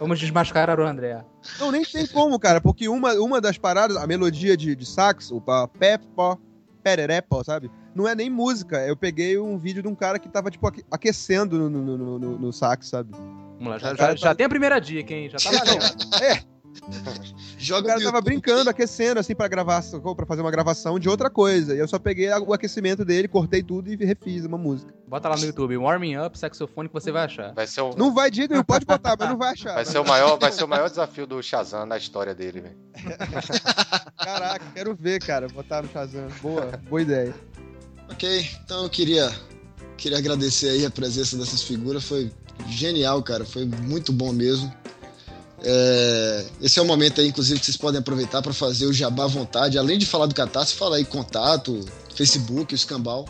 Vamos 0.00 0.18
desmascarar 0.18 0.80
o 0.80 0.86
André. 0.86 1.22
Não, 1.60 1.70
nem 1.70 1.84
tem 1.84 2.06
como, 2.06 2.38
cara, 2.38 2.60
porque 2.60 2.88
uma, 2.88 3.12
uma 3.14 3.40
das 3.40 3.58
paradas, 3.58 3.96
a 3.98 4.06
melodia 4.06 4.56
de, 4.56 4.74
de 4.74 4.86
sax, 4.86 5.30
o 5.30 5.40
pa- 5.40 5.68
peppo, 5.68 6.40
pererepo, 6.82 7.42
sabe? 7.44 7.70
Não 7.94 8.06
é 8.08 8.14
nem 8.14 8.28
música. 8.30 8.78
Eu 8.86 8.96
peguei 8.96 9.38
um 9.38 9.56
vídeo 9.58 9.82
de 9.82 9.88
um 9.88 9.94
cara 9.94 10.18
que 10.18 10.28
tava, 10.28 10.50
tipo, 10.50 10.66
aque- 10.66 10.84
aquecendo 10.90 11.58
no, 11.58 11.70
no, 11.70 11.96
no, 11.98 12.18
no- 12.18 12.38
no 12.38 12.52
sax, 12.52 12.88
sabe? 12.88 13.10
Vamos 13.12 13.68
lá, 13.68 13.78
já, 13.78 13.94
já, 13.94 14.16
já 14.16 14.34
tem 14.34 14.44
a 14.46 14.48
primeira 14.48 14.80
dica, 14.80 15.14
hein? 15.14 15.30
Já 15.30 15.38
tá 15.38 15.50
valendo. 15.64 15.82
O 15.84 16.51
Joga 17.58 17.88
cara 17.88 18.00
no 18.00 18.06
tava 18.06 18.20
brincando, 18.20 18.68
aquecendo, 18.68 19.20
assim, 19.20 19.34
pra 19.34 19.46
gravar, 19.48 19.82
pra 20.16 20.26
fazer 20.26 20.40
uma 20.42 20.50
gravação 20.50 20.98
de 20.98 21.08
outra 21.08 21.30
coisa. 21.30 21.74
E 21.74 21.78
eu 21.78 21.86
só 21.86 21.98
peguei 21.98 22.28
o 22.30 22.52
aquecimento 22.52 23.04
dele, 23.04 23.28
cortei 23.28 23.62
tudo 23.62 23.92
e 23.92 23.96
refiz 23.96 24.44
uma 24.44 24.58
música. 24.58 24.92
Bota 25.06 25.28
lá 25.28 25.36
no 25.36 25.44
YouTube, 25.44 25.76
Warming 25.76 26.16
Up, 26.16 26.38
saxofone, 26.38 26.88
que 26.88 26.94
você 26.94 27.12
vai 27.12 27.24
achar. 27.24 27.52
Vai 27.54 27.66
ser 27.66 27.82
o, 27.82 27.94
Não 27.96 28.12
vai 28.14 28.30
nenhum, 28.30 28.64
pode 28.64 28.84
botar, 28.84 29.16
mas 29.18 29.28
não 29.28 29.38
vai 29.38 29.52
achar. 29.52 29.74
vai 29.74 29.84
ser 29.84 29.98
o 29.98 30.06
maior, 30.06 30.38
vai 30.38 30.50
ser 30.50 30.64
o 30.64 30.68
maior 30.68 30.88
desafio 30.88 31.26
do 31.26 31.42
Shazam 31.42 31.86
na 31.86 31.96
história 31.96 32.34
dele, 32.34 32.62
velho. 32.62 32.76
Caraca, 34.16 34.64
quero 34.74 34.94
ver, 34.94 35.22
cara, 35.22 35.48
botar 35.48 35.82
no 35.82 35.88
Shazam. 35.88 36.28
Boa, 36.40 36.80
boa 36.88 37.02
ideia. 37.02 37.34
Ok, 38.10 38.46
então 38.64 38.84
eu 38.84 38.90
queria, 38.90 39.30
queria 39.96 40.18
agradecer 40.18 40.70
aí 40.70 40.84
a 40.84 40.90
presença 40.90 41.36
dessas 41.36 41.62
figuras. 41.62 42.04
Foi 42.04 42.30
genial, 42.68 43.22
cara. 43.22 43.44
Foi 43.44 43.64
muito 43.64 44.12
bom 44.12 44.32
mesmo. 44.32 44.72
É, 45.64 46.44
esse 46.60 46.78
é 46.78 46.82
o 46.82 46.84
momento 46.86 47.20
aí, 47.20 47.28
inclusive, 47.28 47.58
que 47.60 47.66
vocês 47.66 47.76
podem 47.76 48.00
aproveitar 48.00 48.42
para 48.42 48.52
fazer 48.52 48.86
o 48.86 48.92
jabá 48.92 49.24
à 49.24 49.28
vontade. 49.28 49.78
Além 49.78 49.98
de 49.98 50.06
falar 50.06 50.26
do 50.26 50.34
Catarse, 50.34 50.74
falar 50.74 50.96
aí 50.96 51.04
contato, 51.04 51.80
Facebook, 52.14 52.74
o 52.74 52.76
escambau. 52.76 53.24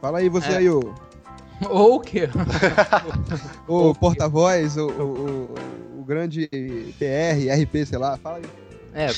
Fala 0.00 0.18
aí 0.18 0.28
você 0.28 0.48
É. 0.52 0.56
aí, 0.58 0.70
ô, 0.70 0.94
Ou 1.68 1.96
o 1.96 2.00
quê? 2.00 2.28
ô 3.66 3.92
porta-voz, 3.94 4.76
o, 4.76 4.86
o, 4.86 5.02
o- 5.02 5.54
o 6.00 6.04
grande 6.04 6.48
PR, 6.98 7.50
RP, 7.62 7.84
sei 7.84 7.98
lá, 7.98 8.16
fala 8.16 8.36
aí. 8.36 8.44
É, 8.94 9.08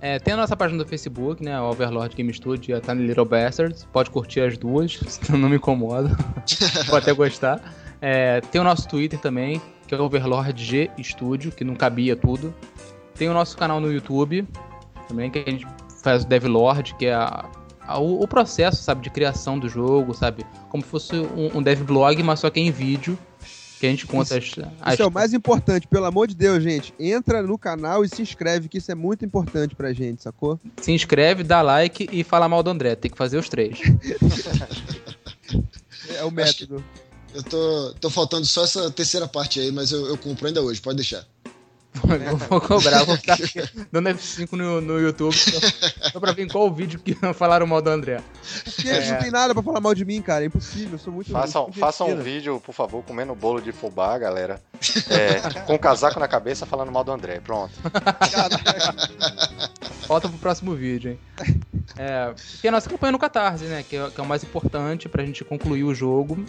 é, 0.00 0.18
tem 0.18 0.34
a 0.34 0.36
nossa 0.36 0.56
página 0.56 0.82
do 0.82 0.88
Facebook, 0.88 1.42
né? 1.42 1.58
O 1.60 1.70
Overlord 1.70 2.14
Game 2.16 2.32
Studio 2.34 2.72
e 2.72 2.74
a 2.74 2.80
Tiny 2.80 3.06
Little 3.06 3.24
Bastards. 3.24 3.86
Pode 3.92 4.10
curtir 4.10 4.40
as 4.40 4.58
duas, 4.58 4.98
senão 5.06 5.38
não 5.38 5.48
me 5.48 5.56
incomoda. 5.56 6.16
Pode 6.88 7.02
até 7.04 7.12
gostar. 7.12 7.62
É, 8.00 8.40
tem 8.40 8.60
o 8.60 8.64
nosso 8.64 8.88
Twitter 8.88 9.18
também, 9.20 9.62
que 9.92 9.96
é 9.96 10.00
o 10.00 10.04
Overlord 10.06 10.64
G 10.64 10.90
Studio, 11.02 11.52
que 11.52 11.62
não 11.64 11.74
cabia 11.74 12.16
tudo. 12.16 12.54
Tem 13.14 13.28
o 13.28 13.34
nosso 13.34 13.54
canal 13.58 13.78
no 13.78 13.92
YouTube, 13.92 14.48
também, 15.06 15.30
que 15.30 15.38
a 15.38 15.50
gente 15.50 15.66
faz 16.02 16.24
o 16.24 16.26
Devlord, 16.26 16.94
que 16.94 17.04
é 17.06 17.12
a, 17.12 17.44
a- 17.82 17.98
o, 17.98 18.22
o 18.22 18.26
processo, 18.26 18.82
sabe, 18.82 19.02
de 19.02 19.10
criação 19.10 19.58
do 19.58 19.68
jogo, 19.68 20.14
sabe? 20.14 20.46
Como 20.70 20.82
se 20.82 20.88
fosse 20.88 21.14
um, 21.14 21.58
um 21.58 21.62
dev 21.62 21.82
blog, 21.82 22.22
mas 22.22 22.40
só 22.40 22.48
que 22.48 22.58
em 22.58 22.70
vídeo. 22.70 23.18
Que 23.78 23.86
a 23.86 23.90
gente 23.90 24.06
conta 24.06 24.38
as, 24.38 24.44
as- 24.80 24.94
Isso 24.94 25.02
é 25.02 25.06
o 25.06 25.10
mais 25.12 25.34
importante, 25.34 25.86
pelo 25.86 26.06
amor 26.06 26.26
de 26.26 26.34
Deus, 26.36 26.62
gente. 26.62 26.94
Entra 26.98 27.42
no 27.42 27.58
canal 27.58 28.02
e 28.02 28.08
se 28.08 28.22
inscreve, 28.22 28.68
que 28.70 28.78
isso 28.78 28.90
é 28.90 28.94
muito 28.94 29.26
importante 29.26 29.74
pra 29.74 29.92
gente, 29.92 30.22
sacou? 30.22 30.58
Se 30.80 30.90
inscreve, 30.92 31.42
dá 31.42 31.60
like 31.60 32.08
e 32.10 32.24
fala 32.24 32.48
mal 32.48 32.62
do 32.62 32.70
André. 32.70 32.94
Tem 32.96 33.10
que 33.10 33.18
fazer 33.18 33.36
os 33.36 33.48
três. 33.50 33.78
É 36.08 36.24
o 36.24 36.26
Acho 36.26 36.30
método. 36.34 36.84
Eu 37.34 37.42
tô, 37.42 37.94
tô 38.00 38.10
faltando 38.10 38.44
só 38.46 38.64
essa 38.64 38.90
terceira 38.90 39.26
parte 39.26 39.58
aí, 39.60 39.72
mas 39.72 39.90
eu, 39.92 40.06
eu 40.06 40.18
cumpro 40.18 40.46
ainda 40.46 40.60
hoje, 40.62 40.80
pode 40.80 40.96
deixar. 40.96 41.24
Eu 42.26 42.36
vou 42.38 42.58
cobrar, 42.58 43.04
vou 43.04 43.16
ficar 43.18 43.34
aqui 43.34 43.60
dando 43.92 44.08
F5 44.08 44.52
no, 44.52 44.80
no 44.80 44.98
YouTube 44.98 45.34
só, 45.36 46.10
só 46.10 46.18
pra 46.20 46.32
ver 46.32 46.44
em 46.44 46.48
qual 46.48 46.72
vídeo 46.72 46.98
que 46.98 47.14
falaram 47.34 47.66
mal 47.66 47.82
do 47.82 47.90
André. 47.90 48.22
Porque 48.64 48.88
É. 48.88 49.12
não 49.12 49.18
tem 49.18 49.30
nada 49.30 49.52
pra 49.52 49.62
falar 49.62 49.78
mal 49.78 49.94
de 49.94 50.02
mim, 50.02 50.22
cara. 50.22 50.42
É 50.42 50.46
impossível. 50.46 50.92
Eu 50.92 50.98
sou 50.98 51.12
muito. 51.12 51.30
Façam, 51.30 51.64
muito 51.64 51.78
façam 51.78 52.08
um 52.08 52.16
vídeo, 52.22 52.58
por 52.64 52.74
favor, 52.74 53.02
comendo 53.04 53.34
bolo 53.34 53.60
de 53.60 53.72
fubá, 53.72 54.16
galera. 54.16 54.58
É, 55.10 55.60
com 55.66 55.74
o 55.74 55.78
casaco 55.78 56.18
na 56.18 56.26
cabeça 56.26 56.64
falando 56.64 56.90
mal 56.90 57.04
do 57.04 57.12
André. 57.12 57.40
Pronto. 57.40 57.72
Falta 60.06 60.28
pro 60.30 60.38
próximo 60.38 60.74
vídeo, 60.74 61.12
hein? 61.12 61.20
É, 61.98 62.32
tem 62.60 62.68
a 62.70 62.72
nossa 62.72 62.88
campanha 62.88 63.12
no 63.12 63.18
Catarse, 63.18 63.64
né? 63.64 63.84
Que 63.88 63.96
é, 63.96 64.10
que 64.10 64.18
é 64.20 64.24
o 64.24 64.26
mais 64.26 64.42
importante 64.42 65.08
pra 65.10 65.24
gente 65.24 65.44
concluir 65.44 65.84
o 65.84 65.94
jogo. 65.94 66.42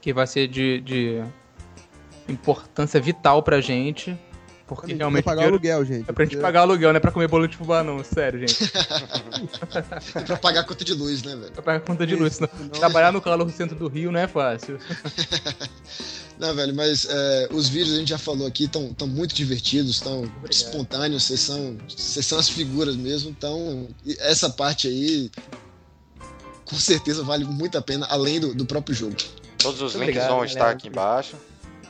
Que 0.00 0.12
vai 0.12 0.26
ser 0.26 0.48
de, 0.48 0.80
de 0.80 1.22
importância 2.28 3.00
vital 3.00 3.42
pra 3.42 3.60
gente. 3.60 4.18
Porque 4.66 4.94
Pra 4.94 4.98
realmente 4.98 5.24
pagar 5.24 5.48
o 5.52 5.58
dinheiro 5.58 5.76
aluguel, 5.78 5.84
gente. 5.84 6.08
é 6.08 6.12
pra 6.12 6.24
gente 6.24 6.36
pagar 6.36 6.60
aluguel, 6.60 6.90
não 6.92 6.96
é 6.96 7.00
pra 7.00 7.10
comer 7.10 7.26
bolo 7.26 7.48
de 7.48 7.56
fubá, 7.56 7.82
não. 7.82 8.04
Sério, 8.04 8.38
gente. 8.46 8.70
É 10.14 10.20
pra 10.22 10.36
pagar 10.36 10.60
a 10.60 10.64
conta 10.64 10.84
de 10.84 10.94
luz, 10.94 11.24
né, 11.24 11.34
velho? 11.34 11.50
Pra 11.50 11.62
pagar 11.62 11.80
conta 11.80 12.06
de 12.06 12.14
luz. 12.14 12.34
Senão, 12.34 12.48
trabalhar 12.78 13.12
no 13.12 13.20
calor 13.20 13.44
do 13.44 13.50
centro 13.50 13.74
do 13.76 13.88
Rio 13.88 14.12
não 14.12 14.20
é 14.20 14.28
fácil. 14.28 14.78
Não, 16.38 16.54
velho, 16.54 16.74
mas 16.74 17.06
é, 17.06 17.48
os 17.52 17.68
vídeos 17.68 17.94
a 17.94 17.98
gente 17.98 18.08
já 18.08 18.16
falou 18.16 18.46
aqui 18.46 18.64
estão 18.64 18.94
tão 18.94 19.06
muito 19.06 19.34
divertidos, 19.34 19.96
estão 19.96 20.24
espontâneos, 20.48 21.24
vocês 21.24 21.40
são, 21.40 21.76
vocês 21.86 22.24
são 22.24 22.38
as 22.38 22.48
figuras 22.48 22.96
mesmo, 22.96 23.28
então 23.28 23.88
essa 24.20 24.48
parte 24.48 24.88
aí 24.88 25.30
com 26.64 26.76
certeza 26.76 27.22
vale 27.22 27.44
muito 27.44 27.76
a 27.76 27.82
pena, 27.82 28.06
além 28.06 28.40
do, 28.40 28.54
do 28.54 28.64
próprio 28.64 28.94
jogo. 28.94 29.16
Todos 29.62 29.80
os 29.82 29.94
Muito 29.94 30.06
links 30.06 30.22
obrigado, 30.22 30.28
vão 30.36 30.44
estar 30.44 30.70
aqui 30.70 30.88
embaixo. 30.88 31.36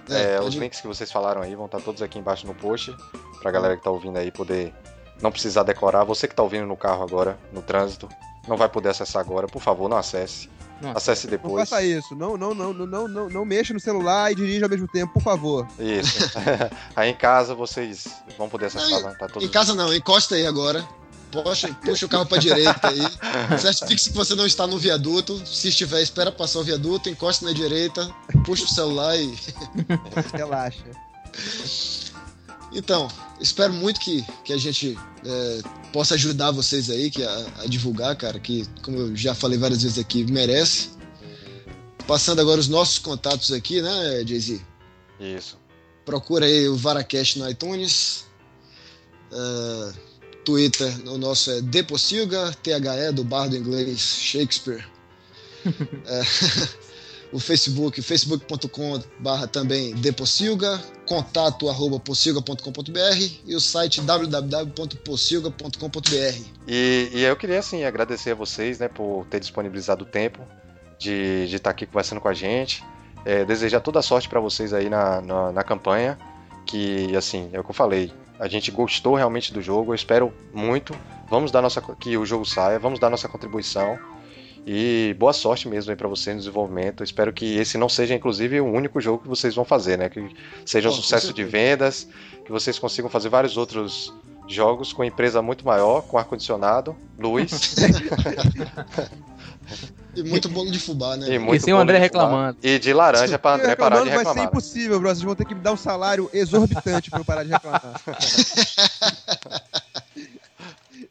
É, 0.09 0.35
É, 0.35 0.41
os 0.41 0.55
links 0.55 0.81
que 0.81 0.87
vocês 0.87 1.11
falaram 1.11 1.43
aí 1.43 1.55
vão 1.55 1.67
estar 1.67 1.81
todos 1.81 2.03
aqui 2.03 2.19
embaixo 2.19 2.47
no 2.47 2.55
post. 2.55 2.95
Pra 3.41 3.51
galera 3.51 3.77
que 3.77 3.83
tá 3.83 3.91
ouvindo 3.91 4.19
aí 4.19 4.31
poder 4.31 4.75
não 5.23 5.31
precisar 5.31 5.63
decorar. 5.63 6.05
Você 6.05 6.27
que 6.27 6.35
tá 6.35 6.43
ouvindo 6.43 6.67
no 6.67 6.77
carro 6.77 7.03
agora, 7.03 7.39
no 7.53 7.63
trânsito, 7.63 8.09
não 8.49 8.57
vai 8.57 8.69
poder 8.69 8.91
acessar 8.91 9.21
agora. 9.21 9.47
Por 9.47 9.63
favor, 9.63 9.89
não 9.89 9.97
acesse. 9.97 10.49
Não. 10.81 10.93
Acesse 10.93 11.27
Não 11.27 11.33
depois. 11.33 11.69
faça 11.69 11.83
isso. 11.83 12.17
Não, 12.17 12.39
não, 12.39 12.55
não, 12.55 12.73
não, 12.73 12.87
não, 12.87 13.09
não, 13.09 13.29
não 13.29 13.45
mexa 13.45 13.75
no 13.75 13.81
celular 13.81 14.33
e 14.33 14.35
dirija 14.35 14.65
ao 14.65 14.71
mesmo 14.71 14.89
tempo, 14.89 15.13
por 15.13 15.23
favor. 15.23 15.67
Isso. 15.79 16.19
aí 16.97 17.11
em 17.11 17.15
casa 17.15 17.55
vocês 17.55 18.07
vão 18.39 18.49
poder 18.49 18.67
acessar. 18.67 19.03
Não, 19.03 19.15
tá 19.15 19.27
todos 19.29 19.47
Em 19.47 19.51
casa 19.51 19.75
não, 19.75 19.95
encosta 19.95 20.35
aí 20.37 20.47
agora. 20.47 20.83
Puxa, 21.31 21.73
puxa 21.75 22.07
o 22.07 22.09
carro 22.09 22.27
pra 22.27 22.39
direita 22.39 22.89
aí. 22.89 23.59
Certifique 23.59 24.11
que 24.11 24.17
você 24.17 24.35
não 24.35 24.47
está 24.47 24.67
no 24.67 24.79
viaduto. 24.79 25.41
Se 25.47 25.69
estiver, 25.69 26.03
espera 26.03 26.33
passar 26.33 26.59
o 26.59 26.65
viaduto, 26.65 27.09
encosta 27.09 27.45
na 27.45 27.53
direita, 27.53 28.13
puxa 28.45 28.65
o 28.65 28.69
celular 28.69 29.17
e. 29.17 29.33
Relaxa. 30.35 30.85
Então, 32.73 33.09
espero 33.41 33.73
muito 33.73 34.01
que, 34.01 34.25
que 34.45 34.53
a 34.53 34.57
gente 34.57 34.99
é, 35.25 35.61
possa 35.93 36.15
ajudar 36.15 36.51
vocês 36.51 36.89
aí 36.89 37.11
que 37.11 37.23
a, 37.23 37.47
a 37.63 37.67
divulgar, 37.67 38.17
cara, 38.17 38.39
que, 38.39 38.67
como 38.83 38.99
eu 38.99 39.17
já 39.17 39.35
falei 39.35 39.59
várias 39.59 39.83
vezes 39.83 39.99
aqui, 39.99 40.25
merece. 40.31 40.91
Passando 42.07 42.41
agora 42.41 42.61
os 42.61 42.69
nossos 42.69 42.99
contatos 42.99 43.53
aqui, 43.53 43.81
né, 43.83 44.25
Jay-Z? 44.27 44.61
Isso. 45.21 45.59
Procura 46.05 46.47
aí 46.47 46.69
o 46.69 46.77
Varacast 46.77 47.39
no 47.39 47.49
iTunes. 47.49 48.25
É, 49.33 49.93
Twitter, 50.45 50.93
o 51.09 51.19
nosso 51.19 51.51
é 51.51 51.61
Depossilga, 51.61 52.55
THE 52.63 53.13
do 53.13 53.25
bar 53.25 53.49
do 53.49 53.57
inglês 53.57 53.99
Shakespeare. 54.01 54.85
É, 56.07 56.23
o 57.33 57.39
Facebook, 57.39 58.01
facebook.com 58.01 58.99
barra 59.19 59.47
também 59.47 59.95
Depossilga, 59.95 60.83
contato 61.07 61.69
arroba 61.69 62.01
possilga.com.br 62.01 63.31
e 63.47 63.55
o 63.55 63.61
site 63.61 64.01
www.possilga.com.br. 64.01 66.45
E, 66.67 67.11
e 67.13 67.23
eu 67.23 67.37
queria, 67.37 67.59
assim, 67.59 67.85
agradecer 67.85 68.31
a 68.31 68.35
vocês, 68.35 68.79
né, 68.79 68.89
por 68.89 69.27
ter 69.27 69.39
disponibilizado 69.39 70.05
o 70.05 70.07
tempo 70.07 70.41
de 71.01 71.55
estar 71.55 71.71
aqui 71.71 71.87
conversando 71.87 72.21
com 72.21 72.29
a 72.29 72.35
gente. 72.35 72.85
É, 73.25 73.45
desejar 73.45 73.81
toda 73.81 73.99
a 73.99 74.03
sorte 74.03 74.29
para 74.29 74.41
vocês 74.41 74.73
aí 74.73 74.89
na, 74.89 75.21
na, 75.21 75.53
na 75.53 75.65
campanha. 75.65 76.19
Que, 76.67 77.17
assim, 77.17 77.49
é 77.53 77.59
o 77.59 77.65
que 77.65 77.71
eu 77.71 77.75
falei. 77.75 78.13
A 78.41 78.49
gente 78.49 78.71
gostou 78.71 79.15
realmente 79.15 79.53
do 79.53 79.61
jogo. 79.61 79.93
Eu 79.93 79.95
espero 79.95 80.33
muito. 80.53 80.97
Vamos 81.29 81.53
dar 81.53 81.61
nossa, 81.61 81.83
que 81.83 82.17
o 82.17 82.25
jogo 82.25 82.47
saia. 82.47 82.79
Vamos 82.79 82.99
dar 82.99 83.11
nossa 83.11 83.29
contribuição. 83.29 83.99
E 84.67 85.15
boa 85.19 85.35
sorte 85.35 85.69
mesmo 85.69 85.91
aí 85.91 85.97
para 85.97 86.09
vocês 86.09 86.35
no 86.35 86.41
desenvolvimento. 86.41 87.03
Eu 87.03 87.05
espero 87.05 87.35
que 87.35 87.59
esse 87.59 87.77
não 87.77 87.89
seja, 87.89 88.15
inclusive, 88.15 88.59
o 88.59 88.67
único 88.67 88.99
jogo 88.99 89.23
que 89.23 89.29
vocês 89.29 89.55
vão 89.55 89.65
fazer, 89.65 89.99
né? 89.99 90.09
Que 90.09 90.35
seja 90.65 90.89
um 90.89 90.93
sucesso 90.93 91.35
de 91.35 91.45
vendas. 91.45 92.09
Que 92.43 92.51
vocês 92.51 92.79
consigam 92.79 93.11
fazer 93.11 93.29
vários 93.29 93.59
outros 93.59 94.11
jogos 94.49 94.91
com 94.91 95.05
empresa 95.05 95.43
muito 95.43 95.65
maior, 95.65 96.01
com 96.03 96.17
ar-condicionado, 96.17 96.97
luz 97.19 97.77
E 100.15 100.23
muito 100.23 100.49
bolo 100.49 100.71
de 100.71 100.79
fubá, 100.79 101.17
né? 101.17 101.27
e 101.29 101.57
E 101.57 101.61
sem 101.61 101.73
o 101.73 101.79
André 101.79 101.99
reclamando. 101.99 102.59
E 102.63 102.79
de 102.79 102.93
laranja 102.93 103.39
pra 103.39 103.55
André 103.55 103.77
parar 103.77 104.03
de 104.03 104.05
Reclamando 104.05 104.11
vai 104.11 104.19
ser 104.25 104.29
reclamar. 104.29 104.45
impossível, 104.49 104.99
bro. 105.01 105.09
Vocês 105.09 105.23
vão 105.23 105.35
ter 105.35 105.45
que 105.45 105.55
me 105.55 105.61
dar 105.61 105.73
um 105.73 105.77
salário 105.77 106.29
exorbitante 106.33 107.11
pra 107.11 107.21
eu 107.21 107.25
parar 107.25 107.45
de 107.45 107.51
reclamar. 107.51 108.01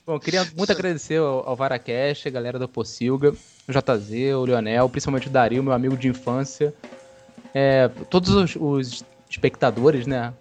Bom, 0.05 0.19
queria 0.19 0.47
muito 0.57 0.71
agradecer 0.71 1.17
ao, 1.17 1.47
ao 1.47 1.55
Varacast, 1.55 2.27
a 2.27 2.31
galera 2.31 2.57
da 2.57 2.67
Possilga, 2.67 3.31
o 3.67 3.71
JZ, 3.71 4.33
o 4.35 4.45
Leonel, 4.45 4.89
principalmente 4.89 5.27
o 5.27 5.29
Dario, 5.29 5.61
meu 5.63 5.71
amigo 5.71 5.95
de 5.95 6.07
infância. 6.07 6.73
É, 7.53 7.87
todos 8.09 8.29
os, 8.29 8.55
os 8.59 9.03
espectadores, 9.29 10.07
né, 10.07 10.33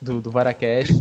do, 0.00 0.20
do 0.20 0.30
Varacast. 0.30 1.00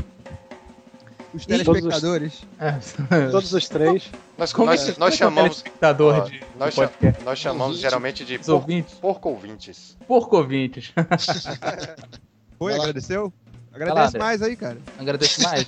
Os 1.33 1.45
telespectadores. 1.45 2.43
É, 2.59 2.73
Todos 3.31 3.53
os 3.53 3.67
três. 3.69 4.09
Nós, 4.37 4.51
como 4.51 4.71
é 4.71 4.75
nós, 4.75 4.97
nós 4.97 5.13
é 5.13 5.15
o 5.15 5.17
chamamos, 5.17 5.61
telespectador 5.61 6.15
ó, 6.15 6.19
de, 6.21 6.41
nós, 6.57 6.73
cha- 6.73 6.91
nós 7.23 7.39
chamamos 7.39 7.77
geralmente 7.77 8.25
de 8.25 8.35
Os 8.35 8.45
por, 8.45 8.53
ouvintes, 8.53 8.93
porco 8.95 9.29
ouvintes. 9.29 9.97
porco 10.07 10.37
ouvintes. 10.37 10.91
Foi, 12.59 12.73
agradeceu? 12.75 13.31
Agradece 13.73 14.17
lá, 14.17 14.25
mais 14.25 14.41
aí, 14.41 14.55
cara. 14.55 14.77
Agradeço 14.99 15.41
mais. 15.43 15.65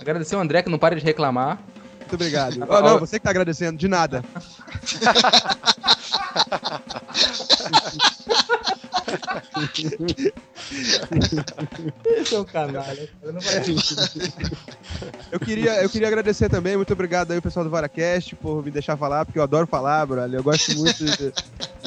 Agradecer 0.00 0.36
o 0.36 0.40
André, 0.40 0.62
que 0.62 0.70
não 0.70 0.78
para 0.78 0.94
de 0.94 1.04
reclamar. 1.04 1.58
Muito 1.98 2.14
obrigado. 2.14 2.64
Oh, 2.68 2.80
não, 2.80 2.98
você 3.00 3.18
que 3.18 3.24
tá 3.24 3.30
agradecendo, 3.30 3.78
de 3.78 3.88
nada. 3.88 4.22
Esse 12.04 12.34
é 12.34 12.38
o 12.38 12.44
canalha. 12.44 13.08
Eu 13.22 13.32
não 13.32 13.40
falei 13.40 13.76
Eu 15.30 15.40
queria, 15.40 15.82
eu 15.82 15.88
queria 15.90 16.08
agradecer 16.08 16.48
também, 16.48 16.76
muito 16.76 16.92
obrigado 16.92 17.32
aí 17.32 17.38
o 17.38 17.42
pessoal 17.42 17.64
do 17.64 17.70
VaraCast 17.70 18.36
por 18.36 18.64
me 18.64 18.70
deixar 18.70 18.96
falar, 18.96 19.24
porque 19.24 19.38
eu 19.38 19.42
adoro 19.42 19.66
falar, 19.66 20.04
brother. 20.06 20.38
Eu 20.38 20.42
gosto 20.42 20.76
muito. 20.76 21.04
de- 21.04 21.32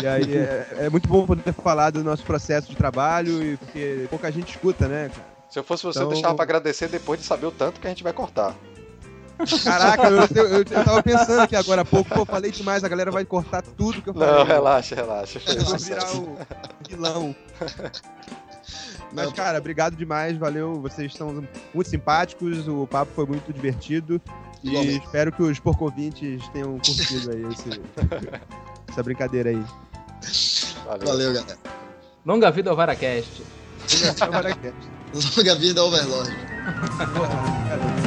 e 0.02 0.08
aí 0.08 0.36
é, 0.36 0.68
é 0.86 0.90
muito 0.90 1.08
bom 1.08 1.26
poder 1.26 1.54
falar 1.54 1.90
do 1.92 2.04
nosso 2.04 2.24
processo 2.24 2.70
de 2.70 2.76
trabalho, 2.76 3.42
e 3.44 3.58
porque 3.58 4.08
pouca 4.10 4.32
gente 4.32 4.50
escuta, 4.52 4.88
né? 4.88 5.10
cara? 5.10 5.36
Se 5.50 5.60
eu 5.60 5.64
fosse 5.64 5.84
você, 5.84 6.00
eu 6.00 6.04
Então- 6.04 6.14
deixava 6.14 6.36
pra 6.36 6.44
agradecer 6.44 6.88
depois 6.90 7.20
de 7.20 7.26
saber 7.26 7.46
o 7.46 7.52
tanto 7.52 7.80
que 7.80 7.88
a 7.88 7.90
gente 7.90 8.04
vai 8.04 8.12
cortar. 8.14 8.56
Caraca, 9.64 10.08
eu, 10.10 10.18
eu, 10.22 10.48
eu, 10.48 10.58
eu 10.60 10.66
tava 10.66 11.04
pensando 11.04 11.42
aqui 11.42 11.56
agora 11.56 11.82
há 11.82 11.86
pouco, 11.86 12.10
pô, 12.14 12.26
falei 12.26 12.52
demais, 12.52 12.84
a 12.84 12.88
galera 12.88 13.12
vai 13.12 13.26
cortar 13.26 13.62
tudo 13.62 14.02
que 14.02 14.10
eu 14.10 14.14
falei. 14.14 14.30
Não, 14.34 14.44
relaxa, 14.46 14.96
relaxa. 14.96 15.40
Foi 15.40 15.56
Eu 15.58 15.62
vou 15.64 15.78
virar 15.78 16.12
o 16.16 16.38
vilão. 16.90 17.36
Mas, 19.12 19.32
cara, 19.34 19.58
obrigado 19.58 19.96
demais, 19.96 20.38
valeu. 20.38 20.82
Vocês 20.82 21.14
são 21.14 21.46
muito 21.74 21.90
simpáticos, 21.90 22.68
o 22.68 22.86
papo 22.88 23.12
foi 23.16 23.26
muito 23.26 23.52
divertido. 23.54 24.22
E 24.64 24.70
Igualmente. 24.70 25.06
espero 25.06 25.32
que 25.32 25.44
os 25.44 25.60
porcovintes 25.60 26.48
tenham 26.50 26.72
curtido 26.80 27.32
aí 27.32 27.44
esse- 27.54 27.82
essa 28.90 29.04
brincadeira 29.04 29.50
aí. 29.52 29.64
Valeu. 30.86 31.08
Valeu, 31.08 31.34
galera. 31.34 31.58
Longa 32.26 32.50
vida 32.52 32.70
ao 32.72 32.76
Varacast. 32.76 33.44
Longa 35.38 35.56
vida 35.56 35.82
ao 35.82 35.88
Overlord. 35.88 36.32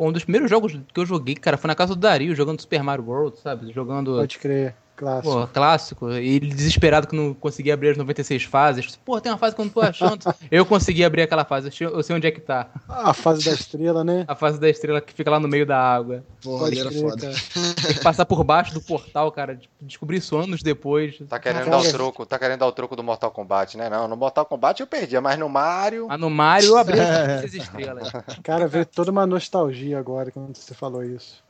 Um 0.00 0.10
dos 0.10 0.24
primeiros 0.24 0.48
jogos 0.48 0.72
que 0.72 0.98
eu 0.98 1.04
joguei, 1.04 1.34
cara, 1.34 1.58
foi 1.58 1.68
na 1.68 1.74
casa 1.74 1.94
do 1.94 2.00
Dario, 2.00 2.34
jogando 2.34 2.60
Super 2.60 2.82
Mario 2.82 3.04
World, 3.04 3.38
sabe? 3.38 3.70
Jogando. 3.70 4.16
Pode 4.16 4.38
crer, 4.38 4.74
clássico. 5.00 5.32
Pô, 5.32 5.46
clássico. 5.46 6.10
E 6.12 6.36
ele 6.36 6.54
desesperado 6.54 7.06
que 7.06 7.16
não 7.16 7.32
conseguia 7.32 7.72
abrir 7.74 7.88
as 7.90 7.96
96 7.96 8.44
fases. 8.44 8.96
Pô, 8.96 9.18
tem 9.20 9.32
uma 9.32 9.38
fase 9.38 9.54
que 9.54 9.60
eu 9.60 9.64
não 9.64 9.72
tô 9.72 9.80
achando. 9.80 10.22
eu 10.50 10.66
consegui 10.66 11.02
abrir 11.02 11.22
aquela 11.22 11.44
fase, 11.44 11.68
eu 11.80 12.02
sei- 12.02 12.14
onde 12.16 12.26
é 12.26 12.30
que 12.30 12.40
tá. 12.40 12.68
Ah, 12.88 13.10
a 13.10 13.14
fase 13.14 13.44
da 13.44 13.52
estrela, 13.52 14.04
né? 14.04 14.24
A 14.28 14.34
fase 14.36 14.60
da 14.60 14.68
estrela 14.68 15.00
que 15.00 15.12
fica 15.14 15.30
lá 15.30 15.40
no 15.40 15.48
meio 15.48 15.64
da 15.64 15.78
água. 15.78 16.22
Porra, 16.42 16.66
ali 16.66 16.78
era 16.78 16.90
foda. 16.92 17.30
Tem 17.82 17.94
que 17.94 18.02
passar 18.02 18.26
por 18.26 18.44
baixo 18.44 18.74
do 18.74 18.80
portal, 18.82 19.32
cara. 19.32 19.58
Descobri 19.80 20.18
isso 20.18 20.36
anos 20.36 20.62
depois. 20.62 21.18
Tá 21.28 21.38
querendo 21.38 21.70
dar 21.70 21.78
o 21.78 21.90
troco, 21.90 22.26
tá 22.26 22.38
querendo 22.38 22.60
dar 22.60 22.66
o 22.66 22.72
troco 22.72 22.94
do 22.94 23.02
Mortal 23.02 23.30
Kombat, 23.30 23.76
né? 23.78 23.88
Não, 23.88 24.06
no 24.06 24.16
Mortal 24.16 24.44
Kombat 24.44 24.80
eu 24.80 24.86
perdia, 24.86 25.20
mas 25.20 25.38
no 25.38 25.48
Mario. 25.48 26.06
Mas 26.08 26.20
no 26.20 26.28
Mario 26.28 26.68
eu 26.70 26.76
abri 26.78 27.00
as 27.00 27.52
estrelas. 27.54 28.12
Cara, 28.42 28.68
veio 28.68 28.84
toda 28.84 29.10
uma 29.10 29.26
nostalgia 29.26 29.98
agora 29.98 30.30
quando 30.30 30.54
você 30.56 30.74
falou 30.74 31.02
isso. 31.02 31.42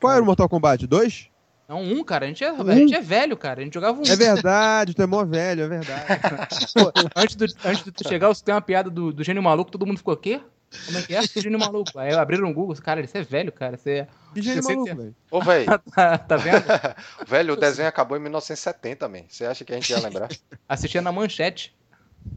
Qual 0.00 0.12
era 0.12 0.22
o 0.22 0.26
Mortal 0.26 0.48
Kombat? 0.48 0.86
Dois? 0.86 1.31
Não, 1.72 1.82
um, 1.82 2.04
cara. 2.04 2.26
A 2.26 2.28
gente, 2.28 2.44
é, 2.44 2.48
a 2.50 2.74
gente 2.74 2.94
é 2.94 3.00
velho, 3.00 3.34
cara. 3.34 3.62
A 3.62 3.64
gente 3.64 3.72
jogava 3.72 3.98
um. 3.98 4.04
É 4.04 4.14
verdade, 4.14 4.92
tu 4.92 5.00
é 5.00 5.06
mó 5.06 5.24
velho, 5.24 5.62
é 5.62 5.68
verdade. 5.68 6.04
Pô, 6.74 6.92
antes, 7.16 7.34
do, 7.34 7.46
antes 7.64 7.82
de 7.82 7.90
tu 7.90 8.06
chegar, 8.06 8.28
você 8.28 8.44
tem 8.44 8.54
uma 8.54 8.60
piada 8.60 8.90
do, 8.90 9.10
do 9.10 9.24
gênio 9.24 9.42
maluco, 9.42 9.70
todo 9.70 9.86
mundo 9.86 9.96
ficou, 9.96 10.14
quê? 10.14 10.38
Como 10.84 10.98
é 10.98 11.02
que 11.02 11.14
é? 11.14 11.22
Gênio 11.22 11.58
maluco. 11.58 11.98
Aí 11.98 12.12
abriram 12.12 12.50
o 12.50 12.52
Google, 12.52 12.76
cara, 12.76 13.06
você 13.06 13.18
é 13.18 13.22
velho, 13.22 13.50
cara. 13.50 13.78
Você 13.78 13.90
é... 13.90 14.08
Que 14.34 14.42
gênio 14.42 14.62
Você 14.62 14.74
maluco, 14.74 14.96
velho. 14.96 15.16
Ô, 15.30 15.40
velho, 15.40 15.66
tá, 15.94 16.18
tá 16.18 16.36
vendo? 16.36 16.62
velho, 17.26 17.54
o 17.54 17.56
desenho 17.56 17.88
acabou 17.88 18.18
em 18.18 18.20
1970 18.20 18.98
também. 18.98 19.24
Você 19.26 19.46
acha 19.46 19.64
que 19.64 19.72
a 19.72 19.76
gente 19.76 19.88
ia 19.90 20.00
lembrar? 20.00 20.28
Assistia 20.68 21.00
na 21.00 21.10
manchete. 21.10 21.74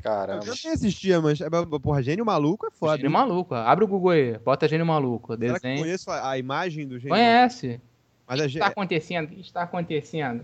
Caramba. 0.02 0.46
Eu 0.46 0.54
nem 0.64 0.74
assistia, 0.74 1.20
mas, 1.20 1.42
é, 1.42 1.50
porra, 1.82 2.02
gênio 2.02 2.26
maluco 2.26 2.68
é 2.68 2.72
foda. 2.72 2.96
Gênio 2.96 3.10
hein? 3.10 3.14
maluco. 3.14 3.54
Abre 3.54 3.84
o 3.84 3.88
Google 3.88 4.12
aí, 4.12 4.38
bota 4.38 4.66
gênio 4.66 4.86
maluco. 4.86 5.36
Será 5.36 5.38
que 5.38 5.46
eu 5.46 5.54
Desenho. 5.54 5.80
conheço 5.80 6.10
a, 6.10 6.32
a 6.32 6.38
imagem 6.38 6.88
do 6.88 6.98
gênio 6.98 7.10
Conhece. 7.10 7.82
Mas 8.28 8.40
a 8.40 8.46
O 8.46 8.48
que 8.48 8.54
está 8.54 8.68
acontecendo? 8.68 9.26
O 9.26 9.36
que 9.36 9.42
está 9.42 9.62
acontecendo? 9.64 10.44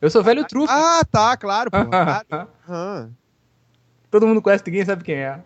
Eu 0.00 0.10
sou 0.10 0.22
velho 0.22 0.46
truque. 0.46 0.72
Ah, 0.72 1.02
tá, 1.10 1.36
claro, 1.36 1.70
pô. 1.70 1.76
Claro. 2.66 3.14
Todo 4.10 4.26
mundo 4.26 4.40
conhece, 4.40 4.64
ninguém 4.66 4.84
sabe 4.84 5.04
quem 5.04 5.16
é. 5.16 5.40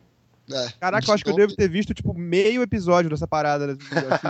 É. 0.51 0.68
Caraca, 0.78 1.09
eu 1.09 1.14
acho 1.14 1.24
que 1.24 1.30
eu 1.30 1.36
devo 1.36 1.55
ter 1.55 1.68
visto, 1.68 1.95
tipo, 1.95 2.12
meio 2.14 2.62
episódio 2.62 3.11
dessa 3.11 3.26
parada. 3.26 3.66
né? 3.68 3.74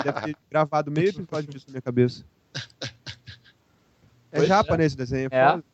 Deve 0.04 0.20
ter 0.22 0.36
gravado 0.50 0.90
meio 0.90 1.08
episódio 1.08 1.50
disso 1.50 1.66
na 1.68 1.72
minha 1.72 1.82
cabeça. 1.82 2.24
É 4.30 4.36
Pois 4.36 4.48
japa 4.48 4.74
é. 4.74 4.78
nesse 4.78 4.96
desenho. 4.96 5.28
É. 5.30 5.50
foda. 5.50 5.64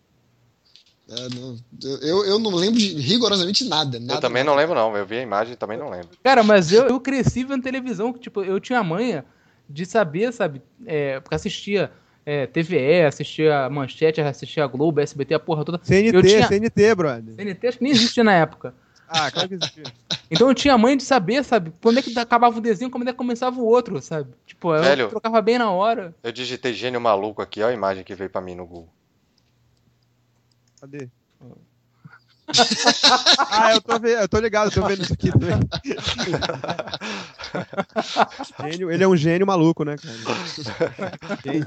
É, 1.10 1.28
não, 1.34 1.56
eu, 2.02 2.24
eu 2.26 2.38
não 2.38 2.50
lembro 2.54 2.78
de 2.78 2.94
rigorosamente 3.00 3.64
nada. 3.66 3.98
nada 3.98 4.14
Eu 4.14 4.20
também 4.20 4.44
não 4.44 4.54
lembro, 4.54 4.74
não. 4.74 4.94
Eu 4.96 5.06
vi 5.06 5.16
a 5.16 5.22
imagem 5.22 5.54
e 5.54 5.56
também 5.56 5.78
não 5.78 5.88
lembro. 5.88 6.10
Cara, 6.22 6.42
mas 6.42 6.70
eu, 6.70 6.86
eu 6.86 7.00
cresci 7.00 7.44
vendo 7.44 7.62
televisão, 7.62 8.12
que, 8.12 8.18
tipo, 8.20 8.42
eu 8.42 8.60
tinha 8.60 8.78
a 8.80 8.84
manha 8.84 9.24
de 9.68 9.86
saber, 9.86 10.32
sabe? 10.32 10.60
É, 10.86 11.18
porque 11.20 11.34
assistia 11.34 11.90
é, 12.26 12.46
TVE, 12.46 13.04
assistia 13.06 13.70
Manchete, 13.70 14.20
assistia 14.20 14.66
Globo, 14.66 15.00
SBT, 15.00 15.34
a 15.34 15.40
porra 15.40 15.64
toda. 15.64 15.80
CNT, 15.82 16.16
Eu 16.16 16.22
tinha- 16.22 16.46
CNT, 16.46 16.94
brother. 16.94 17.34
CNT 17.36 17.66
acho 17.68 17.78
que 17.78 17.84
nem 17.84 17.92
existia 17.92 18.22
na 18.22 18.34
época. 18.34 18.74
Ah, 19.08 19.30
claro 19.30 19.48
que 19.48 19.54
existia. 19.54 19.84
Então 20.30 20.48
eu 20.48 20.54
tinha 20.54 20.74
a 20.74 20.78
manha 20.78 20.94
de 20.98 21.02
saber, 21.04 21.42
sabe? 21.42 21.72
Quando 21.80 21.98
é 21.98 22.02
que 22.02 22.16
acabava 22.18 22.58
o 22.58 22.60
desenho, 22.60 22.90
quando 22.90 23.08
é 23.08 23.12
que 23.12 23.16
começava 23.16 23.58
o 23.58 23.64
outro, 23.64 24.02
sabe? 24.02 24.28
Tipo, 24.46 24.74
eu 24.74 24.82
Velho. 24.82 25.08
trocava 25.08 25.40
bem 25.40 25.56
na 25.56 25.70
hora. 25.70 26.14
Eu 26.22 26.30
digitei 26.30 26.74
gênio 26.74 27.00
maluco 27.00 27.40
aqui, 27.40 27.62
ó 27.62 27.68
a 27.68 27.72
imagem 27.72 28.04
que 28.04 28.14
veio 28.14 28.28
pra 28.28 28.42
mim 28.42 28.54
no 28.54 28.66
Google. 28.66 28.90
Cadê? 30.80 31.08
ah, 33.50 33.74
eu 33.74 33.80
tô, 33.80 33.98
vendo, 33.98 34.20
eu 34.20 34.28
tô 34.28 34.38
ligado, 34.40 34.68
eu 34.68 34.72
tô 34.72 34.86
vendo 34.86 35.02
isso 35.02 35.12
aqui 35.12 35.30
também. 35.30 35.58
Gênio, 38.70 38.90
ele 38.90 39.04
é 39.04 39.08
um 39.08 39.16
gênio 39.16 39.46
maluco, 39.46 39.84
né, 39.84 39.96
cara? 39.96 40.14
Gênio. 41.44 41.64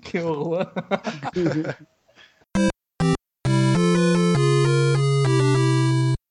Que 0.00 0.20
horror. 0.20 0.72